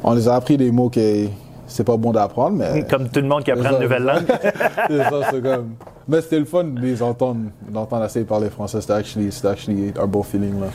on 0.04 0.12
les 0.14 0.28
a 0.28 0.34
appris 0.34 0.56
des 0.56 0.70
mots 0.70 0.88
que 0.90 1.26
c'est 1.66 1.84
pas 1.84 1.96
bon 1.96 2.12
d'apprendre, 2.12 2.56
mais. 2.58 2.84
Comme 2.88 3.08
tout 3.08 3.20
le 3.20 3.26
monde 3.26 3.42
qui 3.42 3.50
apprend 3.50 3.72
une 3.76 3.82
nouvelle 3.82 4.04
langue. 4.04 4.24
c'est 4.88 4.98
ça, 4.98 5.20
c'est 5.30 5.42
comme. 5.42 5.70
Mais 6.08 6.20
c'était 6.20 6.38
le 6.38 6.44
fun 6.44 6.62
de 6.64 6.80
les 6.80 7.02
entendre, 7.02 7.40
d'entendre 7.68 8.06
de 8.14 8.22
parler 8.22 8.48
français. 8.50 8.80
C'était 8.80 8.92
actually, 8.92 9.30
actually 9.44 9.92
un 10.00 10.06
beau 10.06 10.22
feeling 10.22 10.60
là. 10.60 10.66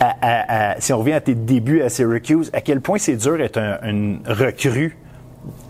À- 0.00 0.14
à- 0.20 0.72
à- 0.72 0.80
si 0.80 0.92
on 0.92 0.98
revient 0.98 1.12
à 1.14 1.20
tes 1.22 1.34
débuts 1.34 1.80
à 1.80 1.88
Syracuse, 1.88 2.50
à 2.52 2.60
quel 2.60 2.80
point 2.82 2.98
c'est 2.98 3.16
dur 3.16 3.38
d'être 3.38 3.56
un, 3.58 3.78
une 3.88 4.18
recrue 4.26 4.98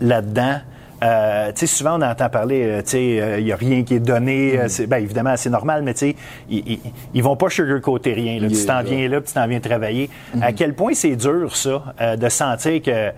là-dedans? 0.01 0.57
Euh, 1.05 1.51
tu 1.53 1.59
sais, 1.59 1.67
souvent 1.67 1.99
on 1.99 2.01
entend 2.01 2.29
parler, 2.29 2.63
euh, 2.65 2.81
tu 2.81 2.89
sais, 2.91 3.37
il 3.39 3.45
n'y 3.45 3.51
a 3.51 3.55
rien 3.55 3.83
qui 3.83 3.93
est 3.95 3.99
donné. 3.99 4.57
euh, 4.59 4.67
c'est- 4.67 4.87
ben, 4.87 4.97
évidemment, 4.97 5.35
c'est 5.37 5.49
normal, 5.51 5.83
mais 5.83 5.93
tu 5.93 5.99
sais, 6.11 6.15
ils, 6.49 7.21
vont 7.21 7.35
pas 7.35 7.49
sugarcoater 7.49 8.13
rien. 8.13 8.39
Là. 8.39 8.47
Tu 8.47 8.65
t'en 8.65 8.81
yeah. 8.81 8.83
viens 8.83 9.09
là, 9.09 9.21
tu 9.21 9.31
t'en 9.33 9.47
viens 9.47 9.59
travailler. 9.59 10.09
À 10.41 10.51
quel 10.51 10.73
point 10.73 10.93
c'est 10.95 11.15
dur, 11.15 11.55
ça, 11.55 11.83
euh, 12.01 12.15
de 12.15 12.27
sentir 12.29 12.81
que 12.81 12.89
euh, 12.91 13.11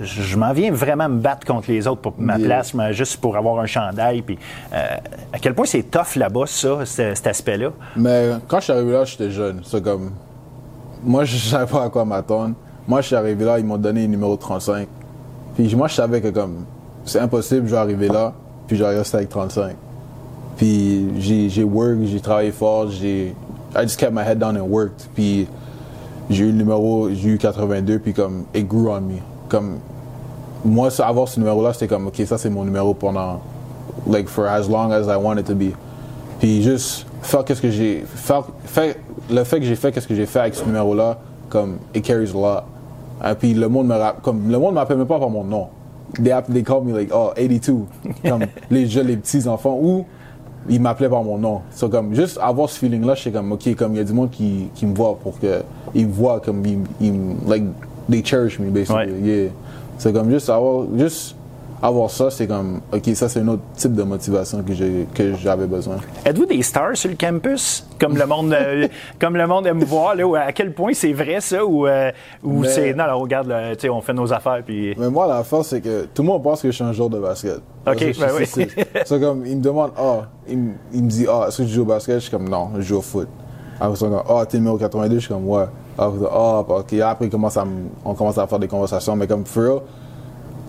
je 0.00 0.36
m'en 0.38 0.52
viens 0.54 0.72
vraiment 0.72 1.08
me 1.08 1.18
battre 1.18 1.46
contre 1.46 1.70
les 1.70 1.86
autres 1.86 2.00
pour 2.00 2.14
ma 2.16 2.38
Yeah. 2.38 2.46
place, 2.46 2.72
mais 2.72 2.94
juste 2.94 3.20
pour 3.20 3.36
avoir 3.36 3.58
un 3.60 3.66
chandail. 3.66 4.22
Puis, 4.22 4.38
euh, 4.72 4.86
à 5.32 5.38
quel 5.38 5.54
point 5.54 5.66
c'est 5.66 5.82
tough 5.90 6.16
là-bas, 6.16 6.44
ça, 6.46 6.86
ce- 6.86 7.14
cet 7.14 7.26
aspect-là? 7.26 7.70
Mais 7.96 8.30
quand 8.46 8.58
je 8.60 8.64
suis 8.64 8.72
arrivé 8.72 8.92
là, 8.92 9.04
j'étais 9.04 9.30
jeune. 9.30 9.60
C'est 9.64 9.82
comme. 9.84 10.12
Moi, 11.04 11.24
je 11.24 11.36
savais 11.36 11.70
pas 11.70 11.84
à 11.84 11.88
quoi 11.90 12.04
m'attendre. 12.06 12.54
Moi, 12.86 13.02
je 13.02 13.08
suis 13.08 13.16
arrivé 13.16 13.44
là, 13.44 13.58
ils 13.58 13.64
m'ont 13.66 13.76
donné 13.76 14.00
le 14.02 14.06
numéro 14.08 14.34
35. 14.36 14.88
Puis 15.54 15.74
moi, 15.76 15.88
je 15.88 15.94
savais 15.94 16.20
que 16.22 16.28
comme. 16.28 16.64
C'est 17.08 17.20
impossible, 17.20 17.66
je 17.66 17.70
vais 17.70 17.78
arriver 17.78 18.08
là, 18.08 18.34
puis 18.66 18.76
je 18.76 18.84
vais 18.84 18.98
rester 18.98 19.16
avec 19.16 19.30
35. 19.30 19.74
Puis 20.58 21.08
j'ai 21.18 21.48
j'ai 21.48 21.64
work, 21.64 21.96
j'ai 22.04 22.20
travaillé 22.20 22.50
fort, 22.52 22.90
j'ai. 22.90 23.34
I 23.74 23.82
just 23.82 23.98
kept 23.98 24.12
my 24.12 24.22
head 24.22 24.38
down 24.38 24.58
and 24.58 24.66
worked. 24.68 25.08
Puis 25.14 25.48
j'ai 26.28 26.44
eu 26.44 26.48
le 26.48 26.58
numéro, 26.58 27.08
j'ai 27.10 27.30
eu 27.30 27.38
82, 27.38 27.98
puis 28.00 28.12
comme, 28.12 28.44
it 28.54 28.68
grew 28.68 28.90
on 28.90 29.00
me. 29.00 29.20
Comme, 29.48 29.78
moi, 30.66 30.90
avoir 31.00 31.28
ce 31.28 31.40
numéro-là, 31.40 31.72
c'était 31.72 31.88
comme, 31.88 32.08
ok, 32.08 32.20
ça 32.26 32.36
c'est 32.36 32.50
mon 32.50 32.64
numéro 32.66 32.92
pendant, 32.92 33.40
like, 34.06 34.28
for 34.28 34.46
as 34.46 34.68
long 34.68 34.90
as 34.90 35.06
I 35.06 35.16
want 35.16 35.38
it 35.38 35.46
to 35.46 35.54
be. 35.54 35.72
Puis 36.40 36.62
juste 36.62 37.06
faire 37.22 37.42
qu'est-ce 37.42 37.62
que 37.62 37.70
j'ai, 37.70 38.04
faire, 38.06 38.44
le 39.30 39.44
fait 39.44 39.60
que 39.60 39.64
j'ai 39.64 39.76
fait 39.76 39.92
qu'est-ce 39.92 40.06
que 40.06 40.14
j'ai 40.14 40.26
fait 40.26 40.40
avec 40.40 40.54
ce 40.54 40.64
numéro-là, 40.66 41.16
comme, 41.48 41.78
it 41.94 42.04
carries 42.04 42.32
a 42.32 42.34
lot. 42.34 42.64
Et 43.26 43.34
puis 43.34 43.54
le 43.54 43.68
monde 43.68 43.86
me 43.86 43.94
comme, 44.22 44.50
le 44.50 44.58
monde 44.58 44.74
m'appelle 44.74 44.98
même 44.98 45.06
pas 45.06 45.18
par 45.18 45.30
mon 45.30 45.44
nom. 45.44 45.68
They, 46.14 46.32
they 46.48 46.62
call 46.62 46.82
me 46.82 46.92
like, 46.92 47.10
oh, 47.12 47.32
82. 47.36 47.86
comme, 48.24 48.46
les 48.70 48.86
jeunes, 48.86 49.08
les 49.08 49.16
petits 49.16 49.46
enfants, 49.46 49.78
ou 49.80 50.06
ils 50.68 50.80
m'appelaient 50.80 51.08
par 51.08 51.22
mon 51.22 51.38
nom. 51.38 51.60
So, 51.70 51.88
comme, 51.88 52.14
juste 52.14 52.38
avoir 52.40 52.68
ce 52.68 52.78
feeling-là, 52.78 53.14
je 53.14 53.24
sais 53.24 53.30
comme, 53.30 53.52
ok, 53.52 53.74
comme, 53.74 53.94
il 53.94 53.98
y 53.98 54.00
a 54.00 54.04
du 54.04 54.12
monde 54.12 54.30
qui, 54.30 54.68
qui 54.74 54.86
me 54.86 54.94
voit 54.94 55.18
pour 55.22 55.38
que, 55.38 55.62
ils 55.94 56.06
me 56.06 56.12
voient 56.12 56.40
comme, 56.40 56.64
ils, 56.64 56.78
ils 57.00 57.14
like, 57.46 57.64
they 58.10 58.22
cherish 58.24 58.58
me, 58.58 58.70
basically. 58.70 59.12
Ouais. 59.12 59.20
Yeah. 59.20 59.50
C'est 59.98 60.12
comme, 60.12 60.30
juste 60.30 60.48
avoir, 60.48 60.86
juste 60.96 61.36
avoir 61.80 62.10
ça, 62.10 62.30
c'est 62.30 62.46
comme, 62.46 62.80
ok, 62.92 63.02
ça 63.14 63.28
c'est 63.28 63.40
un 63.40 63.48
autre 63.48 63.62
type 63.76 63.94
de 63.94 64.02
motivation 64.02 64.62
que 64.62 64.72
j'ai, 64.74 65.06
que 65.14 65.34
j'avais 65.36 65.66
besoin. 65.66 65.96
Êtes-vous 66.24 66.46
des 66.46 66.62
stars 66.62 66.96
sur 66.96 67.10
le 67.10 67.16
campus? 67.16 67.86
Comme 68.00 68.16
le 68.16 68.26
monde, 68.26 68.52
euh, 68.52 68.88
comme 69.20 69.36
le 69.36 69.46
monde 69.46 69.66
aime 69.66 69.82
voir, 69.84 70.14
là, 70.14 70.26
ou 70.26 70.34
à 70.34 70.50
quel 70.52 70.72
point 70.72 70.92
c'est 70.94 71.12
vrai 71.12 71.40
ça? 71.40 71.64
Ou, 71.64 71.86
euh, 71.86 72.10
ou 72.42 72.60
Mais- 72.60 72.68
c'est. 72.68 72.94
Non, 72.94 73.04
là, 73.06 73.14
regarde, 73.14 73.46
là, 73.48 73.74
tu 73.76 73.82
sais, 73.82 73.88
on 73.88 74.00
fait 74.00 74.12
nos 74.14 74.32
affaires, 74.32 74.62
puis. 74.64 74.94
Mais 74.98 75.08
moi, 75.10 75.26
la 75.26 75.42
force, 75.44 75.68
c'est 75.68 75.80
que 75.80 76.06
tout 76.12 76.22
le 76.22 76.28
monde 76.28 76.42
pense 76.42 76.62
que 76.62 76.68
je 76.70 76.74
suis 76.74 76.84
un 76.84 76.92
joueur 76.92 77.10
de 77.10 77.18
basket. 77.18 77.60
Que 77.86 77.92
ben 78.20 78.28
oui. 78.36 78.44
c'est- 78.46 78.68
c'est- 78.74 78.86
C'est 79.06 79.20
comme, 79.20 79.46
il 79.46 79.56
me 79.56 79.62
demande, 79.62 79.92
ah, 79.96 80.22
il, 80.48 80.58
me- 80.58 80.72
il 80.92 81.04
me 81.04 81.08
dit, 81.08 81.26
ah, 81.30 81.46
est-ce 81.48 81.58
que 81.58 81.62
tu 81.62 81.72
joues 81.74 81.82
au 81.82 81.86
basket? 81.86 82.16
Je 82.16 82.20
suis 82.20 82.30
comme, 82.30 82.48
non, 82.48 82.70
je 82.76 82.82
joue 82.82 82.96
au 82.98 83.02
foot. 83.02 83.28
Après, 83.80 83.92
ils 83.92 83.96
sont 83.96 84.10
comme, 84.10 84.22
ah, 84.28 84.44
t'es 84.46 84.58
numéro 84.58 84.76
82? 84.76 85.14
Je 85.14 85.20
suis 85.20 85.28
comme, 85.28 85.48
ouais. 85.48 85.64
Après, 85.96 86.26
ah, 86.30 86.60
ok. 86.68 86.92
Après, 86.94 87.26
ils 87.26 87.30
commencent 87.30 87.56
à 87.56 87.64
on 88.04 88.14
commence 88.14 88.36
à 88.38 88.46
faire 88.46 88.58
des 88.58 88.68
conversations. 88.68 89.14
Mais 89.16 89.26
comme, 89.26 89.44
for 89.46 89.62
real, 89.62 89.80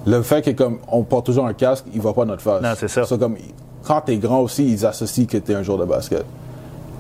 le 0.06 0.22
fait 0.22 0.42
que, 0.42 0.52
comme, 0.52 0.80
on 0.92 1.04
porte 1.04 1.26
toujours 1.26 1.46
un 1.46 1.54
casque, 1.54 1.86
il 1.94 2.02
va 2.02 2.14
pas 2.14 2.26
notre 2.26 2.42
face. 2.42 2.62
Non, 2.62 2.74
c'est 2.78 2.88
ça. 2.88 3.06
comme, 3.18 3.36
quand 3.84 4.02
t'es 4.02 4.18
grand 4.18 4.42
aussi, 4.42 4.72
ils 4.72 4.86
associent 4.86 5.26
que 5.26 5.38
t'es 5.38 5.54
un 5.54 5.64
joueur 5.64 5.78
de 5.78 5.86
basket. 5.86 6.26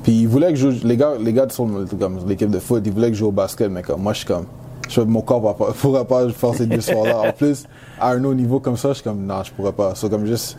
Puis 0.03 0.13
ils 0.13 0.27
voulaient 0.27 0.49
que 0.49 0.55
je 0.55 0.69
joue, 0.69 0.87
les 0.87 0.97
gars, 0.97 1.13
les 1.19 1.33
gars 1.33 1.47
sont 1.49 1.85
comme 1.99 2.19
l'équipe 2.27 2.49
de 2.49 2.59
foot, 2.59 2.81
ils 2.85 2.91
voulaient 2.91 3.09
que 3.09 3.15
je 3.15 3.19
joue 3.19 3.27
au 3.27 3.31
basket, 3.31 3.69
mais 3.69 3.81
comme 3.81 4.01
moi, 4.01 4.13
je 4.13 4.19
suis 4.19 4.27
comme, 4.27 4.45
je, 4.87 5.01
mon 5.01 5.21
corps 5.21 5.41
va 5.41 5.53
pas, 5.53 5.71
pourra 5.81 6.05
pas 6.05 6.29
faire 6.29 6.53
ces 6.55 6.65
deux 6.65 6.81
soirs-là. 6.81 7.29
En 7.29 7.31
plus, 7.31 7.65
à 7.99 8.11
un 8.11 8.23
haut 8.23 8.33
niveau 8.33 8.59
comme 8.59 8.77
ça, 8.77 8.89
je 8.89 8.95
suis 8.95 9.03
comme, 9.03 9.25
non, 9.25 9.43
je 9.43 9.51
pourrais 9.51 9.73
pas. 9.73 9.93
C'est 9.95 10.09
comme 10.09 10.25
juste, 10.25 10.57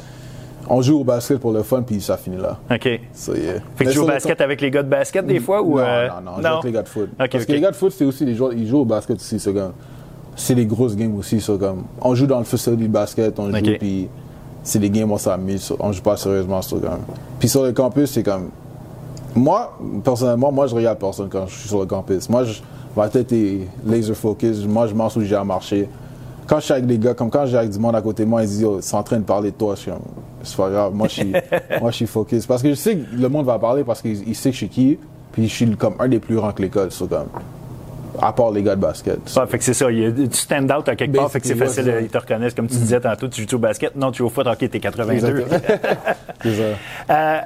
on 0.68 0.82
joue 0.82 1.00
au 1.00 1.04
basket 1.04 1.38
pour 1.38 1.52
le 1.52 1.62
fun, 1.62 1.82
puis 1.82 2.00
ça 2.00 2.16
finit 2.16 2.36
là. 2.36 2.58
OK. 2.70 3.00
So, 3.14 3.34
yeah. 3.34 3.54
Fait 3.76 3.84
que 3.84 3.90
tu 3.90 3.96
joues 3.96 4.02
au 4.02 4.06
le 4.06 4.12
basket 4.12 4.40
avec 4.40 4.60
les 4.60 4.70
gars 4.70 4.82
de 4.82 4.88
basket 4.88 5.26
des 5.26 5.40
fois? 5.40 5.62
Ou, 5.62 5.78
non, 5.78 5.84
euh, 5.84 6.08
non, 6.22 6.32
non, 6.32 6.36
je 6.36 6.42
joue 6.42 6.48
avec 6.48 6.64
les 6.64 6.72
gars 6.72 6.82
de 6.82 6.88
foot. 6.88 7.10
Parce 7.16 7.44
que 7.44 7.52
les 7.52 7.60
gars 7.60 7.70
de 7.70 7.76
foot, 7.76 7.92
c'est 7.96 8.04
aussi 8.04 8.24
des 8.24 8.34
joueurs, 8.34 8.52
ils 8.52 8.68
jouent 8.68 8.80
au 8.80 8.84
basket 8.84 9.16
aussi, 9.16 9.40
c'est 9.40 9.54
comme, 9.54 9.72
c'est 10.40 10.54
des 10.54 10.66
grosses 10.66 10.96
games 10.96 11.14
aussi, 11.16 11.40
c'est 11.40 11.58
comme, 11.58 11.82
on 12.00 12.14
joue 12.14 12.26
dans 12.26 12.38
le 12.38 12.44
facility 12.44 12.84
de 12.84 12.88
basket, 12.88 13.38
on 13.38 13.46
joue, 13.46 13.52
puis 13.78 14.08
c'est 14.62 14.78
des 14.78 14.90
games, 14.90 15.10
on 15.12 15.18
s'amuse, 15.18 15.62
so- 15.62 15.76
on 15.78 15.92
joue 15.92 16.02
pas 16.02 16.16
sérieusement, 16.16 16.62
c'est 16.62 16.80
comme. 16.80 17.00
Puis 17.38 17.48
sur 17.48 17.62
le 17.62 17.72
campus, 17.72 18.10
c'est 18.10 18.22
comme, 18.22 18.48
moi, 19.34 19.78
personnellement, 20.02 20.50
moi, 20.50 20.66
je 20.66 20.74
regarde 20.74 20.98
personne 20.98 21.28
quand 21.30 21.46
je 21.46 21.54
suis 21.54 21.68
sur 21.68 21.80
le 21.80 21.86
campus. 21.86 22.28
Moi, 22.28 22.44
je, 22.44 22.60
ma 22.96 23.08
tête 23.08 23.32
est 23.32 23.60
laser 23.86 24.16
focus, 24.16 24.64
moi, 24.66 24.86
je 24.86 24.94
m'en 24.94 25.06
où 25.08 25.20
j'ai 25.20 25.34
à 25.36 25.44
marcher. 25.44 25.88
Quand 26.46 26.58
je 26.58 26.64
suis 26.64 26.72
avec 26.72 26.86
des 26.86 26.98
gars, 26.98 27.14
comme 27.14 27.30
quand 27.30 27.46
j'ai 27.46 27.56
avec 27.56 27.70
du 27.70 27.78
monde 27.78 27.94
à 27.94 28.02
côté 28.02 28.24
de 28.24 28.28
moi, 28.28 28.42
ils 28.42 28.48
disent, 28.48 28.66
sont 28.80 28.96
en 28.96 29.02
train 29.02 29.18
de 29.18 29.24
parler 29.24 29.50
de 29.52 29.56
toi, 29.56 29.74
je 29.76 29.80
suis 29.82 29.90
comme, 29.90 30.00
c'est 30.42 30.56
pas 30.56 30.70
grave, 30.70 30.94
moi, 30.94 31.06
je 31.06 31.12
suis, 31.14 31.32
moi, 31.80 31.90
je 31.90 31.96
suis 31.96 32.06
focus. 32.06 32.46
Parce 32.46 32.62
que 32.62 32.70
je 32.70 32.74
sais 32.74 32.96
que 32.96 33.14
le 33.16 33.28
monde 33.28 33.46
va 33.46 33.58
parler 33.58 33.84
parce 33.84 34.02
qu'il 34.02 34.26
il 34.26 34.34
sait 34.34 34.48
que 34.50 34.54
je 34.54 34.58
suis 34.58 34.68
qui, 34.68 34.98
puis 35.32 35.46
je 35.48 35.54
suis 35.54 35.70
comme 35.76 35.94
un 36.00 36.08
des 36.08 36.18
plus 36.18 36.36
grands 36.36 36.50
que 36.52 36.62
l'école, 36.62 36.90
c'est 36.90 37.08
comme, 37.08 37.26
à 38.20 38.32
part 38.32 38.50
les 38.50 38.62
gars 38.62 38.76
de 38.76 38.80
basket. 38.80 39.18
Ah, 39.36 39.46
fait 39.46 39.58
que 39.58 39.64
c'est 39.64 39.74
ça, 39.74 39.90
il 39.90 39.98
y 39.98 40.06
a- 40.06 40.10
tu 40.12 40.26
stand 40.32 40.70
out 40.70 40.88
à 40.88 40.96
quelque 40.96 41.16
part, 41.16 41.30
fait 41.30 41.40
que 41.40 41.46
c'est 41.46 41.54
facile, 41.54 41.92
ils 42.02 42.08
te 42.08 42.18
reconnaissent. 42.18 42.54
Comme 42.54 42.68
tu 42.68 42.76
disais 42.76 43.00
tantôt, 43.00 43.28
tu 43.28 43.46
joues 43.48 43.56
au 43.56 43.58
basket, 43.58 43.94
non, 43.96 44.10
tu 44.10 44.18
joues 44.18 44.26
au 44.26 44.30
foot, 44.30 44.46
ok, 44.46 44.58
t'es 44.70 44.80
82. 44.80 45.12
Exactement. 45.12 45.60
c'est 46.42 46.54
ça. 46.54 46.62
Euh, 47.10 47.38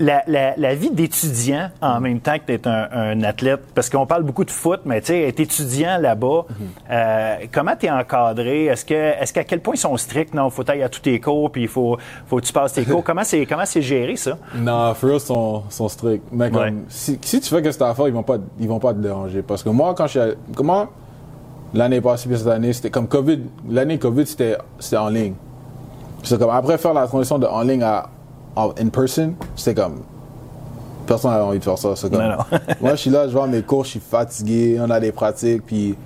la, 0.00 0.22
la- 0.26 0.54
la 0.56 0.74
vie 0.74 0.90
d'étudiant 0.90 1.68
en 1.82 2.00
même 2.00 2.20
temps 2.20 2.38
que 2.38 2.46
d'être 2.46 2.66
un, 2.66 2.88
un 2.92 3.22
athlète, 3.22 3.60
parce 3.74 3.88
qu'on 3.90 4.06
parle 4.06 4.22
beaucoup 4.24 4.44
de 4.44 4.50
foot, 4.50 4.80
mais 4.86 5.00
tu 5.02 5.08
sais, 5.08 5.22
être 5.28 5.38
étudiant 5.40 5.98
là-bas, 5.98 6.46
euh, 6.90 7.34
comment 7.52 7.72
tu 7.78 7.86
es 7.86 7.90
encadré? 7.90 8.64
Est-ce 8.64 8.84
que 8.84 8.94
est-ce 8.94 9.32
qu'à 9.32 9.44
quel 9.44 9.60
point 9.60 9.74
ils 9.74 9.78
sont 9.78 9.96
stricts? 9.96 10.32
Non, 10.34 10.48
faut 10.50 10.68
aller 10.68 10.82
à 10.82 10.88
tous 10.88 11.00
tes 11.00 11.20
cours, 11.20 11.52
puis 11.52 11.62
il 11.62 11.68
faut, 11.68 11.98
faut 12.26 12.36
que 12.38 12.44
tu 12.46 12.52
passes 12.52 12.72
tes 12.72 12.84
cours. 12.84 13.04
comment 13.04 13.24
c'est 13.24 13.44
comment 13.46 13.66
c'est 13.66 13.82
géré 13.82 14.16
ça? 14.16 14.38
Non, 14.56 14.92
real, 15.00 15.20
sont, 15.20 15.62
sont 15.68 15.88
stricts. 15.88 16.24
Mais 16.32 16.50
comme, 16.50 16.60
Ouais. 16.62 16.72
si, 16.88 17.18
si 17.22 17.40
tu 17.40 17.48
fais 17.48 17.60
que 17.62 17.70
cette 17.70 17.82
affaire, 17.82 18.08
ils 18.08 18.14
vont 18.14 18.22
pas, 18.22 18.38
ils 18.58 18.68
vont 18.68 18.78
pas 18.80 18.92
te 18.94 18.98
déranger. 18.98 19.42
Parce 19.42 19.62
que 19.62 19.68
moi, 19.68 19.94
quand 19.94 20.06
je 20.06 20.18
suis, 20.18 20.30
comment, 20.56 20.86
l'année 21.74 22.00
passée 22.00 22.28
puis 22.28 22.38
cette 22.38 22.46
année, 22.48 22.72
c'était 22.72 22.90
comme 22.90 23.06
Covid, 23.06 23.40
l'année 23.68 23.98
Covid, 23.98 24.26
c'était, 24.26 24.56
c'était 24.78 24.96
en 24.96 25.08
ligne. 25.10 25.34
C'est 26.22 26.38
comme, 26.38 26.50
après 26.50 26.78
faire 26.78 26.94
la 26.94 27.06
transition 27.06 27.38
de 27.38 27.46
en 27.46 27.62
ligne 27.62 27.82
à 27.82 28.06
en 28.56 28.70
in 28.80 28.88
person, 28.88 29.34
c'était 29.56 29.80
comme, 29.80 30.00
personne 31.06 31.30
n'avait 31.30 31.44
envie 31.44 31.58
de 31.58 31.64
faire 31.64 31.78
ça. 31.78 31.94
C'est 31.96 32.10
comme, 32.10 32.22
Non, 32.22 32.28
non. 32.30 32.58
moi, 32.80 32.90
je 32.92 33.00
suis 33.00 33.10
là, 33.10 33.28
je 33.28 33.32
vois 33.32 33.46
mes 33.46 33.62
cours, 33.62 33.84
je 33.84 33.90
suis 33.90 34.00
fatigué, 34.00 34.78
on 34.80 34.90
a 34.90 35.00
des 35.00 35.12
pratiques, 35.12 35.64
puis 35.66 35.96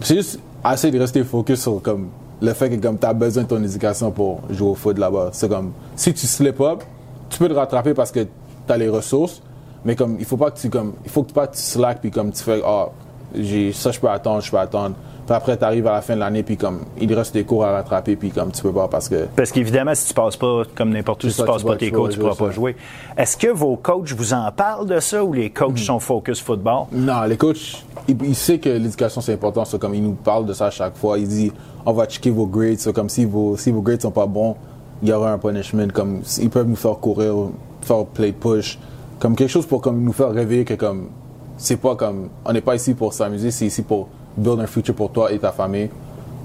c'est 0.00 0.16
juste 0.16 0.40
essayer 0.70 0.92
de 0.92 0.98
rester 0.98 1.24
focus 1.24 1.60
sur 1.62 1.80
comme 1.82 2.08
le 2.40 2.52
fait 2.54 2.70
que 2.70 2.76
comme 2.76 2.98
tu 2.98 3.06
as 3.06 3.12
besoin 3.12 3.44
de 3.44 3.48
ton 3.48 3.62
éducation 3.62 4.10
pour 4.10 4.40
jouer 4.50 4.70
au 4.70 4.74
foot 4.74 4.98
là-bas. 4.98 5.30
C'est 5.32 5.48
comme 5.48 5.72
si 5.96 6.12
tu 6.12 6.26
slip 6.26 6.60
up, 6.60 6.82
tu 7.30 7.38
peux 7.38 7.48
te 7.48 7.54
rattraper 7.54 7.94
parce 7.94 8.10
que 8.10 8.20
tu 8.20 8.72
as 8.72 8.76
les 8.76 8.88
ressources, 8.88 9.42
mais 9.84 9.94
comme 9.94 10.16
il 10.18 10.24
faut 10.24 10.36
pas 10.36 10.50
que 10.50 10.58
tu 10.58 10.68
comme 10.68 10.94
il 11.04 11.10
faut 11.10 11.22
que 11.22 11.32
pas 11.32 11.46
que 11.46 11.54
tu 11.56 11.62
slack 11.62 12.00
puis 12.00 12.10
comme 12.10 12.32
tu 12.32 12.42
fais 12.42 12.60
ah 12.64 12.88
j'ai 13.34 13.72
ça 13.72 13.90
je 13.90 14.00
peux 14.00 14.08
attendre, 14.08 14.40
je 14.40 14.50
peux 14.50 14.58
attendre. 14.58 14.96
Puis 15.26 15.34
après 15.36 15.56
tu 15.56 15.64
arrives 15.64 15.86
à 15.86 15.92
la 15.92 16.02
fin 16.02 16.14
de 16.14 16.20
l'année 16.20 16.42
puis 16.42 16.56
comme 16.56 16.80
il 17.00 17.12
reste 17.14 17.32
des 17.34 17.44
cours 17.44 17.64
à 17.64 17.70
rattraper 17.72 18.16
puis 18.16 18.30
comme 18.30 18.50
tu 18.50 18.60
peux 18.62 18.72
pas 18.72 18.88
parce 18.88 19.08
que 19.08 19.26
Parce 19.36 19.52
qu'évidemment, 19.52 19.94
si 19.94 20.08
tu 20.08 20.14
passes 20.14 20.36
pas, 20.36 20.62
comme 20.74 20.90
n'importe 20.90 21.22
où, 21.24 21.28
si 21.28 21.34
tu 21.36 21.40
ça, 21.40 21.46
passes 21.46 21.58
tu 21.58 21.66
pas 21.66 21.72
vas- 21.72 21.78
tes 21.78 21.90
cours, 21.92 22.08
tu 22.08 22.18
pourras 22.18 22.34
pas 22.34 22.46
ça. 22.46 22.50
jouer. 22.50 22.76
Est-ce 23.16 23.36
que 23.36 23.46
vos 23.46 23.76
coachs 23.76 24.12
vous 24.12 24.32
en 24.34 24.50
parlent 24.50 24.86
de 24.88 24.98
ça 25.00 25.22
ou 25.24 25.32
les 25.32 25.50
coachs 25.50 25.74
Hmm. 25.74 25.76
sont 25.76 25.98
focus 26.00 26.40
football? 26.40 26.86
Non, 26.92 27.22
les 27.22 27.36
coachs, 27.36 27.84
ils, 28.08 28.16
ils 28.24 28.34
savent 28.34 28.58
que 28.58 28.68
l'éducation 28.68 29.20
c'est 29.20 29.34
important. 29.34 29.64
C'est 29.64 29.78
comme 29.78 29.94
ils 29.94 30.02
nous 30.02 30.14
parlent 30.14 30.46
de 30.46 30.52
ça 30.54 30.66
à 30.66 30.70
chaque 30.70 30.96
fois. 30.96 31.18
Ils 31.18 31.28
disent, 31.28 31.52
on 31.86 31.92
va 31.92 32.06
checker 32.06 32.30
vos 32.30 32.46
grades. 32.46 32.78
C'est 32.78 32.92
comme 32.92 33.08
si 33.08 33.24
vos, 33.24 33.56
si 33.56 33.70
vos 33.70 33.80
grades 33.80 34.02
sont 34.02 34.10
pas 34.10 34.26
bons, 34.26 34.56
il 35.02 35.08
y 35.08 35.12
aura 35.12 35.30
un 35.32 35.38
punishment. 35.38 35.88
Comme 35.94 36.22
ils 36.40 36.50
peuvent 36.50 36.66
nous 36.68 36.76
faire 36.76 36.98
courir, 36.98 37.34
faire 37.82 38.04
play 38.06 38.32
push, 38.32 38.78
comme 39.20 39.36
quelque 39.36 39.50
chose 39.50 39.66
pour 39.66 39.80
comme 39.80 40.02
nous 40.02 40.12
faire 40.12 40.30
réveiller 40.32 40.64
que 40.64 40.74
comme 40.74 41.10
c'est 41.58 41.76
pas 41.76 41.94
comme 41.94 42.28
on 42.44 42.52
n'est 42.52 42.60
pas 42.60 42.74
ici 42.74 42.94
pour 42.94 43.12
s'amuser, 43.12 43.50
c'est 43.52 43.66
ici 43.66 43.82
pour 43.82 44.08
build 44.36 44.60
un 44.60 44.66
futur 44.66 44.94
pour 44.94 45.10
toi 45.10 45.32
et 45.32 45.38
ta 45.38 45.52
famille. 45.52 45.90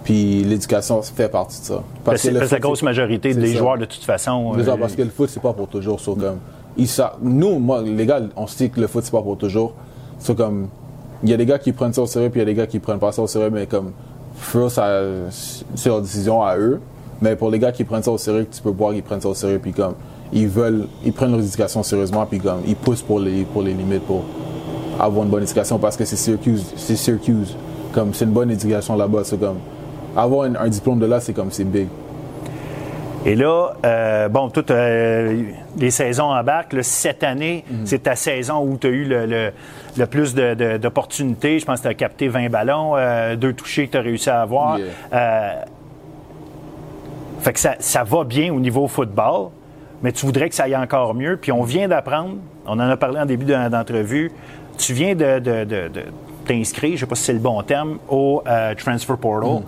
Puis 0.03 0.43
l'éducation 0.43 1.01
fait 1.01 1.27
partie 1.29 1.59
de 1.59 1.65
ça. 1.65 1.83
Parce 2.05 2.21
que 2.21 2.29
la 2.29 2.59
grosse 2.59 2.81
majorité 2.83 3.33
des 3.33 3.53
ça. 3.53 3.57
joueurs, 3.57 3.77
de 3.77 3.85
toute 3.85 4.03
façon. 4.03 4.53
Ça, 4.63 4.71
euh, 4.71 4.77
parce 4.77 4.95
que 4.95 5.01
le 5.01 5.09
foot, 5.09 5.29
c'est 5.29 5.41
pas 5.41 5.53
pour 5.53 5.67
toujours. 5.67 5.99
So, 5.99 6.15
comme, 6.15 6.37
ils 6.77 6.87
sa- 6.87 7.17
nous, 7.21 7.59
moi, 7.59 7.81
les 7.81 8.05
gars, 8.05 8.21
on 8.37 8.47
sait 8.47 8.69
que 8.69 8.79
le 8.79 8.87
foot, 8.87 9.03
c'est 9.03 9.11
pas 9.11 9.21
pour 9.21 9.37
toujours. 9.37 9.73
So, 10.19 10.33
comme, 10.33 10.67
il 11.23 11.29
y 11.29 11.33
a 11.33 11.37
des 11.37 11.45
gars 11.45 11.59
qui 11.59 11.73
prennent 11.73 11.91
ça 11.93 12.01
au 12.01 12.05
sérieux, 12.05 12.29
puis 12.29 12.39
il 12.39 12.43
y 12.43 12.43
a 12.43 12.45
des 12.45 12.53
gars 12.53 12.67
qui 12.67 12.79
prennent 12.79 12.99
pas 12.99 13.11
ça 13.11 13.21
au 13.21 13.27
sérieux, 13.27 13.49
mais 13.51 13.65
comme, 13.65 13.91
ça, 14.69 15.01
c'est 15.75 15.89
leur 15.89 16.01
décision 16.01 16.41
à 16.41 16.55
eux. 16.57 16.79
Mais 17.21 17.35
pour 17.35 17.49
les 17.49 17.59
gars 17.59 17.71
qui 17.71 17.83
prennent 17.83 18.03
ça 18.03 18.11
au 18.11 18.17
sérieux, 18.17 18.47
tu 18.49 18.61
peux 18.61 18.69
voir 18.69 18.93
qu'ils 18.93 19.03
prennent 19.03 19.21
ça 19.21 19.29
au 19.29 19.33
sérieux, 19.33 19.59
puis 19.61 19.73
comme, 19.73 19.95
ils 20.31 20.47
veulent, 20.47 20.87
ils 21.03 21.11
prennent 21.11 21.31
leur 21.31 21.39
éducation 21.41 21.83
sérieusement, 21.83 22.25
puis 22.25 22.39
comme, 22.39 22.59
ils 22.67 22.75
poussent 22.75 23.01
pour 23.01 23.19
les, 23.19 23.43
pour 23.43 23.61
les 23.63 23.73
limites, 23.73 24.03
pour 24.03 24.23
avoir 24.99 25.25
une 25.25 25.31
bonne 25.31 25.43
éducation, 25.43 25.79
parce 25.79 25.97
que 25.97 26.05
c'est 26.05 26.15
Syracuse, 26.15 26.63
c'est 26.75 26.95
Syracuse. 26.95 27.55
Comme, 27.93 28.13
c'est 28.13 28.25
une 28.25 28.31
bonne 28.31 28.51
éducation 28.51 28.95
là-bas, 28.95 29.21
c'est 29.23 29.39
comme, 29.39 29.57
avoir 30.15 30.45
un, 30.47 30.55
un 30.55 30.67
diplôme 30.67 30.99
de 30.99 31.05
là, 31.05 31.19
c'est 31.19 31.33
comme, 31.33 31.51
c'est 31.51 31.63
big. 31.63 31.87
Et 33.25 33.35
là, 33.35 33.73
euh, 33.85 34.29
bon, 34.29 34.49
toutes 34.49 34.71
euh, 34.71 35.41
les 35.77 35.91
saisons 35.91 36.31
embarquent. 36.31 36.73
Là, 36.73 36.83
cette 36.83 37.23
année, 37.23 37.65
c'est 37.83 38.03
ta 38.03 38.15
saison 38.15 38.61
où 38.63 38.77
tu 38.77 38.87
as 38.87 38.89
eu 38.91 39.03
le, 39.05 39.25
le- 39.25 39.51
le 39.97 40.05
plus 40.05 40.33
de- 40.35 40.53
de- 40.53 40.77
d'opportunités. 40.77 41.59
Je 41.59 41.65
pense 41.65 41.79
que 41.79 41.83
tu 41.83 41.89
as 41.89 41.93
capté 41.95 42.27
20 42.29 42.49
ballons, 42.49 42.93
euh, 42.95 43.35
deux 43.35 43.51
touchés 43.53 43.87
que 43.87 43.93
tu 43.93 43.97
as 43.97 44.01
réussi 44.01 44.29
à 44.29 44.41
avoir. 44.41 44.77
Yeah. 44.79 45.65
Fait 47.41 47.53
que 47.53 47.59
ça, 47.59 47.75
ça 47.79 48.03
va 48.03 48.23
bien 48.23 48.53
au 48.53 48.59
niveau 48.59 48.87
football, 48.87 49.49
mais 50.03 50.11
tu 50.11 50.25
voudrais 50.25 50.49
que 50.49 50.55
ça 50.55 50.63
aille 50.63 50.75
encore 50.75 51.13
mieux. 51.13 51.37
Puis 51.37 51.51
on 51.51 51.63
vient 51.63 51.87
d'apprendre, 51.87 52.35
on 52.65 52.73
en 52.73 52.79
a 52.89 52.97
parlé 52.97 53.19
en 53.19 53.25
début 53.25 53.45
de- 53.45 53.69
d'entrevue, 53.69 54.31
tu 54.77 54.93
viens 54.93 55.15
de, 55.15 55.39
de- 55.39 55.63
t'inscrire, 56.47 56.91
je 56.91 56.95
ne 56.95 56.99
sais 57.01 57.05
pas 57.05 57.15
si 57.15 57.23
c'est 57.23 57.33
le 57.33 57.39
bon 57.39 57.61
terme, 57.63 57.97
au 58.09 58.41
euh, 58.47 58.73
Transfer 58.75 59.17
Portal. 59.17 59.61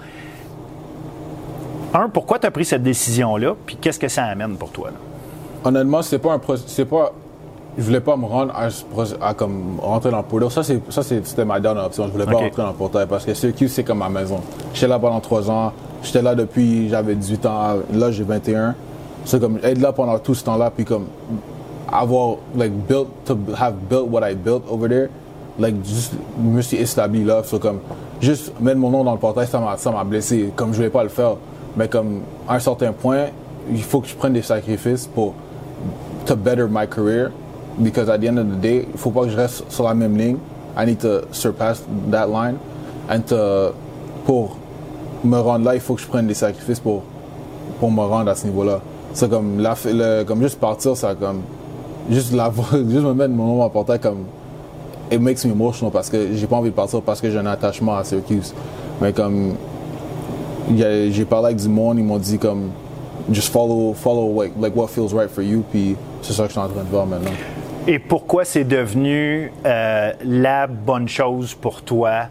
Un, 1.93 2.09
pourquoi 2.09 2.37
tu 2.39 2.45
as 2.47 2.51
pris 2.51 2.65
cette 2.65 2.83
décision-là? 2.83 3.55
Puis 3.65 3.75
qu'est-ce 3.75 3.99
que 3.99 4.07
ça 4.07 4.25
amène 4.25 4.55
pour 4.55 4.69
toi? 4.71 4.89
là? 4.91 4.97
Honnêtement, 5.63 6.01
c'est 6.01 6.19
pas 6.19 6.33
un 6.33 6.41
c'est 6.67 6.85
pas 6.85 7.11
je 7.77 7.83
voulais 7.83 7.99
pas 8.01 8.17
me 8.17 8.25
rendre 8.25 8.53
à, 9.21 9.33
comme 9.33 9.79
rentrer 9.81 10.11
dans 10.11 10.17
le 10.17 10.23
portail. 10.23 10.51
Ça 10.51 10.63
c'est 10.63 10.81
ça 10.91 11.01
c'est- 11.03 11.25
c'était 11.25 11.45
ma 11.45 11.59
dernière 11.59 11.85
option. 11.85 12.05
Je 12.07 12.11
voulais 12.11 12.25
pas 12.25 12.31
rentrer 12.33 12.51
dans 12.63 12.67
le 12.67 12.73
portail 12.73 13.05
parce 13.07 13.25
que 13.25 13.33
Syracuse 13.33 13.71
c'est 13.73 13.83
comme 13.83 13.99
ma 13.99 14.09
maison. 14.09 14.39
J'étais 14.73 14.87
là 14.87 14.99
pendant 14.99 15.19
trois 15.19 15.49
ans. 15.49 15.71
J'étais 16.03 16.21
là 16.21 16.35
depuis 16.35 16.89
j'avais 16.89 17.15
18 17.15 17.45
ans. 17.45 17.75
Là 17.93 18.11
j'ai 18.11 18.23
21. 18.23 18.75
C'est 19.25 19.39
comme 19.39 19.59
être 19.63 19.79
là 19.79 19.91
pendant 19.93 20.17
tout 20.19 20.33
ce 20.35 20.43
temps-là 20.43 20.71
puis 20.71 20.85
comme 20.85 21.07
avoir 21.91 22.37
like 22.55 22.71
built 22.87 23.07
to 23.25 23.37
have 23.57 23.75
built 23.89 24.07
what 24.09 24.29
I 24.29 24.35
built 24.35 24.63
over 24.69 24.87
there. 24.89 25.09
Like 25.59 25.75
juste 25.85 26.13
je 26.37 26.49
me 26.49 26.61
suis 26.61 26.77
établi 26.77 27.23
là. 27.23 27.43
So, 27.43 27.59
comme 27.59 27.79
juste 28.21 28.53
mettre 28.59 28.77
mon 28.77 28.89
nom 28.89 29.03
dans 29.03 29.13
le 29.13 29.19
portail 29.19 29.47
ça 29.47 29.59
m'a 29.59 29.77
ça 29.77 29.91
m'a 29.91 30.03
blessé. 30.03 30.51
Comme 30.55 30.71
je 30.71 30.77
voulais 30.77 30.89
pas 30.89 31.03
le 31.03 31.09
faire. 31.09 31.35
Mais 31.75 31.87
comme 31.87 32.21
à 32.47 32.55
un 32.55 32.59
certain 32.59 32.91
point 32.93 33.25
il 33.71 33.83
faut 33.83 33.99
que 34.01 34.07
je 34.07 34.15
prenne 34.15 34.33
des 34.33 34.41
sacrifices 34.41 35.05
pour 35.07 35.33
to 36.25 36.35
better 36.35 36.67
my 36.67 36.87
career 36.87 37.31
because 37.81 38.09
at 38.09 38.19
the 38.19 38.27
end 38.27 38.37
of 38.37 38.47
the 38.47 38.59
day, 38.59 38.87
il 38.91 38.97
faut 38.97 39.11
pas 39.11 39.23
que 39.23 39.29
je 39.29 39.37
reste 39.37 39.63
sur 39.69 39.83
la 39.83 39.93
même 39.93 40.17
ligne. 40.17 40.37
I 40.77 40.85
need 40.85 40.99
to 40.99 41.21
surpass 41.31 41.83
that 42.11 42.27
line. 42.27 42.57
And 43.09 43.21
to- 43.27 43.73
pour 44.25 44.57
me 45.23 45.37
rendre 45.37 45.65
là, 45.65 45.75
il 45.75 45.81
faut 45.81 45.95
que 45.95 46.01
je 46.01 46.07
prenne 46.07 46.27
des 46.27 46.33
sacrifices 46.33 46.79
pour, 46.79 47.03
pour 47.79 47.91
me 47.91 48.01
rendre 48.01 48.29
à 48.29 48.35
ce 48.35 48.45
niveau-là. 48.45 48.79
C'est 49.13 49.29
comme, 49.29 49.59
la, 49.59 49.75
comme 50.25 50.41
juste 50.41 50.59
partir, 50.59 50.95
ça 50.95 51.15
comme, 51.15 51.41
juste, 52.09 52.33
la, 52.33 52.51
juste 52.71 53.03
me 53.03 53.13
mettre 53.13 53.33
mon 53.33 53.47
nom 53.47 53.61
en 53.63 53.69
portail 53.69 53.99
comme, 53.99 54.25
it 55.11 55.19
makes 55.19 55.45
me 55.45 55.51
emotional 55.51 55.91
parce 55.91 56.09
que 56.09 56.33
j'ai 56.33 56.47
pas 56.47 56.57
envie 56.57 56.69
de 56.69 56.75
partir 56.75 57.01
parce 57.01 57.21
que 57.21 57.29
j'ai 57.29 57.37
un 57.37 57.45
attachement 57.45 57.95
à 57.95 58.03
Syracuse. 58.03 58.53
Mais 59.01 59.13
comme, 59.13 59.55
j'ai 60.77 61.25
parlé 61.25 61.47
avec 61.47 61.57
du 61.57 61.69
monde, 61.69 61.97
ils 61.97 62.03
m'ont 62.03 62.17
dit 62.17 62.37
comme, 62.37 62.71
just 63.31 63.51
follow, 63.51 63.93
follow 63.93 64.41
like, 64.41 64.53
like 64.59 64.75
what 64.75 64.87
feels 64.87 65.13
right 65.13 65.29
for 65.29 65.43
you, 65.43 65.63
puis 65.71 65.95
c'est 66.21 66.33
ça 66.33 66.43
que 66.43 66.49
je 66.49 66.53
suis 66.53 66.61
en 66.61 66.67
train 66.67 66.83
de 66.83 66.89
voir 66.89 67.05
maintenant. 67.05 67.31
Et 67.87 67.97
pourquoi 67.97 68.45
c'est 68.45 68.65
devenu 68.65 69.51
euh, 69.65 70.11
la 70.23 70.67
bonne 70.67 71.07
chose 71.07 71.55
pour 71.55 71.81
toi? 71.81 72.27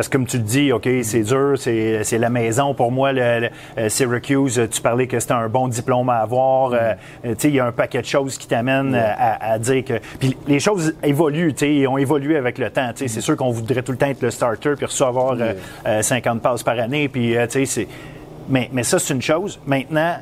Parce 0.00 0.08
que 0.08 0.16
comme 0.16 0.26
tu 0.26 0.38
le 0.38 0.44
dis, 0.44 0.72
OK, 0.72 0.88
c'est 1.02 1.20
dur, 1.20 1.56
c'est 1.58 2.16
la 2.18 2.30
maison 2.30 2.72
pour 2.72 2.90
moi, 2.90 3.12
le, 3.12 3.40
le- 3.40 3.48
euh, 3.76 3.88
Syracuse. 3.90 4.58
Tu 4.70 4.80
parlais 4.80 5.06
que 5.06 5.20
c'était 5.20 5.34
un 5.34 5.50
bon 5.50 5.68
diplôme 5.68 6.08
à 6.08 6.20
avoir. 6.20 6.72
euh, 6.72 6.94
euh, 7.26 7.34
tu 7.34 7.34
sais, 7.36 7.48
il 7.50 7.56
y 7.56 7.60
a 7.60 7.66
un 7.66 7.72
paquet 7.72 8.00
de 8.00 8.06
choses 8.06 8.38
qui 8.38 8.48
t'amènent 8.48 8.94
euh, 8.94 9.12
à, 9.18 9.52
à 9.52 9.58
dire 9.58 9.84
que... 9.84 10.00
Puis 10.18 10.34
les 10.46 10.58
choses 10.58 10.94
évoluent, 11.02 11.52
tu 11.52 11.86
ont 11.86 11.98
évolué 11.98 12.38
avec 12.38 12.56
le 12.56 12.70
temps. 12.70 12.88
Tu 12.94 13.00
sais, 13.00 13.08
C'est 13.08 13.20
sûr 13.20 13.36
qu'on 13.36 13.50
voudrait 13.50 13.82
tout 13.82 13.92
le 13.92 13.98
temps 13.98 14.06
être 14.06 14.22
le 14.22 14.30
starter 14.30 14.72
puis 14.74 14.86
recevoir 14.86 15.32
euh, 15.38 15.52
euh, 15.86 16.00
50 16.00 16.40
passes 16.40 16.62
par 16.62 16.78
année. 16.78 17.10
Puis, 17.10 17.34
tu 17.34 17.50
sais, 17.50 17.66
c'est... 17.66 17.86
Mais, 18.48 18.70
mais 18.72 18.84
ça, 18.84 18.98
c'est 18.98 19.12
une 19.12 19.20
chose. 19.20 19.60
Maintenant, 19.66 20.14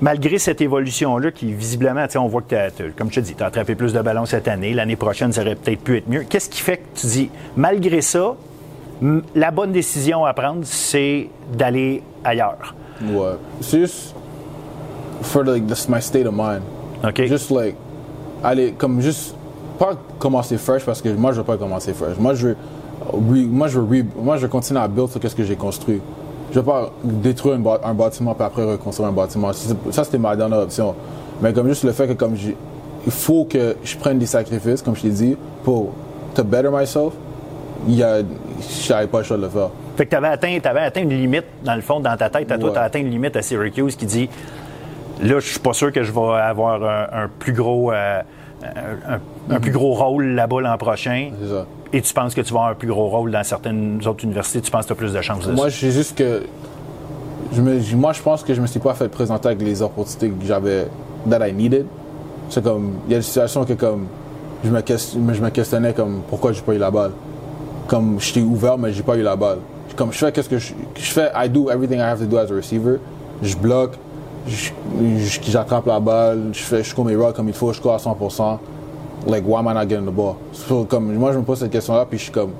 malgré 0.00 0.38
cette 0.38 0.60
évolution-là, 0.60 1.30
qui 1.30 1.52
visiblement, 1.52 2.04
tu 2.06 2.14
sais, 2.14 2.18
on 2.18 2.26
voit 2.26 2.42
que, 2.42 2.48
t'as- 2.48 2.68
comme 2.98 3.10
je 3.10 3.14
te 3.14 3.20
dis, 3.20 3.36
tu 3.36 3.44
as 3.44 3.46
attrapé 3.46 3.76
plus 3.76 3.92
de 3.92 4.00
ballons 4.02 4.26
cette 4.26 4.48
année, 4.48 4.74
l'année 4.74 4.96
prochaine, 4.96 5.32
ça 5.32 5.42
aurait 5.42 5.54
peut-être 5.54 5.84
pu 5.84 5.98
être 5.98 6.08
mieux. 6.08 6.24
Qu'est-ce 6.28 6.50
qui 6.50 6.60
fait 6.60 6.78
que 6.78 6.98
tu 7.00 7.06
dis, 7.06 7.30
malgré 7.56 8.00
ça, 8.00 8.34
la 9.34 9.50
bonne 9.50 9.72
décision 9.72 10.24
à 10.24 10.32
prendre, 10.32 10.60
c'est 10.62 11.28
d'aller 11.52 12.02
ailleurs? 12.24 12.74
Ouais. 13.02 13.36
C'est 13.60 13.80
juste 13.80 14.14
for 15.22 15.44
like 15.44 15.66
this 15.66 15.88
my 15.88 16.00
state 16.00 16.26
of 16.26 16.34
mind. 16.34 16.62
OK? 17.04 17.22
Juste 17.26 17.50
like 17.50 17.76
aller 18.44 18.72
comme 18.72 19.00
juste 19.00 19.34
pas 19.78 19.94
commencer 20.18 20.56
fresh 20.56 20.84
parce 20.84 21.00
que 21.02 21.08
moi 21.08 21.32
je 21.32 21.38
veux 21.38 21.44
pas 21.44 21.56
commencer 21.56 21.92
fresh. 21.92 22.16
Moi 22.18 22.34
je 22.34 22.48
veux 22.48 22.56
re- 23.12 23.46
moi 23.48 23.68
je 23.68 23.80
veux 23.80 24.02
re- 24.02 24.06
moi 24.16 24.36
je 24.36 24.42
veux 24.42 24.48
continuer 24.48 24.80
à 24.80 24.88
build 24.88 25.10
sur 25.10 25.20
ce 25.22 25.34
que 25.34 25.44
j'ai 25.44 25.56
construit. 25.56 26.00
Je 26.52 26.58
veux 26.58 26.64
pas 26.64 26.90
détruire 27.02 27.58
un, 27.82 27.94
bâtiment 27.94 28.34
puis 28.34 28.44
après 28.44 28.64
reconstruire 28.64 29.08
un 29.08 29.12
bâtiment. 29.12 29.52
Ça 29.90 30.04
c'était 30.04 30.18
ma 30.18 30.36
dernière 30.36 30.60
option. 30.60 30.94
Mais 31.40 31.52
comme 31.52 31.66
juste 31.68 31.82
le 31.84 31.92
fait 31.92 32.06
que 32.06 32.12
comme 32.12 32.36
j'ai 32.36 32.56
il 33.04 33.10
faut 33.10 33.44
que 33.46 33.74
je 33.82 33.96
prenne 33.96 34.18
des 34.20 34.26
sacrifices 34.26 34.80
comme 34.80 34.94
je 34.94 35.02
t'ai 35.02 35.10
dit 35.10 35.36
pour 35.64 35.92
to 36.34 36.44
better 36.44 36.70
myself. 36.70 37.14
Il 37.88 37.96
y 37.96 38.02
a 38.04 38.22
j'avais 38.86 39.06
pas 39.06 39.18
le 39.18 39.24
choix 39.24 39.36
de 39.36 39.42
le 39.42 39.48
faire. 39.48 39.68
Fait 39.96 40.04
que 40.06 40.10
tu 40.10 40.16
avais 40.16 40.28
atteint, 40.28 40.58
atteint 40.64 41.02
une 41.02 41.10
limite, 41.10 41.44
dans 41.64 41.74
le 41.74 41.80
fond, 41.82 42.00
dans 42.00 42.16
ta 42.16 42.30
tête, 42.30 42.50
à 42.50 42.58
toi, 42.58 42.68
Ouais. 42.68 42.74
tu 42.74 42.78
as 42.80 42.82
atteint 42.82 43.00
une 43.00 43.10
limite 43.10 43.36
à 43.36 43.42
Syracuse 43.42 43.96
qui 43.96 44.06
dit 44.06 44.28
là, 45.22 45.38
je 45.40 45.46
suis 45.48 45.58
pas 45.60 45.72
sûr 45.72 45.92
que 45.92 46.02
je 46.02 46.10
vais 46.12 46.20
avoir 46.40 46.82
un, 46.82 47.24
un 47.24 47.28
plus 47.38 47.52
gros. 47.52 47.92
euh, 47.92 48.20
un, 48.64 49.18
un 49.56 49.60
plus 49.60 49.72
gros 49.72 49.92
rôle 49.94 50.24
là-bas 50.34 50.60
l'an 50.60 50.78
prochain. 50.78 51.30
Ça. 51.48 51.66
Et 51.92 52.00
tu 52.00 52.14
penses 52.14 52.32
que 52.34 52.40
tu 52.42 52.52
vas 52.54 52.60
avoir 52.60 52.72
un 52.72 52.74
plus 52.76 52.86
gros 52.88 53.08
rôle 53.08 53.32
dans 53.32 53.42
certaines 53.42 54.00
autres 54.06 54.22
universités, 54.24 54.60
tu 54.60 54.70
penses 54.70 54.82
que 54.82 54.88
tu 54.88 54.92
as 54.92 54.96
plus 54.96 55.12
de 55.12 55.20
chances 55.20 55.46
de 55.46 55.52
Moi, 55.52 55.68
c'est 55.70 55.90
juste 55.90 56.16
que. 56.16 56.44
Je 57.52 57.60
me, 57.60 57.78
moi, 57.96 58.12
je 58.12 58.22
pense 58.22 58.42
que 58.44 58.54
je 58.54 58.60
me 58.62 58.66
suis 58.66 58.80
pas 58.80 58.94
fait 58.94 59.08
présenter 59.08 59.48
avec 59.48 59.60
les 59.60 59.82
opportunités 59.82 60.30
que 60.30 60.46
j'avais, 60.46 60.86
that 61.28 61.46
I 61.46 61.52
needed. 61.52 61.86
C'est 62.48 62.62
comme. 62.62 62.94
Il 63.08 63.12
y 63.12 63.14
a 63.14 63.18
des 63.18 63.22
situations 63.24 63.64
que, 63.64 63.72
comme. 63.74 64.06
Je 64.64 64.70
me, 64.70 64.80
je 65.34 65.40
me 65.42 65.50
questionnais, 65.50 65.92
comme, 65.92 66.22
pourquoi 66.28 66.52
j'ai 66.52 66.62
pas 66.62 66.72
eu 66.72 66.78
la 66.78 66.90
balle? 66.92 67.10
Comme, 67.86 68.18
j'étais 68.20 68.40
ouvert, 68.40 68.78
mais 68.78 68.92
j'ai 68.92 69.02
pas 69.02 69.16
eu 69.16 69.22
la 69.22 69.36
balle. 69.36 69.58
Comme, 69.96 70.12
je 70.12 70.18
fais, 70.18 70.32
qu'est-ce 70.32 70.48
que 70.48 70.58
je, 70.58 70.72
je 70.94 71.12
fais, 71.12 71.30
I 71.34 71.48
do 71.48 71.70
everything 71.70 71.98
I 71.98 72.02
have 72.02 72.18
to 72.18 72.26
do 72.26 72.38
as 72.38 72.50
a 72.50 72.54
receiver. 72.54 72.98
Je 73.42 73.56
bloque, 73.56 73.92
j'attrape 74.46 75.86
la 75.86 76.00
balle, 76.00 76.50
je 76.52 76.62
fais, 76.62 76.82
je 76.82 76.94
cours 76.94 77.04
mes 77.04 77.16
routes 77.16 77.34
comme 77.34 77.48
il 77.48 77.54
faut, 77.54 77.72
je 77.72 77.80
cours 77.80 77.94
à 77.94 77.98
100%. 77.98 78.58
Like, 79.26 79.44
why 79.46 79.58
am 79.58 79.68
I 79.68 79.74
not 79.74 79.88
getting 79.88 80.06
the 80.06 80.10
ball? 80.10 80.36
Comme, 80.88 81.12
moi, 81.14 81.32
je 81.32 81.38
me 81.38 81.44
pose 81.44 81.58
cette 81.58 81.70
question-là, 81.70 82.06
puis 82.08 82.18
je 82.18 82.24
suis 82.24 82.32
comme. 82.32 82.52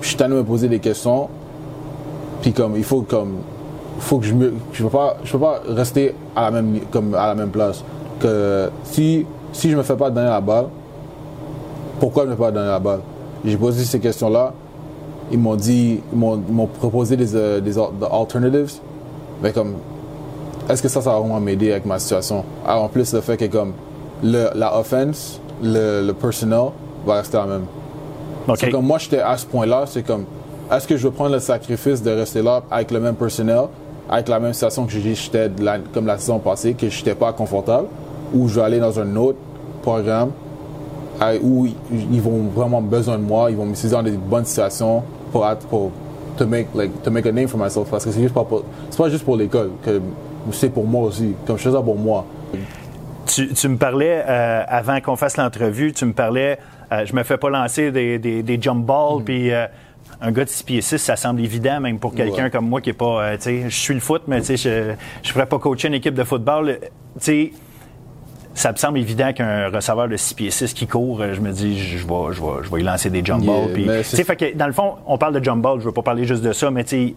Je 0.00 0.08
suis 0.08 0.16
de 0.16 0.26
me 0.26 0.42
poser 0.42 0.68
des 0.68 0.80
questions. 0.80 1.28
Puis 2.42 2.52
comme 2.52 2.76
il 2.76 2.82
faut 2.82 3.02
comme 3.02 3.36
faut 4.00 4.18
que 4.18 4.26
je 4.26 4.34
me 4.34 4.52
je 4.72 4.82
peux 4.82 4.90
pas 4.90 5.16
je 5.22 5.30
peux 5.30 5.38
pas 5.38 5.62
rester 5.68 6.12
à 6.34 6.42
la 6.42 6.50
même 6.50 6.80
comme 6.90 7.14
à 7.14 7.28
la 7.28 7.34
même 7.36 7.50
place 7.50 7.84
que 8.18 8.68
si 8.82 9.24
si 9.52 9.70
je 9.70 9.76
me 9.76 9.82
fais 9.84 9.96
pas 9.96 10.10
donner 10.10 10.28
la 10.28 10.40
balle 10.40 10.66
pourquoi 12.00 12.24
je 12.24 12.30
me 12.30 12.34
fais 12.34 12.42
pas 12.42 12.50
donner 12.50 12.66
la 12.66 12.80
balle? 12.80 13.00
J'ai 13.44 13.56
posé 13.56 13.84
ces 13.84 14.00
questions 14.00 14.30
là 14.30 14.52
ils 15.30 15.38
m'ont 15.38 15.54
dit 15.56 16.00
ils 16.12 16.18
m'ont, 16.18 16.66
proposé 16.66 17.16
des 17.16 17.34
euh, 17.34 17.60
des 17.60 17.78
al- 17.78 17.86
des 17.98 18.06
alternatives. 18.06 18.74
Mais 19.42 19.52
comme 19.52 19.74
est-ce 20.68 20.82
que 20.82 20.88
ça 20.88 21.00
ça 21.00 21.10
va 21.12 21.18
vraiment 21.20 21.40
m'aider 21.40 21.72
avec 21.72 21.86
ma 21.86 21.98
situation? 21.98 22.44
Ah, 22.66 22.78
en 22.78 22.88
plus 22.88 23.12
le 23.14 23.20
fait 23.20 23.36
que 23.36 23.46
comme 23.46 23.72
le 24.22 24.48
la 24.54 24.76
offense 24.78 25.40
le, 25.62 26.04
le 26.06 26.12
personnel 26.12 26.66
va 27.06 27.14
rester 27.14 27.36
la 27.38 27.46
même. 27.46 27.64
C'est 28.56 28.70
comme 28.70 28.84
moi, 28.86 28.98
j'étais 28.98 29.20
à 29.20 29.36
ce 29.36 29.46
point-là, 29.46 29.84
c'est 29.86 30.02
comme, 30.02 30.24
est-ce 30.72 30.86
que 30.88 30.96
je 30.96 31.04
veux 31.06 31.12
prendre 31.12 31.30
le 31.32 31.38
sacrifice 31.38 32.02
de 32.02 32.10
rester 32.10 32.42
là 32.42 32.62
avec 32.70 32.90
le 32.90 32.98
même 32.98 33.14
personnel, 33.14 33.62
avec 34.10 34.28
la 34.28 34.40
même 34.40 34.52
situation 34.52 34.84
que 34.84 34.92
j'ai- 34.92 35.14
j'étais 35.14 35.48
comme 35.94 36.06
la 36.06 36.18
saison 36.18 36.40
passée, 36.40 36.74
que 36.74 36.88
j'étais 36.88 37.14
pas 37.14 37.32
confortable, 37.32 37.86
ou 38.34 38.48
je 38.48 38.56
vais 38.56 38.66
aller 38.66 38.80
dans 38.80 38.98
un 38.98 39.14
autre 39.16 39.38
programme 39.82 40.30
où 41.42 41.66
ils, 41.90 42.20
vont 42.20 42.44
vraiment 42.54 42.80
besoin 42.82 43.18
de 43.18 43.22
moi, 43.22 43.50
ils 43.50 43.56
vont 43.56 43.66
m'utiliser 43.66 43.94
dans 43.94 44.02
des 44.02 44.12
bonnes 44.12 44.44
situations 44.44 45.02
pour, 45.30 45.46
pour 45.70 45.90
to 46.36 46.46
make 46.46 46.68
like 46.74 47.02
to 47.02 47.10
make 47.10 47.26
a 47.26 47.32
name 47.32 47.46
for 47.48 47.60
myself 47.60 47.88
parce 47.90 48.04
que 48.04 48.10
c'est 48.10 48.22
juste 48.22 48.34
pas 48.34 48.44
pour- 48.44 48.64
c'est 48.90 48.96
pas 48.98 49.08
juste 49.10 49.24
pour 49.24 49.36
l'école 49.36 49.70
que 49.84 50.00
c'est 50.50 50.70
pour 50.72 50.86
moi 50.86 51.06
aussi 51.08 51.34
comme 51.46 51.58
je 51.58 51.62
fais 51.64 51.72
ça 51.72 51.82
pour 51.82 51.96
moi 51.98 52.24
Tu, 53.26 53.48
tu 53.54 53.68
me 53.68 53.76
parlais, 53.76 54.24
euh, 54.26 54.64
avant 54.66 55.00
qu'on 55.00 55.16
fasse 55.16 55.36
l'entrevue, 55.36 55.92
tu 55.92 56.04
me 56.06 56.12
parlais, 56.12 56.58
euh, 56.90 57.04
je 57.06 57.14
me 57.14 57.22
fais 57.22 57.36
pas 57.36 57.50
lancer 57.50 57.90
des, 57.92 58.18
des, 58.18 58.42
des 58.42 58.60
jump 58.60 58.84
balls, 58.84 59.22
puis 59.24 59.52
euh, 59.52 59.66
un 60.20 60.32
gars 60.32 60.44
de 60.44 60.48
6 60.50 60.62
pieds 60.64 60.80
6, 60.80 60.98
ça 60.98 61.16
semble 61.16 61.40
évident, 61.40 61.80
même 61.80 61.98
pour 61.98 62.14
quelqu'un 62.14 62.44
Ouais. 62.44 62.50
comme 62.50 62.68
moi 62.68 62.80
qui 62.80 62.90
est 62.90 62.94
pas, 62.94 63.22
euh, 63.22 63.36
tu 63.36 63.42
sais, 63.42 63.62
je 63.68 63.76
suis 63.78 63.94
le 63.94 64.00
foot, 64.00 64.22
mais 64.26 64.40
tu 64.40 64.56
sais, 64.56 64.56
je, 64.56 64.94
je 65.22 65.32
ferais 65.32 65.46
pas 65.46 65.58
coacher 65.58 65.88
une 65.88 65.94
équipe 65.94 66.14
de 66.14 66.24
football. 66.24 66.78
Tu 66.80 66.90
sais, 67.20 67.52
ça 68.54 68.70
me 68.72 68.76
semble 68.76 68.98
évident 68.98 69.32
qu'un 69.32 69.68
receveur 69.70 70.08
de 70.08 70.16
6 70.16 70.34
pieds 70.34 70.50
6 70.50 70.74
qui 70.74 70.86
court, 70.86 71.20
euh, 71.22 71.32
je 71.34 71.40
me 71.40 71.52
dis, 71.52 71.78
je 71.78 72.06
vais, 72.06 72.32
je 72.32 72.40
vais, 72.42 72.48
je 72.62 72.70
vais 72.70 72.80
y 72.80 72.84
lancer 72.84 73.08
des 73.10 73.24
jump 73.24 73.42
Yeah, 73.42 73.52
balls. 73.52 73.72
Puis, 73.72 74.24
fait 74.24 74.36
que, 74.36 74.54
dans 74.56 74.66
le 74.66 74.72
fond, 74.72 74.94
on 75.06 75.16
parle 75.18 75.38
de 75.38 75.42
jump 75.44 75.66
je 75.78 75.84
veux 75.84 75.92
pas 75.92 76.02
parler 76.02 76.24
juste 76.26 76.42
de 76.42 76.52
ça, 76.52 76.70
mais 76.70 76.84
tu 76.84 76.90
sais, 76.90 77.14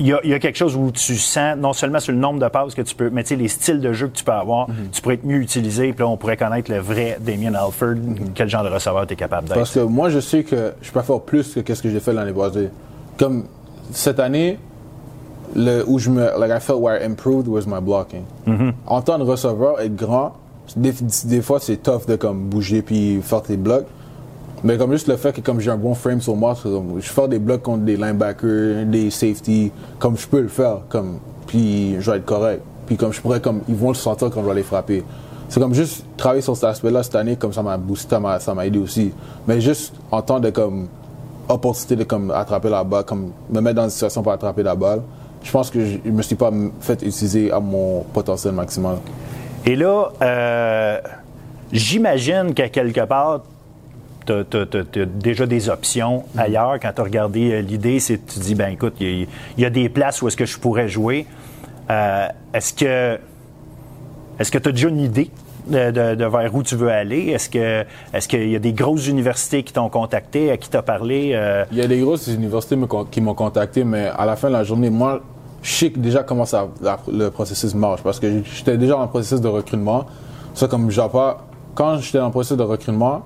il 0.00 0.06
y, 0.06 0.12
a, 0.12 0.20
il 0.22 0.30
y 0.30 0.34
a 0.34 0.38
quelque 0.38 0.54
chose 0.56 0.76
où 0.76 0.92
tu 0.92 1.16
sens, 1.16 1.56
non 1.56 1.72
seulement 1.72 1.98
sur 1.98 2.12
le 2.12 2.18
nombre 2.20 2.38
de 2.38 2.46
passes 2.46 2.76
que 2.76 2.82
tu 2.82 2.94
peux, 2.94 3.10
mais 3.10 3.24
tu 3.24 3.30
sais, 3.30 3.36
les 3.36 3.48
styles 3.48 3.80
de 3.80 3.92
jeu 3.92 4.06
que 4.06 4.16
tu 4.16 4.22
peux 4.22 4.30
avoir, 4.30 4.68
Mhm. 4.68 4.90
tu 4.92 5.02
pourrais 5.02 5.14
être 5.16 5.24
mieux 5.24 5.38
utilisé, 5.40 5.92
puis 5.92 6.00
là, 6.04 6.06
on 6.08 6.16
pourrait 6.16 6.36
connaître 6.36 6.70
le 6.70 6.78
vrai 6.78 7.18
Damien 7.20 7.54
Alford, 7.54 7.96
quel 8.36 8.48
genre 8.48 8.62
de 8.62 8.68
receveur 8.68 9.04
tu 9.08 9.14
es 9.14 9.16
capable 9.16 9.48
d'être. 9.48 9.56
Parce 9.56 9.74
que 9.74 9.80
moi, 9.80 10.08
je 10.10 10.20
sais 10.20 10.44
que 10.44 10.74
je 10.80 10.92
peux 10.92 11.02
faire 11.02 11.20
plus 11.20 11.58
que 11.64 11.74
ce 11.74 11.82
que 11.82 11.90
j'ai 11.90 11.98
fait 11.98 12.12
l'année 12.12 12.32
passée. 12.32 12.68
Comme 13.18 13.46
cette 13.90 14.20
année, 14.20 14.60
le, 15.54 15.84
où 15.86 15.98
je 15.98 16.10
me. 16.10 16.20
Like, 16.38 16.50
I 16.50 16.60
felt 16.60 16.80
where 16.80 17.00
I 17.00 17.04
improved 17.04 17.48
was 17.48 17.66
my 17.66 17.80
blocking. 17.80 18.24
En 18.86 19.02
tant 19.02 19.18
que 19.18 19.22
receveur, 19.24 19.80
être 19.80 19.96
grand, 19.96 20.32
des, 20.76 20.92
des 21.24 21.40
fois, 21.42 21.58
c'est 21.60 21.76
tough 21.82 22.06
de 22.06 22.16
comme 22.16 22.48
bouger 22.48 22.82
puis 22.82 23.20
faire 23.22 23.42
tes 23.42 23.56
blocs. 23.56 23.86
Mais 24.64 24.76
comme 24.76 24.90
juste 24.92 25.06
le 25.06 25.16
fait 25.16 25.32
que 25.32 25.40
comme 25.40 25.60
j'ai 25.60 25.70
un 25.70 25.76
bon 25.76 25.94
frame 25.94 26.20
sur 26.20 26.34
moi, 26.34 26.54
comme, 26.60 27.00
je 27.00 27.08
fais 27.08 27.28
des 27.28 27.38
blocs 27.38 27.62
contre 27.62 27.84
des 27.84 27.96
linebackers, 27.96 28.86
des 28.86 29.08
safety, 29.10 29.70
comme 30.00 30.16
je 30.18 30.26
peux 30.26 30.40
le 30.40 30.48
faire, 30.48 30.78
comme 30.88 31.18
puis 31.46 31.96
je 32.00 32.10
vais 32.10 32.16
être 32.18 32.24
correct. 32.26 32.60
Puis 32.86 32.96
comme 32.96 33.12
je 33.12 33.20
pourrais 33.20 33.40
comme 33.40 33.60
ils 33.68 33.76
vont 33.76 33.88
le 33.88 33.94
sentir 33.94 34.30
quand 34.30 34.42
je 34.42 34.48
vais 34.48 34.54
les 34.56 34.62
frapper. 34.64 35.04
C'est 35.48 35.60
comme 35.60 35.74
juste 35.74 36.04
travailler 36.16 36.42
sur 36.42 36.54
cet 36.56 36.64
aspect-là 36.64 37.02
cette 37.04 37.14
année, 37.14 37.36
comme 37.36 37.52
ça 37.52 37.62
m'a 37.62 37.76
boosté, 37.78 38.10
ça 38.10 38.20
m'a- 38.20 38.40
ça 38.40 38.52
m'a 38.52 38.66
aidé 38.66 38.78
aussi. 38.80 39.12
Mais 39.46 39.60
juste 39.60 39.94
en 40.10 40.20
temps 40.22 40.40
de 40.40 40.50
comme 40.50 40.88
opportunité 41.48 41.96
de 41.96 42.04
comme 42.04 42.30
attraper 42.32 42.68
la 42.68 42.82
balle, 42.84 43.04
comme 43.04 43.30
me 43.50 43.60
mettre 43.60 43.76
dans 43.76 43.84
une 43.84 43.90
situation 43.90 44.22
pour 44.22 44.32
attraper 44.32 44.62
la 44.64 44.74
balle, 44.74 45.02
je 45.42 45.50
pense 45.50 45.70
que 45.70 45.84
je, 45.84 45.98
je 46.04 46.10
me 46.10 46.22
suis 46.22 46.36
pas 46.36 46.50
fait 46.80 47.02
utiliser 47.02 47.50
à 47.52 47.60
mon 47.60 48.02
potentiel 48.12 48.52
maximal. 48.54 48.96
Et 49.66 49.76
là, 49.76 50.08
euh, 50.22 50.98
j'imagine 51.72 52.54
qu'à 52.54 52.68
quelque 52.68 53.04
part, 53.04 53.42
tu 54.26 54.32
as, 54.32 55.04
déjà 55.06 55.46
des 55.46 55.68
options 55.70 56.24
ailleurs. 56.36 56.78
Quand 56.80 56.92
tu 56.94 57.00
as 57.00 57.04
regardé 57.04 57.50
euh, 57.52 57.60
l'idée, 57.62 57.98
c'est 57.98 58.24
tu 58.26 58.38
dis, 58.40 58.54
ben 58.54 58.68
écoute, 58.72 58.94
il 59.00 59.06
y, 59.20 59.22
a- 59.22 59.26
il 59.56 59.62
y 59.62 59.64
a 59.66 59.70
des 59.70 59.88
places 59.88 60.20
où 60.22 60.28
est-ce 60.28 60.36
que 60.36 60.44
je 60.46 60.58
pourrais 60.58 60.88
jouer. 60.88 61.26
Euh, 61.90 62.26
est-ce 62.52 62.74
que 62.74 63.18
est-ce 64.38 64.50
que 64.52 64.58
tu 64.58 64.68
as 64.68 64.72
déjà 64.72 64.88
une 64.88 65.00
idée? 65.00 65.30
De, 65.68 65.90
de- 65.90 66.14
de 66.14 66.24
vers 66.24 66.54
où 66.54 66.62
tu 66.62 66.76
veux 66.76 66.90
aller? 66.90 67.26
Est-ce 67.28 67.48
que 67.50 67.84
est-ce 68.12 68.26
qu'il 68.28 68.48
y 68.50 68.56
a 68.56 68.58
des 68.58 68.72
grosses 68.72 69.06
universités 69.08 69.62
qui 69.62 69.72
t'ont 69.72 69.88
contacté, 69.88 70.50
à 70.50 70.56
qui 70.56 70.68
t'as 70.70 70.82
parlé? 70.82 71.32
euh, 71.34 71.64
Il 71.72 71.78
y 71.78 71.82
a 71.82 71.86
des 71.86 72.00
grosses 72.00 72.26
universités 72.28 72.76
me 72.76 72.86
qui 73.10 73.20
m'ont 73.20 73.34
contacté, 73.34 73.84
mais 73.84 74.06
à 74.16 74.26
la 74.26 74.36
fin 74.36 74.48
de 74.48 74.54
la 74.54 74.64
journée, 74.64 74.90
moi, 74.90 75.20
je 75.62 75.70
sais 75.72 75.88
déjà 75.90 76.22
comment 76.22 76.44
ça, 76.44 76.68
la- 76.80 76.98
le 77.12 77.30
processus 77.30 77.74
marche 77.74 78.02
parce 78.02 78.18
que 78.20 78.42
j'étais 78.44 78.76
déjà 78.78 78.94
dans 78.94 79.02
le 79.02 79.08
processus 79.08 79.40
de 79.40 79.48
recrutement. 79.48 80.06
Ça, 80.54 80.66
comme 80.68 80.90
j'ai 80.90 81.02
pas. 81.12 81.44
Quand 81.74 81.98
j'étais 81.98 82.18
dans 82.18 82.26
le 82.26 82.30
processus 82.32 82.56
de 82.56 82.62
recrutement, 82.62 83.22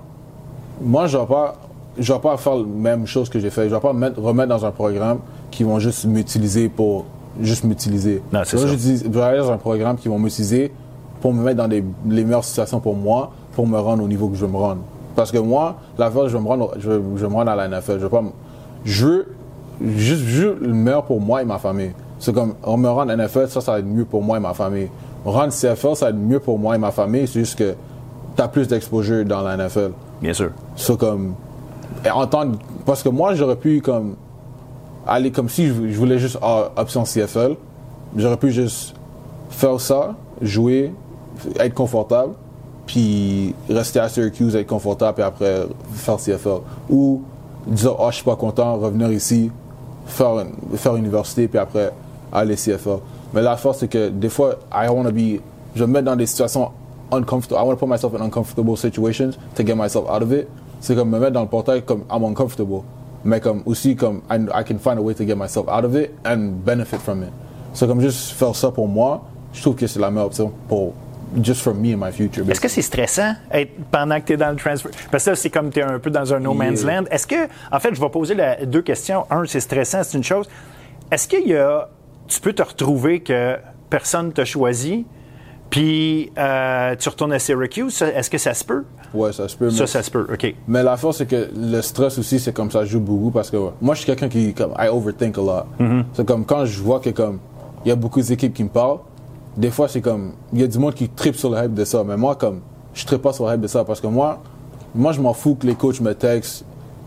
moi, 0.81 1.07
je 1.07 1.17
vais 1.17 1.25
pas. 1.25 1.55
Je 1.97 2.11
vais 2.11 2.19
pas 2.19 2.37
faire 2.37 2.55
la 2.55 2.63
même 2.65 3.05
chose 3.05 3.29
que 3.29 3.39
j'ai 3.39 3.51
fait. 3.51 3.69
Je 3.69 3.75
vais 3.75 3.79
pas 3.79 3.93
me 3.93 3.99
mettre- 3.99 4.19
remettre 4.19 4.49
dans 4.49 4.65
un 4.65 4.71
programme 4.71 5.19
qui 5.51 5.63
vont 5.63 5.77
juste 5.77 6.05
m'utiliser 6.05 6.67
pour 6.67 7.05
juste 7.39 7.63
m'utiliser. 7.65 8.19
Non, 8.31 8.41
c'est 8.45 8.57
ça. 8.57 8.65
j'utilise- 8.67 9.03
Je 9.03 9.09
vais 9.09 9.21
aller 9.21 9.37
dans 9.37 9.51
un 9.51 9.57
programme 9.57 9.97
qui 9.97 10.07
vont 10.07 10.17
m'utiliser 10.17 10.71
pour 11.23 11.33
me 11.33 11.41
mettre 11.41 11.55
dans 11.55 11.67
les 11.67 11.81
meilleures 12.05 12.43
situations 12.43 12.81
pour 12.81 12.97
moi, 12.97 13.31
pour 13.55 13.65
me 13.65 13.79
rendre 13.79 14.03
au 14.03 14.07
niveau 14.09 14.27
que 14.27 14.35
je 14.35 14.45
veux 14.45 14.51
me 14.51 14.57
rendre. 14.57 14.81
Parce 15.15 15.31
que 15.31 15.37
moi, 15.37 15.77
la 15.97 16.11
fois, 16.11 16.27
je 16.27 16.35
veux 16.35 16.43
me 16.43 16.47
rendre, 16.49 16.73
je 16.77 16.89
veux, 16.89 17.01
je 17.15 17.21
veux 17.23 17.29
me 17.29 17.33
rendre 17.35 17.49
à 17.51 17.55
la 17.55 17.69
NFL. 17.69 17.93
Je 17.93 18.03
veux 18.03 18.09
pas, 18.09 18.21
me- 18.21 18.31
je 18.83 19.05
veux 19.05 19.27
juste, 19.81 20.21
je 20.25 20.47
veux 20.47 20.57
le 20.59 20.73
meilleur 20.73 21.03
pour 21.05 21.21
moi 21.21 21.41
et 21.41 21.45
ma 21.45 21.59
famille. 21.59 21.93
C'est 22.19 22.33
comme, 22.33 22.55
on 22.63 22.75
me 22.75 22.89
rend 22.89 23.07
à 23.07 23.15
la 23.15 23.15
NFL, 23.15 23.47
ça, 23.47 23.61
ça 23.61 23.71
va 23.71 23.79
être 23.79 23.85
mieux 23.85 24.03
pour 24.03 24.21
moi 24.21 24.35
et 24.35 24.41
ma 24.41 24.53
famille. 24.53 24.89
Rendre 25.23 25.53
CFL, 25.53 25.95
ça 25.95 26.07
va 26.07 26.09
être 26.09 26.17
mieux 26.17 26.41
pour 26.41 26.59
moi 26.59 26.75
et 26.75 26.77
ma 26.77 26.91
famille. 26.91 27.25
C'est 27.25 27.39
juste 27.39 27.57
que 27.57 27.73
tu 28.35 28.41
as 28.41 28.49
plus 28.49 28.67
d'exposure 28.67 29.23
dans 29.23 29.43
la 29.43 29.55
NFL. 29.55 29.91
Bien 30.21 30.33
sûr. 30.33 30.49
Ça, 30.75 30.93
comme, 30.97 31.35
entendre, 32.13 32.57
parce 32.85 33.01
que 33.01 33.07
moi, 33.07 33.33
j'aurais 33.33 33.55
pu, 33.55 33.79
comme, 33.79 34.15
aller 35.07 35.31
comme 35.31 35.47
si 35.47 35.67
je, 35.67 35.73
je 35.89 35.97
voulais 35.97 36.19
juste 36.19 36.37
ah, 36.41 36.69
option 36.75 37.03
CFL. 37.05 37.55
J'aurais 38.17 38.35
pu 38.35 38.51
juste 38.51 38.93
faire 39.49 39.79
ça, 39.79 40.15
jouer, 40.41 40.91
être 41.59 41.73
confortable, 41.73 42.33
puis 42.85 43.55
rester 43.69 43.99
à 43.99 44.09
Syracuse, 44.09 44.55
être 44.55 44.67
confortable, 44.67 45.15
puis 45.15 45.23
après 45.23 45.67
faire 45.93 46.17
CFL. 46.17 46.59
Ou 46.89 47.21
dire, 47.67 47.95
ah, 47.99 48.07
je 48.09 48.15
suis 48.15 48.25
pas 48.25 48.35
content, 48.35 48.75
revenir 48.77 49.11
ici, 49.11 49.49
faire, 50.05 50.39
une- 50.39 50.77
faire 50.77 50.95
université, 50.95 51.47
puis 51.47 51.59
après 51.59 51.91
aller 52.31 52.55
CFL. 52.55 52.97
Mais 53.33 53.41
la 53.41 53.55
force, 53.57 53.79
c'est 53.79 53.87
que 53.87 54.09
des 54.09 54.29
fois, 54.29 54.55
I 54.73 54.87
want 54.89 55.03
be, 55.11 55.39
je 55.75 55.83
me 55.85 55.91
mettre 55.93 56.05
dans 56.05 56.15
des 56.15 56.25
situations 56.25 56.69
uncomfortable. 57.11 57.61
I 57.61 57.63
want 57.65 57.75
to 57.75 57.77
put 57.85 57.87
myself 57.89 58.13
in 58.15 58.21
uncomfortable 58.23 58.77
situations 58.77 59.31
to 59.55 59.63
get 59.65 59.75
myself 59.75 60.05
out 60.09 60.21
of 60.21 60.31
it. 60.31 60.47
C'est 60.79 60.95
comme 60.95 61.09
me 61.09 61.19
mettre 61.19 61.33
dans 61.33 61.41
le 61.43 61.47
portail 61.47 61.81
comme 61.83 62.03
I'm 62.11 62.23
uncomfortable. 62.23 62.81
Mais 63.23 63.39
comme 63.39 63.61
aussi 63.65 63.95
comme 63.95 64.21
I, 64.29 64.35
I 64.53 64.63
can 64.67 64.77
find 64.79 64.97
a 64.97 65.01
way 65.01 65.13
to 65.15 65.25
get 65.25 65.35
myself 65.35 65.67
out 65.69 65.85
of 65.85 65.95
it 65.95 66.11
and 66.25 66.61
benefit 66.65 66.97
from 66.97 67.23
it. 67.23 67.29
C'est 67.73 67.87
comme 67.87 68.01
juste 68.01 68.31
faire 68.33 68.53
ça 68.55 68.69
pour 68.71 68.87
moi, 68.87 69.21
je 69.53 69.61
trouve 69.61 69.75
que 69.75 69.87
c'est 69.87 69.99
la 69.99 70.11
meilleure 70.11 70.27
option 70.27 70.51
pour 70.67 70.93
just 71.41 71.61
for 71.61 71.73
me 71.73 71.93
and 71.93 71.97
my 71.97 72.11
future. 72.11 72.43
Est-ce 72.49 72.61
que 72.61 72.67
c'est 72.67 72.81
stressant 72.81 73.33
être, 73.51 73.71
pendant 73.91 74.19
que 74.19 74.25
tu 74.25 74.33
es 74.33 74.37
dans 74.37 74.49
le 74.51 74.55
transfer? 74.55 74.89
Parce 75.11 75.25
que 75.25 75.29
là, 75.31 75.35
c'est 75.35 75.49
comme 75.49 75.69
tu 75.71 75.79
es 75.79 75.83
un 75.83 75.99
peu 75.99 76.09
dans 76.09 76.33
un 76.33 76.39
no 76.39 76.53
man's 76.53 76.81
Yeah. 76.83 77.01
land. 77.01 77.07
Est-ce 77.11 77.25
que, 77.27 77.47
en 77.71 77.79
fait, 77.79 77.93
je 77.95 78.01
vais 78.01 78.09
poser 78.09 78.35
la- 78.35 78.65
deux 78.65 78.81
questions. 78.81 79.25
Un, 79.29 79.45
c'est 79.45 79.59
stressant, 79.59 80.03
c'est 80.03 80.17
une 80.17 80.23
chose. 80.23 80.47
Est-ce 81.11 81.27
qu'il 81.27 81.47
y 81.47 81.55
a, 81.55 81.89
tu 82.27 82.39
peux 82.41 82.53
te 82.53 82.61
retrouver 82.63 83.21
que 83.21 83.57
personne 83.89 84.31
t'a 84.33 84.45
choisi, 84.45 85.05
puis 85.69 86.31
euh, 86.37 86.95
tu 86.97 87.09
retournes 87.09 87.33
à 87.33 87.39
Syracuse? 87.39 88.01
Est-ce 88.01 88.29
que 88.29 88.37
ça 88.37 88.53
se 88.53 88.63
peut? 88.63 88.83
Ouais, 89.13 89.31
ça 89.31 89.47
se 89.47 89.55
peut. 89.55 89.69
Ça, 89.69 89.85
ça 89.87 90.01
se 90.03 90.09
peut, 90.11 90.27
OK. 90.31 90.55
Mais 90.67 90.81
la 90.83 90.97
force, 90.97 91.17
c'est 91.17 91.27
que 91.27 91.49
le 91.55 91.81
stress 91.81 92.17
aussi, 92.17 92.39
c'est 92.39 92.53
comme 92.53 92.71
ça 92.71 92.83
joue 92.85 92.99
beaucoup 92.99 93.29
parce 93.31 93.51
que 93.51 93.57
ouais, 93.57 93.71
moi, 93.81 93.93
je 93.95 93.99
suis 94.01 94.05
quelqu'un 94.07 94.27
qui, 94.29 94.53
comme, 94.53 94.73
I 94.79 94.87
overthink 94.87 95.37
a 95.37 95.41
lot. 95.41 95.85
C'est 96.13 96.25
comme 96.25 96.45
quand 96.45 96.65
je 96.65 96.81
vois 96.81 96.99
que, 96.99 97.09
comme, 97.11 97.39
il 97.85 97.89
y 97.89 97.91
a 97.91 97.95
beaucoup 97.95 98.21
d'équipes 98.21 98.53
qui 98.53 98.63
me 98.63 98.69
parlent, 98.69 98.99
des 99.57 99.69
fois, 99.69 99.87
c'est 99.87 100.01
comme, 100.01 100.33
il 100.51 100.61
y 100.61 100.63
a 100.63 100.67
du 100.67 100.79
monde 100.79 100.93
qui 100.93 101.09
tripe 101.09 101.35
sur 101.35 101.49
le 101.49 101.63
hype 101.63 101.73
de 101.73 101.85
ça. 101.85 102.03
Mais 102.03 102.17
moi, 102.17 102.35
comme, 102.35 102.61
je 102.93 103.05
tripe 103.05 103.21
pas 103.21 103.33
sur 103.33 103.47
le 103.47 103.53
hype 103.53 103.61
de 103.61 103.67
ça 103.67 103.83
parce 103.83 104.01
que 104.01 104.07
moi, 104.07 104.39
moi, 104.95 105.11
je 105.11 105.21
m'en 105.21 105.33
fous 105.33 105.55
que 105.55 105.67
les 105.67 105.75
coachs 105.75 106.01
me 106.01 106.13
textent, 106.13 106.65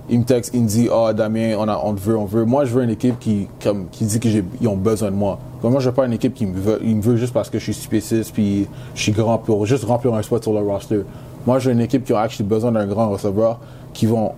ils 0.09 0.19
me 0.21 0.25
textent, 0.25 0.53
ils 0.55 0.63
me 0.63 0.69
disent, 0.69 0.91
ah, 0.93 1.13
Damien, 1.13 1.57
on, 1.59 1.69
a, 1.69 1.81
on 1.83 1.95
te 1.95 2.01
veut, 2.01 2.17
on 2.17 2.25
veut. 2.25 2.45
Moi, 2.45 2.65
je 2.65 2.73
veux 2.73 2.83
une 2.85 2.91
équipe 2.91 3.19
qui, 3.19 3.49
comme, 3.63 3.89
qui 3.91 4.05
dit 4.05 4.21
qu'ils 4.21 4.45
ont 4.69 4.77
besoin 4.77 5.11
de 5.11 5.17
moi. 5.17 5.39
Moi, 5.63 5.81
je 5.81 5.89
veux 5.89 5.95
pas 5.95 6.07
une 6.07 6.13
équipe 6.13 6.35
qui 6.35 6.47
me 6.47 6.57
veut, 6.57 6.79
me 6.81 7.03
veut 7.03 7.17
juste 7.17 7.33
parce 7.33 7.51
que 7.51 7.59
je 7.59 7.65
suis 7.65 7.75
spéciste 7.75 8.33
puis 8.33 8.69
je 8.95 9.03
suis 9.03 9.13
grand 9.13 9.39
pour 9.39 9.67
juste 9.67 9.85
remplir 9.85 10.15
un 10.15 10.23
spot 10.23 10.43
sur 10.43 10.53
le 10.53 10.61
roster. 10.61 11.01
Moi, 11.45 11.59
je 11.59 11.69
veux 11.69 11.75
une 11.75 11.81
équipe 11.81 12.05
qui 12.05 12.13
a 12.13 12.21
actually 12.21 12.49
besoin 12.49 12.71
d'un 12.71 12.87
grand 12.87 13.11
receveur 13.11 13.59
qui 13.93 14.07
vont, 14.07 14.33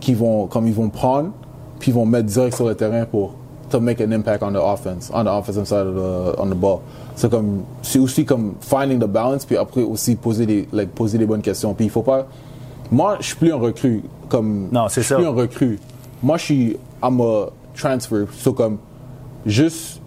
qui 0.00 0.12
vont, 0.12 0.46
comme 0.46 0.66
ils 0.66 0.74
vont 0.74 0.90
prendre, 0.90 1.30
puis 1.78 1.90
ils 1.90 1.94
vont 1.94 2.04
mettre 2.04 2.26
direct 2.26 2.56
sur 2.56 2.66
le 2.66 2.74
terrain 2.74 3.06
pour 3.06 3.34
to 3.70 3.80
make 3.80 4.00
an 4.00 4.12
impact 4.12 4.42
on 4.42 4.52
the 4.52 4.60
offense, 4.60 5.10
on 5.12 5.24
the 5.24 5.30
offensive 5.30 5.66
side 5.66 5.86
of 5.86 5.94
the, 5.94 6.40
on 6.40 6.50
the 6.50 6.54
ball. 6.54 6.82
C'est 7.16 7.30
comme, 7.30 7.62
c'est 7.82 7.98
aussi 8.00 8.24
comme 8.24 8.54
finding 8.60 8.98
the 8.98 9.06
balance, 9.06 9.44
puis 9.44 9.56
après 9.56 9.82
aussi 9.82 10.16
poser 10.16 10.46
des, 10.46 10.68
like, 10.72 10.90
poser 10.94 11.16
des 11.18 11.26
bonnes 11.26 11.42
questions. 11.42 11.72
Puis 11.74 11.86
il 11.86 11.90
faut 11.90 12.02
pas, 12.02 12.26
moi, 12.90 13.16
je 13.20 13.26
suis 13.26 13.36
plus 13.36 13.52
un 13.52 13.56
recrue, 13.56 14.02
comme, 14.28 14.68
Non, 14.72 14.88
c'est 14.88 15.00
je 15.02 15.06
suis 15.06 15.14
ça. 15.14 15.16
plus 15.16 15.26
un 15.26 15.30
recrue. 15.30 15.78
Moi, 16.22 16.36
je 16.38 16.42
suis, 16.44 16.76
I'm 17.02 17.20
a 17.20 17.46
transfer, 17.76 18.26
so 18.36 18.52
comme, 18.52 18.78
juste, 19.46 20.00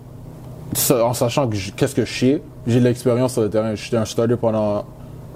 ça, 0.74 1.06
en 1.06 1.14
sachant 1.14 1.48
que 1.48 1.56
qu'est-ce 1.76 1.96
que 1.96 2.04
je 2.06 2.14
sais, 2.20 2.42
j'ai 2.66 2.80
de 2.80 2.84
l'expérience 2.84 3.34
sur 3.34 3.42
le 3.44 3.50
terrain. 3.50 3.74
J'étais 3.76 3.96
un 3.98 4.04
starter 4.06 4.36
pendant 4.36 4.84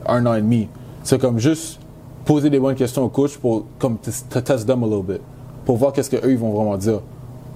un 0.05 0.25
an 0.25 0.33
et 0.33 0.41
demi. 0.41 0.67
C'est 1.03 1.19
comme 1.21 1.39
juste 1.39 1.79
poser 2.25 2.49
des 2.49 2.59
bonnes 2.59 2.75
questions 2.75 3.03
au 3.03 3.09
coach 3.09 3.37
pour 3.37 3.65
comme 3.79 3.97
t- 3.97 4.11
t- 4.11 4.41
test 4.41 4.67
them 4.67 4.83
a 4.83 4.87
little 4.87 5.03
bit, 5.03 5.21
pour 5.65 5.77
voir 5.77 5.93
qu'est-ce 5.93 6.09
qu'eux 6.09 6.31
ils 6.31 6.37
vont 6.37 6.51
vraiment 6.51 6.77
dire. 6.77 6.99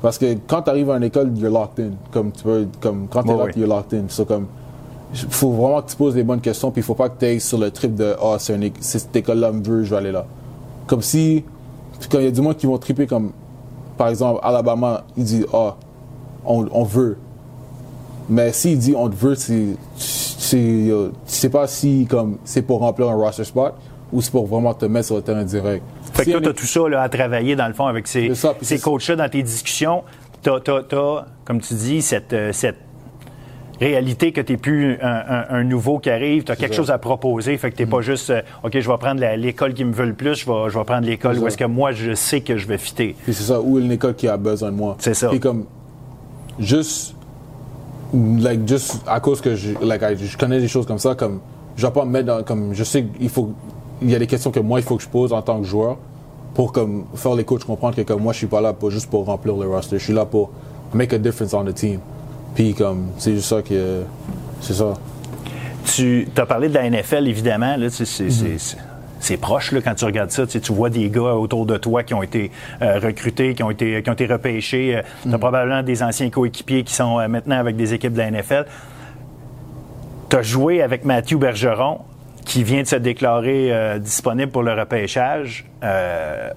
Parce 0.05 0.19
que 0.19 0.35
quand 0.45 0.61
tu 0.61 0.69
arrives 0.69 0.91
à 0.91 0.97
une 0.97 1.03
école, 1.03 1.35
you're 1.35 1.51
locked 1.51 1.83
in. 1.83 1.93
Comme 2.11 2.31
tu 2.31 2.43
peux, 2.43 2.67
comme 2.79 3.07
quand 3.09 3.23
tu 3.23 3.31
es 3.31 3.35
là, 3.35 3.45
you're 3.55 3.67
locked 3.67 3.91
in. 3.91 4.03
So, 4.07 4.23
comme 4.23 4.45
faut 5.31 5.49
vraiment 5.49 5.81
que 5.81 5.89
tu 5.89 5.95
poses 5.95 6.13
des 6.13 6.21
bonnes 6.21 6.41
questions, 6.41 6.69
puis 6.69 6.81
il 6.81 6.83
faut 6.83 6.93
pas 6.93 7.09
que 7.09 7.17
tu 7.17 7.25
ailles 7.25 7.39
sur 7.39 7.57
le 7.57 7.71
trip 7.71 7.95
de 7.95 8.15
ah 8.21 8.35
é- 8.35 8.71
c'est 8.81 8.99
cette 8.99 9.15
école-là 9.15 9.51
me 9.51 9.63
veut, 9.63 9.83
je 9.83 9.89
vais 9.89 9.97
aller 9.97 10.11
là. 10.11 10.27
Comme 10.85 11.01
si 11.01 11.43
quand 12.11 12.19
il 12.19 12.25
y 12.25 12.27
a 12.27 12.31
du 12.31 12.39
monde 12.39 12.55
qui 12.55 12.67
vont 12.67 12.77
triper 12.77 13.07
comme 13.07 13.31
par 13.97 14.09
exemple 14.09 14.41
Alabama, 14.43 15.05
il 15.17 15.23
dit 15.23 15.43
ah 15.51 15.75
on, 16.45 16.67
on 16.71 16.83
veut. 16.83 17.17
Mais 18.29 18.51
s'il 18.51 18.77
dit 18.77 18.93
on 18.95 19.09
te 19.09 19.15
veut, 19.15 19.33
c'est 19.33 19.75
c'est 19.97 20.85
tu 20.87 21.09
sais 21.25 21.49
pas 21.49 21.65
si 21.65 22.05
comme 22.07 22.37
c'est 22.45 22.61
pour 22.61 22.77
remplir 22.77 23.09
un 23.09 23.15
roster 23.15 23.43
spot 23.43 23.73
ou 24.15 24.21
c'est 24.21 24.31
pour 24.31 24.47
vraiment 24.47 24.73
te 24.73 24.85
mettre 24.85 25.07
sur 25.07 25.17
le 25.17 25.21
terrain 25.21 25.43
direct. 25.43 25.83
Fait 26.13 26.23
Si 26.23 26.31
que 26.31 26.37
toi, 26.37 26.41
tu 26.41 26.49
as 26.49 26.53
tout 26.53 26.65
ça 26.65 26.87
là, 26.89 27.01
à 27.01 27.09
travailler, 27.09 27.55
dans 27.55 27.67
le 27.67 27.73
fond, 27.73 27.85
avec 27.85 28.07
ces, 28.07 28.33
ça, 28.33 28.55
coachs-là 28.81 29.15
dans 29.17 29.29
tes 29.29 29.43
discussions. 29.43 30.03
Tu 30.41 30.49
as, 30.49 31.25
comme 31.43 31.59
tu 31.59 31.73
dis, 31.73 32.01
cette, 32.01 32.31
euh, 32.33 32.51
cette 32.53 32.77
réalité 33.81 34.31
que 34.31 34.39
tu 34.39 34.53
n'es 34.53 34.57
plus 34.57 34.97
un, 35.01 35.07
un- 35.27 35.45
un 35.49 35.63
nouveau 35.65 35.99
qui 35.99 36.09
arrive, 36.09 36.43
tu 36.45 36.51
as 36.51 36.55
quelque 36.55 36.73
ça. 36.73 36.81
Mm. 36.81 36.83
chose 36.85 36.91
à 36.91 36.97
proposer. 36.97 37.57
Fait 37.57 37.71
que 37.71 37.75
tu 37.75 37.83
n'es 37.83 37.89
pas 37.89 37.99
juste, 38.01 38.29
euh, 38.29 38.41
OK, 38.63 38.79
je 38.79 38.89
vais 38.89 38.97
prendre 38.97 39.21
l'école 39.35 39.73
qui 39.73 39.83
me 39.83 39.91
veut 39.91 40.05
le 40.05 40.13
plus, 40.13 40.35
je 40.35 40.45
vais, 40.45 40.69
je 40.69 40.77
vais 40.79 40.85
prendre 40.85 41.05
l'école 41.05 41.37
où 41.39 41.47
est-ce 41.47 41.57
que 41.57 41.65
moi, 41.65 41.91
je 41.91 42.13
sais 42.13 42.39
que 42.41 42.55
je 42.57 42.67
vais 42.67 42.77
fitter. 42.77 43.15
Puis 43.23 43.33
c'est 43.33 43.43
ça, 43.43 43.59
ou 43.59 43.77
une 43.79 43.91
école 43.91 44.15
qui 44.15 44.27
a 44.29 44.37
besoin 44.37 44.71
de 44.71 44.77
moi. 44.77 44.95
C'est 44.99 45.13
ça. 45.13 45.27
Puis 45.29 45.41
comme, 45.41 45.65
juste, 46.57 47.15
like, 48.13 48.65
juste 48.67 49.01
à 49.07 49.19
cause 49.19 49.41
que 49.41 49.55
je, 49.55 49.71
like, 49.81 50.01
je 50.23 50.37
connais 50.37 50.61
des 50.61 50.69
choses 50.69 50.85
comme 50.85 50.99
ça, 50.99 51.15
comme, 51.15 51.41
je 51.75 51.85
vais 51.85 51.91
pas 51.91 52.05
me 52.05 52.11
mettre 52.11 52.27
dans, 52.27 52.43
comme, 52.43 52.73
je 52.73 52.83
sais 52.85 53.03
qu'il 53.03 53.27
faut, 53.29 53.51
il 54.01 54.09
y 54.09 54.15
a 54.15 54.19
des 54.19 54.27
questions 54.27 54.51
que 54.51 54.59
moi, 54.59 54.79
il 54.79 54.83
faut 54.83 54.97
que 54.97 55.03
je 55.03 55.09
pose 55.09 55.33
en 55.33 55.41
tant 55.41 55.59
que 55.59 55.65
joueur 55.65 55.97
pour 56.53 56.71
comme 56.71 57.05
faire 57.15 57.35
les 57.35 57.43
coachs 57.43 57.63
comprendre 57.63 57.95
que 57.95 58.01
comme 58.01 58.21
moi, 58.21 58.33
je 58.33 58.39
suis 58.39 58.47
pas 58.47 58.61
là 58.61 58.73
pour 58.73 58.89
juste 58.89 59.09
pour 59.09 59.25
remplir 59.25 59.55
le 59.55 59.67
roster. 59.67 59.99
Je 59.99 60.03
suis 60.03 60.13
là 60.13 60.25
pour 60.25 60.51
make 60.93 61.13
a 61.13 61.17
difference 61.17 61.53
on 61.53 61.65
the 61.65 61.73
team. 61.73 61.99
Puis 62.55 62.73
comme, 62.73 63.09
c'est 63.17 63.33
juste 63.33 63.49
ça 63.49 63.61
que, 63.61 64.03
c'est 64.61 64.73
ça. 64.73 64.93
Tu 65.93 66.27
as 66.37 66.45
parlé 66.45 66.69
de 66.69 66.73
la 66.73 66.89
NFL, 66.89 67.27
évidemment. 67.27 67.75
Là, 67.75 67.89
c'est, 67.89 68.05
c'est, 68.05 68.29
c'est, 68.31 68.77
c'est 69.19 69.37
proche 69.37 69.71
là, 69.71 69.81
quand 69.81 69.93
tu 69.93 70.05
regardes 70.05 70.31
ça. 70.31 70.45
Tu, 70.45 70.53
sais, 70.53 70.59
tu 70.61 70.73
vois 70.73 70.89
des 70.89 71.09
gars 71.09 71.35
autour 71.35 71.65
de 71.65 71.77
toi 71.77 72.03
qui 72.03 72.13
ont 72.13 72.23
été 72.23 72.51
euh, 72.81 72.99
recrutés, 72.99 73.53
qui 73.53 73.63
ont 73.63 73.69
été, 73.69 74.01
qui 74.01 74.09
ont 74.09 74.13
été 74.13 74.25
repêchés. 74.25 75.01
tu 75.23 75.33
as 75.33 75.37
probablement 75.37 75.83
des 75.83 76.01
anciens 76.01 76.29
coéquipiers 76.29 76.83
qui 76.83 76.93
sont 76.93 77.19
euh, 77.19 77.27
maintenant 77.27 77.57
avec 77.57 77.75
des 77.75 77.93
équipes 77.93 78.13
de 78.13 78.19
la 78.19 78.31
NFL. 78.31 78.65
Tu 80.29 80.35
as 80.37 80.41
joué 80.41 80.81
avec 80.81 81.05
Mathieu 81.05 81.37
Bergeron, 81.37 81.99
qui 82.45 82.63
vient 82.63 82.83
de 82.83 82.87
se 82.87 82.95
déclarer 82.95 83.73
euh, 83.73 83.99
disponible 83.99 84.51
pour 84.51 84.63
le 84.63 84.73
repêchage, 84.73 85.65
euh, 85.83 86.51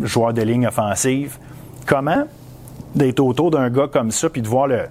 joueur 0.00 0.32
de 0.32 0.42
ligne 0.42 0.66
offensive. 0.66 1.38
Comment 1.86 2.24
d'être 2.94 3.20
autour 3.20 3.50
d'un 3.50 3.70
gars 3.70 3.88
comme 3.92 4.12
ça, 4.12 4.30
puis 4.30 4.40
de 4.40 4.48
voir 4.48 4.68
le, 4.68 4.82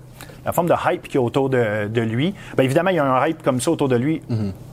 la 0.45 0.52
forme 0.52 0.68
de 0.68 0.74
hype 0.86 1.03
qu'il 1.03 1.15
y 1.15 1.18
a 1.18 1.22
autour 1.22 1.49
de, 1.49 1.88
de 1.88 2.02
lui. 2.02 2.34
Bien, 2.56 2.65
évidemment, 2.65 2.90
il 2.90 2.98
y 2.98 2.99
a 2.99 3.06
un 3.06 3.26
hype 3.26 3.41
comme 3.41 3.61
ça 3.61 3.72
autour 3.72 3.88
de 3.88 3.95
lui 3.95 4.22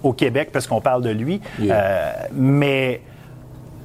au 0.03 0.13
Québec 0.13 0.51
parce 0.53 0.67
qu'on 0.67 0.81
parle 0.81 1.03
de 1.03 1.11
lui. 1.11 1.41
Yeah. 1.61 1.75
Euh, 1.75 2.13
mais 2.33 3.01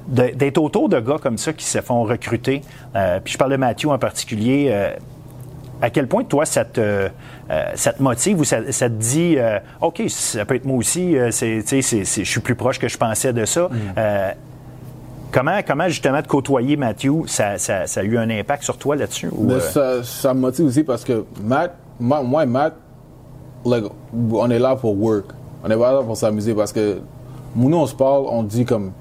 d'être 0.08 0.58
autour 0.58 0.88
de 0.88 1.00
gars 1.00 1.18
comme 1.20 1.38
ça 1.38 1.52
qui 1.52 1.64
se 1.64 1.80
font 1.80 2.04
recruter, 2.04 2.62
euh, 2.94 3.18
puis 3.22 3.32
je 3.32 3.38
parle 3.38 3.50
de 3.50 3.56
Mathieu 3.56 3.88
en 3.88 3.98
particulier, 3.98 4.68
euh, 4.70 4.94
à 5.82 5.90
quel 5.90 6.06
point 6.08 6.24
toi 6.24 6.44
ça 6.46 6.64
te, 6.64 6.80
euh, 6.80 7.08
ça 7.74 7.92
te 7.92 8.02
motive 8.02 8.40
ou 8.40 8.44
ça, 8.44 8.58
ça 8.72 8.88
te 8.88 8.94
dit 8.94 9.34
euh, 9.38 9.58
OK, 9.82 10.02
ça 10.08 10.44
peut 10.44 10.54
être 10.54 10.64
moi 10.64 10.76
aussi, 10.78 11.16
euh, 11.18 11.30
c'est, 11.30 11.60
je 11.62 12.22
suis 12.24 12.40
plus 12.40 12.54
proche 12.54 12.78
que 12.78 12.88
je 12.88 12.96
pensais 12.96 13.32
de 13.32 13.44
ça. 13.44 13.68
Euh, 13.98 14.30
comment, 15.32 15.58
comment 15.66 15.88
justement 15.88 16.20
de 16.22 16.26
côtoyer 16.26 16.76
Mathieu, 16.76 17.12
ça, 17.26 17.58
ça- 17.58 17.86
ça 17.86 18.00
a 18.00 18.04
eu 18.04 18.16
un 18.18 18.28
impact 18.30 18.62
sur 18.62 18.76
toi 18.78 18.96
là-dessus? 18.96 19.28
euh, 19.56 19.60
ça, 19.60 20.02
ça 20.02 20.34
me 20.34 20.40
motive 20.40 20.66
aussi 20.66 20.82
parce 20.82 21.04
que 21.04 21.24
Matt, 21.42 21.74
moi, 22.00 22.22
moi 22.22 22.42
et 22.44 22.46
Matt, 22.46 22.74
like, 23.64 23.84
on 24.32 24.50
est 24.50 24.58
là 24.58 24.76
pour 24.76 24.98
work. 25.00 25.26
On 25.64 25.70
est 25.70 25.76
pas 25.76 25.92
là 25.92 26.02
pour 26.02 26.16
s'amuser 26.16 26.54
parce 26.54 26.72
que 26.72 26.98
nous, 27.54 27.76
on 27.76 27.86
se 27.86 27.94
parle, 27.94 28.24
on 28.28 28.42
dit 28.42 28.64
comme. 28.64 28.92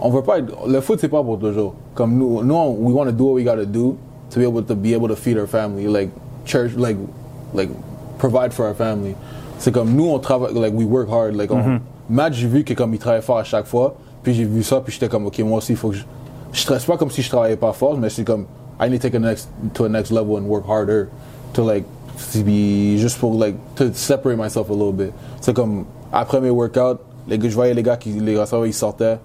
On 0.00 0.10
veut 0.10 0.22
pas 0.22 0.38
être, 0.38 0.52
le 0.68 0.80
foot, 0.80 0.98
c'est 1.00 1.08
pas 1.08 1.22
pour 1.24 1.38
toujours. 1.40 1.74
Comme 1.94 2.16
nous, 2.16 2.42
nous 2.44 2.54
on- 2.54 2.76
we 2.78 2.94
want 2.94 3.06
to 3.06 3.12
do 3.12 3.24
what 3.24 3.32
we 3.34 3.44
got 3.44 3.56
to 3.56 3.64
do 3.66 3.96
to 4.30 4.38
be 4.38 4.44
able 4.44 4.62
to 4.62 4.74
be 4.74 4.94
able 4.94 5.08
to 5.08 5.16
feed 5.16 5.38
our 5.38 5.46
family, 5.46 5.86
like 5.86 6.10
church, 6.44 6.74
like, 6.74 6.96
like 7.52 7.70
provide 8.18 8.52
for 8.52 8.66
our 8.66 8.74
family. 8.74 9.14
C'est 9.58 9.72
comme 9.72 9.94
nous, 9.94 10.08
on 10.08 10.18
travaille, 10.18 10.52
like 10.54 10.72
we 10.74 10.84
work 10.84 11.08
hard. 11.08 11.34
Like, 11.34 11.50
on, 11.50 11.62
mm-hmm. 11.62 11.80
Matt, 12.08 12.32
j'ai 12.34 12.46
vu 12.46 12.64
que 12.64 12.74
comme 12.74 12.94
il 12.94 12.98
travaille 12.98 13.22
fort 13.22 13.38
à 13.38 13.44
chaque 13.44 13.66
fois, 13.66 13.96
puis 14.22 14.34
j'ai 14.34 14.44
vu 14.44 14.62
ça, 14.62 14.80
puis 14.80 14.92
j'étais 14.92 15.08
comme, 15.08 15.26
ok, 15.26 15.38
moi 15.40 15.58
aussi, 15.58 15.72
il 15.72 15.76
faut 15.76 15.90
que 15.90 15.96
je. 15.96 16.04
Je 16.50 16.60
stresse 16.60 16.86
pas 16.86 16.96
comme 16.96 17.10
si 17.10 17.20
je 17.20 17.28
travaillais 17.28 17.58
pas 17.58 17.74
fort, 17.74 17.98
mais 17.98 18.08
c'est 18.08 18.24
comme, 18.24 18.46
I 18.80 18.88
need 18.88 19.02
to 19.02 19.08
take 19.08 19.14
it 19.14 19.20
next, 19.20 19.50
to 19.74 19.84
a 19.84 19.88
next 19.88 20.10
level 20.10 20.38
and 20.38 20.46
work 20.46 20.64
harder 20.66 21.08
to 21.52 21.62
like, 21.62 21.84
to 22.32 22.42
be, 22.42 22.96
juste 22.96 23.18
pour 23.18 23.34
like, 23.34 23.54
to 23.76 23.92
separate 23.92 24.38
myself 24.38 24.70
a 24.70 24.72
little 24.72 24.94
bit. 24.94 25.12
C'est 25.42 25.54
comme, 25.54 25.84
après 26.10 26.40
mes 26.40 26.48
workouts, 26.48 27.00
les 27.28 27.38
gars, 27.38 27.50
je 27.50 27.54
voyais 27.54 27.74
les 27.74 27.82
gars 27.82 27.98
qui, 27.98 28.12
les 28.12 28.32
gars, 28.32 28.46
ils 28.64 28.72
sortaient. 28.72 29.18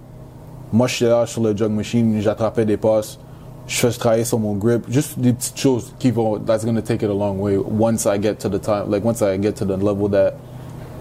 Moi, 0.70 0.86
j'étais 0.86 1.10
là 1.10 1.24
sur 1.24 1.42
le 1.42 1.56
jug 1.56 1.70
machine, 1.70 2.20
j'attrapais 2.20 2.66
des 2.66 2.76
passes, 2.76 3.18
je 3.66 3.76
faisais 3.78 3.98
travailler 3.98 4.24
sur 4.24 4.38
mon 4.38 4.54
grip, 4.54 4.84
juste 4.90 5.18
des 5.18 5.32
petites 5.32 5.58
choses 5.58 5.94
qui 5.98 6.10
vont, 6.10 6.38
that's 6.38 6.64
gonna 6.64 6.82
take 6.82 7.04
it 7.04 7.10
a 7.10 7.14
long 7.14 7.38
way 7.40 7.56
once 7.56 8.04
I 8.06 8.20
get 8.20 8.34
to 8.36 8.48
the 8.48 8.60
time, 8.60 8.90
like 8.90 9.04
once 9.04 9.20
I 9.22 9.40
get 9.40 9.52
to 9.54 9.64
the 9.64 9.76
level 9.82 10.10
that 10.10 10.34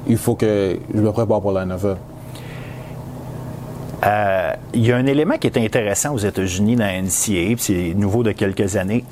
il 0.07 0.18
faut 0.18 0.35
que 0.35 0.77
je 0.94 0.99
me 1.02 1.11
prépare 1.11 1.41
pour 1.41 1.52
la 1.52 1.65
NFL. 1.65 1.95
Euh, 4.06 4.52
il 4.73 4.85
y 4.85 4.91
a 4.91 4.98
un 4.98 5.06
élément 5.06 5.38
qui 5.38 5.48
est 5.48 5.57
intéressant 5.57 6.14
aux 6.14 6.18
États-Unis 6.18 6.76
dans 6.76 6.84
la 6.85 7.07
c'est 7.07 7.94
nouveau 7.95 8.22
de 8.23 8.31
quelques 8.34 8.76
années. 8.76 9.06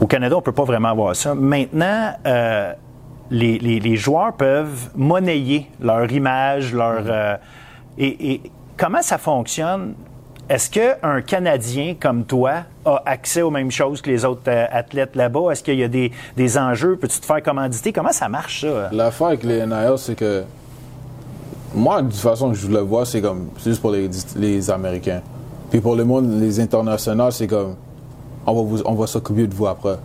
Au 0.00 0.06
Canada, 0.06 0.34
on 0.36 0.40
ne 0.40 0.44
peut 0.44 0.52
pas 0.52 0.64
vraiment 0.64 0.88
avoir 0.88 1.16
ça. 1.16 1.34
Maintenant, 1.34 2.12
euh, 2.26 2.72
les, 3.30 3.58
les- 3.58 3.80
les 3.80 3.96
joueurs 3.96 4.34
peuvent 4.34 4.90
monnayer 4.94 5.70
leur 5.80 6.10
image, 6.12 6.74
leur. 6.74 7.02
euh, 7.06 7.36
et, 7.96 8.32
et 8.32 8.42
comment 8.76 9.00
ça 9.00 9.16
fonctionne? 9.16 9.94
Est-ce 10.48 10.70
qu'un 10.70 11.22
Canadien 11.22 11.96
comme 11.98 12.24
toi 12.24 12.62
a 12.84 13.02
accès 13.04 13.42
aux 13.42 13.50
mêmes 13.50 13.72
choses 13.72 14.00
que 14.00 14.08
les 14.10 14.24
autres 14.24 14.42
euh, 14.48 14.66
athlètes 14.70 15.16
là-bas? 15.16 15.50
Est-ce 15.50 15.62
qu'il 15.64 15.78
y 15.78 15.82
a 15.82 15.88
des, 15.88 16.12
des 16.36 16.56
enjeux? 16.56 16.96
Peux-tu 16.96 17.18
te 17.18 17.26
faire 17.26 17.42
commanditer? 17.42 17.92
Comment 17.92 18.12
ça 18.12 18.28
marche, 18.28 18.60
ça? 18.60 18.88
L'affaire 18.92 19.26
avec 19.28 19.42
les 19.42 19.66
NIL, 19.66 19.94
c'est 19.96 20.14
que 20.14 20.44
moi, 21.74 22.00
de 22.00 22.08
toute 22.10 22.20
façon, 22.20 22.54
je 22.54 22.68
le 22.68 22.78
vois, 22.78 23.04
c'est 23.04 23.20
comme, 23.20 23.48
c'est 23.58 23.70
juste 23.70 23.82
pour 23.82 23.90
les, 23.90 24.08
les 24.36 24.70
Américains. 24.70 25.20
Puis 25.70 25.80
pour 25.80 25.96
le 25.96 26.04
monde, 26.04 26.40
les 26.40 26.60
internationaux, 26.60 27.32
c'est 27.32 27.48
comme, 27.48 27.74
on 28.46 28.54
va, 28.54 28.62
vous- 28.62 28.82
on 28.84 28.94
va 28.94 29.06
s'occuper 29.08 29.48
de 29.48 29.54
vous 29.54 29.66
après. 29.66 29.96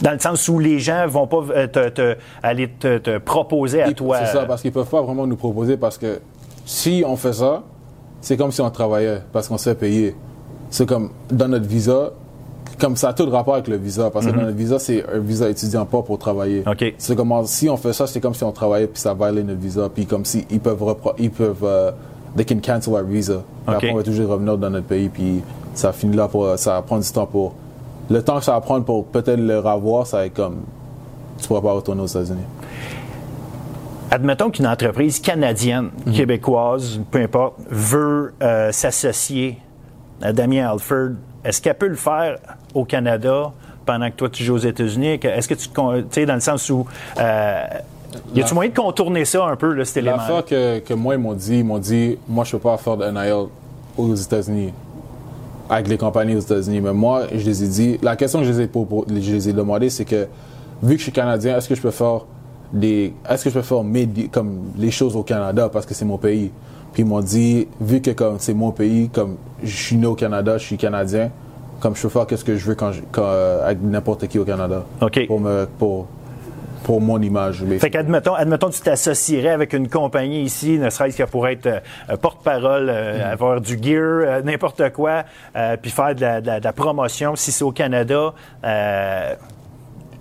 Dans 0.00 0.12
le 0.12 0.18
sens 0.18 0.48
où 0.48 0.58
les 0.58 0.78
gens 0.78 1.06
vont 1.08 1.26
pas 1.26 1.42
euh, 1.54 1.66
te, 1.66 1.88
te- 1.90 2.16
aller 2.42 2.68
te, 2.68 2.96
te 2.98 3.18
proposer 3.18 3.82
à 3.82 3.88
Ils- 3.88 3.94
toi. 3.94 4.16
C'est 4.24 4.32
ça, 4.32 4.46
parce 4.46 4.62
qu'ils 4.62 4.72
peuvent 4.72 4.88
pas 4.88 5.02
vraiment 5.02 5.26
nous 5.26 5.36
proposer 5.36 5.76
parce 5.76 5.98
que 5.98 6.20
si 6.64 7.04
on 7.06 7.16
fait 7.16 7.34
ça, 7.34 7.62
c'est 8.20 8.36
comme 8.36 8.52
si 8.52 8.60
on 8.60 8.70
travaillait 8.70 9.22
parce 9.32 9.48
qu'on 9.48 9.58
se 9.58 9.70
fait 9.70 9.74
payer. 9.74 10.16
C'est 10.70 10.86
comme 10.86 11.10
dans 11.30 11.48
notre 11.48 11.66
visa, 11.66 12.12
comme 12.78 12.96
ça 12.96 13.08
a 13.10 13.12
tout 13.12 13.28
rapport 13.28 13.54
avec 13.54 13.68
le 13.68 13.76
visa 13.76 14.10
parce 14.10 14.26
que 14.26 14.30
dans 14.30 14.42
notre 14.42 14.56
visa, 14.56 14.78
c'est 14.78 15.04
un 15.12 15.18
visa 15.18 15.48
étudiant 15.48 15.84
pas 15.84 16.02
pour 16.02 16.18
travailler. 16.18 16.62
Mhm. 16.66 16.92
C'est 16.98 17.16
comme 17.16 17.32
si 17.46 17.68
on 17.68 17.76
fait 17.76 17.92
ça, 17.92 18.06
c'est 18.06 18.20
comme 18.20 18.34
si 18.34 18.44
on 18.44 18.52
travaillait 18.52 18.86
puis 18.86 19.00
ça 19.00 19.14
violait 19.14 19.42
notre 19.42 19.60
visa 19.60 19.88
puis 19.92 20.06
comme 20.06 20.24
si 20.24 20.46
ils 20.50 20.60
peuvent 20.60 20.96
ils 21.18 21.30
peuvent 21.30 21.64
euh, 21.64 21.90
they 22.36 22.44
can 22.44 22.60
cancel 22.62 22.94
our 22.94 23.02
visa. 23.02 23.42
Après 23.66 23.90
on 23.92 23.96
va 23.96 24.02
toujours 24.02 24.30
revenir 24.30 24.56
dans 24.56 24.70
notre 24.70 24.86
pays 24.86 25.08
puis 25.08 25.42
ça 25.74 25.92
finit 25.92 26.16
là 26.16 26.28
pour 26.28 26.58
ça 26.58 26.74
va 26.74 26.82
prendre 26.82 27.02
du 27.02 27.10
temps 27.10 27.26
pour 27.26 27.54
le 28.10 28.22
temps 28.22 28.38
que 28.38 28.44
ça 28.44 28.52
va 28.52 28.60
prendre 28.60 28.84
pour 28.84 29.06
peut-être 29.06 29.40
le 29.40 29.58
revoir, 29.60 30.06
ça 30.06 30.18
va 30.18 30.26
être 30.26 30.34
comme 30.34 30.56
tu 31.40 31.48
pourras 31.48 31.60
pas 31.60 31.72
retourner 31.72 32.02
aux 32.02 32.06
États-Unis. 32.06 32.40
Admettons 34.10 34.50
qu'une 34.50 34.66
entreprise 34.66 35.20
canadienne, 35.20 35.90
Mhm. 36.06 36.12
québécoise, 36.12 37.00
peu 37.10 37.20
importe, 37.22 37.54
veut 37.70 38.32
euh, 38.42 38.72
s'associer 38.72 39.58
à 40.20 40.32
Damien 40.32 40.68
Alford. 40.70 41.10
Est-ce 41.44 41.62
qu'elle 41.62 41.74
peut 41.78 41.86
le 41.88 41.94
faire 41.96 42.38
au 42.74 42.84
Canada 42.84 43.52
pendant 43.86 44.10
que 44.10 44.16
toi 44.16 44.28
tu 44.28 44.42
joues 44.42 44.54
aux 44.54 44.58
États-Unis? 44.58 45.20
Est-ce 45.22 45.48
que 45.48 45.54
tu 45.54 45.68
tu 45.68 45.80
sais, 46.10 46.26
dans 46.26 46.34
le 46.34 46.40
sens 46.40 46.68
où. 46.70 46.84
Euh, 47.18 47.62
y 48.34 48.42
a-tu 48.42 48.52
moyen 48.54 48.70
de 48.72 48.76
contourner 48.76 49.24
ça 49.24 49.44
un 49.46 49.54
peu, 49.54 49.72
là, 49.74 49.84
cet 49.84 49.98
élément 49.98 50.16
L'affaire 50.16 50.44
que, 50.44 50.78
que 50.80 50.94
moi, 50.94 51.14
ils 51.14 51.20
m'ont 51.20 51.32
dit, 51.34 51.58
ils 51.60 51.64
m'ont 51.64 51.78
dit, 51.78 52.18
moi, 52.28 52.44
je 52.44 52.52
peux 52.52 52.58
pas 52.58 52.76
faire 52.78 52.96
de 52.96 53.06
NIL 53.08 53.46
aux 53.96 54.14
États-Unis, 54.16 54.72
avec 55.68 55.86
les 55.86 55.96
compagnies 55.96 56.34
aux 56.34 56.40
États-Unis. 56.40 56.80
Mais 56.80 56.92
moi, 56.92 57.22
je 57.32 57.44
les 57.46 57.62
ai 57.64 57.68
dit, 57.68 57.98
la 58.02 58.16
question 58.16 58.40
que 58.40 58.44
je 58.46 58.50
les 58.50 58.60
ai, 58.62 58.66
pour- 58.66 58.88
pour- 58.88 59.06
je 59.08 59.14
les 59.14 59.48
ai 59.48 59.52
demandé, 59.52 59.88
c'est 59.88 60.04
que, 60.04 60.26
vu 60.82 60.94
que 60.94 60.98
je 60.98 61.04
suis 61.04 61.12
Canadien, 61.12 61.56
est-ce 61.56 61.68
que 61.68 61.76
je 61.76 61.80
peux 61.82 61.92
faire 61.92 62.22
est-ce 63.28 63.44
que 63.44 63.50
je 63.50 63.54
peux 63.54 63.62
faire 63.62 63.82
mes, 63.82 64.06
comme, 64.32 64.72
les 64.76 64.90
choses 64.90 65.16
au 65.16 65.22
Canada 65.22 65.68
parce 65.72 65.86
que 65.86 65.94
c'est 65.94 66.04
mon 66.04 66.18
pays? 66.18 66.50
Puis 66.92 67.02
ils 67.02 67.06
m'ont 67.06 67.20
dit, 67.20 67.68
vu 67.80 68.00
que 68.00 68.10
comme 68.10 68.36
c'est 68.38 68.54
mon 68.54 68.72
pays, 68.72 69.08
comme 69.10 69.36
je 69.62 69.76
suis 69.76 69.96
né 69.96 70.06
au 70.06 70.14
Canada, 70.14 70.58
je 70.58 70.64
suis 70.66 70.76
Canadien, 70.76 71.30
comme 71.80 71.94
je 71.96 72.02
peux 72.02 72.08
faire 72.08 72.26
qu'est-ce 72.26 72.44
que 72.44 72.56
je 72.56 72.66
veux 72.66 72.74
quand 72.74 72.92
je- 72.92 73.00
quand, 73.12 73.22
euh, 73.24 73.64
avec 73.64 73.80
n'importe 73.82 74.26
qui 74.26 74.38
au 74.38 74.44
Canada. 74.44 74.84
OK. 75.00 75.26
Pour 75.28 75.40
me, 75.40 75.66
pour, 75.78 76.06
pour 76.82 77.00
mon 77.00 77.20
image. 77.20 77.62
Fait 77.78 77.90
qu'admettons, 77.90 78.34
admettons, 78.34 78.70
tu 78.70 78.80
t'associerais 78.80 79.50
avec 79.50 79.72
une 79.74 79.88
compagnie 79.88 80.42
ici, 80.42 80.78
ne 80.78 80.90
serait-ce 80.90 81.16
que 81.16 81.22
pour 81.24 81.46
être 81.46 81.66
euh, 81.66 82.16
porte-parole, 82.20 82.88
euh, 82.90 83.32
avoir 83.32 83.60
du 83.60 83.78
gear, 83.80 84.02
euh, 84.02 84.42
n'importe 84.42 84.90
quoi, 84.92 85.24
puis 85.80 85.90
faire 85.90 86.14
de 86.14 86.20
la, 86.22 86.40
de 86.40 86.46
la- 86.46 86.58
de 86.60 86.64
la 86.64 86.72
promotion. 86.72 87.36
Si 87.36 87.52
c'est 87.52 87.64
au 87.64 87.70
Canada, 87.72 88.32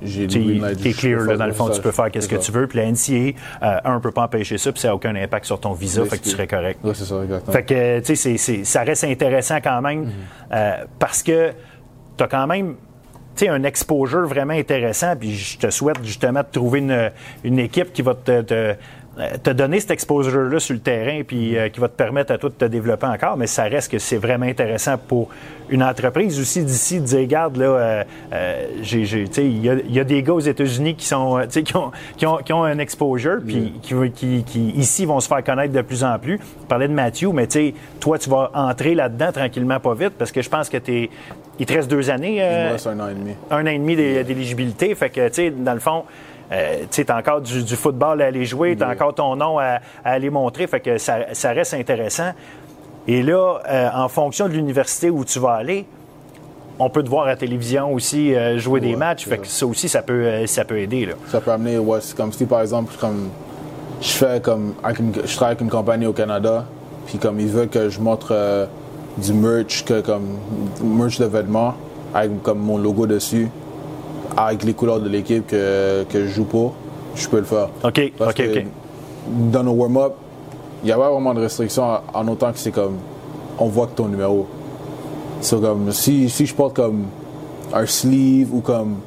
J'ai 0.02 0.28
tu 0.28 0.40
le 0.40 0.46
green 0.46 0.62
light, 0.62 0.86
es 0.86 0.92
je 0.92 0.98
clear, 0.98 1.22
là, 1.22 1.36
dans 1.38 1.46
le 1.46 1.52
fond, 1.54 1.68
ça, 1.68 1.74
tu 1.74 1.82
peux 1.82 1.92
faire 1.92 2.10
qu'est-ce 2.10 2.30
que 2.30 2.36
tu 2.38 2.52
veux. 2.52 2.68
Puis 2.68 2.78
la 2.80 2.86
NCA, 2.92 3.38
euh, 3.64 3.78
un, 3.84 4.00
peut 4.00 4.12
pas 4.12 4.24
empêcher 4.24 4.58
ça, 4.58 4.72
puis 4.72 4.80
ça 4.82 4.88
n'a 4.90 4.96
aucun 4.96 5.16
impact 5.16 5.46
sur 5.46 5.60
ton 5.60 5.74
visa, 5.74 6.04
fait 6.06 6.18
que 6.18 6.24
tu 6.24 6.30
serais 6.30 6.48
correct. 6.48 6.80
Oui, 6.84 6.92
c'est 6.96 7.06
ça, 7.06 7.22
exactement. 7.24 7.54
Fait 7.54 7.64
que, 7.64 8.00
tu 8.00 8.06
sais, 8.06 8.16
c'est- 8.16 8.38
c'est- 8.38 8.64
ça 8.64 8.84
reste 8.84 9.04
intéressant 9.04 9.58
quand 9.62 9.82
même 9.82 10.02
Mhm. 10.06 10.12
euh, 10.54 10.72
parce 11.00 11.22
que 11.24 11.52
tu 12.18 12.24
as 12.24 12.28
quand 12.28 12.48
même 12.48 12.76
tu 13.36 13.46
sais, 13.46 13.52
un 13.52 13.64
exposure 13.64 14.28
vraiment 14.28 14.54
intéressant. 14.54 15.16
Puis 15.16 15.34
je 15.34 15.58
te 15.58 15.70
souhaite 15.70 16.04
justement 16.04 16.42
de 16.42 16.48
trouver 16.52 16.80
une, 16.80 17.12
une 17.46 17.60
équipe 17.60 17.94
qui 17.94 18.02
va 18.02 18.14
te, 18.14 18.42
te, 18.42 18.76
te 19.42 19.50
donner 19.52 19.80
cet 19.80 19.92
exposure-là 19.92 20.60
sur 20.60 20.74
le 20.74 20.82
terrain 20.82 21.22
puis 21.26 21.58
euh, 21.58 21.70
qui 21.70 21.80
va 21.80 21.88
te 21.88 21.96
permettre 21.96 22.34
à 22.34 22.38
toi 22.38 22.50
de 22.50 22.56
te 22.56 22.66
développer 22.66 23.06
encore. 23.08 23.38
Mais 23.38 23.48
ça 23.48 23.64
reste 23.64 23.92
que 23.94 23.98
c'est 24.00 24.18
vraiment 24.18 24.46
intéressant 24.46 24.98
pour 24.98 25.30
une 25.70 25.84
entreprise 25.84 26.40
aussi 26.40 26.64
d'ici 26.64 27.00
de 27.00 27.06
dire, 27.06 27.20
regarde, 27.20 27.58
là, 27.58 27.66
euh, 27.66 28.04
euh, 28.34 28.66
j'ai- 28.82 29.06
j'ai- 29.06 29.28
tu 29.28 29.34
sais, 29.34 29.46
il 29.46 29.64
y 29.64 29.70
a, 29.70 29.74
il 29.76 29.94
y 29.94 30.00
a 30.00 30.04
des 30.04 30.24
gars 30.24 30.34
aux 30.34 30.40
États-Unis 30.40 30.96
qui, 30.96 31.06
sont, 31.06 31.38
euh, 31.38 31.44
tu 31.44 31.52
sais, 31.52 31.64
qui, 31.64 31.76
ont, 31.76 31.92
qui, 32.18 32.26
ont, 32.26 32.38
qui 32.38 32.54
ont 32.54 32.64
un 32.64 32.80
exposure 32.80 33.40
puis 33.46 33.74
qui, 33.82 33.94
qui, 34.12 34.44
qui, 34.44 34.70
ici, 34.72 35.06
vont 35.06 35.20
se 35.20 35.28
faire 35.28 35.44
connaître 35.44 35.74
de 35.74 35.82
plus 35.82 36.04
en 36.04 36.18
plus. 36.20 36.40
Tu 36.40 36.66
parlais 36.68 36.88
de 36.88 36.94
Matthew, 36.94 37.28
mais 37.34 37.48
tu 37.48 37.60
sais, 37.60 37.74
toi, 38.00 38.18
tu 38.18 38.30
vas 38.30 38.52
entrer 38.54 38.96
là-dedans 38.96 39.32
tranquillement, 39.32 39.80
pas 39.80 39.94
vite, 39.94 40.14
parce 40.18 40.32
que 40.32 40.42
je 40.42 40.50
pense 40.50 40.70
que 40.70 40.78
tu 40.78 41.10
il 41.62 41.66
te 41.66 41.74
reste 41.74 41.90
deux 41.92 42.10
années. 42.10 42.36
Il 42.38 42.42
euh, 42.42 42.68
me 42.68 42.72
reste 42.72 42.88
un 42.88 43.00
an 43.02 43.10
et 43.10 43.14
demi. 43.14 43.34
un 43.52 43.64
an 43.64 43.70
et 43.70 43.78
demi 43.78 43.96
d'é- 43.98 44.24
d'éligibilité. 44.24 44.96
Fait 44.96 45.10
que, 45.10 45.28
tu 45.28 45.34
sais, 45.34 45.50
dans 45.52 45.74
le 45.74 45.82
fond, 45.82 46.06
euh, 46.54 46.78
tu 46.90 47.04
as 47.08 47.18
encore 47.18 47.42
du, 47.42 47.64
du, 47.64 47.76
football 47.76 48.22
à 48.22 48.28
aller 48.28 48.46
jouer, 48.46 48.76
tu 48.78 48.84
as 48.84 48.90
encore 48.90 49.14
ton 49.14 49.36
nom 49.36 49.60
à, 49.60 49.80
à, 50.04 50.12
aller 50.12 50.30
montrer, 50.30 50.68
fait 50.68 50.80
que 50.80 50.98
ça, 50.98 51.18
ça 51.34 51.52
reste 51.52 51.74
intéressant. 51.74 52.32
Et 53.10 53.24
là, 53.24 53.60
euh, 53.68 53.90
en 53.92 54.08
fonction 54.08 54.48
de 54.48 54.54
l'université 54.54 55.10
où 55.10 55.26
tu 55.26 55.40
vas 55.40 55.54
aller, 55.54 55.88
on 56.78 56.92
peut 56.92 57.02
te 57.02 57.10
voir 57.10 57.24
à 57.24 57.30
la 57.30 57.36
télévision 57.36 57.92
aussi 57.92 58.36
euh, 58.36 58.60
jouer 58.60 58.80
ouais, 58.80 58.88
des 58.88 58.96
matchs. 58.96 59.26
Fait 59.26 59.40
que 59.40 59.48
ça 59.48 59.66
aussi, 59.66 59.90
ça 59.90 60.04
peut, 60.04 60.14
euh, 60.14 60.46
ça 60.46 60.64
peut 60.64 60.78
aider. 60.78 61.08
Là. 61.08 61.14
Ça 61.28 61.42
peut 61.42 61.50
amener, 61.50 61.80
ouais, 61.80 61.98
comme 62.16 62.32
si 62.32 62.46
par 62.46 62.62
exemple, 62.62 62.94
comme 63.00 63.30
je 64.00 64.10
fais 64.10 64.40
comme 64.40 64.76
une, 65.00 65.12
je 65.26 65.36
travaille 65.36 65.54
avec 65.54 65.62
une 65.62 65.72
compagnie 65.72 66.06
au 66.06 66.14
Canada, 66.14 66.66
puis 67.08 67.18
comme 67.18 67.40
ils 67.40 67.48
veulent 67.48 67.68
que 67.68 67.90
je 67.90 68.00
montre 68.00 68.28
euh, 68.30 68.68
du 69.18 69.34
merch, 69.34 69.84
que 69.86 70.02
comme 70.02 70.38
merch 70.84 71.18
de 71.18 71.26
vêtements 71.26 71.74
avec 72.14 72.44
comme 72.44 72.60
mon 72.60 72.78
logo 72.78 73.08
dessus, 73.08 73.50
avec 74.38 74.64
les 74.64 74.76
couleurs 74.76 75.00
de 75.00 75.10
l'équipe 75.10 75.48
que, 75.48 76.04
que 76.04 76.28
je 76.28 76.32
joue 76.32 76.46
pour, 76.46 76.76
je 77.16 77.28
peux 77.28 77.40
le 77.40 77.44
faire. 77.46 77.70
OK, 77.84 78.14
Parce 78.20 78.34
OK, 78.34 78.38
que 78.38 78.60
OK. 78.60 78.66
Dans 79.52 79.64
nos 79.64 79.74
warm-up, 79.74 80.14
il 80.84 80.86
n'y 80.88 80.92
a 80.92 80.98
pas 80.98 81.10
vraiment 81.12 81.34
de 81.34 81.42
restrictions 81.42 82.00
en, 82.14 82.28
autant 82.28 82.52
que 82.52 82.58
c'est 82.60 82.72
comme 82.72 82.98
on 83.58 83.66
voit 83.68 83.88
que 83.88 83.94
ton 83.96 84.08
numéro. 84.08 84.48
So, 85.42 85.60
comme 85.60 85.92
si, 85.92 86.30
si 86.30 86.46
je 86.46 86.54
porte 86.54 86.76
comme 86.76 87.06
un 87.74 87.86
sleeve 87.86 88.54
ou 88.54 88.62
comme 88.62 88.98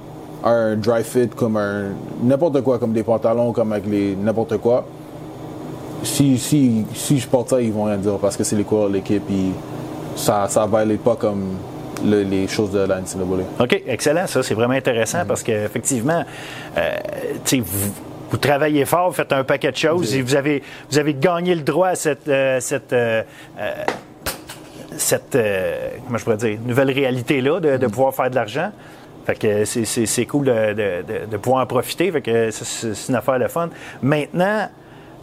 un 0.45 0.77
dry 0.77 1.03
fit, 1.05 1.29
comme 1.29 1.57
un 1.57 1.91
n'importe 2.23 2.61
quoi, 2.63 2.79
comme 2.79 2.93
des 2.93 3.03
pantalons, 3.03 3.53
comme 3.53 3.73
avec 3.73 3.87
les 3.87 4.17
n'importe 4.17 4.57
quoi. 4.59 4.85
Si, 6.03 6.37
si, 6.39 6.85
si 6.95 7.19
je 7.19 7.29
porte 7.29 7.51
ça, 7.51 7.61
ils 7.61 7.73
vont 7.73 7.85
rien 7.85 7.97
dire 7.97 8.19
parce 8.21 8.37
que 8.37 8.43
c'est 8.45 8.57
les 8.57 8.65
couleurs 8.65 8.89
de 8.89 8.95
l'équipe 8.95 9.23
et 9.31 9.53
ça 10.17 10.47
ça 10.49 10.67
violate 10.67 10.99
pas 10.99 11.15
comme 11.17 11.43
le- 12.05 12.23
les 12.25 12.49
choses 12.49 12.73
de 12.73 12.81
la 12.81 12.97
NCAA. 13.01 13.63
OK, 13.65 13.83
excellent. 13.87 14.27
Ça, 14.27 14.43
c'est 14.43 14.55
vraiment 14.55 14.75
intéressant 14.75 15.19
parce 15.29 15.43
qu'effectivement, 15.45 16.25
euh, 16.77 16.91
tu 17.45 17.59
sais, 17.59 17.63
vous, 18.33 18.39
travaillez 18.39 18.85
fort, 18.85 19.11
vous 19.11 19.15
faites 19.15 19.33
un 19.33 19.45
paquet 19.45 19.71
de 19.71 19.77
choses 19.77 20.15
et 20.17 20.23
vous 20.23 20.35
avez, 20.35 20.63
vous 20.91 20.99
avez 20.99 21.15
gagné 21.15 21.55
le 21.55 21.61
droit 21.61 21.89
à 21.89 21.95
cette, 21.95 22.27
euh, 22.29 22.59
cette, 22.61 22.93
euh, 22.93 23.23
euh, 23.61 23.73
cette 24.97 25.37
euh, 25.37 25.91
comment 26.07 26.19
je 26.19 26.25
pourrais 26.25 26.37
dire, 26.37 26.59
nouvelle 26.67 26.91
réalité-là 26.91 27.61
de, 27.61 27.77
de 27.77 27.87
pouvoir 27.87 28.15
faire 28.15 28.31
de 28.31 28.35
l'argent. 28.35 28.71
Fait 29.27 29.39
que 29.39 29.65
c'est- 29.65 29.85
c'est 29.85 30.07
c'est 30.07 30.27
cool 30.27 30.47
de, 30.47 30.73
de- 30.73 31.27
de- 31.31 31.37
pouvoir 31.37 31.63
en 31.63 31.67
profiter. 31.67 32.11
Fait 32.11 32.23
que 32.23 32.51
c'est- 32.51 33.09
une 33.09 33.15
affaire 33.15 33.39
de 33.39 33.47
fun. 33.47 33.69
Maintenant, 34.03 34.69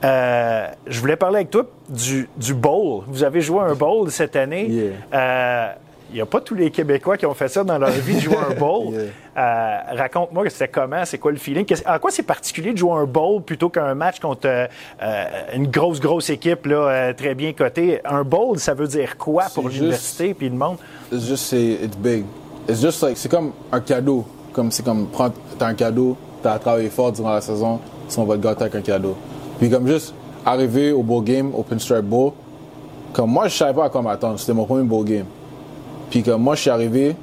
euh, 0.06 0.68
je 0.88 1.00
voulais 1.02 1.18
parler 1.18 1.38
avec 1.38 1.50
toi 1.50 1.66
du, 1.90 2.30
du 2.38 2.54
bowl. 2.54 3.04
Vous 3.08 3.24
avez 3.24 3.42
joué 3.42 3.60
un 3.62 3.76
bowl 3.76 4.10
cette 4.10 4.36
année. 4.38 4.68
Yeah. 4.70 4.92
Euh, 5.14 5.68
Il 6.12 6.16
n'y 6.16 6.22
a 6.22 6.26
pas 6.26 6.42
tous 6.42 6.56
les 6.56 6.72
Québécois 6.72 7.18
qui 7.18 7.26
ont 7.28 7.34
fait 7.36 7.48
ça 7.50 7.64
dans 7.64 7.78
leur 7.78 7.92
vie 7.92 8.16
de 8.16 8.20
jouer 8.20 8.36
un 8.50 8.54
bowl. 8.60 8.94
Yeah. 8.94 9.02
Euh, 9.38 9.78
Raconte-moi 9.98 10.44
que 10.46 10.50
c'était 10.50 10.68
comment, 10.68 11.06
c'est 11.06 11.18
quoi 11.20 11.32
le 11.32 11.38
feeling? 11.38 11.66
Qu'est-ce- 11.66 11.88
En 11.88 12.00
quoi 12.00 12.10
c'est 12.12 12.24
particulier 12.24 12.74
de 12.74 12.78
jouer 12.78 12.94
un 12.94 13.06
bowl 13.06 13.42
plutôt 13.44 13.70
qu'un 13.70 13.94
match 13.94 14.20
contre 14.20 14.48
euh, 14.48 14.66
euh, 15.04 15.26
une 15.56 15.68
grosse, 15.68 16.00
grosse 16.00 16.30
équipe 16.30 16.66
là, 16.66 17.14
très 17.14 17.36
bien 17.36 17.54
cotée? 17.54 18.00
Un 18.06 18.24
bowl, 18.24 18.58
ça 18.60 18.74
veut 18.74 18.88
dire 18.88 19.18
quoi 19.18 19.44
pour 19.54 19.66
C'est 19.70 19.78
l'université 19.78 20.34
puis 20.34 20.50
le 20.50 20.56
monde? 20.56 20.78
It's 21.12 21.26
just 21.28 21.46
c'est 21.46 21.64
it's 21.84 21.98
big. 21.98 22.26
It's 22.68 22.82
just 22.82 23.02
like 23.04 23.18
c'est 23.18 23.30
comme 23.30 23.52
un 23.72 23.80
cadeau. 23.80 24.26
Comme 24.52 24.72
c'est 24.72 24.84
comme 24.84 25.08
prendre 25.08 25.34
t'as 25.60 25.68
un 25.68 25.74
cadeau, 25.76 26.18
t'as 26.42 26.58
travaillé 26.58 26.90
fort 26.90 27.12
durant 27.12 27.34
la 27.34 27.42
saison, 27.42 27.80
si 28.08 28.18
on 28.18 28.26
va 28.26 28.36
te 28.36 28.42
gâter 28.42 28.62
avec 28.64 28.76
un 28.76 28.82
cadeau. 28.82 29.16
Puis 29.60 29.70
comme 29.70 29.88
juste 29.88 30.14
arriver 30.46 30.92
au 30.92 31.04
bowl 31.04 31.24
game, 31.24 31.54
au 31.54 31.62
Pinstripe 31.62 32.06
Bowl, 32.06 32.32
comme 33.14 33.30
moi 33.30 33.48
je 33.48 33.56
savais 33.56 33.74
pas 33.76 33.86
à 33.86 33.90
quoi 33.90 34.02
m'attendre. 34.02 34.40
C'était 34.40 34.54
mon 34.54 34.66
premier 34.66 34.84
bowl 34.84 35.06
game. 35.06 35.26
Puis 36.10 36.24
comme 36.24 36.42
moi 36.42 36.56
je 36.56 36.62
suis 36.62 36.70
arrivé, 36.70 37.16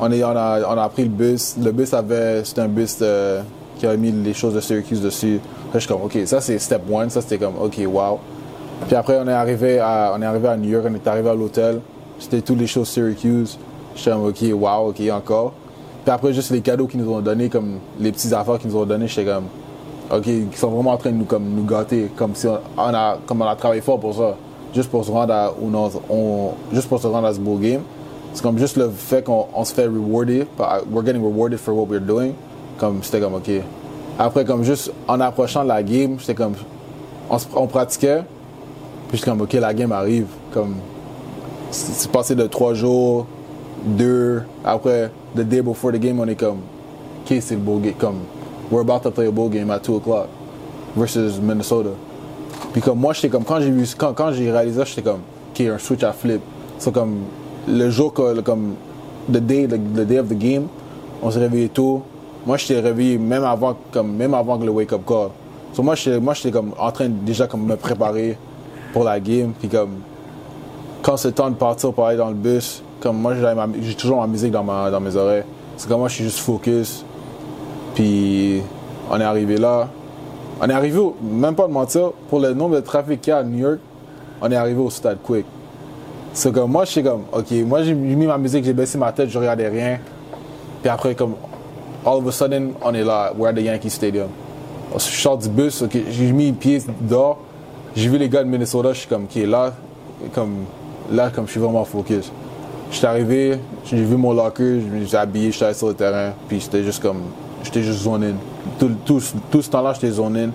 on, 0.00 0.10
a, 0.12 0.60
on 0.68 0.78
a 0.78 0.88
pris 0.88 1.02
le 1.04 1.08
bus. 1.10 1.56
Le 1.62 1.72
bus 1.72 1.92
avait, 1.94 2.44
c'était 2.44 2.62
un 2.62 2.68
bus 2.68 2.96
qui 3.78 3.86
avait 3.86 3.96
mis 3.96 4.12
les 4.12 4.34
choses 4.34 4.54
de 4.54 4.60
Syracuse 4.60 5.00
dessus. 5.00 5.34
Là, 5.34 5.40
je 5.74 5.78
suis 5.80 5.88
comme, 5.88 6.02
OK, 6.02 6.16
ça 6.26 6.40
c'est 6.40 6.58
step 6.58 6.82
one. 6.90 7.10
Ça 7.10 7.20
c'était 7.20 7.38
comme, 7.38 7.54
OK, 7.60 7.80
wow. 7.86 8.18
Puis 8.86 8.96
après, 8.96 9.18
on 9.22 9.28
est 9.28 9.32
arrivé 9.32 9.78
à, 9.78 10.12
on 10.16 10.20
est 10.22 10.26
arrivé 10.26 10.48
à 10.48 10.56
New 10.56 10.68
York, 10.70 10.84
on 10.88 10.94
est 10.94 11.06
arrivé 11.06 11.28
à 11.30 11.34
l'hôtel. 11.34 11.80
C'était 12.18 12.40
toutes 12.42 12.58
les 12.58 12.66
choses 12.66 12.88
Syracuse. 12.88 13.58
J'étais 13.96 14.10
comme, 14.10 14.26
OK, 14.26 14.42
wow, 14.52 14.88
OK, 14.88 15.00
encore. 15.12 15.52
Puis 16.04 16.12
après, 16.12 16.32
juste 16.32 16.50
les 16.50 16.60
cadeaux 16.60 16.86
qu'ils 16.86 17.00
nous 17.00 17.10
ont 17.12 17.20
donnés, 17.20 17.48
comme 17.48 17.78
les 17.98 18.12
petites 18.12 18.32
affaires 18.32 18.58
qu'ils 18.58 18.70
nous 18.70 18.76
ont 18.76 18.84
données, 18.84 19.08
j'étais 19.08 19.24
comme, 19.30 19.44
OK, 20.12 20.26
ils 20.26 20.46
sont 20.56 20.68
vraiment 20.70 20.92
en 20.92 20.96
train 20.96 21.10
de 21.10 21.16
nous, 21.16 21.24
comme, 21.24 21.44
nous 21.44 21.64
gâter, 21.64 22.10
comme 22.16 22.34
si 22.34 22.46
on, 22.46 22.58
a, 22.94 23.16
comme 23.26 23.40
on 23.42 23.46
a 23.46 23.56
travaillé 23.56 23.80
fort 23.80 23.98
pour 23.98 24.14
ça. 24.14 24.36
Juste 24.74 24.90
pour 24.90 25.04
se 25.04 25.10
rendre 25.10 25.32
à, 25.32 25.54
on, 25.62 25.72
on- 26.10 26.50
juste 26.72 26.88
pour 26.88 27.00
se 27.00 27.06
rendre 27.06 27.26
à 27.28 27.32
ce 27.32 27.38
beau 27.38 27.56
game. 27.56 27.80
C'est 28.34 28.42
comme 28.42 28.58
juste 28.58 28.76
le 28.76 28.90
fait 28.90 29.22
qu'on 29.24 29.46
on 29.54 29.64
se 29.64 29.72
fait 29.72 29.86
rewarder, 29.86 30.44
we're 30.90 31.04
getting 31.04 31.22
rewarded 31.22 31.58
for 31.58 31.72
what 31.72 31.86
we're 31.86 32.04
doing. 32.04 32.34
Comme, 32.78 33.00
c'était 33.02 33.20
comme, 33.20 33.34
OK. 33.34 33.48
Après, 34.18 34.44
comme 34.44 34.64
juste 34.64 34.92
en 35.06 35.20
approchant 35.20 35.62
la 35.62 35.82
game, 35.84 36.16
j'étais 36.18 36.34
comme, 36.34 36.54
on, 37.30 37.66
pratiquait, 37.68 38.24
puis 39.08 39.18
j'étais 39.18 39.30
comme, 39.30 39.40
OK, 39.40 39.52
la 39.52 39.72
game 39.72 39.92
arrive. 39.92 40.26
Comme, 40.52 40.74
c'est 41.70 42.10
passé 42.10 42.34
de 42.34 42.46
trois 42.48 42.74
jours, 42.74 43.26
deux. 43.84 44.42
Après, 44.64 45.12
the 45.36 45.42
day 45.42 45.62
before 45.62 45.92
the 45.92 45.98
game, 46.00 46.18
on 46.18 46.26
est 46.26 46.34
comme, 46.34 46.58
OK, 47.24 47.36
c'est 47.40 47.54
le 47.54 47.60
beau 47.60 47.78
game. 47.78 47.94
Comme, 47.94 48.18
we're 48.68 48.80
about 48.80 49.04
to 49.04 49.12
play 49.12 49.26
a 49.26 49.30
bowl 49.30 49.48
game 49.48 49.70
at 49.70 49.78
2 49.78 49.94
o'clock 49.94 50.28
versus 50.96 51.38
Minnesota. 51.38 51.90
Puis 52.72 52.82
comme 52.82 52.98
moi, 52.98 53.12
j'étais 53.12 53.28
comme, 53.28 53.44
quand 53.44 53.60
j'ai 53.60 53.70
vu, 53.70 53.86
quand, 53.96 54.12
quand 54.12 54.32
j'ai 54.32 54.50
réalisé 54.50 54.82
j'étais 54.86 55.02
comme, 55.02 55.20
OK, 55.52 55.60
un 55.60 55.78
switch 55.78 56.02
à 56.02 56.12
flip. 56.12 56.40
C'est 56.78 56.92
comme, 56.92 57.20
le 57.68 57.90
jour 57.90 58.12
que, 58.12 58.34
le- 58.34 58.42
comme, 58.42 58.74
the 59.28 59.38
day, 59.38 59.66
the, 59.66 60.06
day 60.06 60.18
of 60.18 60.28
the 60.28 60.38
game, 60.38 60.66
on 61.22 61.30
s'est 61.30 61.38
réveillé 61.38 61.68
tôt. 61.68 62.02
Moi, 62.46 62.56
j'étais 62.56 62.80
réveillé 62.80 63.18
même 63.18 63.44
avant, 63.44 63.76
comme, 63.92 64.14
même 64.14 64.34
avant 64.34 64.58
que 64.58 64.64
le 64.64 64.70
wake-up 64.70 65.00
call. 65.06 65.28
So, 65.72 65.82
moi, 65.82 65.94
j'étais, 65.94 66.20
moi, 66.20 66.34
j'étais 66.34 66.50
comme, 66.50 66.72
en 66.78 66.92
train 66.92 67.08
de 67.08 67.14
déjà, 67.24 67.46
comme, 67.46 67.66
me 67.66 67.76
préparer 67.76 68.38
pour 68.92 69.04
la 69.04 69.18
game. 69.18 69.52
Puis 69.58 69.68
comme, 69.68 70.00
quand 71.02 71.16
c'est 71.16 71.28
le 71.28 71.34
temps 71.34 71.50
de 71.50 71.56
partir 71.56 71.92
pour 71.92 72.06
aller 72.06 72.18
dans 72.18 72.28
le 72.28 72.34
bus, 72.34 72.82
comme 73.00 73.18
moi, 73.18 73.34
j'ai, 73.34 73.94
toujours 73.94 74.20
ma 74.20 74.26
musique 74.26 74.50
dans, 74.50 74.64
ma, 74.64 74.90
dans 74.90 75.00
mes 75.00 75.16
oreilles. 75.16 75.44
C'est 75.76 75.88
comme 75.88 76.00
moi, 76.00 76.08
je 76.08 76.14
suis 76.14 76.24
juste 76.24 76.38
focus. 76.38 77.04
Puis, 77.94 78.60
on 79.10 79.20
est 79.20 79.24
arrivé 79.24 79.56
là. 79.56 79.88
On 80.60 80.68
est 80.68 80.72
arrivé, 80.72 81.00
même 81.22 81.54
pas 81.54 81.66
de 81.66 81.72
mentir, 81.72 82.12
pour 82.28 82.40
le 82.40 82.54
nombre 82.54 82.76
de 82.76 82.80
trafic 82.80 83.20
qu'il 83.20 83.32
y 83.32 83.34
a 83.34 83.38
à 83.38 83.42
New 83.42 83.58
York, 83.58 83.78
on 84.40 84.50
est 84.50 84.56
arrivé 84.56 84.80
au 84.80 84.90
stade 84.90 85.18
quick. 85.22 85.44
C'est 86.36 86.52
comme 86.52 86.72
moi, 86.72 86.84
je 86.84 86.90
suis 86.90 87.02
comme, 87.02 87.22
ok, 87.32 87.52
moi 87.64 87.84
j'ai 87.84 87.94
mis 87.94 88.26
ma 88.26 88.36
musique, 88.36 88.64
j'ai 88.64 88.72
baissé 88.72 88.98
ma 88.98 89.12
tête, 89.12 89.30
je 89.30 89.38
regardais 89.38 89.68
rien. 89.68 90.00
Puis 90.82 90.90
après, 90.90 91.14
comme, 91.14 91.34
all 92.04 92.14
of 92.14 92.26
a 92.26 92.32
sudden, 92.32 92.72
on 92.82 92.92
est 92.92 93.04
là, 93.04 93.32
we're 93.38 93.50
at 93.50 93.52
the 93.54 93.62
Yankee 93.62 93.88
Stadium. 93.88 94.26
Je 94.94 94.98
sors 94.98 95.38
du 95.38 95.48
bus, 95.48 95.82
ok, 95.82 95.96
j'ai 96.10 96.32
mis 96.32 96.46
les 96.46 96.52
pieds 96.52 96.82
dehors, 97.00 97.38
j'ai 97.94 98.08
vu 98.08 98.18
les 98.18 98.28
gars 98.28 98.42
de 98.42 98.48
Minnesota, 98.48 98.92
je 98.92 98.98
suis 98.98 99.08
comme, 99.08 99.24
ok, 99.24 99.42
là, 99.46 99.74
comme, 100.34 100.64
là, 101.12 101.30
comme 101.32 101.46
je 101.46 101.52
suis 101.52 101.60
vraiment 101.60 101.84
focus. 101.84 102.32
Je 102.90 102.96
suis 102.96 103.06
arrivé, 103.06 103.58
j'ai 103.84 104.02
vu 104.02 104.16
mon 104.16 104.32
locker, 104.32 104.80
suis 105.06 105.16
habillé, 105.16 105.52
allé 105.60 105.74
sur 105.74 105.86
le 105.86 105.94
terrain, 105.94 106.32
puis 106.48 106.58
j'étais 106.58 106.82
juste 106.82 107.00
comme, 107.00 107.22
j'étais 107.62 107.82
juste 107.82 108.00
zone 108.00 108.24
in. 108.24 108.34
Tout, 108.80 108.90
tout, 109.04 109.22
tout 109.52 109.62
ce 109.62 109.70
temps-là, 109.70 109.92
j'étais 109.92 110.10
zone 110.10 110.36
in. 110.36 110.50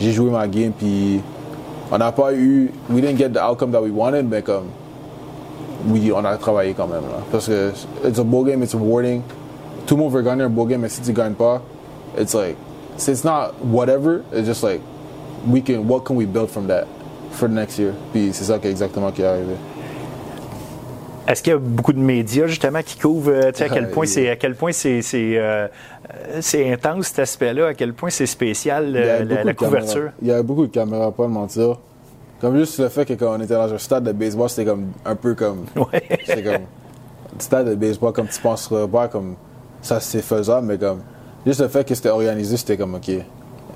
J'ai 0.00 0.10
joué 0.10 0.28
ma 0.28 0.48
game, 0.48 0.72
puis 0.72 1.20
on 1.92 1.98
n'a 1.98 2.10
pas 2.10 2.34
eu, 2.34 2.72
we 2.90 3.00
didn't 3.00 3.16
get 3.16 3.28
the 3.28 3.38
outcome 3.38 3.70
that 3.70 3.80
we 3.80 3.92
wanted, 3.92 4.28
mais 4.28 4.42
comme, 4.42 4.66
oui, 5.86 6.12
on 6.14 6.24
a 6.24 6.36
travaillé 6.36 6.74
quand 6.74 6.86
même. 6.86 7.02
Là. 7.02 7.22
Parce 7.30 7.46
que 7.46 7.72
it's 8.04 8.18
a 8.18 8.24
bowl 8.24 8.44
game, 8.44 8.62
it's 8.62 8.74
rewarding. 8.74 9.22
Tout 9.86 9.96
le 9.96 10.02
monde 10.02 10.12
veut 10.12 10.22
gagner 10.22 10.42
un 10.42 10.48
bowl 10.48 10.68
game, 10.68 10.80
mais 10.80 10.88
si 10.88 11.00
tu 11.00 11.12
gagnes 11.12 11.34
pas, 11.34 11.62
it's 12.18 12.34
like, 12.34 12.56
it's 12.96 13.24
not 13.24 13.52
whatever, 13.62 14.22
it's 14.32 14.46
just 14.46 14.62
like, 14.62 14.80
we 15.46 15.62
can, 15.62 15.86
what 15.86 16.04
can 16.04 16.14
we 16.14 16.26
build 16.26 16.50
from 16.50 16.66
that 16.68 16.86
for 17.32 17.48
the 17.48 17.54
next 17.54 17.78
year? 17.78 17.92
Puis 18.12 18.30
c'est 18.32 18.44
ça 18.44 18.58
qui 18.58 18.68
est 18.68 18.70
exactement 18.70 19.10
qui 19.10 19.22
est 19.22 19.26
arrivé. 19.26 19.54
Est-ce 21.28 21.42
qu'il 21.42 21.52
y 21.52 21.56
a 21.56 21.58
beaucoup 21.58 21.92
de 21.92 22.00
médias 22.00 22.46
justement 22.46 22.80
qui 22.82 22.98
couvrent 22.98 23.30
euh, 23.30 23.52
tu 23.52 23.58
sais, 23.58 23.64
à 23.64 23.68
quel 23.68 23.90
point 23.92 24.04
yeah. 24.04 24.12
c'est 24.12 24.30
à 24.30 24.36
quel 24.36 24.54
point 24.56 24.72
c'est 24.72 25.00
c'est 25.02 25.38
euh, 25.38 25.68
euh, 26.12 26.38
c'est 26.40 26.72
intense 26.72 27.06
cet 27.06 27.20
aspect-là, 27.20 27.68
à 27.68 27.74
quel 27.74 27.94
point 27.94 28.10
c'est 28.10 28.26
spécial 28.26 28.92
la, 28.92 29.18
caméras. 29.18 29.54
couverture? 29.54 30.10
Il 30.22 30.28
y 30.28 30.32
avait 30.32 30.42
beaucoup 30.42 30.66
de 30.66 30.72
caméras, 30.72 31.12
pas 31.12 31.24
de 31.24 31.32
mentir. 31.32 31.78
Comme 32.40 32.56
juste 32.56 32.78
le 32.78 32.88
fait 32.88 33.04
que 33.04 33.12
quand 33.14 33.36
on 33.36 33.40
était 33.40 33.54
dans 33.54 33.72
un 33.72 33.78
stade 33.78 34.04
de 34.04 34.12
baseball, 34.12 34.48
c'était 34.48 34.64
comme 34.64 34.92
un 35.04 35.14
peu 35.14 35.34
comme. 35.34 35.66
Ouais. 35.76 36.02
C'était 36.24 36.42
comme. 36.42 36.62
Stade 37.38 37.68
de 37.68 37.74
baseball, 37.74 38.12
comme 38.12 38.28
tu 38.28 38.40
penses 38.40 38.68
pas, 38.90 39.08
comme 39.08 39.36
ça 39.82 40.00
c'est 40.00 40.22
faisable, 40.22 40.66
mais 40.66 40.78
comme. 40.78 41.00
Juste 41.46 41.60
le 41.60 41.68
fait 41.68 41.86
que 41.86 41.94
c'était 41.94 42.10
organisé, 42.10 42.56
c'était 42.56 42.76
comme 42.76 42.94
ok. 42.94 43.10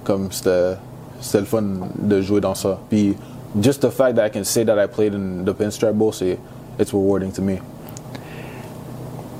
Comme 0.05 0.33
c'était. 0.33 0.77
C'était 1.21 1.41
le 1.41 1.47
fun 1.47 1.63
de 1.97 2.21
jouer 2.21 2.41
dans 2.41 2.55
ça. 2.55 2.79
Puis, 2.91 3.17
just 3.61 3.81
the 3.81 3.91
fact 3.91 4.17
that 4.17 4.27
I 4.27 4.31
can 4.31 4.45
say 4.45 4.65
that 4.65 4.83
I 4.83 4.87
played 4.87 5.15
in 5.15 5.45
the 5.45 5.53
Pinstripe 5.53 5.95
Bowl, 5.95 6.13
c'est. 6.13 6.39
It's 6.79 6.93
rewarding 6.93 7.31
to 7.33 7.43
me. 7.43 7.59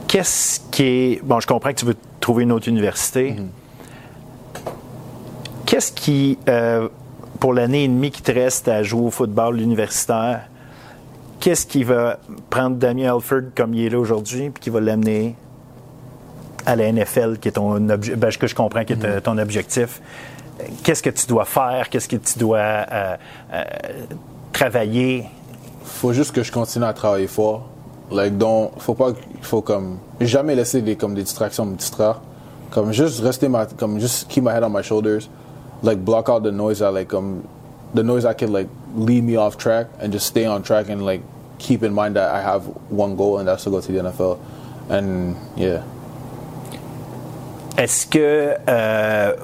Qu'est-ce 0.07 0.61
qui 0.71 0.83
est 0.85 1.25
bon, 1.25 1.41
je 1.41 1.47
comprends 1.47 1.71
que 1.71 1.81
tu 1.81 1.87
veux 1.87 1.97
trouver 2.21 2.45
une 2.45 2.53
autre 2.53 2.69
université. 2.69 3.33
Mm-hmm. 3.33 3.47
Qu'est-ce 5.67 5.91
qui 5.91 6.39
euh, 6.49 6.89
pour 7.45 7.53
l'année 7.53 7.85
et 7.85 7.89
demie 7.89 8.11
qui 8.11 8.23
te 8.23 8.33
reste 8.33 8.69
à 8.69 8.83
jouer 8.83 9.03
au 9.03 9.11
football 9.11 9.61
universitaire, 9.61 10.49
qu'est-ce 11.41 11.67
qui 11.67 11.85
va 11.85 12.19
prendre 12.49 12.77
Damien 12.77 13.15
Alford 13.15 13.51
comme 13.55 13.75
il 13.75 13.85
est 13.85 13.91
là 13.91 13.99
aujourd'hui 13.99 14.49
puis 14.49 14.63
qui 14.63 14.71
va 14.71 14.81
l'amener 14.81 15.37
à 16.65 16.75
la 16.75 16.91
NFL, 16.91 17.37
qui 17.39 17.49
est 17.49 17.53
ton 17.53 17.79
ben, 17.81 18.01
que 18.01 18.47
je 18.47 18.55
comprends 18.55 18.83
qui 18.87 18.95
est 18.95 19.05
euh, 19.05 19.21
ton 19.21 19.37
objectif, 19.37 20.01
qu'est-ce 20.83 21.03
que 21.03 21.11
tu 21.11 21.27
dois 21.27 21.45
faire? 21.45 21.91
Qu'est-ce 21.91 22.09
que 22.09 22.17
tu 22.17 22.39
dois 22.39 22.57
euh, 22.61 23.17
euh, 23.53 23.65
travailler? 24.51 25.27
faut 25.85 26.15
juste 26.15 26.33
que 26.33 26.43
je 26.43 26.51
continue 26.51 26.87
à 26.87 26.95
travailler 26.95 27.27
fort. 27.27 27.69
Like, 28.11 28.39
donc, 28.39 28.71
faut 28.79 28.95
pas, 28.95 29.13
faut 29.43 29.61
comme, 29.61 29.99
jamais 30.19 30.55
laisser 30.55 30.81
des, 30.81 30.97
comme, 30.97 31.15
des 31.15 31.25
distractions 31.25 31.67
me 31.67 31.77
distraire. 31.77 32.23
Comme, 32.71 32.91
juste 32.93 33.21
rester 33.21 33.51
comme, 33.77 34.01
just 34.01 34.29
keep 34.29 34.45
my 34.45 34.51
head 34.53 34.63
on 34.63 34.71
my 34.71 34.83
shoulders. 34.83 35.29
Like, 35.83 36.05
block 36.05 36.29
out 36.29 36.43
the 36.43 36.53
noise 36.53 36.79
that, 36.79 36.91
like, 36.93 37.13
um, 37.15 37.47
the 37.93 38.03
noise 38.03 38.23
that 38.23 38.39
could, 38.39 38.51
like, 38.51 38.69
lead 38.95 39.23
me 39.25 39.37
off 39.37 39.57
track 39.59 39.87
and 40.01 40.13
just 40.13 40.27
stay 40.27 40.45
on 40.47 40.63
track 40.63 40.89
and, 40.89 41.05
like, 41.05 41.23
keep 41.59 41.83
in 41.83 41.93
mind 41.93 42.17
that 42.17 42.31
I 42.31 42.41
have 42.41 42.65
one 42.91 43.17
goal 43.17 43.39
and 43.39 43.47
that's 43.49 43.65
to 43.65 43.71
go 43.71 43.81
to 43.81 43.93
the 43.93 43.99
NFL. 43.99 44.39
And, 44.89 45.37
yeah. 45.57 45.83
Est-ce 47.77 48.07
que 48.07 48.57
euh, 48.69 49.35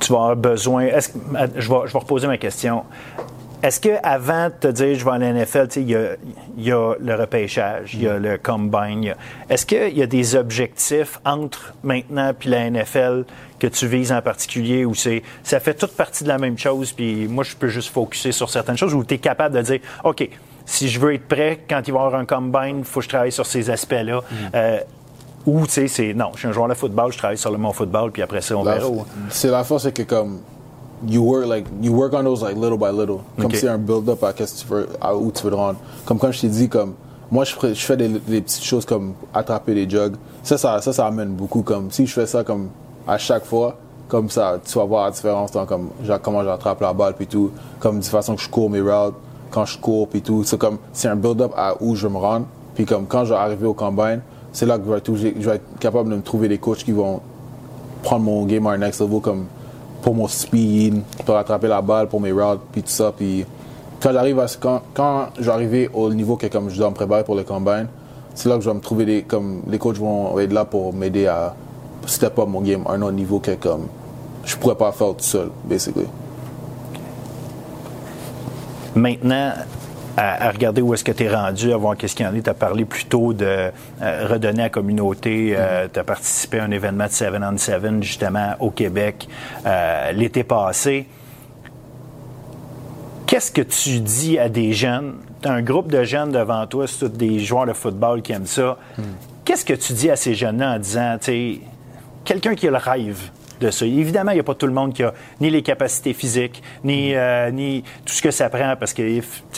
tu 0.00 0.12
vas 0.12 0.18
avoir 0.18 0.36
besoin. 0.36 0.82
est-ce 0.86 1.08
que- 1.08 1.18
je, 1.60 1.68
vais, 1.68 1.86
je 1.86 1.92
vais 1.92 1.98
reposer 1.98 2.26
ma 2.26 2.36
question. 2.36 2.84
Est-ce 3.62 3.80
qu'avant 3.80 4.46
de 4.46 4.52
te 4.60 4.68
dire 4.68 4.96
je 4.98 5.04
vais 5.04 5.10
à 5.10 5.18
la 5.18 5.32
NFL, 5.32 5.68
tu 5.68 5.74
sais, 5.74 5.82
il 5.82 5.90
y 5.90 5.96
a, 5.96 6.10
il 6.56 6.64
y 6.64 6.70
a 6.72 6.94
le 7.00 7.14
repêchage, 7.16 7.94
il 7.94 8.02
y 8.02 8.08
a 8.08 8.16
le 8.18 8.38
combine, 8.38 9.14
est-ce 9.50 9.66
qu'il 9.66 9.96
y 9.98 10.02
a 10.02 10.06
des 10.06 10.36
objectifs 10.36 11.18
entre 11.24 11.74
maintenant 11.82 12.32
puis 12.38 12.50
la 12.50 12.70
NFL 12.70 13.24
que 13.58 13.66
tu 13.66 13.88
vises 13.88 14.12
en 14.12 14.22
particulier 14.22 14.84
ou 14.84 14.94
c'est 14.94 15.22
ça 15.42 15.58
fait 15.58 15.74
toute 15.74 15.96
partie 15.96 16.22
de 16.22 16.28
la 16.28 16.38
même 16.38 16.56
chose 16.56 16.92
puis 16.92 17.26
moi 17.26 17.42
je 17.42 17.56
peux 17.56 17.66
juste 17.68 17.88
focuser 17.92 18.30
sur 18.30 18.48
certaines 18.48 18.76
choses 18.78 18.94
ou 18.94 19.02
tu 19.02 19.14
es 19.14 19.18
capable 19.18 19.56
de 19.56 19.62
dire 19.62 19.80
OK, 20.04 20.28
si 20.64 20.88
je 20.88 21.00
veux 21.00 21.14
être 21.14 21.26
prêt 21.26 21.58
quand 21.68 21.80
il 21.86 21.92
va 21.92 22.00
y 22.00 22.02
avoir 22.04 22.20
un 22.20 22.26
combine, 22.26 22.78
il 22.80 22.84
faut 22.84 23.00
que 23.00 23.04
je 23.04 23.08
travaille 23.08 23.32
sur 23.32 23.46
ces 23.46 23.70
aspects-là. 23.70 24.20
Euh, 24.54 24.78
ou, 25.46 25.64
tu 25.66 25.72
sais, 25.72 25.88
c'est 25.88 26.12
non, 26.14 26.30
je 26.34 26.40
suis 26.40 26.48
un 26.48 26.52
joueur 26.52 26.68
de 26.68 26.74
football, 26.74 27.10
je 27.10 27.16
travaille 27.18 27.38
sur 27.38 27.50
le 27.50 27.56
mon 27.56 27.72
football, 27.72 28.12
puis 28.12 28.20
après 28.20 28.42
ça, 28.42 28.54
on 28.56 28.62
La- 28.64 28.74
verra. 28.76 28.90
C'est 29.30 29.48
la 29.48 29.64
force, 29.64 29.84
c'est 29.84 29.92
que 29.92 30.02
comme 30.02 30.40
you 31.06 31.22
work 31.22 31.46
like 31.46 31.66
you 31.80 31.92
work 31.92 32.12
on 32.14 32.24
those 32.24 32.42
like 32.42 32.56
little 32.56 32.78
by 32.78 32.90
little. 32.90 33.18
Comme 33.36 33.46
Ok. 33.46 33.56
c'est 33.56 33.68
un 33.68 33.78
build-up 33.78 34.22
à 34.24 34.32
qu'est-ce 34.32 34.62
que 34.64 34.68
tu 34.68 34.74
veux, 34.74 34.88
à 35.00 35.14
où 35.16 35.30
tu 35.30 35.42
veux 35.44 35.50
te 35.50 35.54
rendre. 35.56 35.78
Comme 36.04 36.18
quand 36.18 36.32
je 36.32 36.40
t'ai 36.40 36.48
dit 36.48 36.68
comme 36.68 36.94
moi 37.30 37.44
je, 37.44 37.54
je 37.62 37.74
fais 37.80 37.96
des, 37.96 38.08
des 38.08 38.40
petites 38.40 38.64
choses 38.64 38.84
comme 38.84 39.12
attraper 39.34 39.74
des 39.74 39.88
jugs. 39.88 40.14
Ça, 40.42 40.56
ça, 40.58 40.80
ça, 40.80 40.92
ça 40.92 41.06
amène 41.06 41.30
beaucoup. 41.30 41.62
Comme 41.62 41.90
si 41.90 42.06
je 42.06 42.12
fais 42.12 42.26
ça 42.26 42.42
comme 42.44 42.68
à 43.06 43.18
chaque 43.18 43.44
fois, 43.44 43.76
comme 44.08 44.30
ça, 44.30 44.58
tu 44.64 44.78
vas 44.78 44.84
voir 44.84 45.04
la 45.04 45.10
différence 45.10 45.52
dans 45.52 45.66
comme 45.66 45.90
genre, 46.04 46.20
comment 46.22 46.42
j'attrape 46.42 46.80
la 46.80 46.92
balle 46.92 47.14
puis 47.14 47.26
tout. 47.26 47.50
Comme 47.78 48.00
de 48.00 48.04
façon 48.04 48.34
que 48.34 48.40
je 48.42 48.48
cours 48.48 48.70
mes 48.70 48.80
routes, 48.80 49.14
quand 49.50 49.64
je 49.66 49.78
cours 49.78 50.08
puis 50.08 50.22
tout. 50.22 50.42
C'est 50.44 50.58
comme 50.58 50.78
c'est 50.92 51.08
un 51.08 51.16
build-up 51.16 51.52
à 51.56 51.74
où 51.80 51.94
je 51.94 52.08
me 52.08 52.16
rendre. 52.16 52.46
Puis 52.74 52.86
comme 52.86 53.06
quand 53.06 53.24
je 53.24 53.34
vais 53.34 53.38
arriver 53.40 53.66
au 53.66 53.74
combine, 53.74 54.20
c'est 54.52 54.64
là 54.66 54.78
que 54.78 54.84
je 54.86 54.90
vais, 54.90 54.98
être, 54.98 55.08
obligé- 55.10 55.34
je 55.38 55.48
vais 55.50 55.56
être 55.56 55.78
capable 55.78 56.10
de 56.10 56.16
me 56.16 56.22
trouver 56.22 56.48
des 56.48 56.58
coachs 56.58 56.78
qui 56.84 56.92
vont 56.92 57.20
prendre 58.02 58.24
mon 58.24 58.44
game 58.46 58.66
à 58.66 58.70
un 58.70 58.78
next 58.78 59.00
level 59.00 59.20
comme 59.20 59.44
pour 60.02 60.14
mon 60.14 60.28
speed, 60.28 61.02
pour 61.24 61.36
attraper 61.36 61.68
la 61.68 61.82
balle, 61.82 62.08
pour 62.08 62.20
mes 62.20 62.32
routes, 62.32 62.60
puis 62.72 62.82
tout 62.82 62.90
ça. 62.90 63.12
Puis 63.16 63.44
quand 64.00 64.12
j'arrive 64.12 64.38
à 64.38 64.46
quand, 64.60 64.82
quand 64.94 65.26
j'arrive 65.38 65.90
au 65.94 66.12
niveau 66.12 66.36
que 66.36 66.46
comme 66.46 66.70
je 66.70 66.78
dois 66.78 66.90
me 66.90 66.94
préparer 66.94 67.24
pour 67.24 67.34
le 67.34 67.42
combine, 67.42 67.86
c'est 68.34 68.48
là 68.48 68.56
que 68.56 68.62
je 68.62 68.68
vais 68.68 68.74
me 68.74 68.80
trouver 68.80 69.04
des 69.04 69.22
comme 69.22 69.62
les 69.68 69.78
coachs 69.78 69.98
vont 69.98 70.38
être 70.38 70.52
là 70.52 70.64
pour 70.64 70.94
m'aider 70.94 71.26
à 71.26 71.54
step 72.06 72.38
up 72.38 72.48
mon 72.48 72.60
game 72.60 72.84
à 72.86 72.92
un 72.92 73.02
autre 73.02 73.12
niveau 73.12 73.40
que 73.40 73.52
comme 73.52 73.88
je 74.44 74.56
pourrais 74.56 74.76
pas 74.76 74.92
faire 74.92 75.08
tout 75.08 75.24
seul, 75.24 75.50
basically. 75.64 76.06
Maintenant, 78.94 79.52
à, 80.18 80.48
à 80.48 80.50
regarder 80.50 80.82
où 80.82 80.92
est-ce 80.92 81.04
que 81.04 81.12
tu 81.12 81.24
es 81.24 81.34
rendu, 81.34 81.72
à 81.72 81.76
voir 81.76 81.96
qu'est-ce 81.96 82.16
qu'il 82.16 82.26
y 82.26 82.28
en 82.28 82.34
a. 82.36 82.40
Tu 82.40 82.50
as 82.50 82.54
parlé 82.54 82.84
plutôt 82.84 83.32
de 83.32 83.70
euh, 84.02 84.26
redonner 84.28 84.62
à 84.62 84.64
la 84.64 84.70
communauté. 84.70 85.56
tu 85.92 86.00
as 86.00 86.04
participé 86.04 86.58
à 86.58 86.64
un 86.64 86.70
événement 86.72 87.06
de 87.06 87.10
7 87.10 87.32
on 87.40 87.56
7, 87.56 88.02
justement, 88.02 88.54
au 88.58 88.70
Québec, 88.70 89.28
euh, 89.64 90.12
l'été 90.12 90.42
passé. 90.42 91.06
Qu'est-ce 93.26 93.52
que 93.52 93.62
tu 93.62 94.00
dis 94.00 94.38
à 94.38 94.48
des 94.48 94.72
jeunes? 94.72 95.14
Tu 95.40 95.48
as 95.48 95.52
un 95.52 95.62
groupe 95.62 95.92
de 95.92 96.02
jeunes 96.02 96.32
devant 96.32 96.66
toi, 96.66 96.86
c'est 96.88 96.98
tous 96.98 97.08
des 97.08 97.38
joueurs 97.38 97.66
de 97.66 97.72
football 97.72 98.22
qui 98.22 98.32
aiment 98.32 98.46
ça. 98.46 98.76
Qu'est-ce 99.44 99.64
que 99.64 99.74
tu 99.74 99.92
dis 99.92 100.10
à 100.10 100.16
ces 100.16 100.34
jeunes-là 100.34 100.74
en 100.74 100.78
disant, 100.78 101.16
tu 101.20 101.26
sais, 101.26 101.60
quelqu'un 102.24 102.54
qui 102.54 102.66
a 102.66 102.70
le 102.70 102.78
rêve 102.78 103.30
de 103.60 103.70
ça. 103.70 103.86
Évidemment, 103.86 104.30
il 104.32 104.34
n'y 104.34 104.40
a 104.40 104.44
pas 104.44 104.54
tout 104.54 104.66
le 104.66 104.72
monde 104.72 104.92
qui 104.92 105.02
a 105.02 105.12
ni 105.40 105.50
les 105.50 105.62
capacités 105.62 106.12
physiques, 106.12 106.62
ni, 106.84 107.14
euh, 107.14 107.50
ni 107.50 107.82
tout 108.04 108.12
ce 108.14 108.22
que 108.22 108.30
ça 108.30 108.48
prend, 108.48 108.74
parce 108.78 108.92
que 108.92 109.02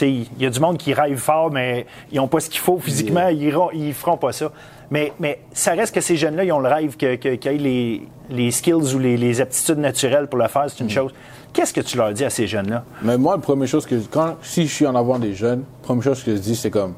il 0.01 0.27
y 0.39 0.45
a 0.45 0.49
du 0.49 0.59
monde 0.59 0.77
qui 0.77 0.93
rêve 0.93 1.17
fort, 1.17 1.51
mais 1.51 1.85
ils 2.11 2.17
n'ont 2.17 2.27
pas 2.27 2.39
ce 2.39 2.49
qu'il 2.49 2.59
faut 2.59 2.77
physiquement, 2.79 3.27
ils 3.29 3.53
ils 3.73 3.93
feront 3.93 4.17
pas 4.17 4.31
ça. 4.31 4.51
Mais, 4.89 5.13
mais 5.19 5.39
ça 5.53 5.71
reste 5.71 5.95
que 5.95 6.01
ces 6.01 6.17
jeunes-là, 6.17 6.43
ils 6.43 6.51
ont 6.51 6.59
le 6.59 6.67
rêve 6.67 6.97
que- 6.97 7.15
qu'ils 7.15 7.51
aient 7.51 7.57
les, 7.57 8.01
les 8.29 8.51
skills 8.51 8.93
ou 8.93 8.99
les, 8.99 9.15
les 9.15 9.39
aptitudes 9.39 9.77
naturelles 9.77 10.27
pour 10.27 10.37
le 10.37 10.47
faire, 10.49 10.65
c'est 10.67 10.83
une 10.83 10.89
chose. 10.89 11.13
Qu'est-ce 11.53 11.73
que 11.73 11.79
tu 11.81 11.95
leur 11.97 12.11
dis 12.11 12.25
à 12.25 12.29
ces 12.29 12.45
jeunes-là? 12.47 12.83
Mais 13.01 13.17
moi, 13.17 13.35
la 13.35 13.41
première 13.41 13.67
chose 13.69 13.85
que 13.85 13.95
quand 14.09 14.35
si 14.41 14.67
je 14.67 14.73
suis 14.73 14.87
en 14.87 14.95
avant 14.95 15.17
des 15.19 15.33
jeunes, 15.33 15.63
la 15.81 15.85
première 15.85 16.03
chose 16.03 16.23
que 16.23 16.35
je 16.35 16.41
dis 16.41 16.55
c'est 16.57 16.69
comme 16.71 16.93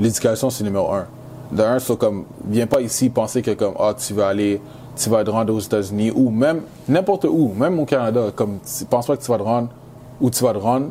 l'éducation 0.00 0.50
c'est 0.50 0.64
numéro 0.64 0.92
un. 0.92 1.06
De 1.52 1.62
un, 1.62 1.78
c'est 1.78 1.96
comme 1.96 2.24
viens 2.48 2.66
pas 2.66 2.80
ici 2.80 3.08
penser 3.10 3.42
que 3.42 3.52
comme 3.52 3.74
ah 3.78 3.94
tu 3.96 4.12
vas 4.12 4.28
aller, 4.28 4.60
tu 4.96 5.10
vas 5.10 5.22
te 5.24 5.30
rendre 5.30 5.52
aux 5.54 5.60
États-Unis 5.60 6.10
ou 6.14 6.30
même 6.30 6.62
n'importe 6.88 7.24
où, 7.24 7.52
même 7.56 7.78
au 7.78 7.84
Canada, 7.84 8.26
comme 8.34 8.58
tu 8.60 8.84
penses 8.86 9.06
pas 9.06 9.16
que 9.16 9.22
tu 9.22 9.30
vas 9.30 9.38
te 9.38 9.42
rendre 9.42 9.68
où 10.20 10.30
tu 10.30 10.42
vas 10.42 10.52
te 10.52 10.58
rendre 10.58 10.86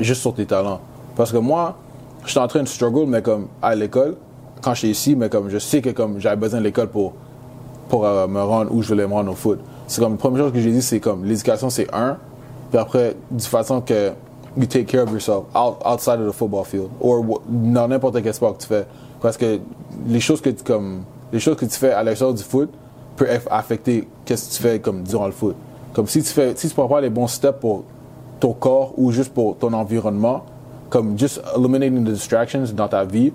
juste 0.00 0.20
sur 0.20 0.34
tes 0.34 0.46
talents. 0.46 0.80
Parce 1.16 1.30
que 1.32 1.36
moi, 1.38 1.76
je 2.24 2.30
suis 2.30 2.38
en 2.40 2.48
train 2.48 2.62
de 2.62 2.68
struggle 2.68 3.06
mais 3.06 3.22
comme 3.22 3.46
à 3.62 3.74
l'école 3.74 4.16
quand 4.62 4.74
je 4.74 4.80
suis 4.80 4.90
ici, 4.90 5.16
mais 5.16 5.28
comme 5.30 5.48
je 5.48 5.58
sais 5.58 5.80
que 5.80 5.90
comme 5.90 6.18
j'avais 6.18 6.36
besoin 6.36 6.58
de 6.60 6.64
l'école 6.64 6.88
pour 6.88 7.14
pour 7.88 8.04
euh, 8.04 8.26
me 8.28 8.40
rendre 8.42 8.72
où 8.72 8.82
je 8.82 8.88
voulais 8.88 9.06
me 9.06 9.12
rendre 9.12 9.32
au 9.32 9.34
foot. 9.34 9.58
C'est 9.86 10.00
comme 10.00 10.12
la 10.12 10.18
première 10.18 10.44
chose 10.44 10.52
que 10.52 10.60
j'ai 10.60 10.70
dit, 10.70 10.82
c'est 10.82 11.00
comme 11.00 11.24
l'éducation 11.24 11.70
c'est 11.70 11.92
un, 11.94 12.18
puis 12.70 12.78
après 12.78 13.16
de 13.30 13.42
façon 13.42 13.80
que 13.80 14.12
you 14.56 14.66
take 14.66 14.84
care 14.84 15.04
of 15.04 15.10
yourself 15.12 15.44
out, 15.54 15.76
outside 15.84 16.20
of 16.20 16.28
the 16.28 16.32
football 16.36 16.64
field 16.64 16.88
wh- 17.00 17.38
dans 17.48 17.88
n'importe 17.88 18.22
quel 18.22 18.34
sport 18.34 18.56
que 18.56 18.62
tu 18.62 18.68
fais, 18.68 18.86
parce 19.20 19.36
que 19.36 19.58
les 20.06 20.20
choses 20.20 20.40
que 20.40 20.50
tu 20.50 20.62
comme 20.62 21.02
les 21.32 21.40
choses 21.40 21.56
que 21.56 21.64
tu 21.64 21.76
fais 21.78 21.92
à 21.92 22.02
l'extérieur 22.02 22.34
du 22.34 22.42
foot 22.42 22.68
eff- 23.26 23.48
affecter 23.50 24.08
qu'est-ce 24.24 24.48
que 24.50 24.54
tu 24.56 24.62
fais 24.62 24.78
comme 24.80 25.02
durant 25.02 25.26
le 25.26 25.32
foot? 25.32 25.56
Comme 25.92 26.06
si 26.06 26.22
tu 26.22 26.28
fais 26.30 26.54
si 26.56 26.68
tu 26.68 26.74
prends 26.74 26.88
pas 26.88 27.00
les 27.00 27.10
bons 27.10 27.26
steps 27.26 27.58
pour 27.60 27.84
ton 28.38 28.52
corps 28.52 28.92
ou 28.96 29.10
juste 29.12 29.32
pour 29.34 29.56
ton 29.56 29.72
environnement, 29.72 30.44
comme 30.88 31.18
just 31.18 31.40
eliminating 31.56 32.04
the 32.04 32.12
distractions 32.12 32.64
dans 32.74 32.88
ta 32.88 33.04
vie 33.04 33.32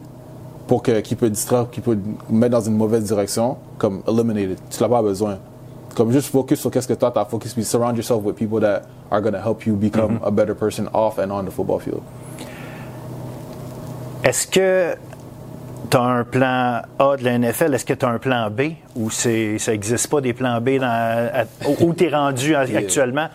pour 0.68 0.82
que 0.82 1.00
qui 1.02 1.16
peut 1.16 1.30
distraire, 1.30 1.68
qui 1.72 1.80
peut 1.82 1.98
mettre 2.30 2.54
dans 2.54 2.62
une 2.66 2.76
mauvaise 2.76 3.04
direction, 3.04 3.58
comme 3.78 4.02
eliminate 4.08 4.52
it. 4.52 4.60
Tu 4.70 4.82
l'as 4.82 4.90
pas 4.90 5.02
besoin. 5.02 5.38
Comme 5.96 6.12
juste 6.12 6.30
focus 6.32 6.60
sur 6.60 6.72
qu'est-ce 6.72 6.88
que 6.88 6.94
toi 6.94 7.12
t'as 7.12 7.26
focus, 7.26 7.54
puis 7.54 7.64
surround 7.64 7.96
yourself 7.96 8.24
with 8.24 8.36
people 8.36 8.60
that 8.60 8.82
are 9.12 9.22
gonna 9.22 9.40
help 9.40 9.66
you 9.66 9.76
become 9.76 10.20
a 10.24 10.32
better 10.32 10.56
person 10.56 10.90
off 10.94 11.20
and 11.20 11.32
on 11.32 11.44
the 11.46 11.52
football 11.52 11.80
field. 11.80 12.02
Est-ce 14.24 14.48
que 14.48 14.96
tu 15.86 15.98
as 15.98 16.02
un 16.02 16.24
plan 16.24 16.82
A 17.00 17.18
de 17.18 17.24
la 17.24 17.38
NFL? 17.38 17.74
Est-ce 17.74 17.86
que 17.86 17.94
tu 17.94 18.06
as 18.06 18.10
un 18.10 18.18
plan 18.20 18.50
B? 18.50 18.74
Ou 18.96 19.10
c'est, 19.10 19.58
ça 19.60 19.72
n'existe 19.72 20.08
pas 20.10 20.22
des 20.22 20.34
plans 20.34 20.60
B 20.62 20.78
dans, 20.80 20.86
à- 21.34 21.46
où 21.82 21.94
tu 21.94 22.06
es 22.06 22.10
rendu 22.16 22.56
actuellement? 22.56 23.28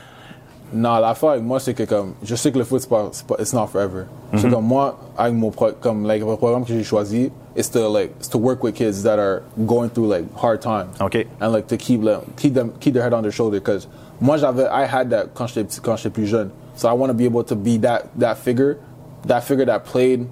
Non, 0.72 0.98
l'affaire 1.01 1.31
avec 1.31 1.43
moi, 1.43 1.59
c'est 1.59 1.74
que 1.74 1.82
comme, 1.82 2.14
je 2.22 2.36
sais 2.36 2.52
que 2.52 2.59
le 2.59 2.62
foot, 2.64 2.81
c'est 2.81 2.89
pas, 2.89 3.09
c'est 3.10 3.27
pas 3.27 3.35
it's 3.40 3.52
not 3.52 3.66
forever. 3.66 4.05
C'est 4.36 4.48
comme 4.48 4.64
moi, 4.64 4.97
avec 5.18 5.35
mon 5.35 5.51
pro, 5.51 5.72
comme, 5.81 6.06
like, 6.06 6.20
le 6.24 6.36
programme 6.36 6.64
que 6.64 6.72
j'ai 6.72 6.85
choisi, 6.85 7.32
it's 7.56 7.68
to, 7.70 7.89
like, 7.93 8.12
it's 8.20 8.28
to 8.28 8.39
work 8.39 8.62
with 8.62 8.74
kids 8.77 9.02
that 9.02 9.18
are 9.18 9.43
going 9.66 9.89
through, 9.89 10.06
like, 10.09 10.24
hard 10.36 10.60
times. 10.60 10.90
OK. 11.01 11.27
And, 11.40 11.51
like, 11.52 11.66
to 11.66 11.77
keep, 11.77 12.05
them, 12.05 12.20
keep 12.36 12.55
them, 12.55 12.70
keep 12.78 12.94
their 12.94 13.02
head 13.02 13.12
on 13.12 13.22
their 13.22 13.32
shoulder. 13.32 13.59
Because 13.59 13.89
moi, 14.20 14.36
j'avais, 14.36 14.68
I 14.70 14.85
had 14.86 15.10
that 15.10 15.35
quand 15.35 15.48
j'étais, 15.48 15.81
quand 15.82 15.97
j'étais 15.97 16.10
plus 16.10 16.27
jeune. 16.28 16.51
So 16.77 16.89
I 16.89 16.93
want 16.93 17.09
to 17.09 17.14
be 17.14 17.24
able 17.24 17.43
to 17.43 17.56
be 17.56 17.77
that, 17.78 18.05
that 18.20 18.36
figure, 18.36 18.78
that 19.27 19.40
figure 19.43 19.66
that 19.66 19.81
played 19.85 20.28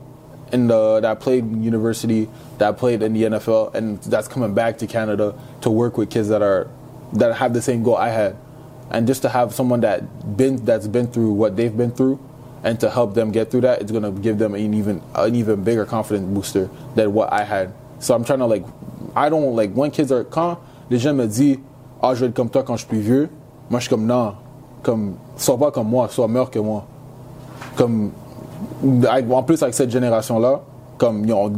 in 0.52 0.68
the, 0.68 1.00
that 1.00 1.20
played 1.20 1.44
university, 1.62 2.28
that 2.58 2.78
played 2.78 3.02
in 3.02 3.12
the 3.12 3.22
NFL, 3.24 3.74
and 3.74 4.00
that's 4.02 4.28
coming 4.28 4.54
back 4.54 4.78
to 4.78 4.86
Canada 4.86 5.38
to 5.60 5.70
work 5.70 5.96
with 5.98 6.10
kids 6.10 6.28
that 6.28 6.42
are, 6.42 6.68
that 7.12 7.34
have 7.36 7.54
the 7.54 7.62
same 7.62 7.82
goal 7.82 7.96
I 7.96 8.08
had. 8.08 8.36
And 8.90 9.06
just 9.06 9.22
to 9.22 9.28
have 9.28 9.54
someone 9.54 9.80
that 9.80 10.36
been 10.36 10.64
that's 10.64 10.86
been 10.86 11.08
through 11.08 11.32
what 11.32 11.56
they've 11.56 11.76
been 11.76 11.90
through 11.90 12.18
and 12.64 12.78
to 12.80 12.90
help 12.90 13.14
them 13.14 13.30
get 13.30 13.50
through 13.50 13.62
that 13.62 13.80
it's 13.80 13.92
to 13.92 14.10
give 14.12 14.38
them 14.38 14.54
an 14.54 14.74
even 14.74 15.02
an 15.14 15.34
even 15.34 15.62
bigger 15.62 15.84
confidence 15.84 16.26
booster 16.26 16.70
than 16.94 17.12
what 17.12 17.32
I 17.32 17.44
had. 17.44 17.72
So 18.00 18.14
I'm 18.14 18.24
trying 18.24 18.40
to 18.40 18.46
like 18.46 18.64
I 19.14 19.28
don't 19.28 19.54
like 19.54 19.72
when 19.72 19.90
kids 19.90 20.10
are 20.10 20.24
quand 20.24 20.58
les 20.90 20.98
gens 20.98 21.14
me 21.14 21.26
disent 21.26 21.58
ah 22.02 22.14
je 22.14 22.24
vais 22.24 22.32
comme 22.32 22.48
toi 22.48 22.62
quand 22.62 22.76
je 22.76 22.86
suis 22.86 23.00
vieux 23.00 23.28
moi 23.70 23.80
je 23.80 23.84
suis 23.84 23.90
comme 23.90 24.06
non 24.06 24.36
comme 24.82 25.18
sois 25.36 25.58
pas 25.58 25.70
comme 25.70 25.88
moi 25.88 26.08
sois 26.08 26.28
meilleur 26.28 26.50
que 26.50 26.58
moi. 26.58 26.86
Comme 27.76 28.12
en 28.84 29.42
plus 29.42 29.62
avec 29.62 29.74
cette 29.74 29.90
génération 29.90 30.38
là 30.38 30.60
comme 30.96 31.24
ils 31.24 31.32
ont 31.32 31.52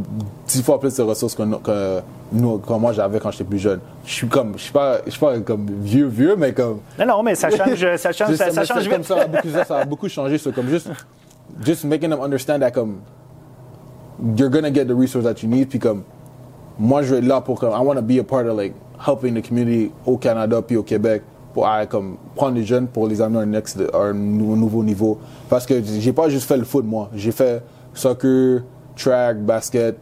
dix 0.47 0.61
fois 0.61 0.79
plus 0.79 0.95
de 0.95 1.01
ressources 1.03 1.33
que, 1.35 1.41
nous- 1.43 1.57
que 1.59 1.99
nous 2.31 2.59
que 2.59 2.73
moi 2.73 2.93
j'avais 2.93 3.19
quand 3.19 3.31
j'étais 3.31 3.43
plus 3.43 3.57
jeune 3.59 3.79
je 4.05 4.11
suis 4.13 4.27
comme 4.27 4.53
je 4.55 4.63
suis 4.63 4.71
pas 4.71 4.97
je 5.05 5.11
suis 5.11 5.19
pas 5.19 5.39
comme 5.39 5.65
vieux 5.81 6.05
vieux 6.07 6.35
mais 6.35 6.53
comme 6.53 6.79
Non, 6.99 7.05
non, 7.07 7.23
mais 7.23 7.35
ça 7.35 7.49
change, 7.55 7.95
ça 7.97 8.11
change, 8.11 8.35
ça, 8.35 8.51
ça 8.51 8.65
change 8.65 8.87
vite. 8.87 9.03
ça, 9.03 9.21
a 9.21 9.27
beaucoup, 9.27 9.49
ça, 9.67 9.77
a 9.79 9.85
beaucoup 9.85 10.09
changé. 10.09 10.37
So, 10.37 10.51
comme 10.51 10.67
juste, 10.69 10.89
just 11.65 11.83
making 11.85 12.09
them 12.11 12.19
understand 12.21 12.59
that 12.59 12.71
comme 12.71 12.97
you're 14.37 14.49
gonna 14.49 14.71
get 14.73 14.85
the 14.85 14.95
resources 14.95 15.23
that 15.25 15.41
you 15.43 15.49
need. 15.49 15.69
Puis 15.69 15.79
comme 15.79 16.03
moi, 16.79 17.01
je 17.01 17.13
vais 17.13 17.19
être 17.19 17.27
là 17.27 17.41
pour 17.41 17.59
comme, 17.59 17.71
I 17.73 17.79
want 17.83 17.95
to 17.95 18.01
be 18.01 18.19
a 18.19 18.23
part 18.23 18.45
of 18.47 18.55
like 18.57 18.73
helping 19.05 19.33
the 19.33 19.41
community 19.47 19.91
au 20.05 20.17
Canada 20.17 20.61
puis 20.61 20.77
au 20.77 20.83
Québec 20.83 21.23
pour 21.53 21.67
aller 21.67 21.87
comme 21.87 22.17
prendre 22.35 22.55
les 22.55 22.63
jeunes 22.63 22.87
pour 22.87 23.07
les 23.07 23.21
amener 23.21 23.39
à 23.39 23.41
un, 23.41 23.45
next, 23.45 23.79
à 23.93 23.97
un 23.97 24.13
nou- 24.13 24.55
nouveau 24.55 24.83
niveau. 24.83 25.17
Parce 25.49 25.65
que 25.65 25.81
j'ai 25.83 26.13
pas 26.13 26.29
juste 26.29 26.47
fait 26.47 26.57
le 26.57 26.63
foot, 26.63 26.85
moi. 26.85 27.09
J'ai 27.15 27.31
fait 27.31 27.63
soccer, 27.93 28.61
track, 28.95 29.39
basket, 29.41 29.97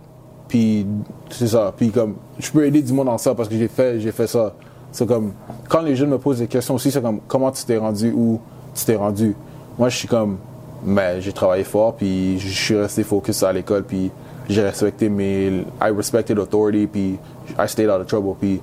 puis 0.47 0.85
c'est 1.29 1.47
ça. 1.47 1.73
Puis 1.75 1.89
comme, 1.91 2.15
je 2.37 2.51
peux 2.51 2.65
aider 2.65 2.81
du 2.81 2.93
monde 2.93 3.07
dans 3.07 3.17
ça 3.17 3.33
parce 3.35 3.49
que 3.49 3.55
j'ai 3.55 3.67
fait, 3.67 3.99
fait 4.11 4.27
ça. 4.27 4.53
C'est 4.91 5.07
comme, 5.07 5.33
quand 5.67 5.81
les 5.81 5.95
jeunes 5.95 6.09
me 6.09 6.17
posent 6.17 6.39
des 6.39 6.47
questions 6.47 6.75
aussi, 6.75 6.89
c'est 6.91 7.01
comme, 7.01 7.19
comment 7.27 7.51
tu 7.51 7.63
t'es 7.63 7.77
rendu, 7.77 8.11
où 8.11 8.39
tu 8.73 8.85
t'es 8.85 8.95
rendu? 8.95 9.35
Moi, 9.77 9.89
je 9.89 9.97
suis 9.97 10.07
comme, 10.07 10.37
mais 10.83 11.21
j'ai 11.21 11.31
travaillé 11.31 11.63
fort, 11.63 11.93
puis 11.95 12.39
je 12.39 12.47
suis 12.47 12.75
resté 12.75 13.03
focus 13.03 13.43
à 13.43 13.53
l'école, 13.53 13.83
puis 13.83 14.09
j'ai 14.49 14.63
respecté 14.63 15.09
mes, 15.09 15.63
I 15.79 15.91
respected 15.95 16.39
authority, 16.39 16.87
puis 16.87 17.19
I 17.59 17.67
stayed 17.67 17.89
out 17.89 18.01
of 18.01 18.07
trouble, 18.07 18.33
puis 18.39 18.59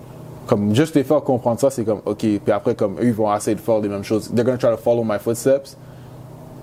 comme 0.46 0.74
juste 0.74 0.94
les 0.94 1.04
faire 1.04 1.22
comprendre 1.22 1.58
ça, 1.58 1.70
c'est 1.70 1.84
comme, 1.84 2.00
ok, 2.04 2.18
puis 2.18 2.52
après, 2.52 2.74
comme 2.74 2.94
eux, 3.00 3.06
ils 3.06 3.12
vont 3.12 3.34
essayer 3.34 3.54
de 3.54 3.60
faire 3.60 3.80
les 3.80 3.88
mêmes 3.88 4.04
choses. 4.04 4.30
They're 4.32 4.44
gonna 4.44 4.58
try 4.58 4.70
to 4.70 4.76
follow 4.76 5.02
my 5.02 5.18
footsteps. 5.18 5.76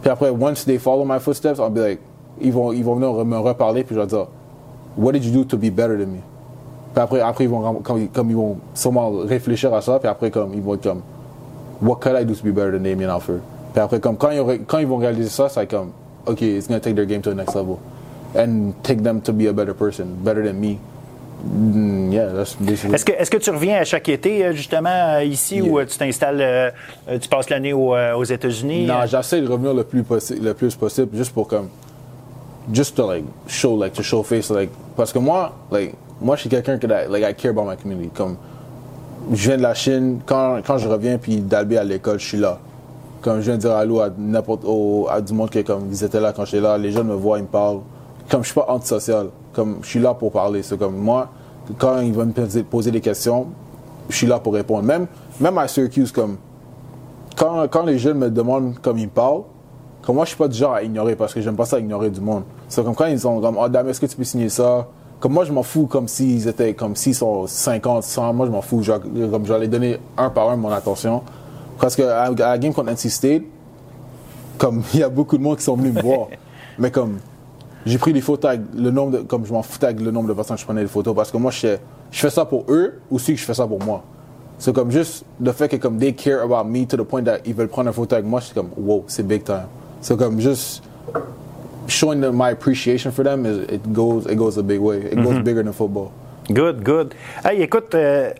Puis 0.01 0.09
après, 0.09 0.29
once 0.29 0.65
they 0.65 0.77
follow 0.77 1.05
my 1.05 1.19
footsteps, 1.19 1.59
I'll 1.59 1.69
be 1.69 1.79
like, 1.79 1.99
ils 2.41 2.51
vont, 2.51 2.71
ils 2.71 2.83
vont 2.83 2.95
venir 2.95 3.25
me 3.25 3.37
reparler, 3.37 3.83
puis 3.83 3.95
je 3.95 3.99
vais 3.99 4.07
dire, 4.07 4.27
what 4.97 5.13
did 5.13 5.23
you 5.23 5.31
do 5.31 5.43
to 5.43 5.57
be 5.57 5.69
better 5.69 5.97
than 5.97 6.11
me? 6.11 6.21
Puis 6.93 7.01
après, 7.01 7.19
après 7.21 7.43
ils 7.43 7.49
vont, 7.49 7.81
comme, 7.81 8.07
comme 8.07 8.29
ils 8.29 8.35
vont 8.35 8.57
sûrement 8.73 9.09
réfléchir 9.25 9.73
à 9.73 9.81
ça, 9.81 9.99
puis 9.99 10.07
après, 10.07 10.31
comme, 10.31 10.53
ils 10.53 10.61
vont 10.61 10.75
être 10.75 10.83
comme, 10.83 11.01
what 11.81 11.97
could 11.99 12.15
I 12.15 12.25
do 12.25 12.33
to 12.33 12.43
be 12.43 12.53
better 12.53 12.71
than 12.71 12.83
Damien 12.83 13.09
Alford? 13.09 13.41
Puis 13.73 13.81
après, 13.81 13.99
comme, 13.99 14.15
quand 14.17 14.31
ils, 14.31 14.61
quand 14.65 14.79
ils 14.79 14.87
vont 14.87 14.97
réaliser 14.97 15.29
ça, 15.29 15.49
c'est 15.49 15.67
comme, 15.67 15.91
ok, 16.25 16.41
it's 16.41 16.67
gonna 16.67 16.79
take 16.79 16.95
their 16.95 17.05
game 17.05 17.21
to 17.21 17.31
the 17.31 17.35
next 17.35 17.55
level. 17.55 17.79
And 18.35 18.73
take 18.81 19.03
them 19.03 19.21
to 19.21 19.33
be 19.33 19.47
a 19.47 19.53
better 19.53 19.73
person, 19.75 20.15
better 20.23 20.43
than 20.43 20.59
me. 20.59 20.79
Mm, 21.43 22.11
yeah. 22.13 22.27
Est-ce 22.93 23.03
que, 23.05 23.11
est-ce 23.11 23.29
que 23.29 23.37
tu 23.37 23.49
reviens 23.49 23.77
à 23.77 23.83
chaque 23.83 24.07
été, 24.07 24.45
euh, 24.45 24.53
justement, 24.53 24.89
euh, 24.89 25.23
ici, 25.23 25.55
Yeah. 25.55 25.65
ou 25.71 25.79
euh, 25.79 25.85
tu 25.85 25.97
t'installes, 25.97 26.73
tu 27.21 27.27
passes 27.27 27.49
l'année 27.49 27.73
au, 27.73 27.93
aux 27.95 28.23
États-Unis? 28.23 28.85
Non, 28.85 29.05
j'essaie 29.05 29.41
de 29.41 29.47
revenir 29.49 29.73
le 29.73 29.83
plus 29.83 30.03
possible, 30.03 30.45
le 30.45 30.53
plus 30.53 30.73
possible, 30.75 31.09
juste 31.15 31.33
pour 31.33 31.47
comme, 31.47 31.67
just 32.71 32.95
to 32.95 33.05
like 33.05 33.25
show 33.45 33.75
like 33.77 33.93
to 33.93 34.01
show 34.01 34.23
face 34.23 34.49
like 34.49 34.69
parce 34.95 35.11
que 35.11 35.19
moi 35.19 35.51
like 35.69 35.93
moi 36.21 36.37
je 36.37 36.41
suis 36.41 36.49
quelqu'un 36.49 36.77
que 36.77 36.87
like 36.87 37.21
I 37.21 37.33
care 37.33 37.51
about 37.51 37.65
my 37.65 37.75
community 37.75 38.09
comme 38.15 38.37
je 39.33 39.49
viens 39.49 39.57
de 39.57 39.61
la 39.63 39.73
Chine 39.73 40.21
quand 40.25 40.61
quand 40.65 40.77
je 40.77 40.87
reviens 40.87 41.17
puis 41.17 41.41
d'Albi 41.41 41.75
à 41.75 41.83
l'école 41.83 42.21
je 42.21 42.25
suis 42.25 42.37
là 42.37 42.59
comme 43.21 43.41
je 43.41 43.47
viens 43.47 43.55
de 43.55 43.59
dire 43.59 43.71
allô 43.73 43.99
à 43.99 44.09
n'importe 44.17 44.63
à 45.09 45.19
du 45.19 45.33
monde 45.33 45.49
que 45.49 45.59
comme 45.59 45.89
ils 45.91 46.03
étaient 46.05 46.21
là 46.21 46.31
quand 46.31 46.45
j'étais 46.45 46.61
là 46.61 46.77
les 46.77 46.91
jeunes 46.91 47.07
me 47.07 47.15
voient 47.15 47.37
ils 47.37 47.43
me 47.43 47.47
parlent 47.47 47.81
comme 48.29 48.43
je 48.43 48.47
suis 48.47 48.55
pas 48.55 48.65
antisocial 48.69 49.27
comme 49.53 49.77
je 49.81 49.87
suis 49.87 49.99
là 49.99 50.13
pour 50.13 50.31
parler 50.31 50.63
c'est 50.63 50.77
comme 50.77 50.97
moi 50.97 51.29
quand 51.77 51.99
ils 52.01 52.13
vont 52.13 52.25
me 52.25 52.63
poser- 52.63 52.91
des 52.91 53.01
questions 53.01 53.47
je 54.09 54.15
suis 54.17 54.27
là 54.27 54.39
pour 54.39 54.53
répondre 54.53 54.83
même 54.83 55.07
même 55.39 55.57
à 55.57 55.67
Syracuse 55.67 56.11
comme 56.11 56.37
quand, 57.35 57.67
quand 57.69 57.83
les 57.85 57.97
jeunes 57.97 58.17
me 58.17 58.29
demandent 58.29 58.77
comme 58.79 58.97
ils 58.97 59.05
me 59.05 59.11
parlent, 59.11 59.41
comme 60.03 60.15
moi, 60.15 60.25
je 60.25 60.29
suis 60.29 60.37
pas 60.37 60.47
du 60.47 60.57
genre 60.57 60.73
à 60.73 60.83
ignorer 60.83 61.15
parce 61.15 61.33
que 61.33 61.41
j'aime 61.41 61.55
pas 61.55 61.65
ça 61.65 61.79
ignorer 61.79 62.09
du 62.09 62.21
monde. 62.21 62.43
C'est 62.67 62.83
comme 62.83 62.93
quand 62.93 63.05
ils 63.05 63.19
sont 63.19 63.39
comme, 63.41 63.57
oh, 63.59 63.67
dame, 63.69 63.89
est-ce 63.89 64.01
que 64.01 64.05
tu 64.05 64.15
peux 64.15 64.23
signer 64.23 64.49
ça? 64.49 64.87
Comme 65.19 65.33
moi, 65.33 65.45
je 65.45 65.51
m'en 65.53 65.63
fous 65.63 65.87
comme 65.87 66.07
s'ils 66.07 66.47
étaient, 66.47 66.73
comme 66.73 66.95
s'ils 66.95 67.15
sont 67.15 67.47
50, 67.47 68.03
100, 68.03 68.33
moi, 68.33 68.45
je 68.45 68.51
m'en 68.51 68.61
fous. 68.61 68.81
Comme 68.85 69.45
je 69.45 69.53
vais 69.53 69.59
les 69.61 69.67
donner 69.67 69.97
un 70.17 70.29
par 70.29 70.49
un 70.49 70.57
mon 70.57 70.69
attention. 70.69 71.23
Parce 71.79 71.95
que 71.95 72.03
à, 72.03 72.23
à 72.25 72.31
la 72.31 72.57
game 72.57 72.73
contre 72.73 72.91
NC 72.91 73.09
State, 73.09 73.43
comme 74.57 74.83
il 74.93 74.99
y 74.99 75.03
a 75.03 75.09
beaucoup 75.09 75.37
de 75.37 75.43
monde 75.43 75.57
qui 75.57 75.63
sont 75.63 75.75
venus 75.75 75.93
me 75.93 76.01
voir. 76.01 76.27
Mais 76.77 76.91
comme, 76.91 77.17
j'ai 77.85 77.97
pris 77.97 78.13
des 78.13 78.21
photos 78.21 78.51
avec 78.51 78.61
le 78.75 78.91
nombre 78.91 79.11
de, 79.11 79.17
comme 79.19 79.45
je 79.45 79.53
m'en 79.53 79.63
foutais 79.63 79.87
avec 79.87 79.99
le 79.99 80.11
nombre 80.11 80.29
de 80.29 80.33
personnes 80.33 80.55
que 80.55 80.61
je 80.61 80.65
prenais 80.65 80.81
des 80.81 80.87
photos 80.87 81.15
parce 81.15 81.31
que 81.31 81.37
moi, 81.37 81.51
je 81.51 81.59
fais, 81.59 81.79
je 82.11 82.19
fais 82.19 82.29
ça 82.29 82.45
pour 82.45 82.65
eux 82.69 82.99
aussi 83.11 83.33
que 83.33 83.39
je 83.39 83.45
fais 83.45 83.53
ça 83.53 83.67
pour 83.67 83.83
moi. 83.83 84.03
C'est 84.59 84.73
comme 84.73 84.91
juste 84.91 85.25
le 85.41 85.51
fait 85.51 85.67
que 85.67 85.75
comme 85.75 85.97
they 85.97 86.13
care 86.13 86.41
about 86.41 86.63
me 86.69 86.85
to 86.85 86.95
the 86.95 87.03
point 87.03 87.23
that 87.23 87.39
ils 87.45 87.53
veulent 87.53 87.67
prendre 87.67 87.87
une 87.89 87.93
photo 87.93 88.15
avec 88.15 88.25
moi, 88.25 88.39
c'est 88.39 88.53
comme 88.53 88.69
wow, 88.77 89.03
c'est 89.07 89.27
big 89.27 89.43
time. 89.43 89.67
C'est 89.99 90.17
comme 90.17 90.39
juste 90.39 90.83
showing 91.87 92.21
them 92.21 92.35
my 92.35 92.51
appreciation 92.51 93.11
for 93.11 93.25
them 93.25 93.45
is 93.45 93.63
it 93.73 93.81
goes 93.91 94.25
it 94.29 94.37
goes 94.37 94.57
a 94.57 94.63
big 94.63 94.79
way. 94.79 94.99
It 95.11 95.21
goes 95.21 95.39
bigger 95.43 95.63
than 95.63 95.73
football. 95.73 96.11
Good, 96.49 96.83
good. 96.83 97.13
Hey, 97.43 97.61
écoute, 97.61 97.95
euh, 97.95 98.31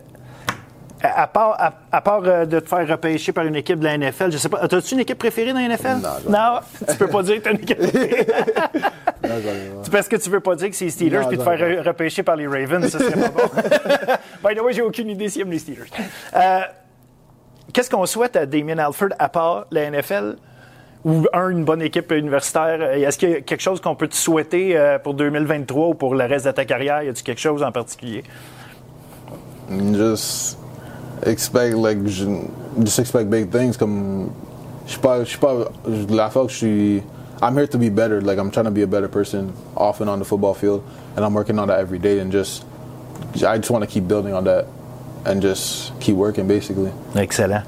à 1.06 1.26
part, 1.26 1.56
à, 1.58 1.72
à 1.92 2.00
part 2.00 2.22
euh, 2.24 2.44
de 2.46 2.60
te 2.60 2.68
faire 2.68 2.86
repêcher 2.88 3.32
par 3.32 3.44
une 3.44 3.56
équipe 3.56 3.78
de 3.78 3.84
la 3.84 3.96
NFL, 3.98 4.30
je 4.32 4.36
sais 4.38 4.48
pas, 4.48 4.58
as-tu 4.60 4.94
une 4.94 5.00
équipe 5.00 5.18
préférée 5.18 5.52
dans 5.52 5.58
la 5.60 5.68
NFL? 5.68 5.98
Non, 6.02 6.10
non? 6.30 6.60
tu 6.88 6.96
peux 6.96 7.06
pas 7.08 7.22
dire 7.22 7.36
que 7.36 7.40
tu 7.42 7.48
as 7.48 7.52
une 7.52 7.60
équipe 7.60 7.78
préférée. 7.78 8.26
C'est 9.82 9.92
parce 9.92 10.08
que 10.08 10.16
tu 10.16 10.28
veux 10.30 10.40
pas 10.40 10.54
dire 10.54 10.68
que 10.70 10.76
c'est 10.76 10.84
les 10.86 10.90
Steelers 10.90 11.20
Non, 11.20 11.28
puis 11.28 11.38
te 11.38 11.42
faire 11.42 11.58
re- 11.58 11.80
repêcher 11.86 12.22
par 12.22 12.36
les 12.36 12.46
Ravens, 12.46 12.86
ça 12.88 12.98
serait 12.98 13.12
pas 13.12 13.28
bon. 13.30 13.50
By 14.48 14.54
the 14.54 14.60
way, 14.60 14.72
j'ai 14.74 14.82
aucune 14.82 15.08
idée 15.08 15.28
s'ils 15.30 15.42
aiment 15.42 15.50
les 15.50 15.58
Steelers. 15.58 15.88
Euh, 16.36 16.60
Qu'est-ce 17.72 17.88
qu'on 17.90 18.04
souhaite 18.06 18.36
à 18.36 18.44
Damien 18.46 18.78
Alford 18.78 19.08
à 19.18 19.28
part 19.28 19.66
la 19.70 19.90
NFL? 19.90 20.36
Ou 21.04 21.26
un, 21.32 21.48
une 21.48 21.64
bonne 21.64 21.82
équipe 21.82 22.12
universitaire? 22.12 22.80
Est-ce 22.92 23.18
qu'il 23.18 23.30
y 23.30 23.34
a 23.34 23.40
quelque 23.40 23.60
chose 23.62 23.80
qu'on 23.80 23.94
peut 23.96 24.08
te 24.08 24.14
souhaiter 24.14 24.76
euh, 24.76 24.98
pour 24.98 25.14
2023 25.14 25.88
ou 25.88 25.94
pour 25.94 26.14
le 26.14 26.24
reste 26.24 26.46
de 26.46 26.50
ta 26.50 26.64
carrière? 26.66 27.02
Y 27.02 27.08
a-t-il 27.08 27.24
quelque 27.24 27.40
chose 27.40 27.62
en 27.62 27.72
particulier? 27.72 28.22
just 29.94 30.58
expect 31.22 31.74
like 31.76 32.04
je- 32.06 32.50
just 32.82 32.98
expect 32.98 33.30
big 33.30 33.50
things 33.50 33.76
comme 33.76 34.30
je 34.86 34.92
suis 34.92 35.00
pas 35.00 35.24
je 35.24 35.28
suis 35.30 35.38
pas 35.38 35.70
la 36.08 36.28
fois 36.30 36.46
que 36.46 36.52
je 36.52 36.56
suis 36.56 37.02
I'm 37.42 37.54
here 37.56 37.66
to 37.66 37.78
be 37.78 37.88
better 37.90 38.20
like 38.20 38.38
I'm 38.38 38.50
trying 38.50 38.64
to 38.66 38.70
be 38.70 38.82
a 38.82 38.86
better 38.86 39.08
person 39.08 39.52
off 39.76 40.00
and 40.00 40.08
on 40.10 40.18
the 40.18 40.24
football 40.24 40.54
field 40.54 40.82
and 41.16 41.24
I'm 41.24 41.34
working 41.34 41.58
on 41.58 41.68
that 41.68 41.78
every 41.80 41.98
day 41.98 42.18
and 42.20 42.30
just 42.32 42.64
I 43.46 43.58
just 43.58 43.70
want 43.70 43.82
to 43.84 43.90
keep 43.90 44.06
building 44.08 44.32
on 44.34 44.44
that 44.44 44.66
and 45.24 45.40
just 45.42 45.98
keep 46.00 46.16
working 46.16 46.46
basically 46.46 46.92
Excellent. 47.14 47.64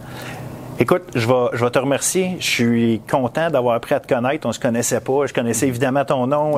Écoute, 0.79 1.05
je 1.15 1.27
vais, 1.27 1.47
je 1.55 1.65
vais 1.65 1.71
te 1.71 1.79
remercier. 1.79 2.37
Je 2.39 2.47
suis 2.47 3.01
content 3.11 3.49
d'avoir 3.49 3.77
appris 3.77 3.95
à 3.95 4.01
te 4.01 4.07
connaître. 4.07 4.47
On 4.47 4.53
se 4.53 4.61
connaissait 4.61 5.01
pas. 5.01 5.25
Je 5.25 5.33
connaissais 5.33 5.69
évidemment 5.69 6.05
ton 6.05 6.27
nom. 6.27 6.57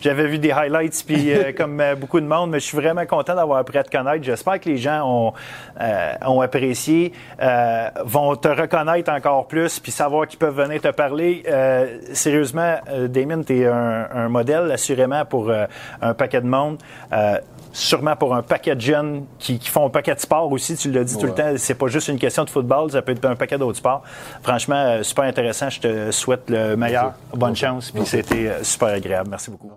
J'avais 0.00 0.28
vu 0.28 0.38
des 0.38 0.52
highlights, 0.52 1.02
puis 1.04 1.32
euh, 1.32 1.50
comme 1.56 1.80
euh, 1.80 1.96
beaucoup 1.96 2.20
de 2.20 2.26
monde, 2.26 2.50
mais 2.50 2.60
je 2.60 2.66
suis 2.66 2.76
vraiment 2.76 3.04
content 3.06 3.34
d'avoir 3.34 3.58
appris 3.58 3.78
à 3.78 3.82
te 3.82 3.90
connaître. 3.90 4.22
J'espère 4.22 4.60
que 4.60 4.68
les 4.68 4.76
gens 4.76 5.02
ont, 5.04 5.32
euh, 5.80 6.12
ont 6.26 6.40
apprécié, 6.40 7.12
euh, 7.42 7.88
vont 8.04 8.36
te 8.36 8.46
reconnaître 8.46 9.10
encore 9.10 9.48
plus, 9.48 9.80
puis 9.80 9.90
savoir 9.90 10.28
qu'ils 10.28 10.38
peuvent 10.38 10.54
venir 10.54 10.80
te 10.80 10.92
parler. 10.92 11.42
Euh, 11.48 11.98
sérieusement, 12.12 12.76
euh, 12.88 13.08
Damien, 13.08 13.42
tu 13.42 13.62
es 13.62 13.66
un, 13.66 14.06
un 14.14 14.28
modèle, 14.28 14.70
assurément, 14.70 15.24
pour 15.24 15.50
euh, 15.50 15.66
un 16.00 16.14
paquet 16.14 16.40
de 16.40 16.46
monde. 16.46 16.78
Sûrement 17.72 18.16
pour 18.16 18.34
un 18.34 18.42
paquet 18.42 18.74
de 18.74 18.80
jeunes 18.80 19.26
qui, 19.38 19.58
qui 19.58 19.68
font 19.68 19.86
un 19.86 19.90
paquet 19.90 20.14
de 20.14 20.20
sports 20.20 20.50
aussi. 20.50 20.76
Tu 20.76 20.90
l'as 20.90 21.04
dit 21.04 21.16
tout 21.16 21.26
le 21.26 21.34
temps, 21.34 21.52
c'est 21.56 21.74
pas 21.74 21.86
juste 21.86 22.08
une 22.08 22.18
question 22.18 22.44
de 22.44 22.50
football, 22.50 22.90
ça 22.90 23.02
peut 23.02 23.12
être 23.12 23.24
un 23.24 23.36
paquet 23.36 23.58
d'autres 23.58 23.78
sports. 23.78 24.02
Franchement, 24.42 24.76
euh, 24.76 25.02
super 25.02 25.24
intéressant. 25.24 25.70
Je 25.70 25.80
te 25.80 26.10
souhaite 26.10 26.48
le 26.48 26.76
meilleur. 26.76 27.14
Bonne 27.34 27.56
chance. 27.56 27.90
Puis 27.90 28.06
c'était 28.06 28.48
euh, 28.48 28.64
super 28.64 28.88
agréable. 28.88 29.30
Merci 29.30 29.50
beaucoup. 29.50 29.72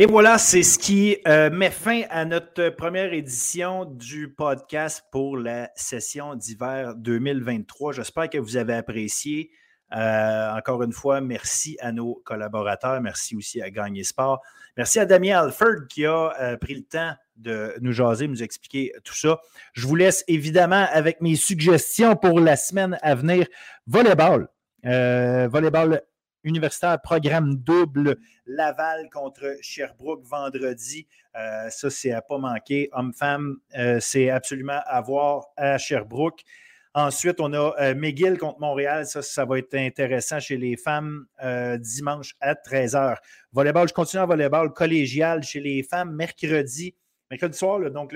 Et 0.00 0.06
voilà, 0.06 0.38
c'est 0.38 0.62
ce 0.62 0.78
qui 0.78 1.16
euh, 1.26 1.50
met 1.50 1.70
fin 1.70 2.02
à 2.10 2.24
notre 2.24 2.68
première 2.68 3.12
édition 3.12 3.84
du 3.84 4.32
podcast 4.32 5.04
pour 5.10 5.36
la 5.36 5.70
session 5.74 6.36
d'hiver 6.36 6.94
2023. 6.94 7.94
J'espère 7.94 8.30
que 8.30 8.38
vous 8.38 8.56
avez 8.56 8.74
apprécié. 8.74 9.50
Euh, 9.96 10.54
encore 10.54 10.84
une 10.84 10.92
fois, 10.92 11.20
merci 11.20 11.76
à 11.80 11.90
nos 11.90 12.22
collaborateurs. 12.24 13.00
Merci 13.00 13.34
aussi 13.34 13.60
à 13.60 13.70
Gagner 13.70 14.04
Sport. 14.04 14.40
Merci 14.78 15.00
à 15.00 15.06
Damien 15.06 15.40
Alford 15.40 15.88
qui 15.88 16.06
a 16.06 16.32
euh, 16.40 16.56
pris 16.56 16.76
le 16.76 16.84
temps 16.84 17.12
de 17.34 17.74
nous 17.80 17.90
jaser, 17.90 18.28
nous 18.28 18.44
expliquer 18.44 18.92
tout 19.02 19.16
ça. 19.16 19.40
Je 19.72 19.84
vous 19.88 19.96
laisse 19.96 20.22
évidemment 20.28 20.86
avec 20.92 21.20
mes 21.20 21.34
suggestions 21.34 22.14
pour 22.14 22.38
la 22.38 22.54
semaine 22.54 22.96
à 23.02 23.16
venir. 23.16 23.48
Volleyball. 23.88 24.46
Euh, 24.84 25.48
volleyball 25.48 26.02
universitaire, 26.44 27.00
programme 27.02 27.56
double 27.56 28.18
Laval 28.46 29.10
contre 29.10 29.56
Sherbrooke 29.62 30.22
vendredi. 30.24 31.08
Euh, 31.34 31.68
ça, 31.70 31.90
c'est 31.90 32.12
à 32.12 32.22
pas 32.22 32.38
manquer. 32.38 32.88
Homme-femme, 32.92 33.56
c'est 33.98 34.30
absolument 34.30 34.80
à 34.86 35.00
voir 35.00 35.46
à 35.56 35.76
Sherbrooke. 35.78 36.44
Ensuite, 36.94 37.40
on 37.40 37.52
a 37.52 37.74
euh, 37.80 37.94
McGill 37.94 38.38
contre 38.38 38.58
Montréal. 38.60 39.06
Ça, 39.06 39.22
ça 39.22 39.44
va 39.44 39.58
être 39.58 39.74
intéressant 39.74 40.40
chez 40.40 40.56
les 40.56 40.76
femmes 40.76 41.26
euh, 41.44 41.76
dimanche 41.78 42.34
à 42.40 42.54
13h. 42.54 43.16
Volleyball, 43.52 43.88
je 43.88 43.94
continue 43.94 44.22
en 44.22 44.26
volleyball 44.26 44.72
collégial 44.72 45.42
chez 45.42 45.60
les 45.60 45.82
femmes 45.82 46.14
mercredi. 46.14 46.94
Mercredi 47.30 47.58
soir, 47.58 47.78
donc 47.90 48.14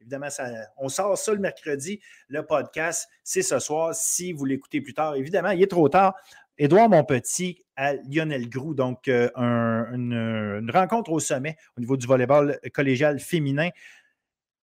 évidemment, 0.00 0.30
ça, 0.30 0.48
on 0.78 0.88
sort 0.88 1.16
ça 1.16 1.32
le 1.32 1.38
mercredi. 1.38 2.00
Le 2.28 2.44
podcast, 2.44 3.08
c'est 3.22 3.42
ce 3.42 3.60
soir. 3.60 3.94
Si 3.94 4.32
vous 4.32 4.44
l'écoutez 4.44 4.80
plus 4.80 4.94
tard, 4.94 5.14
évidemment, 5.14 5.50
il 5.50 5.62
est 5.62 5.70
trop 5.70 5.88
tard. 5.88 6.14
Édouard 6.60 6.88
Monpetit 6.88 7.64
à 7.76 7.94
Lionel 7.94 8.48
Groux, 8.48 8.74
donc 8.74 9.06
euh, 9.06 9.30
un- 9.36 9.86
une, 9.94 10.12
une 10.12 10.70
rencontre 10.72 11.12
au 11.12 11.20
sommet 11.20 11.56
au 11.76 11.80
niveau 11.80 11.96
du 11.96 12.04
volleyball 12.08 12.58
collégial 12.74 13.20
féminin. 13.20 13.68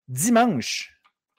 Dimanche, 0.08 0.93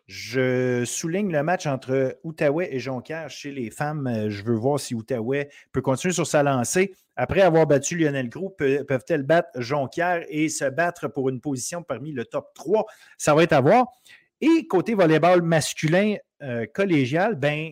Je 0.08 0.86
souligne 0.86 1.32
le 1.32 1.42
match 1.42 1.66
entre 1.66 2.20
Outaouais 2.24 2.70
et 2.72 2.80
Jonquière 2.80 3.30
chez 3.30 3.52
les 3.52 3.72
femmes. 3.72 4.06
Euh, 4.06 4.30
je 4.30 4.44
veux 4.44 4.56
voir 4.56 4.80
si 4.80 4.94
Outaouais 4.94 5.50
peut 5.72 5.82
continuer 5.82 6.14
sur 6.14 6.28
sa 6.28 6.44
lancée. 6.44 6.94
Après 7.16 7.42
avoir 7.42 7.66
battu 7.66 7.98
Lionel 7.98 8.30
Gros, 8.30 8.50
peuvent-elles 8.50 9.24
battre 9.24 9.50
Jonquière 9.56 10.24
et 10.30 10.50
se 10.50 10.66
battre 10.66 11.08
pour 11.08 11.30
une 11.30 11.42
position 11.42 11.82
parmi 11.82 12.12
le 12.12 12.26
top 12.26 12.54
3? 12.54 12.86
Ça 13.18 13.34
va 13.34 13.44
être 13.44 13.54
à 13.54 13.62
voir. 13.62 13.88
Et 14.42 14.68
côté 14.68 14.94
volleyball 14.94 15.42
masculin 15.42 16.18
euh, 16.44 16.68
collégial, 16.72 17.36
ben, 17.36 17.72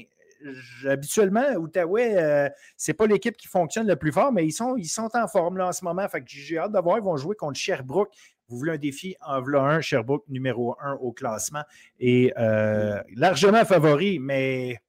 habituellement, 0.88 1.54
Outaouais, 1.58 2.18
euh, 2.18 2.50
ce 2.78 2.92
n'est 2.92 2.96
pas 2.96 3.06
l'équipe 3.06 3.38
qui 3.38 3.48
fonctionne 3.48 3.88
le 3.88 3.96
plus 3.96 4.12
fort, 4.12 4.32
mais 4.32 4.46
ils 4.46 4.52
sont, 4.52 4.76
en 5.14 5.28
forme 5.28 5.58
là, 5.58 5.68
en 5.68 5.72
ce 5.72 5.84
moment. 5.84 6.08
j'ai 6.26 6.58
hâte 6.58 6.72
de 6.72 6.80
voir. 6.80 6.98
Ils 6.98 7.04
vont 7.04 7.18
jouer 7.18 7.36
contre 7.36 7.60
Sherbrooke. 7.60 8.12
Vous 8.54 8.60
voulez 8.60 8.74
un 8.74 8.78
défi, 8.78 9.16
en 9.26 9.42
voilà 9.42 9.62
un. 9.62 9.82
Sherbrooke 9.82 10.26
numéro 10.30 10.76
un 10.80 10.94
au 10.94 11.12
classement. 11.12 11.64
Et 12.00 12.32
euh, 12.38 13.02
largement 13.16 13.66
favori, 13.66 14.20
mais 14.20 14.80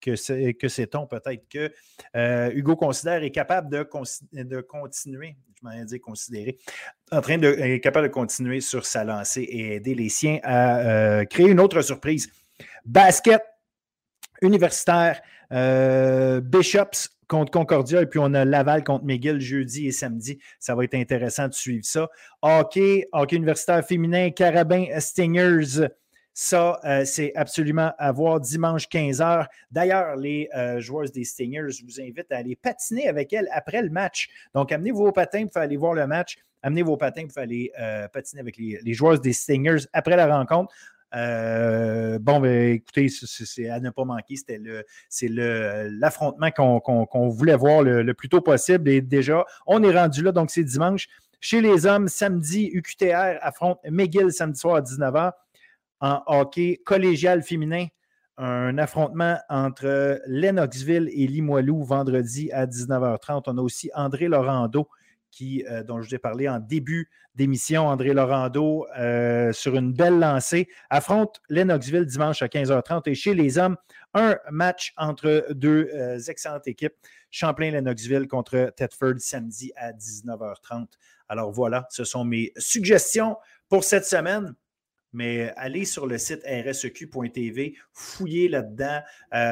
que, 0.00 0.16
sait-on 0.16 1.06
peut-être 1.06 1.48
que 1.48 1.72
euh, 2.16 2.50
Hugo 2.52 2.74
considère 2.74 3.22
est 3.22 3.30
capable 3.30 3.70
de, 3.70 3.86
de 4.32 4.60
continuer, 4.62 5.36
je 5.54 5.66
m'en 5.66 5.72
ai 5.72 5.84
dit 5.84 6.00
considérer, 6.00 6.58
en 7.12 7.20
train 7.20 7.38
de 7.38 7.48
est 7.48 7.80
capable 7.80 8.08
de 8.08 8.12
continuer 8.12 8.60
sur 8.60 8.86
sa 8.86 9.04
lancée 9.04 9.42
et 9.42 9.74
aider 9.76 9.94
les 9.94 10.08
siens 10.08 10.38
à 10.42 11.24
créer 11.26 11.48
une 11.48 11.60
autre 11.60 11.82
surprise. 11.82 12.30
Basket, 12.84 13.42
universitaire, 14.42 15.20
euh, 15.52 16.40
Bishops 16.40 17.19
contre 17.30 17.52
Concordia, 17.52 18.02
et 18.02 18.06
puis 18.06 18.18
on 18.18 18.34
a 18.34 18.44
Laval 18.44 18.82
contre 18.82 19.04
McGill 19.04 19.40
jeudi 19.40 19.86
et 19.86 19.92
samedi. 19.92 20.38
Ça 20.58 20.74
va 20.74 20.84
être 20.84 20.94
intéressant 20.94 21.46
de 21.46 21.54
suivre 21.54 21.84
ça. 21.84 22.08
Hockey, 22.42 23.08
hockey 23.12 23.36
universitaire 23.36 23.86
féminin, 23.86 24.30
Carabin 24.30 24.86
Stingers. 24.98 25.86
Ça, 26.34 26.80
euh, 26.84 27.04
c'est 27.04 27.32
absolument 27.36 27.92
à 27.98 28.12
voir 28.12 28.40
dimanche 28.40 28.88
15h. 28.88 29.46
D'ailleurs, 29.70 30.16
les 30.16 30.48
euh, 30.56 30.80
joueuses 30.80 31.12
des 31.12 31.24
Stingers, 31.24 31.70
je 31.70 31.84
vous 31.84 32.00
invite 32.00 32.30
à 32.32 32.38
aller 32.38 32.56
patiner 32.56 33.08
avec 33.08 33.32
elles 33.32 33.48
après 33.52 33.82
le 33.82 33.90
match. 33.90 34.28
Donc, 34.52 34.72
amenez 34.72 34.90
vos 34.90 35.12
patins 35.12 35.46
pour 35.46 35.62
aller 35.62 35.76
voir 35.76 35.94
le 35.94 36.06
match. 36.06 36.36
Amenez 36.62 36.82
vos 36.82 36.96
patins 36.96 37.26
pour 37.26 37.38
aller 37.38 37.72
patiner 38.12 38.40
avec 38.40 38.58
les, 38.58 38.78
les 38.82 38.92
joueuses 38.92 39.20
des 39.20 39.32
Stingers 39.32 39.86
après 39.92 40.16
la 40.16 40.26
rencontre. 40.36 40.74
Euh, 41.14 42.18
bon, 42.18 42.40
ben, 42.40 42.74
écoutez, 42.74 43.08
c'est 43.08 43.68
à 43.68 43.80
ne 43.80 43.90
pas 43.90 44.04
manquer. 44.04 44.36
C'est 45.08 45.28
l'affrontement 45.28 46.50
qu'on, 46.50 47.28
voulait 47.28 47.56
voir 47.56 47.82
le, 47.82 48.14
plus 48.14 48.28
tôt 48.28 48.40
possible. 48.40 48.88
Et 48.88 49.00
déjà, 49.00 49.44
on 49.66 49.82
est 49.82 49.96
rendu 49.96 50.22
là. 50.22 50.32
Donc, 50.32 50.50
c'est 50.50 50.64
dimanche. 50.64 51.08
Chez 51.40 51.60
les 51.60 51.86
hommes, 51.86 52.08
samedi, 52.08 52.70
UQTR 52.72 53.38
affronte 53.40 53.80
McGill 53.90 54.30
samedi 54.30 54.60
soir 54.60 54.76
à 54.76 54.82
19h 54.82 55.32
en 56.00 56.22
hockey 56.26 56.80
collégial 56.84 57.42
féminin. 57.42 57.86
Un 58.36 58.78
affrontement 58.78 59.38
entre 59.50 60.20
Lennoxville 60.26 61.10
et 61.12 61.26
Limoilou 61.26 61.82
vendredi 61.82 62.50
à 62.52 62.66
19h30. 62.66 63.42
On 63.46 63.58
a 63.58 63.60
aussi 63.60 63.90
André 63.94 64.28
Laurando 64.28 64.88
euh, 65.42 65.82
dont 65.82 66.00
je 66.00 66.08
vous 66.08 66.14
ai 66.14 66.18
parlé 66.18 66.48
en 66.48 66.58
début 66.58 67.08
d'émission, 67.34 67.86
André 67.86 68.12
Laurando, 68.12 68.86
euh, 68.98 69.52
sur 69.52 69.76
une 69.76 69.92
belle 69.92 70.18
lancée, 70.18 70.68
affronte 70.90 71.40
Lennoxville 71.48 72.04
dimanche 72.04 72.42
à 72.42 72.48
15h30. 72.48 73.08
Et 73.08 73.14
chez 73.14 73.34
les 73.34 73.58
hommes, 73.58 73.76
un 74.14 74.36
match 74.50 74.92
entre 74.96 75.46
deux 75.52 75.90
euh, 75.94 76.18
excellentes 76.18 76.66
équipes, 76.66 76.94
Champlain-Lennoxville 77.30 78.26
contre 78.26 78.72
Thetford 78.76 79.18
samedi 79.18 79.72
à 79.76 79.92
19h30. 79.92 80.86
Alors 81.28 81.52
voilà, 81.52 81.86
ce 81.90 82.04
sont 82.04 82.24
mes 82.24 82.52
suggestions 82.56 83.36
pour 83.68 83.84
cette 83.84 84.04
semaine. 84.04 84.54
Mais 85.12 85.52
allez 85.56 85.84
sur 85.86 86.06
le 86.06 86.18
site 86.18 86.42
rseq.tv, 86.44 87.74
fouillez 87.92 88.48
là-dedans. 88.48 89.00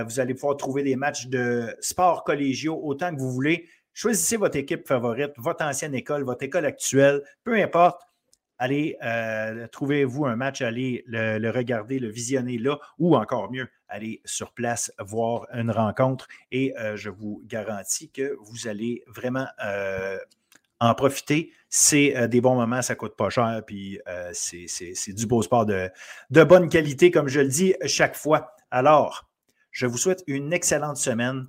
vous 0.06 0.20
allez 0.20 0.34
pouvoir 0.34 0.56
trouver 0.56 0.84
des 0.84 0.94
matchs 0.94 1.26
de 1.26 1.74
sport 1.80 2.22
collégiaux 2.22 2.80
autant 2.80 3.12
que 3.12 3.20
vous 3.20 3.32
voulez. 3.32 3.68
Choisissez 3.98 4.36
votre 4.36 4.56
équipe 4.56 4.86
favorite, 4.86 5.32
votre 5.38 5.64
ancienne 5.64 5.92
école, 5.92 6.22
votre 6.22 6.44
école 6.44 6.66
actuelle, 6.66 7.20
peu 7.42 7.60
importe. 7.60 8.00
Allez, 8.56 8.96
euh, 9.02 9.66
trouvez-vous 9.66 10.24
un 10.24 10.36
match, 10.36 10.62
allez 10.62 11.02
le, 11.08 11.50
regarder, 11.50 11.98
le 11.98 12.08
visionner 12.08 12.58
là, 12.58 12.78
ou 13.00 13.16
encore 13.16 13.50
mieux, 13.50 13.66
allez 13.88 14.22
sur 14.24 14.52
place 14.52 14.92
voir 15.00 15.48
une 15.52 15.72
rencontre 15.72 16.28
et 16.52 16.78
euh, 16.78 16.94
je 16.94 17.10
vous 17.10 17.42
garantis 17.46 18.08
que 18.08 18.36
vous 18.40 18.68
allez 18.68 19.02
vraiment 19.08 19.48
euh, 19.64 20.16
en 20.78 20.94
profiter. 20.94 21.52
C'est 21.68 22.28
des 22.28 22.40
bons 22.40 22.54
moments, 22.54 22.82
ça 22.82 22.94
ne 22.94 22.98
coûte 22.98 23.16
pas 23.16 23.30
cher, 23.30 23.62
puis 23.66 23.98
c'est 24.32 25.12
du 25.12 25.26
beau 25.26 25.42
sport 25.42 25.66
de, 25.66 25.90
de 26.30 26.44
bonne 26.44 26.68
qualité, 26.68 27.10
comme 27.10 27.26
je 27.26 27.40
le 27.40 27.48
dis 27.48 27.74
chaque 27.84 28.14
fois. 28.14 28.54
Alors, 28.70 29.28
je 29.72 29.86
vous 29.86 29.98
souhaite 29.98 30.22
une 30.28 30.52
excellente 30.52 30.98
semaine 30.98 31.48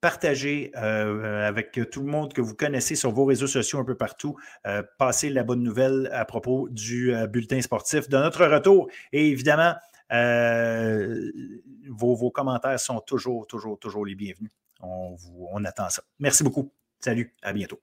partagez 0.00 0.72
euh, 0.76 1.46
avec 1.46 1.78
tout 1.90 2.00
le 2.00 2.06
monde 2.06 2.32
que 2.32 2.40
vous 2.40 2.54
connaissez 2.54 2.94
sur 2.94 3.10
vos 3.12 3.24
réseaux 3.24 3.46
sociaux 3.46 3.78
un 3.78 3.84
peu 3.84 3.96
partout. 3.96 4.36
Euh, 4.66 4.82
passez 4.98 5.30
la 5.30 5.42
bonne 5.42 5.62
nouvelle 5.62 6.08
à 6.12 6.24
propos 6.24 6.68
du 6.70 7.14
euh, 7.14 7.26
bulletin 7.26 7.60
sportif 7.60 8.08
de 8.08 8.16
notre 8.16 8.46
retour. 8.46 8.88
Et 9.12 9.28
évidemment, 9.28 9.74
vos, 11.88 12.14
vos, 12.14 12.30
commentaires 12.30 12.80
sont 12.80 13.00
toujours, 13.00 13.46
toujours, 13.46 13.78
toujours 13.78 14.04
les 14.04 14.14
bienvenus. 14.14 14.50
On, 14.80 15.14
vous, 15.14 15.46
on 15.52 15.64
attend 15.64 15.88
ça. 15.88 16.02
Merci 16.18 16.42
beaucoup. 16.42 16.72
Salut, 16.98 17.34
à 17.42 17.52
bientôt. 17.52 17.80